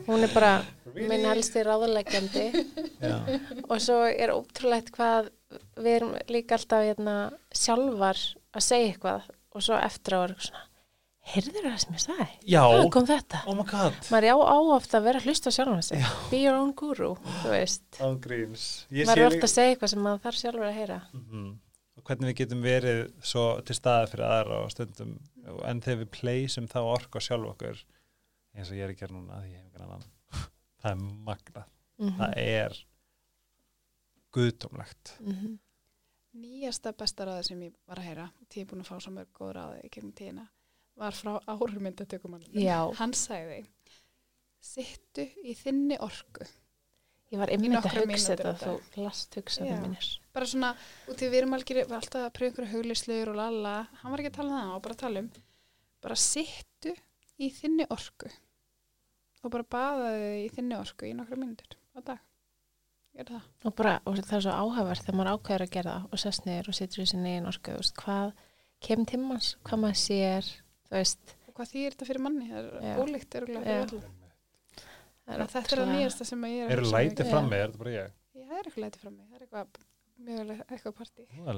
hún 0.05 0.25
er 0.27 0.33
bara 0.35 0.51
minn 0.93 1.25
helsti 1.25 1.63
ráðuleggjandi 1.65 2.43
já, 3.01 3.15
og 3.65 3.77
svo 3.81 4.01
er 4.11 4.33
ótrúlegt 4.35 4.91
hvað 4.93 5.31
við 5.81 5.95
erum 5.95 6.11
líka 6.29 6.59
alltaf 6.59 6.85
hérna, 6.85 7.15
sjálfar 7.49 8.19
að 8.53 8.67
segja 8.67 8.91
eitthvað 8.91 9.31
og 9.51 9.65
svo 9.65 9.79
eftir 9.81 10.15
á 10.15 10.19
er 10.21 10.35
eitthvað 10.35 10.51
svona 10.51 10.67
heyrður 11.31 11.65
það 11.67 11.81
sem 11.83 11.97
ég 11.97 12.01
sagði? 12.05 12.29
já. 12.53 12.61
Hvað 12.65 12.87
kom 12.93 13.09
þetta? 13.09 13.41
oh 13.47 13.57
my 13.57 13.65
god. 13.69 13.97
Maður 14.13 14.29
er 14.29 14.37
á 14.37 14.39
áoft 14.53 14.95
að 14.97 15.03
vera 15.09 15.21
að 15.21 15.27
hlusta 15.29 15.53
sig. 15.53 16.05
Be 16.31 16.39
your 16.45 16.57
own 16.57 16.71
guru, 16.77 17.11
þú 17.41 17.51
veist. 17.53 17.83
Maður 17.99 19.17
er 19.17 19.27
ofta 19.27 19.45
að 19.45 19.53
segja 19.53 19.75
eitthvað 19.75 19.93
sem 19.93 20.01
maður 20.05 20.23
þarf 20.25 20.41
sjálfur 20.41 20.69
að 20.69 20.79
heyra. 20.79 21.01
Mhm. 21.13 21.51
og 21.51 21.70
hvernig 22.07 22.31
við 22.31 22.37
getum 22.41 22.61
verið 22.65 23.01
svo 23.31 23.45
til 23.67 23.75
staða 23.77 24.07
fyrir 24.11 24.27
aðra 24.27 24.61
og 24.65 24.71
stundum 24.73 25.17
en 25.67 25.81
þegar 25.83 26.03
við 26.03 26.11
pleysum 26.17 26.69
þá 26.71 26.79
orku 26.83 27.21
á 27.21 27.25
sjálf 27.25 27.51
okkur 27.53 27.81
eins 28.55 28.69
og 28.71 28.77
ég 28.77 28.85
er 28.85 28.93
að 28.93 29.01
gera 29.01 29.15
núna 29.15 29.41
því 29.41 29.51
ég 29.51 29.59
hef 29.59 29.67
ekki 29.71 29.83
annan 29.85 30.07
það 30.81 30.91
er 30.91 31.03
magna, 31.29 31.65
mm 32.01 32.15
það 32.17 32.39
er 32.41 32.79
guðdómlegt. 34.31 35.17
-hmm. 35.19 35.57
nýjasta 36.39 36.93
besta 36.95 37.25
ráði 37.27 37.43
sem 37.43 37.61
ég 37.67 37.73
var 37.85 37.99
að 37.99 38.07
heyra 38.07 38.29
því 38.47 38.61
ég 38.61 38.65
er 38.65 38.69
búin 38.71 38.83
að 38.85 38.91
fá 38.91 38.99
svo 39.03 39.11
mörg 39.11 39.31
góð 39.35 39.53
ráði 39.57 39.81
í 39.83 39.89
gegnum 39.91 40.13
tíðina 40.15 40.47
var 40.95 41.15
frá 41.15 41.39
ármyndatökumann 41.47 42.45
Já. 42.53 42.91
hann 42.99 43.13
sagði 43.13 43.65
sittu 44.61 45.25
í 45.43 45.55
þinni 45.57 45.97
orku 45.99 46.45
ég 47.31 47.39
var 47.39 47.51
Í 47.51 47.55
einmitt 47.55 47.77
að 47.79 47.97
hugsa 48.01 48.35
þetta 48.35 48.53
þú 48.61 49.05
last 49.05 49.37
hugsaði 49.39 49.75
mínir. 49.79 50.09
Bara 50.35 50.47
svona, 50.51 50.71
út 51.07 51.19
því 51.19 51.29
við 51.31 51.39
erum 51.41 51.55
algjör 51.57 51.79
við 51.81 51.95
alltaf 51.97 52.25
að 52.25 52.33
pröfa 52.37 52.51
einhverju 52.51 52.71
huglislegur 52.75 53.31
og 53.31 53.39
lala. 53.39 53.75
Hann 54.01 54.13
var 54.13 54.23
ekki 54.23 54.31
að 54.33 54.37
tala 54.39 54.49
um 54.49 54.55
það, 54.55 54.65
hann 54.65 54.73
var 54.75 54.83
bara 54.87 54.97
að 54.97 55.03
tala 55.05 55.23
um 55.23 55.29
bara 56.01 56.17
sittu 56.17 56.95
í 57.41 57.51
þinni 57.55 57.87
orku 57.93 58.31
og 59.41 59.53
bara 59.53 59.69
baðaði 59.75 60.33
í 60.43 60.49
þinni 60.53 60.77
orku 60.77 61.07
í 61.07 61.15
nokkra 61.17 61.39
mínútur 61.39 61.77
á 61.97 61.99
dag. 62.11 62.21
Gerðu 63.11 63.35
það. 63.35 63.47
og 63.67 63.75
bara, 63.75 63.93
og 64.07 64.19
það 64.21 64.37
er 64.37 64.43
svo 64.45 64.53
áhæfart 64.55 65.03
þegar 65.03 65.17
maður 65.19 65.33
ákveður 65.35 65.65
að 65.65 65.73
gera 65.73 65.93
það 65.95 66.15
og 66.15 66.21
sest 66.21 66.45
niður 66.47 66.69
og 66.71 66.77
situr 66.77 67.01
í 67.03 67.07
sinni 67.11 67.33
eigin 67.33 67.49
orku, 67.49 67.73
þú 67.73 67.81
veist, 67.81 67.95
hvað 67.99 68.29
kemur 68.87 69.09
tímans, 69.11 69.49
hvað 69.67 69.81
maður 69.83 69.99
sér 69.99 70.47
þú 70.87 70.95
veist, 70.95 71.33
og 71.49 71.57
hvað 71.57 71.73
þýr 71.73 71.95
þetta 71.95 72.07
fyrir 72.07 72.23
manni, 72.23 72.47
það 72.53 72.69
er 72.79 73.01
ólíkt 73.03 73.37
örgulega 73.41 73.65
Já. 73.65 73.67
fyrir 73.67 73.83
öllum 73.89 74.05
það 74.05 74.21
þetta 75.29 75.61
er 75.61 75.81
það 75.83 75.93
nýjasta 75.95 76.27
sem 76.27 76.43
ég 76.49 76.65
er 76.65 76.75
eru 76.75 76.89
lætið 76.89 77.13
mikið. 77.13 77.31
frammi, 77.31 77.55
er 77.57 77.71
þetta 77.71 77.81
bara 77.83 77.95
ég? 77.95 78.11
Já, 78.31 78.43
það 78.43 78.59
er 78.59 78.67
eitthvað 78.67 78.85
lætið 78.85 79.05
frammi, 79.05 79.23
það 79.23 79.37
er 79.37 79.45
eitthvað 79.45 79.87
mjög 80.21 80.51
eitthvað 80.67 80.95
partí. 80.97 81.23
Er 81.41 81.57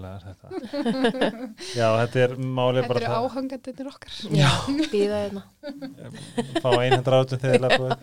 Já, 1.80 1.88
þetta 2.00 2.22
er 2.24 2.36
málið 2.40 2.80
Þetta 2.86 2.96
eru 2.96 3.08
það 3.08 3.18
áhangandir 3.20 3.90
okkar. 3.92 4.20
Já, 4.40 4.52
býða 4.94 5.20
hérna. 5.24 5.44
Fá 6.64 6.70
einhendur 6.78 7.18
átum 7.18 7.44
þegar 7.44 7.98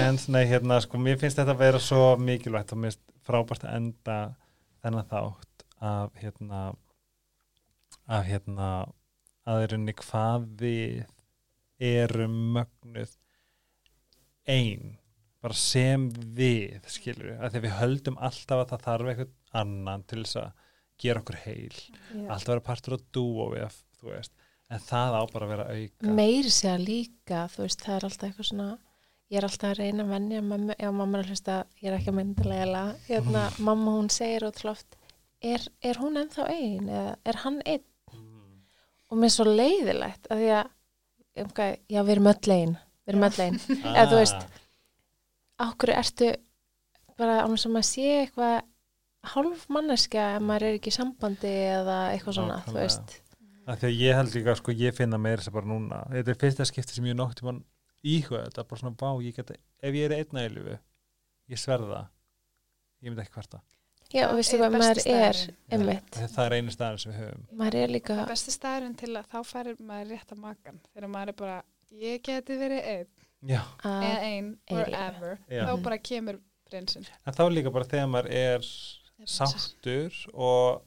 en 0.00 0.20
nei, 0.32 0.42
hérna, 0.48 0.80
sko, 0.84 1.00
mér 1.02 1.20
finnst 1.20 1.40
þetta 1.40 1.56
að 1.56 1.62
vera 1.64 1.82
svo 1.82 2.08
mikilvægt 2.20 2.72
og 2.72 2.82
mér 2.82 2.94
finnst 2.94 3.04
frábært 3.26 3.66
að 3.66 3.78
enda 3.80 4.18
þennan 4.84 5.08
þátt 5.10 5.66
af 5.86 6.20
hérna 6.22 6.62
af 8.06 8.26
hérna 8.26 8.70
að 9.46 9.76
unni 9.76 9.94
hvað 9.98 10.46
við 10.60 11.04
erum 11.82 12.36
mögnuð 12.56 13.14
ein 14.46 14.96
bara 15.44 15.56
sem 15.58 16.08
við, 16.36 16.80
skilur 16.90 17.30
við, 17.30 17.36
að 17.38 17.52
því 17.52 17.62
við 17.66 17.76
höldum 17.80 18.16
alltaf 18.18 18.62
að 18.62 18.70
það 18.72 18.86
þarf 18.86 19.10
eitthvað 19.12 19.60
annan 19.60 20.06
til 20.08 20.22
þess 20.24 20.40
að 20.42 20.64
gera 20.96 21.20
okkur 21.20 21.38
heil. 21.44 21.76
Já. 22.14 22.26
alltaf 22.32 22.50
vera 22.54 22.66
partur 22.66 22.96
að 22.96 23.06
þú 24.00 24.10
veist 24.10 24.32
en 24.66 24.82
það 24.82 25.14
á 25.14 25.22
bara 25.30 25.46
að 25.46 25.52
vera 25.52 25.66
auka. 25.70 26.12
Meiri 26.18 26.50
segja 26.50 26.78
líka, 26.80 27.44
þú 27.52 27.62
veist, 27.62 27.82
það 27.84 27.96
er 27.96 28.06
alltaf 28.08 28.28
eitthvað 28.28 28.48
svona 28.50 28.68
ég 29.26 29.40
er 29.40 29.46
alltaf 29.48 29.72
að 29.72 29.80
reyna 29.80 30.04
að 30.04 30.12
venja 30.14 30.42
mömmu, 30.46 30.76
ef 30.78 30.94
mamma 30.94 31.18
er 31.18 31.24
að 31.24 31.32
hlusta, 31.32 31.56
ég 31.82 31.90
er 31.90 31.98
ekki 31.98 32.12
að 32.12 32.18
myndilega 32.20 32.84
hérna, 33.08 33.44
mamma 33.58 33.94
hún 33.96 34.10
segir 34.14 34.46
ótrúlega 34.46 34.76
oft 34.76 34.98
er, 35.42 35.66
er 35.82 36.00
hún 36.00 36.18
ennþá 36.20 36.46
ein 36.52 36.88
eða 36.88 37.14
er 37.26 37.40
hann 37.42 37.60
einn? 37.66 37.84
Mm. 38.14 38.60
og 39.10 39.20
mér 39.20 39.30
er 39.30 39.34
svo 39.34 39.46
leiðilegt 39.48 40.30
að 40.30 40.42
því 40.42 40.52
að 40.60 40.70
um, 41.42 41.50
já, 41.58 42.00
við 42.00 42.12
erum 42.14 42.30
öll 42.32 42.54
ein 42.56 42.76
við 43.06 43.12
erum 43.14 43.26
öll 43.28 43.42
ein, 43.46 43.60
eða 43.94 44.06
þú 44.10 44.18
veist 44.20 44.62
okkur 45.66 45.92
ertu 45.96 46.32
bara 47.16 47.36
ánum 47.44 47.60
sem 47.60 47.78
að 47.78 47.86
sé 47.88 48.08
eitthvað 48.22 48.56
hálf 49.32 49.62
manneskja 49.72 50.26
ef 50.36 50.42
maður 50.46 50.66
er 50.68 50.78
ekki 50.78 50.92
í 50.92 50.96
sambandi 50.96 51.52
eða 51.70 52.00
eitthvað 52.12 52.36
svona, 52.40 52.58
þú 52.66 52.74
Nákvæmlega. 52.74 52.82
veist? 52.84 53.16
Að 53.66 53.80
því 53.80 53.88
að 53.88 54.02
ég 54.04 54.18
held 54.20 54.34
líka, 54.36 54.54
sko, 54.60 54.74
ég 54.78 54.94
finna 54.94 55.18
meira 55.18 55.40
þess 55.40 55.50
að 55.50 55.56
bara 55.56 55.70
núna, 55.72 56.02
þetta 56.12 56.30
er 56.30 56.38
fyrsta 56.42 56.66
skipti 56.68 56.94
sem 56.94 57.08
ég 57.08 57.16
nótti 57.18 57.46
mann 57.46 57.64
íhuga 58.06 58.44
þetta, 58.44 58.66
bara 58.70 58.82
svona 58.82 58.98
bá, 59.00 59.08
ég 59.24 59.34
geta 59.40 59.56
ef 59.56 59.96
ég 59.96 60.04
er 60.06 60.14
einna 60.20 60.44
í 60.46 60.52
lífi, 60.54 60.76
ég 61.50 61.58
sverða 61.62 62.04
ég 63.02 63.10
myndi 63.10 63.24
ekki 63.24 63.34
hvarta 63.40 63.62
Já, 64.14 64.28
og 64.28 64.36
veistu 64.38 64.60
hvað 64.60 64.76
maður 64.76 65.00
er 65.10 65.38
einmitt, 65.74 66.14
það 66.14 66.44
er 66.44 66.54
einu 66.60 66.70
staðar 66.70 67.00
sem 67.02 67.10
við 67.10 67.24
höfum. 67.24 67.40
Maður 67.58 67.76
er 67.80 67.90
líka 67.90 68.14
Það 68.14 68.20
er 68.22 68.28
besti 68.30 68.52
staðurinn 68.54 68.94
til 69.00 69.08
að 69.18 69.32
þá 69.32 69.38
færir 69.48 69.80
maður 69.82 70.12
rétt 70.14 70.30
að 70.36 70.42
makan 70.44 70.78
þegar 70.92 71.10
maður 71.16 71.32
er 71.32 71.36
bara, 71.40 71.56
ég 71.90 72.22
geti 72.22 72.56
verið 72.58 72.82
einn. 72.84 73.06
Já, 73.46 73.60
að 73.84 74.02
eða 74.02 74.22
einn, 74.26 74.58
wherever 74.70 75.38
Já. 75.50 75.66
þá 75.68 75.82
bara 75.82 75.98
kemur 75.98 76.40
prinsinn. 76.70 77.06
En 77.26 77.32
þá 77.36 77.44
líka 77.52 77.70
bara 77.72 77.84
þegar 77.84 78.08
maður 78.10 78.30
er 78.32 78.60
sáttur 79.26 80.12
og 80.34 80.82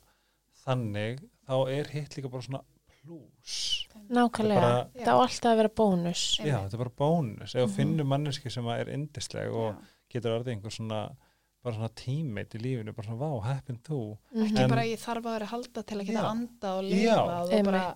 þannig 0.65 1.21
þá 1.47 1.55
er 1.73 1.89
hitt 1.93 2.17
líka 2.17 2.29
bara 2.31 2.45
svona 2.45 2.61
plús. 2.99 3.85
Nákvæmlega, 4.09 4.59
bara- 4.61 4.89
það 4.97 5.13
á 5.13 5.23
alltaf 5.23 5.51
að 5.53 5.57
vera 5.61 5.69
bónus. 5.69 6.23
Já, 6.39 6.57
þetta 6.65 6.73
er 6.73 6.83
bara 6.83 6.95
bónus. 6.97 7.55
Ef 7.55 7.61
þú 7.63 7.67
Mhm. 7.67 7.75
finnur 7.75 8.05
manneski 8.05 8.51
sem 8.51 8.65
er 8.67 8.85
indisleg 8.89 9.53
og 9.53 9.73
Já. 9.75 9.81
getur 10.09 10.39
orðið 10.39 10.53
einhver 10.55 10.71
svona 10.71 11.15
bara 11.63 11.75
svona 11.75 11.89
tímeit 11.89 12.49
í 12.55 12.59
lífinu, 12.61 12.95
bara 12.95 13.07
svona 13.07 13.19
vá, 13.19 13.43
heppin 13.45 13.77
þú. 13.83 14.17
Mhm. 14.33 14.45
ekki 14.47 14.59
En- 14.63 14.69
bara 14.69 14.81
ég 14.83 14.97
þarf 14.99 15.23
að 15.23 15.33
vera 15.39 15.45
halda 15.45 15.83
til 15.83 15.97
að 15.97 16.05
geta 16.07 16.21
Já. 16.23 16.29
anda 16.31 16.67
og 16.77 16.83
Já. 16.83 16.89
lifa 16.89 17.57
og 17.57 17.63
bara, 17.65 17.95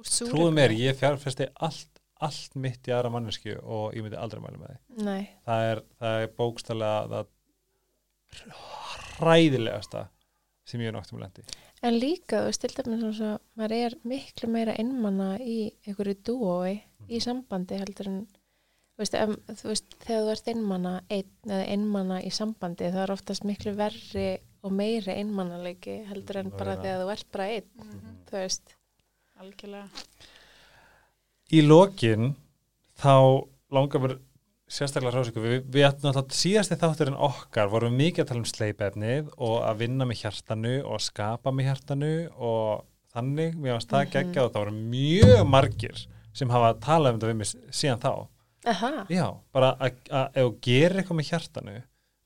þú 0.00 0.30
trúðu 0.30 0.52
mér, 0.52 0.70
ég 0.76 0.94
fjárfesti 0.96 1.48
allt, 1.60 1.89
allt 2.20 2.54
mitt 2.60 2.88
í 2.88 2.92
aðra 2.92 3.10
manneski 3.14 3.54
og 3.62 3.94
ég 3.96 4.02
myndi 4.04 4.18
aldrei 4.20 4.40
mæla 4.44 4.58
með 4.60 4.72
því. 4.74 5.04
Nei, 5.06 5.22
það 5.46 5.68
er, 5.72 5.82
það 6.02 6.22
er 6.24 6.32
bókstælega 6.40 7.08
það 7.14 7.30
hræðilegasta 9.20 10.04
sem 10.68 10.82
ég 10.84 10.90
er 10.92 10.96
noktum 10.96 11.20
lendi 11.22 11.42
en 11.82 11.96
líka, 11.96 12.42
til 12.60 12.68
dæmis 12.76 13.02
eins 13.06 13.20
og 13.24 13.38
maður 13.56 13.72
er 13.78 13.94
miklu 14.06 14.50
meira 14.52 14.74
einmanna 14.78 15.30
í 15.40 15.70
einhverju 15.88 16.18
dúói 16.28 16.74
í 17.08 17.16
Mhm. 17.16 17.22
sambandi 17.24 17.78
heldur 17.80 18.06
en 18.10 18.18
þú 18.26 19.00
veist, 19.00 19.14
ef, 19.16 19.30
þú 19.62 19.68
veist, 19.70 19.94
þegar 20.04 20.26
þú 20.26 20.30
ert 20.34 20.48
einmanna 20.52 20.92
einn 21.10 21.30
eða 21.48 21.64
einmanna 21.72 22.18
í 22.22 22.30
sambandi 22.30 22.90
það 22.92 23.02
er 23.06 23.12
oftast 23.16 23.44
miklu 23.48 23.72
verri 23.74 24.26
og 24.62 24.72
meiri 24.76 25.14
einmannaleiki 25.16 26.04
heldur 26.10 26.36
en 26.42 26.50
bara 26.50 26.76
þegar 26.76 27.00
þú 27.06 27.12
ert 27.16 27.32
bara 27.32 27.44
einn, 27.48 27.70
Mhm, 27.80 28.18
þú 28.28 28.32
veist. 28.36 28.74
Algjörlega 29.40 29.88
í 31.52 31.62
lokin 31.66 32.34
þá 33.00 33.14
langar 33.74 34.02
mér 34.04 34.16
sérstaklega 34.70 35.16
hrósíku, 35.16 35.42
við, 35.42 35.56
við 35.66 35.86
ætlum 35.88 36.12
náttúrulega 36.12 36.36
síðasti 36.38 36.76
þátturinn 36.78 37.16
okkar 37.26 37.70
vorum 37.72 37.96
mikið 37.98 38.22
að 38.22 38.28
tala 38.30 38.42
um 38.44 38.50
sleipefnið 38.50 39.30
og 39.42 39.56
að 39.66 39.80
vinna 39.82 40.06
með 40.06 40.20
hjartanu 40.22 40.74
og 40.86 41.00
skapa 41.02 41.50
með 41.50 41.70
hjartanu 41.72 42.10
og 42.38 42.84
þannig, 43.10 43.56
mér 43.58 43.74
varst 43.78 43.90
það 43.90 44.04
Mhm. 44.04 44.12
geggjað 44.14 44.44
og 44.44 44.52
það 44.54 44.62
voru 44.62 44.76
mjög 44.92 45.42
margir 45.50 46.04
sem 46.32 46.48
hafa 46.54 46.74
talað 46.78 47.14
um 47.14 47.18
þetta 47.18 47.30
við 47.32 47.36
mig 47.40 47.50
síðan 47.74 48.02
þá. 48.04 48.12
Aha, 48.70 48.92
já, 49.10 49.26
bara 49.52 49.72
að, 49.80 49.96
að 50.12 50.26
ef 50.36 50.44
þú 50.46 50.54
gerir 50.62 51.00
eitthvað 51.00 51.18
með 51.18 51.30
hjartanu 51.32 51.74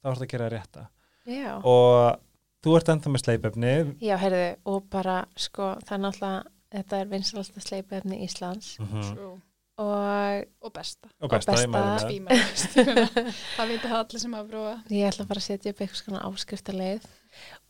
þá 0.05 0.11
ertu 0.11 0.25
að 0.27 0.33
gera 0.35 0.45
það 0.49 0.53
rétta. 0.59 0.83
Já. 1.25 1.53
Og 1.65 2.19
þú 2.65 2.77
ert 2.77 2.89
ennþá 2.93 3.13
með 3.15 3.23
sleipefnið. 3.25 3.95
Já, 4.05 4.17
heyrðu, 4.21 4.45
og 4.67 4.85
bara, 4.93 5.17
sko, 5.37 5.71
það 5.87 5.97
er 5.97 6.03
náttúrulega 6.05 6.45
þetta 6.75 7.01
er 7.05 7.11
vinsalasta 7.13 7.61
sleipefni 7.65 8.21
Íslands 8.27 8.75
mm 8.83 9.09
True. 9.15 9.35
og 9.79 10.45
og 10.63 10.73
besta 10.77 11.09
og 11.21 11.31
besta, 11.33 11.53
besta. 11.53 11.69
mæli 11.71 11.73
með 11.75 11.89
það. 11.89 12.05
Tvímælalaust. 12.11 13.83
það 13.85 13.97
allir 13.99 14.23
sem 14.23 14.37
hafa 14.39 14.49
prófa 14.53 14.75
ég 14.99 15.09
ætla 15.09 15.27
bara 15.31 15.43
að 15.43 15.49
setja 15.49 15.73
upp 15.75 15.81
eitthvað 15.83 16.03
svona 16.05 16.23
áskriftarleið 16.29 17.09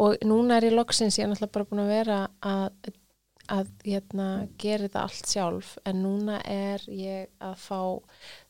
og 0.04 0.16
núna 0.28 0.58
er 0.60 0.66
ég 0.68 0.76
loksins, 0.76 1.16
ég 1.18 1.24
er 1.24 1.32
náttúrulega 1.32 1.54
bara 1.56 1.68
búin 1.70 1.84
að 1.84 1.92
vera 1.94 2.18
að, 2.44 2.90
að 3.54 3.70
hérna, 3.86 4.26
gera 4.60 4.84
þetta 4.88 5.04
allt 5.06 5.30
sjálf 5.32 5.70
en 5.88 6.02
núna 6.04 6.40
er 6.44 6.84
ég 6.92 7.30
að 7.40 7.56
fá 7.64 7.80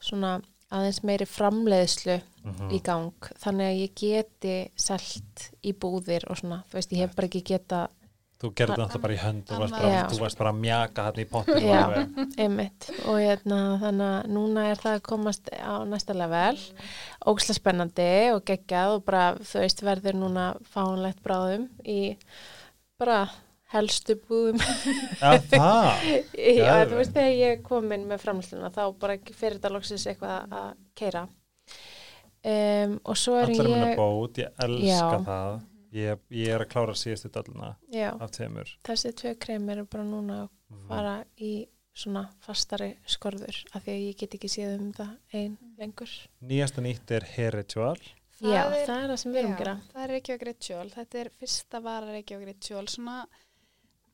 svona 0.03 0.41
aðeins 0.75 1.03
meiri 1.07 1.27
framleiðslu 1.31 2.21
Mhm. 2.45 2.71
í 2.77 2.79
gang 2.85 3.15
þannig 3.41 3.69
að 3.71 3.79
ég 3.81 3.93
geti 3.97 4.57
selt 4.77 5.45
í 5.65 5.71
búðir 5.73 6.27
og 6.29 6.37
svona, 6.37 6.59
þú 6.69 6.77
veist, 6.77 6.91
ég 6.93 6.99
hef 7.07 7.15
bara 7.17 7.29
ekki 7.31 7.41
geta 7.55 7.79
þú 8.43 8.51
gerði 8.59 8.77
þetta 8.81 9.01
bara 9.05 9.15
í 9.15 9.21
hönd 9.23 9.45
þú 9.49 9.61
varst 9.63 9.77
bara, 9.77 10.01
þú 10.11 10.19
varst 10.23 10.41
bara 10.41 10.53
að 10.53 10.61
mjaka 10.65 11.07
hann 11.07 11.21
í 11.23 11.27
pottin 11.31 11.69
Já. 11.69 11.85
einmitt. 12.45 12.89
Og 13.07 13.21
hérna, 13.23 13.61
þannig 13.83 14.11
að 14.11 14.35
núna 14.35 14.67
er 14.73 14.83
það 14.83 14.99
að 14.99 15.07
komast 15.09 15.53
á 15.55 15.75
næsta 15.89 16.17
level. 16.19 16.59
Ógsla 17.33 17.57
spennandi 17.57 18.11
og 18.35 18.45
geggjað 18.51 18.99
og 18.99 19.07
bara, 19.07 19.25
þú 19.41 19.65
veist, 19.65 19.87
verður 19.87 20.21
núna 20.21 20.51
fánlegt 20.75 21.23
bráðum 21.25 21.71
í 21.87 22.01
bara 23.01 23.25
helstu 23.75 24.19
búðum. 24.29 24.61
Já, 25.19 25.39
það 25.51 26.05
Já, 26.61 26.75
þú 26.91 27.01
veist, 27.01 27.15
þegar 27.17 27.35
ég 27.41 27.65
kom 27.67 27.91
inn 27.97 28.07
með 28.11 28.23
framlýsluna 28.27 28.71
þá 28.75 28.85
bara 29.01 29.19
fyrir 29.33 29.59
þetta 29.59 29.73
loksins 29.75 30.07
eitthvað 30.11 30.59
að 30.61 30.71
keira 30.99 31.25
um, 32.45 32.99
og 33.03 33.19
svo 33.19 33.39
er 33.41 33.51
Allar 33.51 33.71
minna 33.71 33.93
ég 33.93 33.99
bót, 33.99 34.43
ég 34.43 34.67
elska 34.67 34.91
Já. 34.91 35.23
það 35.27 35.55
ég, 35.95 36.19
ég 36.31 36.49
er 36.55 36.65
að 36.65 36.71
klára 36.75 36.95
síðustu 36.99 37.31
dallina 37.35 37.77
já, 37.93 38.11
af 38.21 38.31
tveimur. 38.35 38.73
Þessi 38.85 39.13
tvö 39.21 39.33
krem 39.39 39.69
eru 39.75 39.85
bara 39.87 40.05
núna 40.05 40.41
að 40.45 40.49
Mhm. 40.75 40.89
fara 40.89 41.25
í 41.39 41.53
svona 41.95 42.25
fastari 42.43 42.97
skorður 43.07 43.55
af 43.75 43.85
því 43.85 43.93
að 43.95 44.05
ég 44.09 44.17
get 44.19 44.35
ekki 44.35 44.49
séð 44.51 44.81
um 44.81 44.93
það 44.93 45.17
ein 45.33 45.59
lengur. 45.79 46.11
Nýjasta 46.43 46.83
nýtt 46.83 47.11
er 47.15 47.25
Hair 47.37 47.53
Ritual 47.61 47.97
Það 48.35 48.51
Já, 48.51 48.65
er- 48.67 48.87
það 48.89 49.03
er 49.05 49.09
það 49.09 49.19
sem 49.23 49.33
við 49.33 49.39
erum 49.39 49.53
að 49.55 49.59
gera. 49.59 49.75
það 49.95 50.03
er 50.05 50.09
Reykjavík 50.11 50.43
Ritual, 50.49 50.89
þetta 50.91 51.15
er 51.21 51.29
fyrsta 51.41 51.81
vara 51.83 52.07
Reykjavík 52.07 52.47
Ritual, 52.49 52.87
svona 52.91 53.27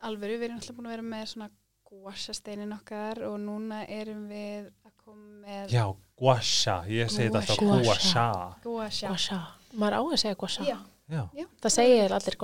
alvöru, 0.03 0.37
við 0.39 0.45
erum 0.45 0.59
alltaf 0.61 0.77
búin 0.77 0.87
að 0.87 0.95
vera 0.95 1.03
með 1.03 1.25
svona 1.33 1.51
guashasteinin 1.91 2.73
okkar 2.77 3.23
og 3.27 3.39
núna 3.41 3.81
erum 3.89 4.29
við 4.29 4.69
að 4.87 4.93
koma 5.05 5.47
með 5.47 5.71
Já, 5.75 5.85
guasha, 6.21 6.77
ég 6.87 7.11
segi 7.11 7.31
þetta 7.31 7.41
alltaf 7.41 7.59
guasha. 7.59 8.27
Guasha. 8.63 9.09
Guasha, 9.09 9.41
maður 9.75 9.97
á 9.97 10.03
að 10.05 10.19
segja 10.23 10.37
guasha. 10.37 10.65
Já, 10.69 10.79
Já. 11.11 11.23
það 11.63 11.73
segir 11.75 12.13
allir 12.17 12.37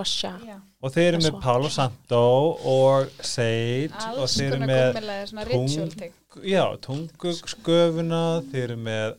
já. 0.47 0.56
Og 0.82 0.93
þeir 0.93 1.06
eru 1.12 1.16
er 1.16 1.32
með. 1.32 1.40
Palo 1.43 1.68
Santo 1.70 2.20
og 2.66 3.10
Sage 3.20 3.90
og 4.16 4.26
þeir 4.28 4.52
eru 4.56 4.66
með 4.66 5.26
svona 5.30 5.44
tung- 5.47 6.44
já, 6.44 6.64
tungugsköfuna 6.86 8.22
þeir 8.51 8.64
eru 8.70 8.76
með 8.76 9.16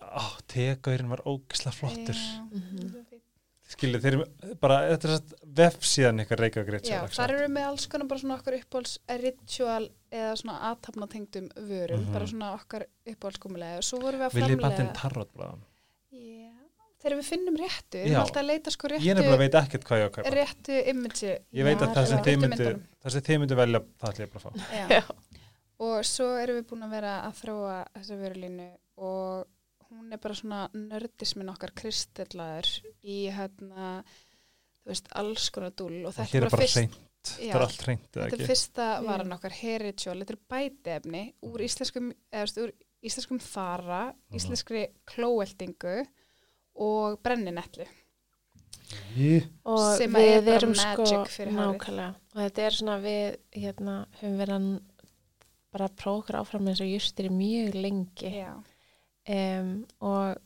á, 0.00 0.24
tegaurinn 0.48 1.10
var 1.12 1.22
ógisla 1.28 1.72
flottur 1.74 2.16
Já, 2.16 2.40
Mhm. 2.50 3.04
skilju, 3.68 4.00
þeir 4.00 4.12
eru 4.14 4.24
með- 4.24 4.60
bara, 4.60 4.78
þetta 4.96 5.04
er 5.04 5.16
satt 5.18 5.34
vefsíðan 5.60 6.20
ykkar 6.24 6.38
Reykjavík 6.40 6.88
Já, 6.88 7.02
þar 7.06 7.30
eru 7.36 7.48
með 7.52 7.66
alls 7.68 7.86
konar 7.86 8.08
bara 8.08 8.20
svona 8.20 8.38
okkar 8.40 8.56
uppáhalds 8.62 8.98
ritual 9.20 9.88
eða 10.10 10.32
svona 10.40 10.58
aðtapnatengdum 10.72 11.50
vörum, 11.68 12.04
Mhm. 12.06 12.12
bara 12.12 12.24
svona 12.26 12.54
okkar 12.58 12.86
uppáhaldsgummilega 13.06 13.76
og 13.76 13.84
svo 13.84 14.00
vorum 14.00 14.20
við 14.20 14.30
að 14.30 14.32
framlega 14.32 14.60
bandin 14.62 14.92
tarrotbráðan? 14.96 15.60
Já, 16.12 16.52
þegar 16.98 17.16
við 17.20 17.26
finnum 17.28 17.56
réttu, 17.60 17.98
við 18.02 18.10
erum 18.12 18.22
alltaf 18.24 18.42
að 18.42 18.48
leita 18.50 18.70
sko 18.74 18.88
Ég 18.88 18.94
nefnilega 18.98 19.30
réttu, 19.30 19.42
veit 19.44 19.58
ekkert 19.62 19.84
hvað 19.88 19.98
ég 19.98 20.04
á 20.04 20.08
að 20.08 20.14
kaupa. 20.18 20.32
réttu 20.34 20.78
image 20.92 21.32
Ég 21.58 21.64
veit 21.68 21.82
að 21.84 21.94
það 21.94 22.06
sem 22.12 22.24
þið 22.28 22.38
myndu 22.44 22.68
það 23.02 23.14
sem 23.16 23.26
þið 23.28 23.38
myndu 23.44 23.58
velja, 23.62 23.80
það 24.00 24.10
ætlum 24.12 24.26
ég 24.26 24.32
bara 24.32 24.40
að 24.40 24.46
fá. 24.46 24.50
Já. 24.74 24.86
Já. 24.98 25.02
og 25.78 25.98
svo 26.10 26.26
erum 26.42 26.56
við 26.58 26.66
búin 26.72 26.82
að 26.88 26.94
vera 26.96 27.12
að 27.28 27.36
þróa 27.42 27.76
þessa 27.94 28.16
vörulínu 28.18 28.68
og 28.98 29.46
hún 29.88 30.12
er 30.12 30.18
bara 30.24 30.34
svona 30.34 30.62
nördismin 30.74 31.52
okkar 31.54 31.70
kristellaður 31.78 32.72
í 33.06 33.18
hérna 33.32 33.92
þú 34.82 34.90
veist, 34.90 35.06
alls 35.20 35.46
konar 35.54 35.70
dúl 35.78 36.00
og 36.08 36.16
þetta 36.16 36.36
er 36.40 36.48
bara 36.48 36.58
fyrst, 36.66 36.98
já, 37.38 37.52
það 37.52 37.54
er 37.54 37.64
allt 37.68 37.86
hreint 37.86 38.08
eða 38.10 38.24
þetta 38.24 38.26
er 38.26 38.42
ekki? 38.42 38.48
fyrsta 38.50 38.88
varan 39.06 39.32
okkar 39.38 39.54
hair 39.62 39.84
ritual, 39.86 40.18
þetta 40.24 40.34
er 40.34 40.42
bætefni 40.52 41.22
úr 41.46 41.64
íslenskum, 41.68 42.10
eða, 42.32 42.66
úr 42.66 42.74
íslenskum 43.06 43.38
þara, 43.46 44.02
Mhm. 44.10 44.36
íslenskri 44.40 44.82
klóeldingu 45.06 45.96
og 46.78 47.18
brenninetlu 47.24 47.86
Jí, 49.18 49.42
og 49.68 49.82
Sem 49.98 50.14
við 50.16 50.30
er 50.32 50.44
bara 50.46 50.68
magic 50.70 51.10
sko 51.10 51.24
fyrir 51.28 51.52
hárið. 51.52 51.58
nákvæmlega 51.60 52.08
og 52.34 52.38
þetta 52.40 52.62
er 52.64 52.76
svona 52.78 52.96
við 53.02 53.24
hérna 53.52 53.96
höfum 54.20 54.38
verið 54.40 54.54
að 54.56 54.68
bara 55.76 55.88
prófa 56.00 56.22
okkur 56.22 56.38
áfram 56.40 56.68
eins 56.70 56.80
og 56.80 56.88
justir 56.88 57.28
mjög 57.34 57.74
lengi 57.76 58.30
Já. 58.32 58.52
um, 59.28 59.72
og, 60.00 60.38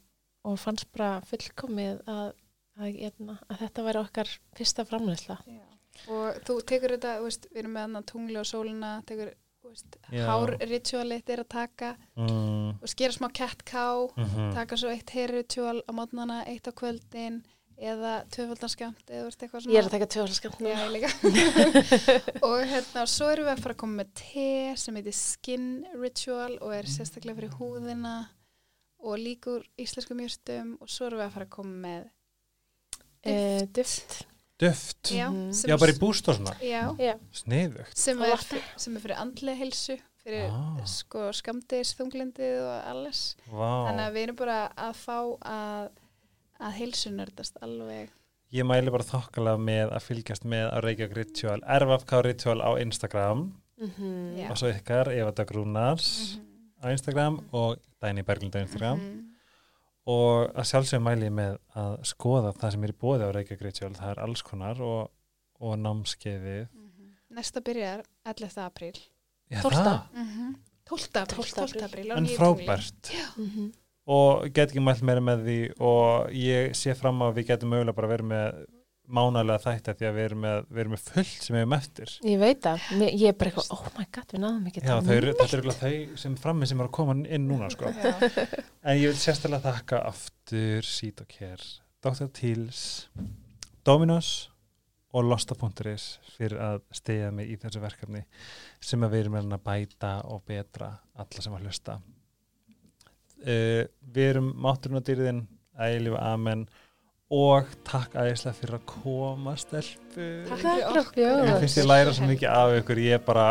og 0.43 0.57
fannst 0.59 0.89
bara 0.97 1.21
fullkomið 1.29 2.01
að, 2.11 2.33
að, 2.81 2.89
hérna, 2.99 3.37
að 3.47 3.63
þetta 3.63 3.85
væri 3.87 4.03
okkar 4.03 4.33
fyrsta 4.59 4.87
framleysla 4.89 5.39
Já. 5.47 5.63
og 6.09 6.43
þú 6.49 6.59
tekur 6.73 6.97
þetta, 6.97 7.15
þú 7.21 7.29
veist, 7.29 7.47
við 7.53 7.63
erum 7.63 7.77
með 7.79 7.89
annan 7.91 8.09
tungli 8.11 8.41
og 8.43 8.49
sólina, 8.51 8.93
tekur 9.07 9.35
þú 9.73 9.79
veist, 9.79 9.97
Já. 10.13 10.25
hár 10.29 10.55
ritualit 10.69 11.33
er 11.33 11.43
að 11.43 11.49
taka 11.55 11.95
mm, 12.21 12.69
og 12.79 12.93
skera 12.93 13.17
smá 13.17 13.29
cat 13.33 13.65
cow 13.69 14.11
mhm. 14.13 14.53
taka 14.57 14.79
svo 14.81 14.93
eitt 14.93 15.11
hair 15.17 15.33
ritual 15.33 15.81
á 15.89 15.91
mótnana, 15.97 16.43
eitt 16.51 16.69
á 16.69 16.73
kvöldin 16.77 17.41
eða 17.83 18.13
tvöfaldanskjönd 18.31 19.09
eða 19.09 19.23
þú 19.23 19.27
veist 19.27 19.43
eitthvað 19.43 19.65
svona 19.65 19.75
ég 19.75 19.81
er 19.81 19.89
að 19.89 19.95
taka 19.97 20.09
líka. 20.93 21.11
og 22.47 22.57
hérna, 22.71 23.05
svo 23.11 23.31
erum 23.33 23.49
við 23.49 23.55
að 23.55 23.63
fara 23.65 23.75
að 23.75 23.81
koma 23.83 23.99
með 24.03 24.13
te 24.21 24.49
sem 24.79 24.99
heitir 25.01 25.17
skin 25.19 25.69
ritual 25.97 26.53
og 26.61 26.77
er 26.77 26.91
sérstaklega 26.91 27.41
fyrir 27.41 27.57
húðina 27.59 28.17
og 29.03 29.19
líkur 29.19 29.65
íslenskum 29.83 30.23
júrstum 30.23 30.77
og 30.79 30.93
svo 30.93 31.09
erum 31.09 31.23
við 31.23 31.27
að 31.27 31.35
fara 31.39 31.49
að 31.49 31.55
koma 31.57 31.81
með 31.89 32.05
uh, 33.27 33.65
Duft, 34.61 35.11
Já, 35.11 35.29
Mhm. 35.31 35.51
já 35.67 35.77
bara 35.79 35.93
í 35.93 35.99
búst 35.99 36.29
og 36.29 36.37
svona 36.37 36.55
já. 36.61 37.19
Sniðugt 37.33 37.97
sem, 37.97 38.21
er, 38.23 38.37
sem 38.77 38.97
er 38.97 39.01
fyrir 39.01 39.17
andlega 39.19 39.57
heilsu 39.59 39.97
fyrir 40.23 40.51
Ah. 40.51 40.85
sko 40.87 41.31
skamdegis 41.33 41.95
þunglindið 41.99 42.61
og 42.63 42.85
alles 42.87 43.37
Vá. 43.51 43.89
þannig 43.89 44.07
að 44.07 44.13
við 44.13 44.23
erum 44.29 44.37
bara 44.37 44.73
að 44.77 44.95
fá 44.95 45.39
að 45.43 45.89
að 46.61 46.73
heilsu 46.79 47.11
nördast 47.11 47.57
alveg 47.61 48.09
ég 48.53 48.65
mæli 48.65 48.91
bara 48.93 49.03
þokkalega 49.03 49.59
með 49.59 49.91
að 49.97 50.03
fylgjast 50.07 50.45
með 50.45 50.71
á 50.71 50.79
Reykjavík 50.85 51.17
Ritual, 51.17 51.61
RFK 51.67 52.23
Ritual 52.23 52.61
á 52.63 52.71
Instagram 52.81 53.53
Mhm. 53.81 54.37
Já. 54.39 54.51
og 54.51 54.57
svo 54.59 54.69
ykkar 54.73 55.09
Eva 55.09 55.33
Dag 55.33 55.49
Rúnars 55.51 56.39
á 56.85 56.87
Instagram 56.93 57.41
og 57.53 57.79
Dæni 58.01 58.23
Berglind 58.23 58.55
á 58.55 58.61
Instagram 58.63 58.99
Mhm. 59.01 59.32
Og 60.07 60.51
að 60.59 60.67
sjálfsögum 60.71 61.05
mæli 61.07 61.29
ég 61.29 61.35
með 61.37 61.59
að 61.79 61.93
skoða 62.05 62.53
það 62.59 62.71
sem 62.75 62.85
er 62.85 62.93
í 62.93 62.99
bóði 63.03 63.27
á 63.29 63.35
Reykjavík 63.37 63.63
Ritual, 63.69 63.93
það 63.95 64.11
er 64.11 64.21
alls 64.25 64.43
konar 64.43 64.81
og, 64.83 65.11
og 65.61 65.77
námskeiðið 65.79 66.67
Mhm. 66.73 67.13
Næsta 67.33 67.61
byrjar 67.65 68.03
11. 68.27 68.59
apríl. 68.67 68.99
Já, 69.51 69.61
Tólfta. 69.63 70.09
það. 70.13 70.55
12. 70.85 71.21
apríl. 71.23 71.37
12. 71.37 71.55
12. 71.55 71.83
apríl. 71.87 72.11
en 72.17 72.27
frábært 72.27 73.13
Mhm. 73.39 73.73
og 74.07 74.53
get 74.53 74.71
ekki 74.73 74.81
mælt 74.83 75.03
meira 75.03 75.21
með 75.21 75.45
því 75.47 75.59
og 75.81 76.31
ég 76.33 76.71
sé 76.75 76.95
fram 76.97 77.21
á 77.23 77.31
að 77.31 77.35
við 77.39 77.47
getum 77.47 77.71
mögulega 77.71 77.95
bara 77.95 78.09
verið 78.09 78.27
með 78.27 78.67
mánalega 79.15 79.61
þætti 79.63 79.95
því 79.99 80.07
að 80.09 80.15
við 80.17 80.27
erum 80.29 80.41
með, 80.47 80.61
við 80.69 80.83
erum 80.83 80.95
með 80.97 81.03
fullt 81.09 81.45
sem 81.47 81.57
við 81.57 81.63
erum 81.65 81.75
eftir 81.77 82.15
Ég 82.29 82.39
veit 82.43 82.61
það, 82.65 82.87
Mér- 83.01 83.17
ég 83.21 83.33
er 83.33 83.37
bara 83.41 83.53
eitthvað, 83.53 83.73
oh 83.77 83.91
my 83.99 84.07
god, 84.17 84.33
við 84.33 84.43
náðum 84.45 84.71
ekki 84.71 84.83
Já, 84.83 84.89
þetta 84.93 85.17
eru 85.19 85.35
örugglega 85.35 85.77
þau 85.83 86.23
sem 86.25 86.39
frammi 86.47 86.69
sem 86.71 86.81
eru 86.83 86.91
að 86.91 86.97
koma 86.99 87.17
inn 87.23 87.49
núna 87.51 87.69
sko. 87.73 87.93
Já. 87.93 88.15
en 88.83 88.99
ég 89.01 89.07
vil 89.13 89.19
sérstaklega 89.21 89.67
þakka 89.69 90.01
aftur 90.13 90.89
Seed 90.89 91.21
og 91.25 91.29
Care, 91.33 91.69
Dr. 92.03 92.31
Teals 92.41 92.83
Dominos 93.87 94.33
og 95.13 95.27
Losta.is 95.29 96.07
fyrir 96.39 96.57
að 96.65 96.81
stegja 96.97 97.29
mig 97.35 97.51
í 97.53 97.59
þessu 97.61 97.83
verkefni 97.83 98.23
sem 98.81 99.03
að 99.05 99.13
við 99.17 99.27
erum 99.27 99.53
að 99.59 99.65
bæta 99.67 100.13
og 100.33 100.41
betra 100.49 100.89
alla 101.21 101.45
sem 101.45 101.53
að 101.53 101.67
hlusta 101.67 101.99
uh, 103.45 103.83
Við 103.85 104.25
erum 104.31 104.53
mátturinn 104.65 105.01
og 105.03 105.07
dýrðin 105.09 105.43
ælifu 105.83 106.17
amen 106.21 106.67
og 107.33 107.69
takk 107.89 108.13
æðislega 108.21 108.57
fyrir 108.61 108.75
að 108.77 108.89
koma 108.93 109.55
stelpu 109.61 110.27
Takk 110.49 110.65
fyrir 110.67 110.99
okkur. 111.03 111.45
Mér 111.47 111.61
finnst 111.63 111.79
ég 111.81 111.87
læra 111.89 112.13
svo 112.17 112.27
mikið 112.29 112.51
af 112.53 112.75
ykkur 112.83 113.01
ég 113.07 113.17
er 113.17 113.23
bara, 113.25 113.47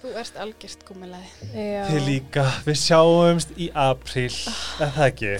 Þú 0.00 0.10
ert 0.16 0.36
algjörst 0.40 0.80
gúmilaði. 0.88 1.28
Já. 1.52 1.82
þið 1.90 2.04
líka 2.06 2.44
við 2.64 2.78
sjáumst 2.80 3.50
í 3.60 3.66
apríl 3.76 4.32
er 4.32 4.92
það 4.96 5.02
ekki? 5.10 5.32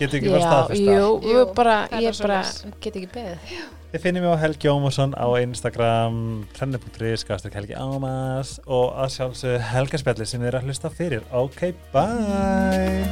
Getur 0.00 0.18
ekki 0.20 0.30
bara 0.32 0.40
Já, 0.40 0.46
staðfesta? 0.46 0.94
Jú, 0.96 1.10
Jú, 1.32 1.42
bara, 1.58 1.74
er 1.92 2.06
ég 2.06 2.20
bara 2.24 2.38
get 2.80 2.96
ekki 2.96 3.10
beðið. 3.12 3.58
Þið 3.92 4.02
finnum 4.06 4.24
mig 4.26 4.32
á 4.34 4.42
Helgi 4.42 4.72
Ómarsson 4.72 5.12
á 5.16 5.26
Instagram 5.40 6.16
trenni.is, 6.56 7.24
gastur 7.28 7.54
Helgi 7.56 7.76
Ómars 7.78 8.56
og 8.66 8.96
að 9.04 9.12
sjálfsögðu 9.18 9.60
Helgaspjalli 9.70 10.26
sem 10.32 10.42
þið 10.42 10.50
er 10.50 10.58
að 10.60 10.66
hlusta 10.70 10.92
fyrir 10.96 11.28
Ok, 11.36 11.70
bye! 11.94 13.04